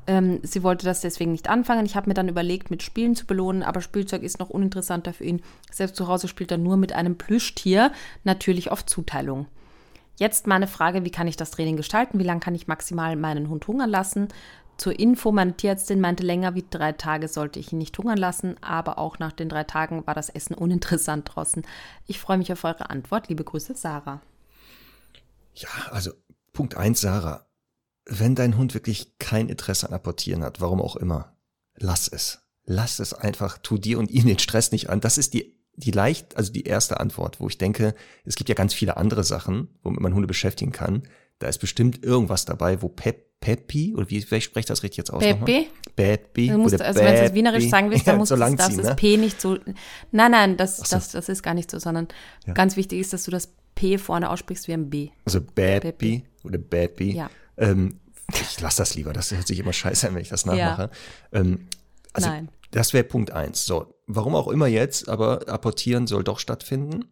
Ähm, 0.07 0.39
sie 0.43 0.63
wollte 0.63 0.85
das 0.85 1.01
deswegen 1.01 1.31
nicht 1.31 1.49
anfangen. 1.49 1.85
Ich 1.85 1.95
habe 1.95 2.09
mir 2.09 2.13
dann 2.13 2.29
überlegt, 2.29 2.71
mit 2.71 2.83
Spielen 2.83 3.15
zu 3.15 3.25
belohnen, 3.25 3.63
aber 3.63 3.81
Spielzeug 3.81 4.23
ist 4.23 4.39
noch 4.39 4.49
uninteressanter 4.49 5.13
für 5.13 5.23
ihn. 5.23 5.41
Selbst 5.71 5.95
zu 5.95 6.07
Hause 6.07 6.27
spielt 6.27 6.51
er 6.51 6.57
nur 6.57 6.77
mit 6.77 6.93
einem 6.93 7.17
Plüschtier, 7.17 7.91
natürlich 8.23 8.71
auf 8.71 8.85
Zuteilung. 8.85 9.47
Jetzt 10.15 10.47
meine 10.47 10.67
Frage, 10.67 11.05
wie 11.05 11.11
kann 11.11 11.27
ich 11.27 11.37
das 11.37 11.51
Training 11.51 11.75
gestalten? 11.75 12.19
Wie 12.19 12.23
lange 12.23 12.39
kann 12.39 12.55
ich 12.55 12.67
maximal 12.67 13.15
meinen 13.15 13.49
Hund 13.49 13.67
hungern 13.67 13.89
lassen? 13.89 14.27
Zur 14.77 14.99
Info, 14.99 15.31
meine 15.31 15.55
Tierärztin 15.55 16.01
meinte, 16.01 16.23
länger 16.23 16.55
wie 16.55 16.65
drei 16.67 16.93
Tage 16.93 17.27
sollte 17.27 17.59
ich 17.59 17.71
ihn 17.71 17.77
nicht 17.77 17.97
hungern 17.97 18.17
lassen, 18.17 18.55
aber 18.61 18.97
auch 18.97 19.19
nach 19.19 19.31
den 19.31 19.49
drei 19.49 19.63
Tagen 19.63 20.05
war 20.07 20.15
das 20.15 20.29
Essen 20.29 20.53
uninteressant 20.55 21.29
draußen. 21.33 21.63
Ich 22.07 22.19
freue 22.19 22.37
mich 22.37 22.51
auf 22.51 22.63
eure 22.63 22.89
Antwort. 22.89 23.29
Liebe 23.29 23.43
Grüße, 23.43 23.75
Sarah. 23.75 24.21
Ja, 25.53 25.69
also 25.91 26.11
Punkt 26.53 26.75
1, 26.75 27.01
Sarah. 27.01 27.47
Wenn 28.05 28.35
dein 28.35 28.57
Hund 28.57 28.73
wirklich 28.73 29.17
kein 29.17 29.47
Interesse 29.49 29.87
an 29.87 29.93
Apportieren 29.93 30.43
hat, 30.43 30.59
warum 30.59 30.81
auch 30.81 30.95
immer, 30.95 31.37
lass 31.75 32.07
es. 32.07 32.39
Lass 32.65 32.99
es 32.99 33.13
einfach, 33.13 33.57
tu 33.57 33.77
dir 33.77 33.99
und 33.99 34.09
ihm 34.09 34.25
den 34.25 34.39
Stress 34.39 34.71
nicht 34.71 34.89
an. 34.89 35.01
Das 35.01 35.17
ist 35.17 35.33
die, 35.33 35.52
die 35.75 35.91
leicht, 35.91 36.37
also 36.37 36.51
die 36.51 36.63
erste 36.63 36.99
Antwort, 36.99 37.39
wo 37.39 37.47
ich 37.47 37.57
denke, 37.57 37.93
es 38.25 38.35
gibt 38.35 38.49
ja 38.49 38.55
ganz 38.55 38.73
viele 38.73 38.97
andere 38.97 39.23
Sachen, 39.23 39.69
womit 39.81 39.99
man 39.99 40.13
Hunde 40.13 40.27
beschäftigen 40.27 40.71
kann. 40.71 41.03
Da 41.39 41.47
ist 41.47 41.57
bestimmt 41.57 42.03
irgendwas 42.03 42.45
dabei, 42.45 42.81
wo 42.81 42.89
Pep 42.89 43.33
Peppi, 43.43 43.93
oder 43.93 44.09
wie, 44.09 44.25
wie 44.31 44.39
spreche 44.39 44.67
das 44.67 44.83
richtig 44.83 44.99
jetzt 44.99 45.11
aus? 45.11 45.21
Peppi? 45.21 45.67
Peppi. 45.97 46.47
Du 46.47 46.57
musst, 46.59 46.81
also 46.81 47.01
wenn 47.01 47.13
du 47.13 47.21
es 47.23 47.33
wienerisch 47.33 47.67
sagen 47.67 47.91
willst, 47.91 48.07
dann 48.07 48.17
musst 48.17 48.31
ja, 48.31 48.37
so 48.37 48.45
du 48.45 48.55
das 48.55 48.77
ne? 48.77 48.95
P 48.95 49.17
nicht 49.17 49.41
so. 49.41 49.57
Nein, 50.11 50.31
nein, 50.31 50.55
das, 50.55 50.77
so. 50.77 50.95
das, 50.95 51.11
das 51.11 51.27
ist 51.27 51.43
gar 51.43 51.53
nicht 51.53 51.69
so, 51.69 51.77
sondern 51.77 52.07
ja. 52.47 52.53
ganz 52.53 52.77
wichtig 52.77 53.01
ist, 53.01 53.11
dass 53.11 53.25
du 53.25 53.31
das 53.31 53.49
P 53.75 53.97
vorne 53.97 54.29
aussprichst 54.29 54.69
wie 54.69 54.73
ein 54.73 54.89
B. 54.89 55.09
Also 55.25 55.41
Peppi 55.41 56.23
oder 56.45 56.57
Peppi. 56.57 57.17
Ja. 57.17 57.29
Ähm, 57.57 57.99
ich 58.31 58.61
lasse 58.61 58.77
das 58.77 58.95
lieber, 58.95 59.11
das 59.11 59.31
hört 59.31 59.45
sich 59.45 59.59
immer 59.59 59.73
scheiße 59.73 60.07
an, 60.07 60.15
wenn 60.15 60.21
ich 60.21 60.29
das 60.29 60.45
nachmache. 60.45 60.89
Ja. 61.33 61.39
Ähm, 61.41 61.67
also 62.13 62.29
Nein. 62.29 62.47
das 62.71 62.93
wäre 62.93 63.03
Punkt 63.03 63.31
eins. 63.31 63.65
So, 63.65 63.92
warum 64.07 64.35
auch 64.35 64.47
immer 64.47 64.67
jetzt, 64.67 65.09
aber 65.09 65.47
apportieren 65.47 66.07
soll 66.07 66.23
doch 66.23 66.39
stattfinden. 66.39 67.05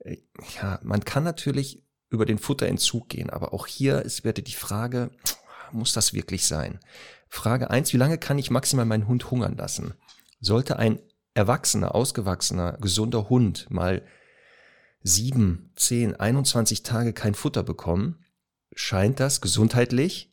Äh, 0.00 0.18
ja, 0.60 0.80
man 0.82 1.04
kann 1.04 1.24
natürlich 1.24 1.84
über 2.10 2.24
den 2.24 2.38
Futterentzug 2.38 3.08
gehen, 3.08 3.30
aber 3.30 3.52
auch 3.52 3.66
hier 3.66 4.02
ist 4.02 4.24
werde 4.24 4.42
die 4.42 4.54
Frage, 4.54 5.10
muss 5.72 5.92
das 5.92 6.14
wirklich 6.14 6.46
sein? 6.46 6.80
Frage 7.28 7.70
eins: 7.70 7.92
wie 7.92 7.98
lange 7.98 8.18
kann 8.18 8.38
ich 8.38 8.50
maximal 8.50 8.86
meinen 8.86 9.06
Hund 9.06 9.30
hungern 9.30 9.56
lassen? 9.56 9.94
Sollte 10.40 10.78
ein 10.78 11.00
erwachsener, 11.34 11.94
ausgewachsener, 11.94 12.78
gesunder 12.80 13.28
Hund 13.28 13.70
mal 13.70 14.02
sieben, 15.02 15.72
zehn, 15.76 16.16
21 16.16 16.82
Tage 16.82 17.12
kein 17.12 17.34
Futter 17.34 17.62
bekommen, 17.62 18.24
scheint 18.74 19.20
das 19.20 19.40
gesundheitlich 19.40 20.28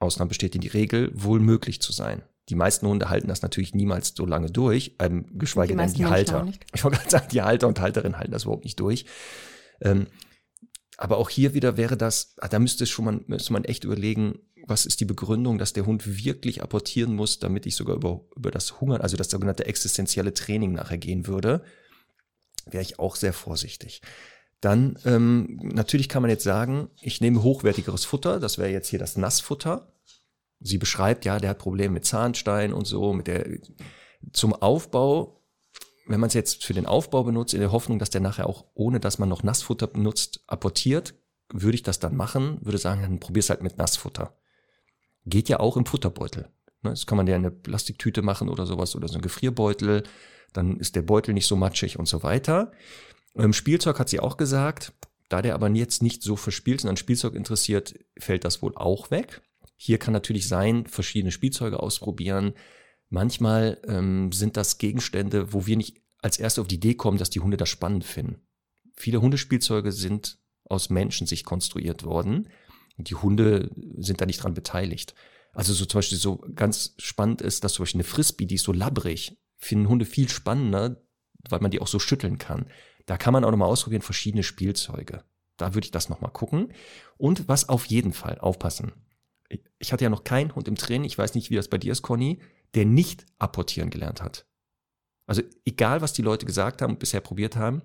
Ausnahme 0.00 0.28
besteht 0.28 0.54
in 0.54 0.62
die 0.62 0.68
Regel, 0.68 1.10
wohl 1.14 1.40
möglich 1.40 1.80
zu 1.80 1.92
sein. 1.92 2.22
Die 2.50 2.56
meisten 2.56 2.86
Hunde 2.86 3.08
halten 3.08 3.28
das 3.28 3.42
natürlich 3.42 3.74
niemals 3.74 4.12
so 4.14 4.26
lange 4.26 4.50
durch, 4.50 4.96
ähm, 4.98 5.26
geschweige 5.38 5.76
denn 5.76 5.92
die 5.94 6.06
Halter. 6.06 6.46
Ich 6.74 6.84
wollte 6.84 6.98
gerade 6.98 7.10
sagen, 7.10 7.28
die 7.30 7.42
Halter 7.42 7.68
und 7.68 7.80
Halterinnen 7.80 8.18
halten 8.18 8.32
das 8.32 8.42
überhaupt 8.42 8.64
nicht 8.64 8.78
durch. 8.80 9.06
Ähm, 9.80 10.08
aber 10.96 11.16
auch 11.16 11.30
hier 11.30 11.54
wieder 11.54 11.76
wäre 11.76 11.96
das, 11.96 12.34
ah, 12.38 12.48
da 12.48 12.58
müsste 12.58 12.84
es 12.84 12.90
schon 12.90 13.04
mal, 13.04 13.20
müsste 13.26 13.52
man 13.52 13.64
echt 13.64 13.84
überlegen, 13.84 14.40
was 14.66 14.84
ist 14.84 15.00
die 15.00 15.04
Begründung, 15.04 15.58
dass 15.58 15.72
der 15.72 15.86
Hund 15.86 16.24
wirklich 16.24 16.62
apportieren 16.62 17.14
muss, 17.14 17.38
damit 17.38 17.66
ich 17.66 17.76
sogar 17.76 17.96
über, 17.96 18.20
über 18.36 18.50
das 18.50 18.80
Hungern, 18.80 19.00
also 19.00 19.16
das 19.16 19.30
sogenannte 19.30 19.66
existenzielle 19.66 20.34
Training 20.34 20.72
nachher 20.72 20.98
gehen 20.98 21.26
würde, 21.26 21.62
wäre 22.66 22.82
ich 22.82 22.98
auch 22.98 23.16
sehr 23.16 23.32
vorsichtig. 23.32 24.02
Dann 24.60 24.98
ähm, 25.06 25.58
natürlich 25.62 26.08
kann 26.08 26.22
man 26.22 26.30
jetzt 26.30 26.44
sagen, 26.44 26.90
ich 27.00 27.20
nehme 27.20 27.42
hochwertigeres 27.42 28.04
Futter, 28.04 28.40
das 28.40 28.58
wäre 28.58 28.70
jetzt 28.70 28.88
hier 28.88 28.98
das 28.98 29.16
Nassfutter. 29.16 29.92
Sie 30.60 30.78
beschreibt, 30.78 31.24
ja, 31.24 31.38
der 31.38 31.50
hat 31.50 31.58
Probleme 31.58 31.94
mit 31.94 32.04
Zahnstein 32.04 32.72
und 32.72 32.86
so, 32.86 33.12
mit 33.12 33.26
der 33.26 33.46
zum 34.32 34.52
Aufbau, 34.52 35.42
wenn 36.06 36.20
man 36.20 36.28
es 36.28 36.34
jetzt 36.34 36.64
für 36.64 36.74
den 36.74 36.86
Aufbau 36.86 37.24
benutzt, 37.24 37.54
in 37.54 37.60
der 37.60 37.72
Hoffnung, 37.72 37.98
dass 37.98 38.10
der 38.10 38.20
nachher 38.20 38.46
auch, 38.46 38.66
ohne 38.74 39.00
dass 39.00 39.18
man 39.18 39.28
noch 39.28 39.42
Nassfutter 39.42 39.86
benutzt, 39.86 40.42
apportiert, 40.46 41.14
würde 41.52 41.74
ich 41.74 41.82
das 41.82 41.98
dann 41.98 42.16
machen, 42.16 42.58
würde 42.62 42.78
sagen, 42.78 43.02
dann 43.02 43.20
probier's 43.20 43.50
halt 43.50 43.62
mit 43.62 43.78
Nassfutter. 43.78 44.36
Geht 45.26 45.48
ja 45.48 45.60
auch 45.60 45.76
im 45.76 45.86
Futterbeutel. 45.86 46.48
Ne, 46.82 46.90
das 46.90 47.06
kann 47.06 47.16
man 47.16 47.26
ja 47.26 47.36
in 47.36 47.42
eine 47.42 47.50
Plastiktüte 47.50 48.22
machen 48.22 48.48
oder 48.48 48.66
sowas 48.66 48.94
oder 48.96 49.08
so 49.08 49.16
ein 49.16 49.22
Gefrierbeutel, 49.22 50.04
dann 50.52 50.78
ist 50.78 50.96
der 50.96 51.02
Beutel 51.02 51.34
nicht 51.34 51.46
so 51.46 51.56
matschig 51.56 51.98
und 51.98 52.06
so 52.06 52.22
weiter. 52.22 52.72
Im 53.34 53.52
Spielzeug 53.52 53.98
hat 53.98 54.08
sie 54.08 54.20
auch 54.20 54.36
gesagt, 54.36 54.92
da 55.28 55.42
der 55.42 55.54
aber 55.54 55.68
jetzt 55.70 56.02
nicht 56.02 56.22
so 56.22 56.36
verspielt 56.36 56.82
und 56.82 56.90
an 56.90 56.96
Spielzeug 56.96 57.34
interessiert, 57.34 57.94
fällt 58.18 58.44
das 58.44 58.62
wohl 58.62 58.72
auch 58.74 59.10
weg. 59.10 59.42
Hier 59.82 59.96
kann 59.96 60.12
natürlich 60.12 60.46
sein, 60.46 60.84
verschiedene 60.84 61.32
Spielzeuge 61.32 61.80
ausprobieren. 61.80 62.52
Manchmal 63.08 63.80
ähm, 63.86 64.30
sind 64.30 64.58
das 64.58 64.76
Gegenstände, 64.76 65.54
wo 65.54 65.66
wir 65.66 65.78
nicht 65.78 66.02
als 66.20 66.38
erste 66.38 66.60
auf 66.60 66.68
die 66.68 66.74
Idee 66.74 66.92
kommen, 66.96 67.16
dass 67.16 67.30
die 67.30 67.40
Hunde 67.40 67.56
das 67.56 67.70
spannend 67.70 68.04
finden. 68.04 68.42
Viele 68.94 69.22
Hundespielzeuge 69.22 69.90
sind 69.90 70.38
aus 70.64 70.90
Menschensicht 70.90 71.46
konstruiert 71.46 72.04
worden 72.04 72.50
und 72.98 73.08
die 73.08 73.14
Hunde 73.14 73.70
sind 73.96 74.20
da 74.20 74.26
nicht 74.26 74.42
dran 74.42 74.52
beteiligt. 74.52 75.14
Also 75.54 75.72
so 75.72 75.86
zum 75.86 76.00
Beispiel 76.00 76.18
so 76.18 76.36
ganz 76.54 76.92
spannend 76.98 77.40
ist, 77.40 77.64
dass 77.64 77.72
zum 77.72 77.84
Beispiel 77.84 78.00
eine 78.00 78.08
Frisbee, 78.08 78.44
die 78.44 78.56
ist 78.56 78.64
so 78.64 78.74
labbrig, 78.74 79.38
finden 79.56 79.88
Hunde 79.88 80.04
viel 80.04 80.28
spannender, 80.28 81.02
weil 81.48 81.60
man 81.60 81.70
die 81.70 81.80
auch 81.80 81.88
so 81.88 81.98
schütteln 81.98 82.36
kann. 82.36 82.66
Da 83.06 83.16
kann 83.16 83.32
man 83.32 83.44
auch 83.46 83.50
nochmal 83.50 83.70
ausprobieren, 83.70 84.02
verschiedene 84.02 84.42
Spielzeuge. 84.42 85.24
Da 85.56 85.72
würde 85.72 85.86
ich 85.86 85.90
das 85.90 86.10
nochmal 86.10 86.32
gucken. 86.32 86.74
Und 87.16 87.48
was 87.48 87.70
auf 87.70 87.86
jeden 87.86 88.12
Fall 88.12 88.38
aufpassen. 88.38 88.92
Ich 89.78 89.92
hatte 89.92 90.04
ja 90.04 90.10
noch 90.10 90.24
keinen 90.24 90.54
Hund 90.54 90.68
im 90.68 90.76
Training, 90.76 91.04
ich 91.04 91.18
weiß 91.18 91.34
nicht, 91.34 91.50
wie 91.50 91.56
das 91.56 91.68
bei 91.68 91.78
dir 91.78 91.92
ist, 91.92 92.02
Conny, 92.02 92.38
der 92.74 92.86
nicht 92.86 93.26
apportieren 93.38 93.90
gelernt 93.90 94.22
hat. 94.22 94.46
Also 95.26 95.42
egal, 95.64 96.00
was 96.00 96.12
die 96.12 96.22
Leute 96.22 96.46
gesagt 96.46 96.82
haben 96.82 96.92
und 96.92 96.98
bisher 96.98 97.20
probiert 97.20 97.56
haben, 97.56 97.82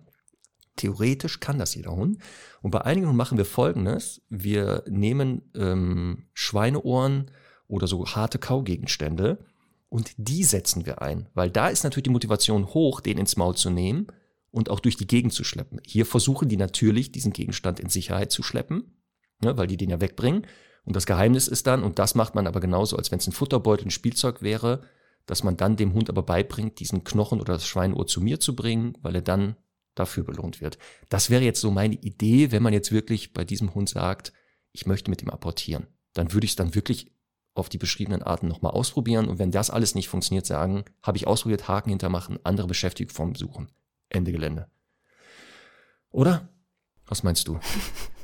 theoretisch 0.75 1.39
kann 1.39 1.59
das 1.59 1.75
jeder 1.75 1.91
Hund. 1.91 2.19
Und 2.61 2.71
bei 2.71 2.81
einigen 2.81 3.07
Hunden 3.07 3.17
machen 3.17 3.37
wir 3.37 3.45
folgendes. 3.45 4.21
Wir 4.29 4.83
nehmen 4.87 5.51
ähm, 5.55 6.27
Schweineohren 6.33 7.31
oder 7.67 7.87
so 7.87 8.05
harte 8.05 8.39
Kaugegenstände 8.39 9.39
und 9.89 10.11
die 10.17 10.43
setzen 10.43 10.85
wir 10.85 11.01
ein. 11.01 11.29
Weil 11.33 11.49
da 11.49 11.69
ist 11.69 11.83
natürlich 11.83 12.03
die 12.03 12.09
Motivation 12.09 12.67
hoch, 12.73 12.99
den 12.99 13.17
ins 13.17 13.37
Maul 13.37 13.55
zu 13.55 13.69
nehmen 13.69 14.07
und 14.51 14.69
auch 14.69 14.79
durch 14.79 14.97
die 14.97 15.07
Gegend 15.07 15.33
zu 15.33 15.43
schleppen. 15.43 15.79
Hier 15.85 16.05
versuchen 16.05 16.49
die 16.49 16.57
natürlich, 16.57 17.11
diesen 17.11 17.33
Gegenstand 17.33 17.79
in 17.79 17.89
Sicherheit 17.89 18.31
zu 18.31 18.43
schleppen, 18.43 19.01
ne, 19.41 19.57
weil 19.57 19.67
die 19.67 19.77
den 19.77 19.89
ja 19.89 20.01
wegbringen. 20.01 20.47
Und 20.85 20.95
das 20.95 21.05
Geheimnis 21.05 21.47
ist 21.47 21.67
dann, 21.67 21.83
und 21.83 21.99
das 21.99 22.15
macht 22.15 22.35
man 22.35 22.47
aber 22.47 22.59
genauso, 22.59 22.95
als 22.95 23.11
wenn 23.11 23.19
es 23.19 23.27
ein 23.27 23.33
Futterbeutel, 23.33 23.87
ein 23.87 23.91
Spielzeug 23.91 24.41
wäre, 24.41 24.81
dass 25.25 25.43
man 25.43 25.57
dann 25.57 25.75
dem 25.75 25.93
Hund 25.93 26.09
aber 26.09 26.21
beibringt, 26.21 26.79
diesen 26.79 27.03
Knochen 27.03 27.41
oder 27.41 27.53
das 27.53 27.67
Schweineohr 27.67 28.05
zu 28.05 28.21
mir 28.21 28.39
zu 28.39 28.55
bringen, 28.55 28.95
weil 29.01 29.15
er 29.15 29.21
dann 29.21 29.55
dafür 29.95 30.23
belohnt 30.23 30.61
wird. 30.61 30.77
Das 31.09 31.29
wäre 31.29 31.43
jetzt 31.43 31.61
so 31.61 31.71
meine 31.71 31.95
Idee, 31.95 32.51
wenn 32.51 32.61
man 32.61 32.73
jetzt 32.73 32.91
wirklich 32.91 33.33
bei 33.33 33.43
diesem 33.43 33.73
Hund 33.73 33.89
sagt, 33.89 34.33
ich 34.71 34.85
möchte 34.85 35.09
mit 35.09 35.21
ihm 35.21 35.29
apportieren. 35.29 35.87
Dann 36.13 36.33
würde 36.33 36.45
ich 36.45 36.51
es 36.51 36.55
dann 36.55 36.75
wirklich 36.75 37.11
auf 37.55 37.69
die 37.69 37.77
beschriebenen 37.77 38.21
Arten 38.21 38.47
nochmal 38.47 38.73
ausprobieren 38.73 39.27
und 39.27 39.39
wenn 39.39 39.51
das 39.51 39.69
alles 39.69 39.95
nicht 39.95 40.09
funktioniert, 40.09 40.45
sagen, 40.45 40.83
habe 41.01 41.17
ich 41.17 41.25
ausprobiert, 41.25 41.67
Haken 41.67 41.89
hintermachen, 41.89 42.39
andere 42.43 42.67
Beschäftigungsformen 42.67 43.35
suchen. 43.35 43.69
Ende 44.09 44.33
Gelände. 44.33 44.69
Oder? 46.11 46.49
Was 47.07 47.23
meinst 47.23 47.47
du? 47.47 47.59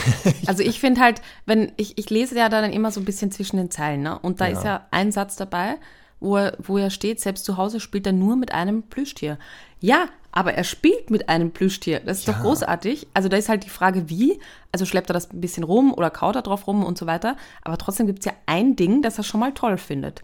also 0.46 0.62
ich 0.62 0.80
finde 0.80 1.00
halt, 1.00 1.20
wenn 1.46 1.72
ich, 1.76 1.98
ich 1.98 2.10
lese 2.10 2.36
ja 2.36 2.48
dann 2.48 2.72
immer 2.72 2.90
so 2.90 3.00
ein 3.00 3.04
bisschen 3.04 3.30
zwischen 3.30 3.56
den 3.56 3.70
Zeilen, 3.70 4.02
ne? 4.02 4.18
Und 4.18 4.40
da 4.40 4.46
ja. 4.46 4.52
ist 4.52 4.64
ja 4.64 4.86
ein 4.90 5.12
Satz 5.12 5.36
dabei, 5.36 5.76
wo 6.20 6.36
er, 6.36 6.56
wo 6.58 6.78
er 6.78 6.90
steht, 6.90 7.20
selbst 7.20 7.44
zu 7.44 7.56
Hause 7.56 7.80
spielt 7.80 8.06
er 8.06 8.12
nur 8.12 8.36
mit 8.36 8.52
einem 8.52 8.84
Plüschtier. 8.84 9.38
Ja, 9.80 10.06
aber 10.30 10.54
er 10.54 10.64
spielt 10.64 11.10
mit 11.10 11.28
einem 11.28 11.50
Plüschtier. 11.50 12.00
Das 12.00 12.20
ist 12.20 12.26
ja. 12.26 12.32
doch 12.32 12.40
großartig. 12.40 13.06
Also 13.12 13.28
da 13.28 13.36
ist 13.36 13.48
halt 13.48 13.64
die 13.64 13.70
Frage, 13.70 14.08
wie. 14.08 14.40
Also 14.72 14.86
schleppt 14.86 15.10
er 15.10 15.14
das 15.14 15.30
ein 15.30 15.40
bisschen 15.42 15.62
rum 15.64 15.92
oder 15.92 16.08
kaut 16.10 16.36
er 16.36 16.42
drauf 16.42 16.66
rum 16.66 16.84
und 16.84 16.96
so 16.96 17.06
weiter. 17.06 17.36
Aber 17.62 17.76
trotzdem 17.76 18.06
gibt 18.06 18.20
es 18.20 18.24
ja 18.24 18.32
ein 18.46 18.74
Ding, 18.74 19.02
das 19.02 19.18
er 19.18 19.24
schon 19.24 19.40
mal 19.40 19.52
toll 19.52 19.76
findet. 19.76 20.22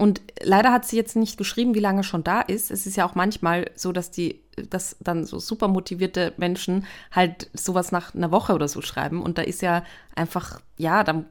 Und 0.00 0.22
leider 0.42 0.72
hat 0.72 0.86
sie 0.86 0.96
jetzt 0.96 1.14
nicht 1.14 1.36
geschrieben, 1.36 1.74
wie 1.74 1.80
lange 1.80 2.04
schon 2.04 2.24
da 2.24 2.40
ist. 2.40 2.70
Es 2.70 2.86
ist 2.86 2.96
ja 2.96 3.04
auch 3.04 3.14
manchmal 3.14 3.70
so, 3.74 3.92
dass 3.92 4.10
die, 4.10 4.40
dass 4.70 4.96
dann 5.00 5.26
so 5.26 5.38
super 5.38 5.68
motivierte 5.68 6.32
Menschen 6.38 6.86
halt 7.12 7.50
sowas 7.52 7.92
nach 7.92 8.14
einer 8.14 8.30
Woche 8.30 8.54
oder 8.54 8.66
so 8.66 8.80
schreiben. 8.80 9.20
Und 9.22 9.36
da 9.36 9.42
ist 9.42 9.60
ja 9.60 9.84
einfach, 10.16 10.62
ja, 10.78 11.04
dann, 11.04 11.26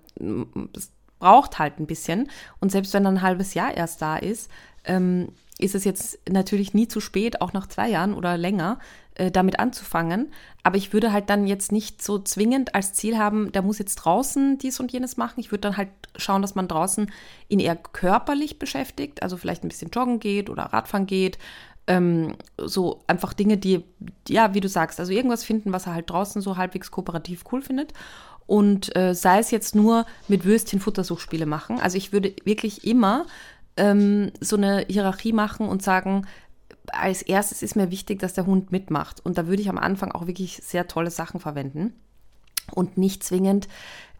das 0.71 0.91
braucht 1.17 1.57
halt 1.57 1.79
ein 1.79 1.87
bisschen. 1.87 2.29
Und 2.59 2.71
selbst 2.71 2.93
wenn 2.93 3.03
dann 3.03 3.15
ein 3.15 3.21
halbes 3.23 3.55
Jahr 3.55 3.75
erst 3.75 4.03
da 4.03 4.17
ist, 4.17 4.51
ähm, 4.85 5.29
ist 5.57 5.73
es 5.73 5.83
jetzt 5.83 6.19
natürlich 6.29 6.75
nie 6.75 6.87
zu 6.87 7.01
spät, 7.01 7.41
auch 7.41 7.53
nach 7.53 7.65
zwei 7.65 7.89
Jahren 7.89 8.13
oder 8.13 8.37
länger, 8.37 8.77
äh, 9.19 9.31
damit 9.31 9.59
anzufangen. 9.59 10.31
Aber 10.63 10.77
ich 10.77 10.93
würde 10.93 11.11
halt 11.11 11.29
dann 11.29 11.45
jetzt 11.45 11.71
nicht 11.71 12.01
so 12.01 12.19
zwingend 12.19 12.73
als 12.73 12.93
Ziel 12.93 13.17
haben, 13.17 13.51
der 13.51 13.61
muss 13.61 13.77
jetzt 13.77 13.95
draußen 13.95 14.57
dies 14.57 14.79
und 14.79 14.91
jenes 14.91 15.17
machen. 15.17 15.39
Ich 15.39 15.51
würde 15.51 15.61
dann 15.61 15.77
halt 15.77 15.89
schauen, 16.15 16.41
dass 16.41 16.55
man 16.55 16.69
draußen 16.69 17.11
ihn 17.49 17.59
eher 17.59 17.75
körperlich 17.75 18.59
beschäftigt, 18.59 19.21
also 19.21 19.35
vielleicht 19.35 19.63
ein 19.63 19.67
bisschen 19.67 19.91
joggen 19.91 20.19
geht 20.19 20.49
oder 20.49 20.63
Radfahren 20.63 21.05
geht. 21.05 21.37
Ähm, 21.85 22.37
so 22.57 23.01
einfach 23.07 23.33
Dinge, 23.33 23.57
die, 23.57 23.83
ja, 24.27 24.53
wie 24.53 24.61
du 24.61 24.69
sagst, 24.69 24.99
also 24.99 25.11
irgendwas 25.11 25.43
finden, 25.43 25.73
was 25.73 25.85
er 25.85 25.95
halt 25.95 26.09
draußen 26.09 26.41
so 26.41 26.55
halbwegs 26.55 26.89
kooperativ 26.89 27.43
cool 27.51 27.61
findet 27.61 27.93
und 28.47 28.95
äh, 28.95 29.13
sei 29.13 29.39
es 29.39 29.51
jetzt 29.51 29.75
nur 29.75 30.05
mit 30.29 30.45
Würstchen 30.45 30.79
Futtersuchspiele 30.79 31.45
machen. 31.45 31.79
Also 31.79 31.97
ich 31.97 32.13
würde 32.13 32.33
wirklich 32.45 32.87
immer 32.87 33.25
ähm, 33.75 34.31
so 34.39 34.55
eine 34.55 34.85
Hierarchie 34.89 35.33
machen 35.33 35.67
und 35.67 35.83
sagen, 35.83 36.25
als 36.93 37.21
erstes 37.21 37.61
ist 37.61 37.75
mir 37.75 37.91
wichtig, 37.91 38.19
dass 38.19 38.33
der 38.33 38.45
Hund 38.45 38.71
mitmacht. 38.71 39.25
Und 39.25 39.37
da 39.37 39.47
würde 39.47 39.61
ich 39.61 39.69
am 39.69 39.77
Anfang 39.77 40.11
auch 40.11 40.27
wirklich 40.27 40.61
sehr 40.63 40.87
tolle 40.87 41.11
Sachen 41.11 41.39
verwenden 41.39 41.93
und 42.71 42.97
nicht 42.97 43.23
zwingend 43.23 43.67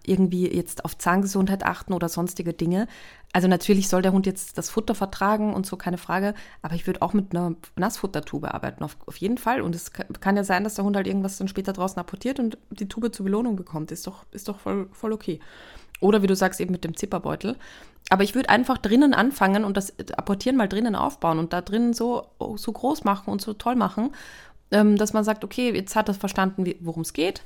irgendwie 0.06 0.52
jetzt 0.52 0.86
auf 0.86 0.98
Zahngesundheit 0.98 1.64
achten 1.64 1.94
oder 1.94 2.10
sonstige 2.10 2.54
Dinge. 2.54 2.88
Also 3.32 3.48
natürlich 3.48 3.90
soll 3.90 4.02
der 4.02 4.12
Hund 4.12 4.26
jetzt 4.26 4.58
das 4.58 4.70
Futter 4.70 4.96
vertragen 4.96 5.54
und 5.54 5.66
so, 5.66 5.78
keine 5.78 5.98
Frage. 5.98 6.34
Aber 6.62 6.74
ich 6.74 6.88
würde 6.88 7.02
auch 7.02 7.14
mit 7.14 7.36
einer 7.36 7.56
Nassfuttertube 7.76 8.54
arbeiten, 8.54 8.84
auf, 8.84 8.98
auf 9.06 9.18
jeden 9.18 9.38
Fall. 9.38 9.62
Und 9.62 9.76
es 9.76 9.92
kann, 9.92 10.36
ja 10.36 10.44
sein, 10.44 10.64
dass 10.64 10.76
der 10.76 10.86
Hund 10.86 10.96
halt 10.96 11.06
irgendwas 11.06 11.38
dann 11.38 11.48
später 11.48 11.74
draußen 11.74 12.00
apportiert 12.00 12.40
und 12.40 12.58
die 12.72 12.88
Tube 12.88 13.14
zur 13.14 13.26
Belohnung 13.26 13.56
bekommt. 13.56 13.92
Ist 13.92 14.08
doch, 14.08 14.26
ist 14.32 14.48
doch 14.48 14.60
voll, 14.60 14.90
voll 14.92 15.14
okay. 15.14 15.40
Oder 16.02 16.24
wie 16.24 16.28
du 16.28 16.36
sagst, 16.36 16.60
eben 16.60 16.72
mit 16.72 16.84
dem 16.84 16.96
Zipperbeutel. 16.96 17.58
Aber 18.10 18.24
ich 18.24 18.36
würde 18.36 18.50
einfach 18.50 18.78
drinnen 18.78 19.14
anfangen 19.14 19.64
und 19.64 19.78
das 19.78 19.94
Apportieren 20.18 20.58
mal 20.58 20.68
drinnen 20.68 20.96
aufbauen 20.96 21.40
und 21.40 21.54
da 21.54 21.62
drinnen 21.62 21.94
so, 21.94 22.26
so 22.56 22.72
groß 22.72 23.04
machen 23.04 23.32
und 23.32 23.42
so 23.42 23.54
toll 23.54 23.76
machen, 23.76 24.12
ähm, 24.72 24.98
dass 24.98 25.14
man 25.14 25.24
sagt, 25.24 25.44
okay, 25.44 25.74
jetzt 25.74 25.96
hat 25.96 26.08
er 26.08 26.16
verstanden, 26.16 26.66
worum 26.82 27.04
es 27.04 27.14
geht 27.14 27.44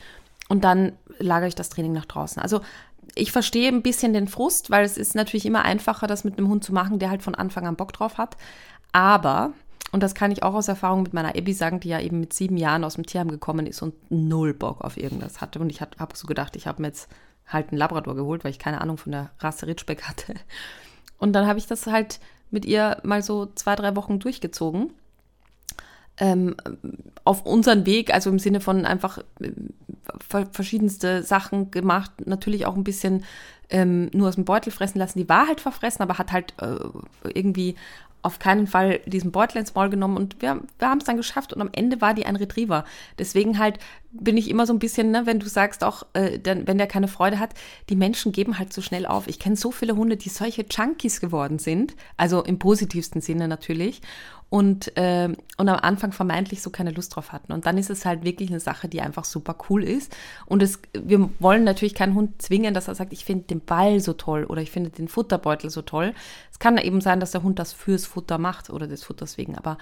und 0.49 0.63
dann 0.63 0.93
lagere 1.19 1.47
ich 1.47 1.55
das 1.55 1.69
Training 1.69 1.93
nach 1.93 2.05
draußen. 2.05 2.41
Also 2.41 2.61
ich 3.15 3.31
verstehe 3.31 3.69
ein 3.69 3.81
bisschen 3.81 4.13
den 4.13 4.27
Frust, 4.27 4.71
weil 4.71 4.85
es 4.85 4.97
ist 4.97 5.15
natürlich 5.15 5.45
immer 5.45 5.63
einfacher, 5.63 6.07
das 6.07 6.23
mit 6.23 6.37
einem 6.37 6.47
Hund 6.47 6.63
zu 6.63 6.73
machen, 6.73 6.99
der 6.99 7.09
halt 7.09 7.23
von 7.23 7.35
Anfang 7.35 7.67
an 7.67 7.75
Bock 7.75 7.93
drauf 7.93 8.17
hat. 8.17 8.37
Aber, 8.91 9.53
und 9.91 10.03
das 10.03 10.15
kann 10.15 10.31
ich 10.31 10.43
auch 10.43 10.53
aus 10.53 10.67
Erfahrung 10.67 11.03
mit 11.03 11.13
meiner 11.13 11.35
Abby 11.35 11.53
sagen, 11.53 11.79
die 11.79 11.89
ja 11.89 11.99
eben 11.99 12.19
mit 12.19 12.33
sieben 12.33 12.57
Jahren 12.57 12.83
aus 12.83 12.95
dem 12.95 13.05
Tierheim 13.05 13.29
gekommen 13.29 13.67
ist 13.67 13.81
und 13.81 13.93
null 14.09 14.53
Bock 14.53 14.81
auf 14.81 14.97
irgendwas 14.97 15.41
hatte. 15.41 15.59
Und 15.59 15.69
ich 15.69 15.81
habe 15.81 15.95
so 16.13 16.27
gedacht, 16.27 16.55
ich 16.55 16.67
habe 16.67 16.81
mir 16.81 16.89
jetzt 16.89 17.09
halt 17.47 17.69
einen 17.69 17.77
Labrador 17.77 18.15
geholt, 18.15 18.43
weil 18.43 18.51
ich 18.51 18.59
keine 18.59 18.81
Ahnung 18.81 18.97
von 18.97 19.11
der 19.11 19.31
Rasse 19.39 19.67
Ritschbeck 19.67 20.03
hatte. 20.03 20.35
Und 21.17 21.33
dann 21.33 21.47
habe 21.47 21.59
ich 21.59 21.67
das 21.67 21.87
halt 21.87 22.19
mit 22.51 22.65
ihr 22.65 22.97
mal 23.03 23.23
so 23.23 23.47
zwei, 23.55 23.75
drei 23.75 23.95
Wochen 23.95 24.19
durchgezogen 24.19 24.91
ähm, 26.17 26.55
auf 27.23 27.45
unseren 27.45 27.85
Weg, 27.85 28.13
also 28.13 28.29
im 28.29 28.39
Sinne 28.39 28.59
von 28.59 28.85
einfach 28.85 29.19
äh, 29.39 30.45
verschiedenste 30.51 31.23
Sachen 31.23 31.71
gemacht, 31.71 32.11
natürlich 32.25 32.65
auch 32.65 32.75
ein 32.75 32.83
bisschen 32.83 33.23
ähm, 33.69 34.09
nur 34.13 34.27
aus 34.27 34.35
dem 34.35 34.45
Beutel 34.45 34.71
fressen 34.71 34.99
lassen. 34.99 35.19
Die 35.19 35.29
war 35.29 35.47
halt 35.47 35.61
verfressen, 35.61 36.03
aber 36.03 36.17
hat 36.17 36.31
halt 36.31 36.53
äh, 36.61 36.75
irgendwie 37.33 37.75
auf 38.21 38.39
keinen 38.39 38.67
Fall 38.67 38.99
diesen 39.05 39.31
Beutel 39.31 39.57
ins 39.57 39.75
Maul 39.75 39.89
genommen 39.89 40.15
und 40.15 40.41
wir, 40.41 40.61
wir 40.79 40.89
haben 40.89 40.99
es 40.99 41.05
dann 41.05 41.17
geschafft 41.17 41.51
und 41.51 41.61
am 41.61 41.69
Ende 41.73 41.99
war 41.99 42.13
die 42.13 42.25
ein 42.25 42.37
Retriever. 42.37 42.85
Deswegen 43.17 43.59
halt 43.59 43.79
bin 44.13 44.37
ich 44.37 44.49
immer 44.49 44.67
so 44.67 44.73
ein 44.73 44.79
bisschen, 44.79 45.11
ne, 45.11 45.25
wenn 45.25 45.39
du 45.39 45.47
sagst 45.47 45.83
auch, 45.83 46.03
äh, 46.13 46.39
dann, 46.39 46.67
wenn 46.67 46.77
der 46.77 46.87
keine 46.87 47.07
Freude 47.07 47.39
hat, 47.39 47.55
die 47.89 47.95
Menschen 47.95 48.31
geben 48.31 48.59
halt 48.59 48.71
so 48.71 48.81
schnell 48.81 49.05
auf. 49.05 49.27
Ich 49.27 49.39
kenne 49.39 49.55
so 49.55 49.71
viele 49.71 49.95
Hunde, 49.95 50.17
die 50.17 50.29
solche 50.29 50.65
Junkies 50.69 51.19
geworden 51.19 51.59
sind, 51.59 51.95
also 52.15 52.43
im 52.43 52.59
positivsten 52.59 53.21
Sinne 53.21 53.47
natürlich 53.47 54.01
und, 54.53 54.95
äh, 54.97 55.29
und 55.57 55.67
am 55.67 55.79
Anfang 55.79 56.11
vermeintlich 56.11 56.61
so 56.61 56.69
keine 56.69 56.91
Lust 56.91 57.15
drauf 57.15 57.31
hatten. 57.31 57.53
Und 57.53 57.65
dann 57.65 57.79
ist 57.79 57.89
es 57.89 58.05
halt 58.05 58.23
wirklich 58.23 58.49
eine 58.49 58.59
Sache, 58.59 58.87
die 58.87 59.01
einfach 59.01 59.25
super 59.25 59.57
cool 59.67 59.83
ist. 59.83 60.15
Und 60.45 60.61
es, 60.61 60.79
wir 60.93 61.27
wollen 61.39 61.63
natürlich 61.63 61.95
keinen 61.95 62.13
Hund 62.13 62.39
zwingen, 62.39 62.75
dass 62.75 62.87
er 62.87 62.93
sagt, 62.93 63.13
ich 63.13 63.25
finde 63.25 63.45
den 63.45 63.61
Ball 63.61 63.99
so 63.99 64.13
toll 64.13 64.45
oder 64.45 64.61
ich 64.61 64.69
finde 64.69 64.91
den 64.91 65.07
Futterbeutel 65.07 65.71
so 65.71 65.81
toll. 65.81 66.13
Es 66.51 66.59
kann 66.59 66.77
eben 66.77 67.01
sein, 67.01 67.19
dass 67.19 67.31
der 67.31 67.41
Hund 67.41 67.57
das 67.57 67.73
fürs 67.73 68.05
Futter 68.05 68.37
macht 68.37 68.69
oder 68.69 68.85
des 68.85 69.03
Futters 69.03 69.39
wegen, 69.39 69.55
aber 69.57 69.79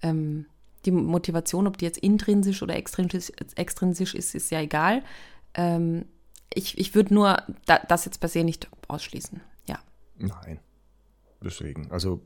ähm, 0.00 0.46
die 0.86 0.90
Motivation, 0.90 1.66
ob 1.66 1.78
die 1.78 1.84
jetzt 1.84 1.98
intrinsisch 1.98 2.62
oder 2.62 2.76
extrinsisch, 2.76 3.32
extrinsisch 3.54 4.14
ist, 4.14 4.34
ist 4.34 4.50
ja 4.50 4.60
egal. 4.60 5.02
Ähm, 5.54 6.06
ich 6.52 6.78
ich 6.78 6.94
würde 6.94 7.14
nur 7.14 7.42
da, 7.66 7.78
das 7.88 8.04
jetzt 8.04 8.20
per 8.20 8.28
se 8.28 8.44
nicht 8.44 8.68
ausschließen. 8.88 9.40
Ja. 9.66 9.78
Nein. 10.18 10.60
Deswegen. 11.42 11.90
Also 11.90 12.20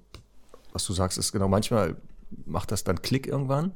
was 0.73 0.85
du 0.85 0.93
sagst, 0.93 1.19
ist 1.19 1.33
genau, 1.33 1.49
manchmal 1.49 1.97
macht 2.45 2.71
das 2.71 2.85
dann 2.85 3.03
Klick 3.03 3.27
irgendwann. 3.27 3.73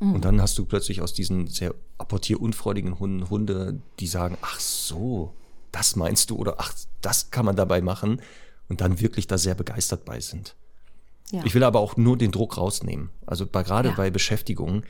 Mhm. 0.00 0.14
Und 0.14 0.24
dann 0.24 0.40
hast 0.40 0.56
du 0.58 0.64
plötzlich 0.64 1.02
aus 1.02 1.12
diesen 1.12 1.46
sehr 1.46 1.74
apportierunfreudigen 1.98 2.98
Hunden 2.98 3.28
Hunde, 3.30 3.80
die 3.98 4.06
sagen, 4.06 4.38
ach 4.42 4.58
so, 4.58 5.34
das 5.72 5.96
meinst 5.96 6.30
du 6.30 6.36
oder 6.36 6.54
ach, 6.58 6.72
das 7.00 7.30
kann 7.30 7.44
man 7.46 7.56
dabei 7.56 7.80
machen 7.80 8.20
und 8.68 8.80
dann 8.80 9.00
wirklich 9.00 9.26
da 9.26 9.38
sehr 9.38 9.54
begeistert 9.54 10.04
bei 10.04 10.20
sind. 10.20 10.56
Ja. 11.30 11.42
Ich 11.44 11.54
will 11.54 11.64
aber 11.64 11.80
auch 11.80 11.96
nur 11.96 12.16
den 12.16 12.32
Druck 12.32 12.56
rausnehmen. 12.56 13.10
Also 13.26 13.46
bei, 13.46 13.62
gerade 13.62 13.90
ja. 13.90 13.94
bei 13.94 14.10
Beschäftigungen, 14.10 14.84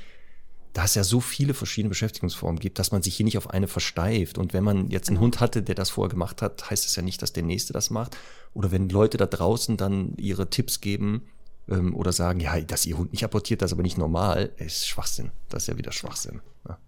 da 0.73 0.85
es 0.85 0.95
ja 0.95 1.05
so 1.05 1.21
viele 1.21 1.55
verschiedene 1.55 1.89
Beschäftigungsformen 1.89 2.61
gibt, 2.61 2.79
dass 2.79 2.93
man 2.93 3.03
sich 3.03 3.17
hier 3.17 3.25
nicht 3.25 3.37
auf 3.37 3.51
eine 3.51 3.67
versteift. 3.69 4.39
Und 4.39 4.53
wenn 4.53 4.65
man 4.65 4.89
jetzt 4.89 5.09
einen 5.09 5.17
genau. 5.17 5.25
Hund 5.25 5.41
hatte, 5.41 5.63
der 5.63 5.75
das 5.75 5.91
vorher 5.91 6.11
gemacht 6.11 6.43
hat, 6.43 6.71
heißt 6.71 6.87
es 6.87 6.97
ja 6.97 7.03
nicht, 7.03 7.23
dass 7.23 7.33
der 7.33 7.43
nächste 7.43 7.73
das 7.73 7.91
macht. 7.91 8.17
Oder 8.55 8.71
wenn 8.71 8.89
Leute 8.89 9.17
da 9.17 9.27
draußen 9.27 9.77
dann 9.77 10.15
ihre 10.17 10.49
Tipps 10.49 10.81
geben, 10.81 11.23
ähm, 11.71 11.95
oder 11.95 12.13
sagen, 12.13 12.41
ja, 12.41 12.61
dass 12.61 12.87
ihr 12.87 12.99
Hund 12.99 13.13
nicht 13.13 13.25
apportiert, 13.25 13.63
das 13.63 13.71
ist 13.71 13.75
aber 13.75 13.83
nicht 13.83 13.99
normal, 13.99 14.51
ist 14.57 14.89
Schwachsinn. 14.89 15.31
Das 15.49 15.65
ist 15.65 15.67
ja 15.69 15.79
wieder 15.79 15.93
Schwachsinn. 15.93 16.41
Ja. 16.69 16.79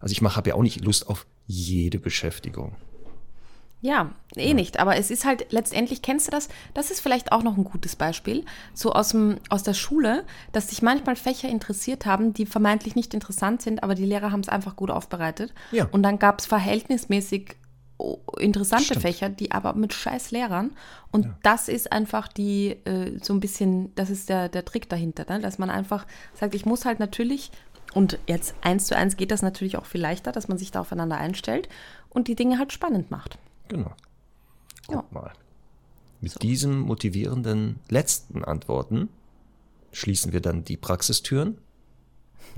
Also 0.00 0.12
ich 0.12 0.22
habe 0.22 0.50
ja 0.50 0.56
auch 0.56 0.62
nicht 0.62 0.84
Lust 0.84 1.06
auf 1.06 1.26
jede 1.46 1.98
Beschäftigung. 1.98 2.76
Ja, 3.82 4.12
eh 4.36 4.48
ja. 4.48 4.54
nicht. 4.54 4.78
Aber 4.78 4.96
es 4.96 5.10
ist 5.10 5.24
halt 5.24 5.50
letztendlich, 5.50 6.02
kennst 6.02 6.28
du 6.28 6.30
das? 6.30 6.48
Das 6.72 6.92
ist 6.92 7.00
vielleicht 7.00 7.32
auch 7.32 7.42
noch 7.42 7.58
ein 7.58 7.64
gutes 7.64 7.96
Beispiel. 7.96 8.44
So 8.74 8.92
aus, 8.92 9.08
dem, 9.10 9.38
aus 9.50 9.64
der 9.64 9.74
Schule, 9.74 10.24
dass 10.52 10.70
sich 10.70 10.82
manchmal 10.82 11.16
Fächer 11.16 11.48
interessiert 11.48 12.06
haben, 12.06 12.32
die 12.32 12.46
vermeintlich 12.46 12.94
nicht 12.94 13.12
interessant 13.12 13.60
sind, 13.60 13.82
aber 13.82 13.96
die 13.96 14.06
Lehrer 14.06 14.30
haben 14.30 14.40
es 14.40 14.48
einfach 14.48 14.76
gut 14.76 14.92
aufbereitet. 14.92 15.52
Ja. 15.72 15.88
Und 15.90 16.04
dann 16.04 16.20
gab 16.20 16.38
es 16.38 16.46
verhältnismäßig 16.46 17.56
interessante 18.38 18.84
Stimmt. 18.84 19.02
Fächer, 19.02 19.28
die 19.28 19.50
aber 19.50 19.74
mit 19.74 19.92
scheiß 19.92 20.30
Lehrern. 20.30 20.72
Und 21.10 21.24
ja. 21.24 21.38
das 21.42 21.68
ist 21.68 21.90
einfach 21.92 22.28
die, 22.28 22.70
äh, 22.84 23.18
so 23.20 23.32
ein 23.34 23.40
bisschen, 23.40 23.92
das 23.96 24.10
ist 24.10 24.28
der, 24.28 24.48
der 24.48 24.64
Trick 24.64 24.88
dahinter, 24.88 25.26
ne? 25.28 25.40
dass 25.40 25.58
man 25.58 25.70
einfach 25.70 26.06
sagt, 26.34 26.54
ich 26.54 26.66
muss 26.66 26.84
halt 26.84 27.00
natürlich, 27.00 27.50
und 27.94 28.18
jetzt 28.28 28.54
eins 28.62 28.86
zu 28.86 28.96
eins 28.96 29.16
geht 29.16 29.32
das 29.32 29.42
natürlich 29.42 29.76
auch 29.76 29.86
viel 29.86 30.00
leichter, 30.00 30.32
dass 30.32 30.48
man 30.48 30.58
sich 30.58 30.70
da 30.70 30.80
aufeinander 30.80 31.18
einstellt 31.18 31.68
und 32.10 32.28
die 32.28 32.36
Dinge 32.36 32.58
halt 32.58 32.72
spannend 32.72 33.10
macht. 33.10 33.38
Genau. 33.72 33.92
Guck 34.86 34.94
ja. 34.96 35.04
mal. 35.10 35.32
Mit 36.20 36.32
so. 36.32 36.38
diesen 36.40 36.78
motivierenden 36.78 37.80
letzten 37.88 38.44
Antworten 38.44 39.08
schließen 39.92 40.32
wir 40.32 40.40
dann 40.40 40.62
die 40.64 40.76
Praxistüren. 40.76 41.58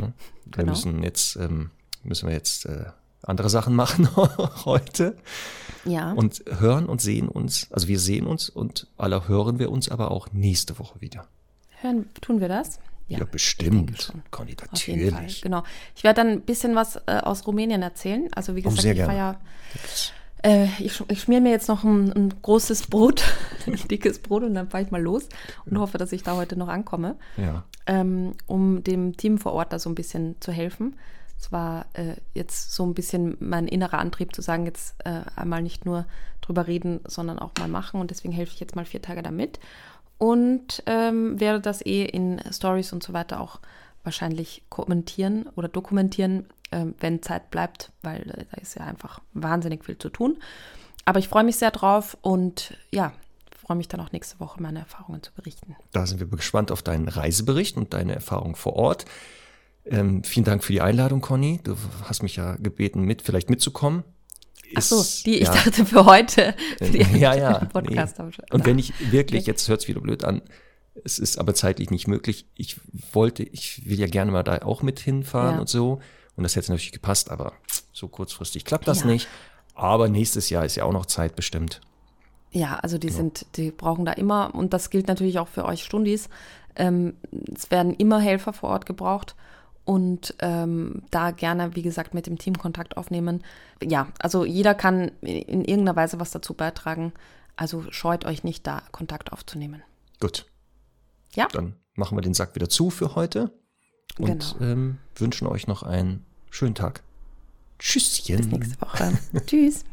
Ja, 0.00 0.08
wir 0.08 0.14
genau. 0.50 0.70
müssen 0.70 1.02
jetzt, 1.02 1.36
ähm, 1.36 1.70
müssen 2.02 2.28
wir 2.28 2.34
jetzt 2.34 2.66
äh, 2.66 2.86
andere 3.22 3.48
Sachen 3.48 3.76
machen 3.76 4.08
heute. 4.64 5.16
Ja. 5.84 6.12
Und 6.12 6.42
hören 6.46 6.86
und 6.86 7.00
sehen 7.00 7.28
uns, 7.28 7.68
also 7.70 7.86
wir 7.86 8.00
sehen 8.00 8.26
uns 8.26 8.48
und 8.48 8.88
alle 8.96 9.28
hören 9.28 9.58
wir 9.58 9.70
uns 9.70 9.88
aber 9.88 10.10
auch 10.10 10.32
nächste 10.32 10.78
Woche 10.80 11.00
wieder. 11.00 11.28
Hören, 11.80 12.08
tun 12.20 12.40
wir 12.40 12.48
das? 12.48 12.80
Ja, 13.06 13.18
ja 13.18 13.24
bestimmt. 13.24 14.12
Conny, 14.32 14.56
natürlich. 14.58 15.42
Genau. 15.42 15.62
Ich 15.94 16.02
werde 16.02 16.22
dann 16.22 16.28
ein 16.28 16.40
bisschen 16.40 16.74
was 16.74 16.96
äh, 17.06 17.20
aus 17.22 17.46
Rumänien 17.46 17.82
erzählen. 17.82 18.28
Also 18.34 18.56
wie 18.56 18.60
oh, 18.66 18.70
gesagt, 18.70 18.86
oh, 18.86 18.90
ich 18.90 18.96
ja. 18.96 19.40
Äh, 20.44 20.66
ich, 20.78 21.02
ich 21.08 21.22
schmier 21.22 21.40
mir 21.40 21.50
jetzt 21.50 21.68
noch 21.68 21.84
ein, 21.84 22.12
ein 22.12 22.34
großes 22.42 22.88
Brot, 22.88 23.24
ein 23.66 23.76
dickes 23.88 24.18
Brot 24.18 24.42
und 24.42 24.54
dann 24.54 24.68
fahre 24.68 24.84
ich 24.84 24.90
mal 24.90 25.00
los 25.02 25.28
und 25.64 25.78
hoffe, 25.78 25.96
dass 25.96 26.12
ich 26.12 26.22
da 26.22 26.36
heute 26.36 26.56
noch 26.56 26.68
ankomme, 26.68 27.16
ja. 27.38 27.64
ähm, 27.86 28.32
um 28.46 28.84
dem 28.84 29.16
Team 29.16 29.38
vor 29.38 29.54
Ort 29.54 29.72
da 29.72 29.78
so 29.78 29.88
ein 29.88 29.94
bisschen 29.94 30.36
zu 30.40 30.52
helfen. 30.52 30.96
Es 31.40 31.50
war 31.50 31.86
äh, 31.94 32.16
jetzt 32.34 32.72
so 32.72 32.84
ein 32.84 32.94
bisschen 32.94 33.36
mein 33.40 33.68
innerer 33.68 33.98
Antrieb 33.98 34.34
zu 34.34 34.42
sagen, 34.42 34.66
jetzt 34.66 34.94
äh, 35.04 35.22
einmal 35.34 35.62
nicht 35.62 35.86
nur 35.86 36.04
drüber 36.42 36.66
reden, 36.66 37.00
sondern 37.06 37.38
auch 37.38 37.52
mal 37.58 37.68
machen. 37.68 38.00
Und 38.00 38.10
deswegen 38.10 38.32
helfe 38.32 38.52
ich 38.54 38.60
jetzt 38.60 38.76
mal 38.76 38.84
vier 38.84 39.02
Tage 39.02 39.22
damit. 39.22 39.58
Und 40.18 40.82
ähm, 40.86 41.40
werde 41.40 41.60
das 41.60 41.84
eh 41.84 42.04
in 42.04 42.40
Stories 42.50 42.92
und 42.92 43.02
so 43.02 43.12
weiter 43.14 43.40
auch 43.40 43.60
wahrscheinlich 44.04 44.62
kommentieren 44.68 45.46
oder 45.56 45.68
dokumentieren, 45.68 46.46
wenn 46.98 47.22
Zeit 47.22 47.50
bleibt, 47.50 47.92
weil 48.02 48.22
äh, 48.30 48.44
da 48.50 48.60
ist 48.60 48.76
ja 48.76 48.84
einfach 48.84 49.20
wahnsinnig 49.32 49.84
viel 49.84 49.98
zu 49.98 50.08
tun. 50.08 50.38
Aber 51.04 51.18
ich 51.18 51.28
freue 51.28 51.44
mich 51.44 51.56
sehr 51.56 51.70
drauf 51.70 52.16
und 52.22 52.76
ja, 52.90 53.12
freue 53.64 53.76
mich 53.76 53.88
dann 53.88 54.00
auch 54.00 54.12
nächste 54.12 54.40
Woche 54.40 54.62
meine 54.62 54.80
Erfahrungen 54.80 55.22
zu 55.22 55.32
berichten. 55.32 55.76
Da 55.92 56.06
sind 56.06 56.20
wir 56.20 56.26
gespannt 56.26 56.70
auf 56.70 56.82
deinen 56.82 57.08
Reisebericht 57.08 57.76
und 57.76 57.94
deine 57.94 58.14
Erfahrung 58.14 58.56
vor 58.56 58.74
Ort. 58.74 59.04
Ähm, 59.86 60.24
vielen 60.24 60.44
Dank 60.44 60.64
für 60.64 60.72
die 60.72 60.80
Einladung, 60.80 61.20
Conny. 61.20 61.60
Du 61.62 61.76
hast 62.04 62.22
mich 62.22 62.36
ja 62.36 62.56
gebeten, 62.56 63.02
mit 63.02 63.22
vielleicht 63.22 63.50
mitzukommen. 63.50 64.04
Ist, 64.70 64.92
Ach 64.92 65.04
so, 65.04 65.22
die 65.24 65.36
ich 65.36 65.46
ja, 65.46 65.54
dachte 65.54 65.84
für 65.84 66.04
heute. 66.04 66.54
Für 66.78 66.90
die 66.90 67.18
ja, 67.18 67.34
ja. 67.34 67.58
Podcast 67.72 68.18
nee. 68.18 68.30
Und 68.50 68.64
wenn 68.64 68.78
ich 68.78 68.92
wirklich, 69.12 69.46
jetzt 69.46 69.68
hört 69.68 69.82
es 69.82 69.88
wieder 69.88 70.00
blöd 70.00 70.24
an, 70.24 70.42
Es 71.04 71.18
ist 71.18 71.38
aber 71.38 71.54
zeitlich 71.54 71.90
nicht 71.90 72.08
möglich. 72.08 72.46
Ich 72.54 72.80
wollte, 73.12 73.42
ich 73.42 73.88
will 73.88 74.00
ja 74.00 74.06
gerne 74.06 74.32
mal 74.32 74.42
da 74.42 74.62
auch 74.62 74.82
mit 74.82 75.00
hinfahren 75.00 75.56
ja. 75.56 75.60
und 75.60 75.68
so. 75.68 76.00
Und 76.36 76.42
das 76.42 76.56
hätte 76.56 76.72
natürlich 76.72 76.92
gepasst, 76.92 77.30
aber 77.30 77.52
so 77.92 78.08
kurzfristig 78.08 78.64
klappt 78.64 78.88
das 78.88 79.00
ja. 79.00 79.06
nicht. 79.06 79.28
Aber 79.74 80.08
nächstes 80.08 80.50
Jahr 80.50 80.64
ist 80.64 80.76
ja 80.76 80.84
auch 80.84 80.92
noch 80.92 81.06
Zeit 81.06 81.36
bestimmt. 81.36 81.80
Ja, 82.50 82.76
also 82.76 82.98
die 82.98 83.08
ja. 83.08 83.12
sind, 83.12 83.46
die 83.56 83.70
brauchen 83.70 84.04
da 84.04 84.12
immer, 84.12 84.54
und 84.54 84.72
das 84.72 84.90
gilt 84.90 85.08
natürlich 85.08 85.38
auch 85.38 85.48
für 85.48 85.64
euch 85.64 85.84
Stundis, 85.84 86.28
ähm, 86.76 87.16
es 87.54 87.70
werden 87.70 87.94
immer 87.94 88.20
Helfer 88.20 88.52
vor 88.52 88.70
Ort 88.70 88.86
gebraucht 88.86 89.34
und 89.84 90.34
ähm, 90.40 91.02
da 91.10 91.30
gerne, 91.30 91.74
wie 91.76 91.82
gesagt, 91.82 92.14
mit 92.14 92.26
dem 92.26 92.38
Team 92.38 92.56
Kontakt 92.56 92.96
aufnehmen. 92.96 93.42
Ja, 93.82 94.08
also 94.18 94.44
jeder 94.44 94.74
kann 94.74 95.12
in 95.20 95.64
irgendeiner 95.64 95.96
Weise 95.96 96.20
was 96.20 96.30
dazu 96.30 96.54
beitragen. 96.54 97.12
Also 97.56 97.84
scheut 97.90 98.24
euch 98.24 98.44
nicht, 98.44 98.66
da 98.66 98.82
Kontakt 98.92 99.32
aufzunehmen. 99.32 99.82
Gut. 100.20 100.46
Ja. 101.34 101.48
Dann 101.52 101.76
machen 101.94 102.16
wir 102.16 102.22
den 102.22 102.34
Sack 102.34 102.54
wieder 102.54 102.68
zu 102.68 102.90
für 102.90 103.14
heute 103.14 103.52
und 104.18 104.56
genau. 104.58 104.72
ähm, 104.72 104.98
wünschen 105.16 105.46
euch 105.46 105.66
noch 105.66 105.82
einen 105.82 106.24
schönen 106.50 106.74
Tag. 106.74 107.02
Tschüsschen. 107.78 108.36
Bis 108.36 108.46
nächste 108.46 108.80
Woche. 108.80 109.18
Tschüss. 109.46 109.84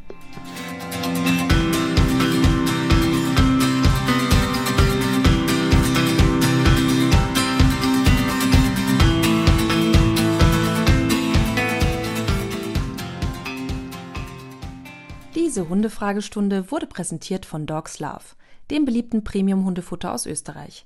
Diese 15.36 15.68
Hundefragestunde 15.68 16.72
wurde 16.72 16.88
präsentiert 16.88 17.46
von 17.46 17.66
Dogs 17.66 18.00
Love, 18.00 18.24
dem 18.70 18.86
beliebten 18.86 19.24
Premium-Hundefutter 19.24 20.14
aus 20.14 20.26
Österreich. 20.26 20.86